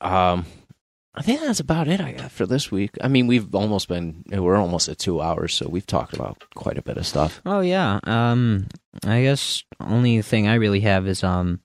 Um, 0.00 0.46
I 1.14 1.22
think 1.22 1.40
that's 1.40 1.60
about 1.60 1.88
it 1.88 2.00
I 2.00 2.12
got 2.12 2.30
for 2.32 2.46
this 2.46 2.70
week. 2.70 2.90
I 3.00 3.08
mean, 3.08 3.26
we've 3.26 3.54
almost 3.54 3.88
been 3.88 4.24
we're 4.28 4.56
almost 4.56 4.88
at 4.88 4.98
two 4.98 5.20
hours, 5.20 5.54
so 5.54 5.68
we've 5.68 5.86
talked 5.86 6.14
about 6.14 6.42
quite 6.54 6.78
a 6.78 6.82
bit 6.82 6.96
of 6.96 7.06
stuff. 7.06 7.40
Oh 7.44 7.60
yeah. 7.60 8.00
Um, 8.04 8.66
I 9.04 9.22
guess 9.22 9.62
only 9.80 10.22
thing 10.22 10.48
I 10.48 10.54
really 10.54 10.80
have 10.80 11.06
is 11.06 11.22
um, 11.22 11.60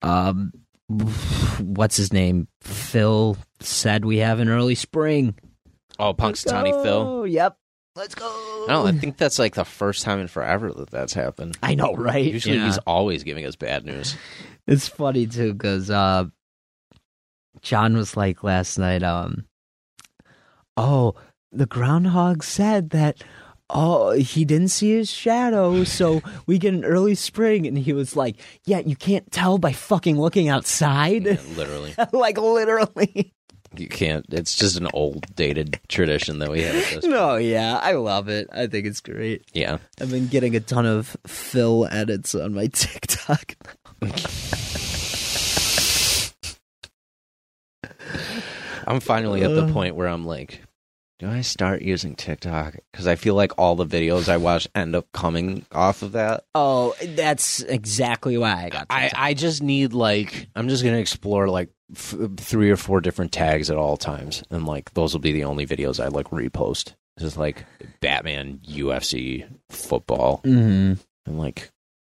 um, 0.00 0.52
what's 1.58 1.96
his 1.96 2.12
name? 2.12 2.48
Phil 2.62 3.36
said 3.60 4.04
we 4.04 4.18
have 4.18 4.40
an 4.40 4.48
early 4.48 4.74
spring. 4.74 5.34
Oh, 5.98 6.14
Punxsutawney 6.14 6.82
Phil. 6.82 6.94
Oh, 6.94 7.24
yep. 7.24 7.56
Let's 7.94 8.14
go. 8.14 8.51
I 8.64 8.72
don't. 8.72 8.86
I 8.86 8.98
think 8.98 9.16
that's 9.16 9.38
like 9.38 9.54
the 9.54 9.64
first 9.64 10.02
time 10.04 10.20
in 10.20 10.28
forever 10.28 10.72
that 10.72 10.90
that's 10.90 11.12
happened. 11.12 11.56
I 11.62 11.74
know, 11.74 11.94
right? 11.94 12.24
Usually, 12.32 12.56
Yeah. 12.56 12.66
he's 12.66 12.78
always 12.78 13.22
giving 13.24 13.44
us 13.46 13.56
bad 13.56 13.84
news. 13.84 14.16
It's 14.66 14.88
funny 14.88 15.26
too 15.26 15.52
because 15.54 15.90
uh, 15.90 16.24
John 17.60 17.96
was 17.96 18.16
like 18.16 18.42
last 18.44 18.78
night. 18.78 19.02
Um, 19.02 19.46
oh, 20.76 21.14
the 21.50 21.66
groundhog 21.66 22.42
said 22.42 22.90
that. 22.90 23.22
Oh, 23.74 24.10
he 24.10 24.44
didn't 24.44 24.68
see 24.68 24.90
his 24.90 25.10
shadow, 25.10 25.82
so 25.84 26.20
we 26.46 26.58
get 26.58 26.74
an 26.74 26.84
early 26.84 27.14
spring. 27.14 27.66
And 27.66 27.78
he 27.78 27.94
was 27.94 28.14
like, 28.14 28.36
"Yeah, 28.66 28.80
you 28.80 28.94
can't 28.96 29.30
tell 29.32 29.56
by 29.56 29.72
fucking 29.72 30.20
looking 30.20 30.48
outside." 30.50 31.24
Yeah, 31.24 31.38
literally, 31.56 31.94
like 32.12 32.36
literally. 32.36 33.32
You 33.76 33.88
can't. 33.88 34.24
It's 34.30 34.54
just 34.56 34.76
an 34.76 34.88
old, 34.92 35.26
dated 35.34 35.80
tradition 35.88 36.38
that 36.40 36.50
we 36.50 36.62
have. 36.62 36.74
This. 36.74 37.04
No, 37.12 37.36
yeah, 37.36 37.78
I 37.82 37.92
love 37.92 38.28
it. 38.28 38.48
I 38.52 38.66
think 38.66 38.86
it's 38.86 39.00
great. 39.00 39.44
Yeah, 39.52 39.78
I've 40.00 40.10
been 40.10 40.28
getting 40.28 40.54
a 40.56 40.60
ton 40.60 40.86
of 40.86 41.16
Phil 41.26 41.86
edits 41.90 42.34
on 42.34 42.54
my 42.54 42.66
TikTok. 42.72 43.54
I'm 48.86 49.00
finally 49.00 49.42
at 49.44 49.54
the 49.54 49.64
Uh. 49.66 49.72
point 49.72 49.94
where 49.96 50.08
I'm 50.08 50.26
like, 50.26 50.62
do 51.22 51.30
I 51.30 51.40
start 51.42 51.82
using 51.82 52.16
TikTok? 52.16 52.74
Because 52.90 53.06
I 53.06 53.14
feel 53.14 53.34
like 53.36 53.52
all 53.56 53.76
the 53.76 53.86
videos 53.86 54.28
I 54.28 54.38
watch 54.38 54.66
end 54.74 54.96
up 54.96 55.06
coming 55.12 55.64
off 55.70 56.02
of 56.02 56.12
that. 56.12 56.44
Oh, 56.54 56.94
that's 57.00 57.60
exactly 57.62 58.36
why 58.36 58.64
I 58.64 58.68
got. 58.70 58.86
I, 58.90 59.10
I 59.14 59.34
just 59.34 59.62
need 59.62 59.92
like 59.92 60.48
I'm 60.56 60.68
just 60.68 60.82
gonna 60.82 60.96
explore 60.98 61.48
like 61.48 61.70
f- 61.94 62.16
three 62.38 62.70
or 62.72 62.76
four 62.76 63.00
different 63.00 63.30
tags 63.30 63.70
at 63.70 63.76
all 63.76 63.96
times, 63.96 64.42
and 64.50 64.66
like 64.66 64.92
those 64.94 65.12
will 65.14 65.20
be 65.20 65.30
the 65.32 65.44
only 65.44 65.64
videos 65.64 66.02
I 66.02 66.08
like 66.08 66.30
repost. 66.30 66.94
Just 67.20 67.36
like 67.36 67.64
Batman, 68.00 68.58
UFC, 68.68 69.46
football, 69.70 70.40
Mhm. 70.44 70.98
and 71.26 71.38
like 71.38 71.70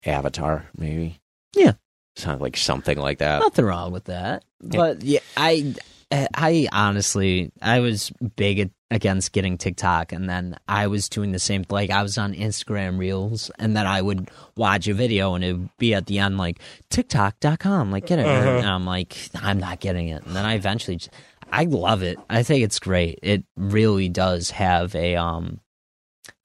Avatar, 0.04 0.66
maybe. 0.78 1.20
Yeah. 1.56 1.74
Sounds 2.16 2.42
like 2.42 2.56
something 2.58 2.98
like 2.98 3.20
that. 3.20 3.40
Nothing 3.42 3.66
wrong 3.66 3.92
with 3.92 4.06
that. 4.06 4.44
But 4.62 5.04
yeah, 5.04 5.20
I 5.38 5.76
I 6.12 6.68
honestly 6.72 7.52
I 7.62 7.80
was 7.82 8.12
big 8.38 8.72
against 8.92 9.32
getting 9.32 9.58
TikTok 9.58 10.12
and 10.12 10.30
then 10.30 10.58
I 10.68 10.86
was 10.88 11.10
doing 11.10 11.32
the 11.32 11.40
same 11.40 11.66
like 11.70 11.90
I 11.90 12.04
was 12.04 12.18
on 12.20 12.34
Instagram 12.36 13.00
Reels 13.00 13.50
and 13.58 13.76
then 13.76 13.88
I 13.88 14.00
would 14.02 14.30
watch 14.56 14.88
a 14.88 14.94
video 14.94 15.34
and 15.34 15.44
it 15.44 15.54
would 15.54 15.70
be 15.80 15.96
at 15.96 16.06
the 16.06 16.20
end 16.20 16.38
like 16.38 16.60
TikTok.com 16.92 17.92
like 17.92 18.06
get 18.06 18.20
it 18.20 18.26
and 18.28 18.66
I'm 18.68 18.86
like 18.86 19.18
I'm 19.42 19.60
not 19.60 19.80
getting 19.80 20.10
it 20.10 20.24
and 20.26 20.36
then 20.36 20.46
I 20.46 20.54
eventually 20.54 20.98
just, 20.98 21.10
I 21.52 21.66
love 21.66 22.04
it. 22.04 22.20
I 22.30 22.44
think 22.44 22.64
it's 22.64 22.80
great. 22.80 23.20
It 23.24 23.44
really 23.58 24.08
does 24.10 24.52
have 24.52 24.94
a 24.96 25.16
um 25.16 25.60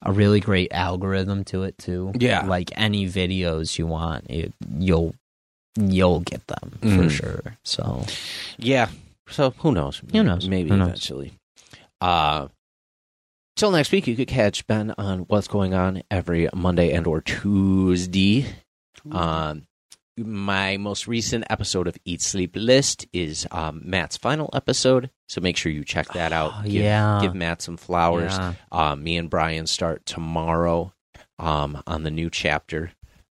a 0.03 0.11
really 0.11 0.39
great 0.39 0.71
algorithm 0.73 1.43
to 1.45 1.61
it 1.63 1.77
too. 1.77 2.11
Yeah. 2.19 2.45
Like 2.47 2.71
any 2.75 3.05
videos 3.07 3.77
you 3.77 3.85
want, 3.85 4.25
it, 4.29 4.51
you'll 4.79 5.13
you'll 5.79 6.21
get 6.21 6.45
them 6.47 6.71
for 6.81 6.87
Mhm. 6.87 7.11
sure. 7.11 7.57
So 7.63 8.05
Yeah. 8.57 8.89
So 9.29 9.51
who 9.51 9.71
knows? 9.71 10.01
Who 10.11 10.23
knows? 10.23 10.47
Maybe 10.49 10.69
Who 10.69 10.77
knows? 10.77 10.87
eventually. 10.87 11.33
Uh 12.01 12.47
till 13.55 13.71
next 13.71 13.91
week 13.91 14.07
you 14.07 14.15
could 14.15 14.27
catch 14.27 14.65
Ben 14.67 14.93
on 14.97 15.19
what's 15.21 15.47
going 15.47 15.73
on 15.73 16.03
every 16.09 16.49
Monday 16.53 16.91
and 16.91 17.07
or 17.07 17.21
Tuesday. 17.21 18.45
Um 19.11 19.67
my 20.17 20.77
most 20.77 21.07
recent 21.07 21.45
episode 21.49 21.87
of 21.87 21.97
Eat 22.05 22.21
Sleep 22.21 22.51
List 22.55 23.07
is 23.13 23.47
um, 23.49 23.81
Matt's 23.83 24.17
final 24.17 24.49
episode, 24.53 25.09
so 25.29 25.41
make 25.41 25.57
sure 25.57 25.71
you 25.71 25.83
check 25.83 26.07
that 26.13 26.33
out. 26.33 26.51
Oh, 26.53 26.63
Give, 26.63 26.73
yeah. 26.73 27.19
give 27.21 27.33
Matt 27.33 27.61
some 27.61 27.77
flowers. 27.77 28.37
Yeah. 28.37 28.53
Uh, 28.71 28.95
me 28.95 29.17
and 29.17 29.29
Brian 29.29 29.67
start 29.67 30.05
tomorrow 30.05 30.93
um, 31.39 31.81
on 31.87 32.03
the 32.03 32.11
new 32.11 32.29
chapter 32.29 32.91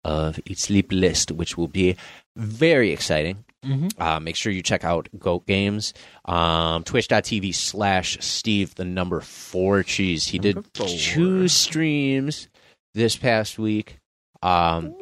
of 0.04 0.40
Eat 0.46 0.58
Sleep 0.58 0.92
List, 0.92 1.32
which 1.32 1.58
will 1.58 1.68
be 1.68 1.96
very 2.36 2.92
exciting. 2.92 3.46
Mhm. 3.64 3.92
Uh, 4.00 4.20
make 4.20 4.36
sure 4.36 4.52
you 4.52 4.62
check 4.62 4.84
out 4.84 5.08
Goat 5.18 5.46
Games. 5.48 5.94
Um, 6.26 6.84
Twitch.tv 6.84 7.54
slash 7.56 8.18
Steve, 8.22 8.76
the 8.76 8.86
number 8.86 9.22
four 9.22 9.84
cheese. 9.84 10.28
He 10.28 10.40
did 10.40 10.74
two 10.74 11.48
streams 11.48 12.48
this 12.94 13.16
past 13.16 13.58
week. 13.58 13.98
Um, 14.42 14.96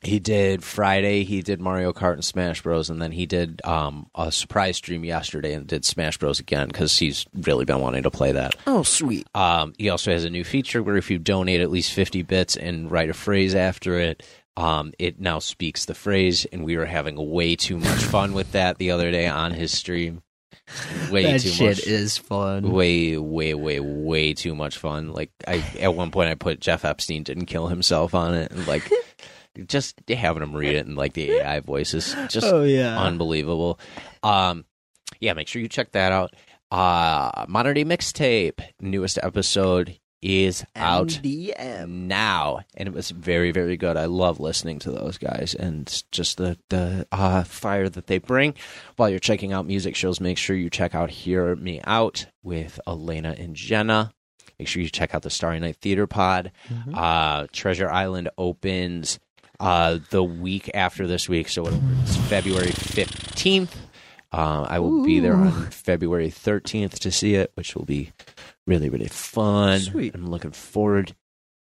he 0.00 0.20
did 0.20 0.62
Friday, 0.62 1.24
he 1.24 1.42
did 1.42 1.60
Mario 1.60 1.92
Kart 1.92 2.12
and 2.12 2.24
Smash 2.24 2.62
Bros. 2.62 2.88
And 2.88 3.02
then 3.02 3.10
he 3.10 3.26
did 3.26 3.60
um, 3.64 4.06
a 4.14 4.30
surprise 4.30 4.76
stream 4.76 5.04
yesterday 5.04 5.54
and 5.54 5.66
did 5.66 5.84
Smash 5.84 6.18
Bros. 6.18 6.38
again 6.38 6.68
because 6.68 6.96
he's 6.96 7.26
really 7.34 7.64
been 7.64 7.80
wanting 7.80 8.04
to 8.04 8.10
play 8.10 8.30
that. 8.30 8.54
Oh, 8.66 8.84
sweet. 8.84 9.26
Um, 9.34 9.72
he 9.76 9.88
also 9.88 10.12
has 10.12 10.24
a 10.24 10.30
new 10.30 10.44
feature 10.44 10.84
where 10.84 10.96
if 10.96 11.10
you 11.10 11.18
donate 11.18 11.60
at 11.60 11.70
least 11.72 11.92
50 11.92 12.22
bits 12.22 12.56
and 12.56 12.88
write 12.90 13.10
a 13.10 13.14
phrase 13.14 13.56
after 13.56 13.98
it, 13.98 14.22
um, 14.58 14.92
it 14.98 15.20
now 15.20 15.38
speaks 15.38 15.84
the 15.84 15.94
phrase. 15.94 16.44
And 16.46 16.64
we 16.64 16.76
were 16.76 16.84
having 16.84 17.30
way 17.30 17.54
too 17.54 17.78
much 17.78 18.02
fun 18.02 18.32
with 18.32 18.52
that 18.52 18.78
the 18.78 18.90
other 18.90 19.10
day 19.12 19.28
on 19.28 19.52
his 19.52 19.70
stream. 19.70 20.22
Way 21.10 21.22
that 21.22 21.40
too 21.40 21.48
shit 21.48 21.76
much. 21.78 21.86
is 21.86 22.18
fun. 22.18 22.72
way, 22.72 23.16
way, 23.16 23.54
way, 23.54 23.80
way 23.80 24.34
too 24.34 24.54
much 24.54 24.76
fun. 24.76 25.12
Like 25.12 25.30
I, 25.46 25.64
at 25.78 25.94
one 25.94 26.10
point, 26.10 26.28
I 26.28 26.34
put 26.34 26.60
Jeff 26.60 26.84
Epstein 26.84 27.22
didn't 27.22 27.46
kill 27.46 27.68
himself 27.68 28.14
on 28.14 28.34
it, 28.34 28.50
and 28.50 28.66
like 28.66 28.90
just 29.66 30.02
having 30.08 30.42
him 30.42 30.54
read 30.54 30.74
it 30.74 30.86
and 30.86 30.94
like 30.94 31.14
the 31.14 31.30
AI 31.30 31.60
voices, 31.60 32.14
just 32.28 32.46
oh 32.46 32.64
yeah. 32.64 33.00
unbelievable. 33.00 33.80
Um, 34.22 34.66
yeah, 35.20 35.32
make 35.32 35.48
sure 35.48 35.62
you 35.62 35.68
check 35.68 35.92
that 35.92 36.12
out. 36.12 36.34
Uh, 36.70 37.46
Modern 37.48 37.74
Day 37.74 37.84
Mixtape, 37.84 38.60
newest 38.78 39.18
episode 39.22 39.98
is 40.20 40.64
out 40.74 41.08
MDM. 41.08 41.88
now, 41.88 42.60
and 42.76 42.88
it 42.88 42.94
was 42.94 43.10
very, 43.10 43.50
very 43.52 43.76
good. 43.76 43.96
I 43.96 44.06
love 44.06 44.40
listening 44.40 44.78
to 44.80 44.90
those 44.90 45.18
guys 45.18 45.54
and 45.54 46.02
just 46.10 46.36
the 46.38 46.58
the 46.70 47.06
uh, 47.12 47.44
fire 47.44 47.88
that 47.88 48.06
they 48.08 48.18
bring. 48.18 48.54
While 48.96 49.10
you're 49.10 49.18
checking 49.20 49.52
out 49.52 49.66
music 49.66 49.94
shows, 49.96 50.20
make 50.20 50.38
sure 50.38 50.56
you 50.56 50.70
check 50.70 50.94
out 50.94 51.10
"Hear 51.10 51.54
Me 51.56 51.80
Out" 51.84 52.26
with 52.42 52.80
Elena 52.86 53.34
and 53.38 53.54
Jenna. 53.54 54.12
Make 54.58 54.66
sure 54.66 54.82
you 54.82 54.88
check 54.88 55.14
out 55.14 55.22
the 55.22 55.30
Starry 55.30 55.60
Night 55.60 55.76
Theater 55.76 56.08
Pod. 56.08 56.50
Uh, 56.92 57.46
Treasure 57.52 57.88
Island 57.88 58.28
opens 58.36 59.20
uh, 59.60 59.98
the 60.10 60.24
week 60.24 60.68
after 60.74 61.06
this 61.06 61.28
week, 61.28 61.48
so 61.48 61.64
it's 61.66 62.16
February 62.28 62.72
fifteenth. 62.72 63.76
Uh, 64.32 64.66
I 64.68 64.78
will 64.80 65.04
be 65.04 65.20
there 65.20 65.34
on 65.36 65.70
February 65.70 66.28
thirteenth 66.30 66.98
to 67.00 67.12
see 67.12 67.36
it, 67.36 67.52
which 67.54 67.76
will 67.76 67.84
be 67.86 68.10
really, 68.68 68.88
really 68.88 69.08
fun. 69.08 69.80
Sweet. 69.80 70.14
I'm 70.14 70.28
looking 70.30 70.52
forward 70.52 71.14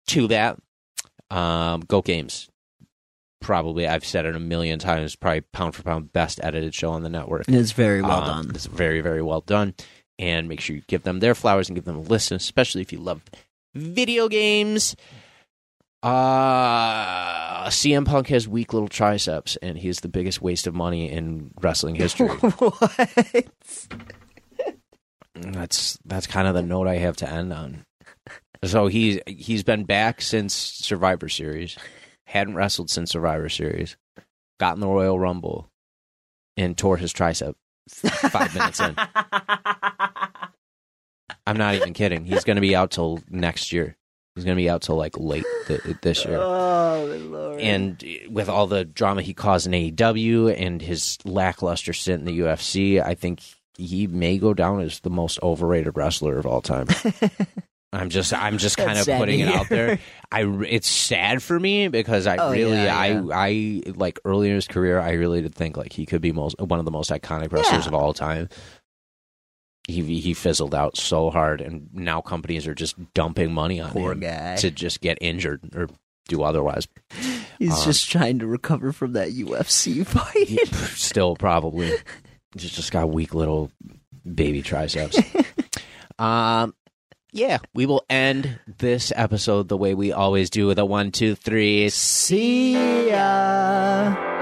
to 0.08 0.28
that. 0.28 0.58
Um, 1.30 1.82
Go 1.82 2.02
Games. 2.02 2.50
Probably, 3.42 3.86
I've 3.88 4.06
said 4.06 4.26
it 4.26 4.36
a 4.36 4.40
million 4.40 4.80
times. 4.80 5.16
Probably 5.18 5.42
pound 5.42 5.76
for 5.76 5.84
pound 5.84 6.14
best 6.14 6.40
edited 6.42 6.74
show 6.74 6.92
on 6.92 7.04
the 7.04 7.10
network. 7.10 7.44
It's 7.50 7.72
very 7.74 8.02
well 8.02 8.22
Um, 8.22 8.46
done. 8.46 8.56
It's 8.56 8.68
very, 8.68 9.02
very 9.02 9.22
well 9.22 9.42
done. 9.42 9.74
And 10.18 10.48
make 10.48 10.62
sure 10.62 10.76
you 10.78 10.84
give 10.88 11.04
them 11.04 11.20
their 11.20 11.36
flowers 11.36 11.68
and 11.68 11.76
give 11.76 11.84
them 11.86 11.98
a 11.98 12.02
listen, 12.02 12.38
especially 12.38 12.82
if 12.82 12.94
you 12.94 13.00
love 13.00 13.22
video 13.74 14.30
games. 14.30 14.96
Uh, 16.04 17.68
CM 17.70 18.06
Punk 18.06 18.28
has 18.28 18.48
weak 18.48 18.74
little 18.74 18.88
triceps, 18.90 19.56
and 19.62 19.78
he's 19.78 20.02
the 20.02 20.08
biggest 20.10 20.42
waste 20.42 20.68
of 20.68 20.76
money 20.76 21.10
in 21.12 21.52
wrestling 21.62 21.96
history. 21.96 22.28
what? 22.58 23.46
That's 25.36 25.98
that's 26.06 26.28
kind 26.28 26.48
of 26.48 26.54
the 26.54 26.62
note 26.62 26.88
I 26.88 26.98
have 26.98 27.18
to 27.18 27.30
end 27.30 27.52
on. 27.54 27.86
So 28.64 28.88
he's 28.88 29.20
he's 29.28 29.64
been 29.64 29.84
back 29.84 30.22
since 30.22 30.54
Survivor 30.54 31.28
Series, 31.28 31.78
hadn't 32.26 32.56
wrestled 32.56 32.90
since 32.90 33.12
Survivor 33.12 33.50
Series, 33.50 33.98
got 34.60 34.76
in 34.76 34.80
the 34.80 34.88
Royal 34.88 35.20
Rumble, 35.20 35.70
and 36.56 36.78
tore 36.78 36.98
his 36.98 37.12
tricep 37.14 37.56
five 37.90 38.56
minutes 38.56 38.80
in. 38.80 38.96
I'm 41.46 41.58
not 41.58 41.76
even 41.76 41.94
kidding. 41.94 42.24
He's 42.26 42.46
going 42.46 42.56
to 42.56 42.62
be 42.62 42.76
out 42.76 42.92
till 42.92 43.20
next 43.30 43.74
year. 43.74 43.98
He's 44.36 44.46
going 44.46 44.56
to 44.56 44.62
be 44.62 44.70
out 44.70 44.82
till 44.82 44.96
like 44.96 45.18
late 45.18 45.46
th- 45.68 45.82
this 46.02 46.24
year. 46.26 46.38
Oh 46.38 47.06
lord! 47.30 47.60
And 47.60 48.04
with 48.30 48.50
all 48.50 48.66
the 48.68 48.86
drama 48.86 49.22
he 49.22 49.34
caused 49.34 49.68
in 49.68 49.74
AEW 49.74 50.58
and 50.58 50.82
his 50.82 51.18
lackluster 51.26 51.94
stint 51.94 52.22
in 52.22 52.26
the 52.26 52.40
UFC, 52.40 53.04
I 53.04 53.14
think 53.14 53.42
he 53.78 54.08
may 54.08 54.38
go 54.38 54.54
down 54.54 54.82
as 54.82 55.00
the 55.02 55.10
most 55.10 55.40
overrated 55.42 55.96
wrestler 55.98 56.38
of 56.38 56.46
all 56.46 56.62
time. 56.62 56.88
I'm 57.94 58.10
just, 58.10 58.34
I'm 58.34 58.58
just 58.58 58.76
kind 58.78 58.96
That's 58.98 59.08
of 59.08 59.18
putting 59.20 59.40
it 59.42 59.50
out 59.50 59.70
there. 59.70 60.00
I, 60.32 60.44
it's 60.68 60.88
sad 60.88 61.44
for 61.44 61.60
me 61.60 61.90
because 61.90 62.26
I 62.26 62.38
Oh, 62.38 62.52
really, 62.52 62.78
yeah, 62.78 62.98
I, 62.98 63.08
yeah. 63.08 63.22
I 63.32 63.82
like 63.96 64.20
early 64.26 64.50
in 64.50 64.56
his 64.56 64.68
career, 64.68 65.00
I 65.00 65.12
really 65.12 65.44
did 65.44 65.54
think 65.54 65.78
like 65.78 65.94
he 65.94 66.08
could 66.08 66.22
be 66.22 66.32
most 66.32 66.60
one 66.60 66.80
of 66.80 66.86
the 66.86 66.92
most 66.92 67.12
iconic 67.12 67.52
wrestlers 67.52 67.84
Yeah. 67.84 67.90
of 67.90 67.94
all 67.94 68.14
time. 68.14 68.50
He 69.88 70.20
he 70.22 70.34
fizzled 70.34 70.74
out 70.74 70.96
so 70.98 71.30
hard, 71.30 71.60
and 71.60 71.90
now 71.94 72.22
companies 72.22 72.68
are 72.68 72.74
just 72.74 72.96
dumping 73.14 73.54
money 73.54 73.82
on 73.82 73.92
Poor 73.92 74.14
him 74.14 74.22
guy. 74.22 74.56
to 74.56 74.72
just 74.72 75.02
get 75.02 75.18
injured 75.20 75.60
or 75.76 75.88
do 76.30 76.42
otherwise. 76.42 76.88
He's 77.60 77.78
um, 77.78 77.84
just 77.84 78.10
trying 78.10 78.40
to 78.40 78.48
recover 78.48 78.94
from 78.94 79.12
that 79.14 79.30
UFC 79.34 80.08
fight. 80.08 80.68
Still 80.98 81.36
probably 81.36 81.92
just 82.58 82.76
just 82.76 82.92
got 82.92 83.10
weak 83.10 83.34
little 83.34 83.72
baby 84.34 84.62
triceps. 84.62 85.18
um, 86.20 86.74
yeah, 87.32 87.58
we 87.74 87.86
will 87.86 88.04
end 88.10 88.60
this 88.78 89.12
episode 89.16 89.68
the 89.68 89.78
way 89.78 89.94
we 89.94 90.12
always 90.12 90.50
do 90.50 90.68
with 90.68 90.78
a 90.78 90.86
one, 90.86 91.12
two, 91.12 91.36
three. 91.36 91.90
See 91.90 93.10
ya. 93.10 94.33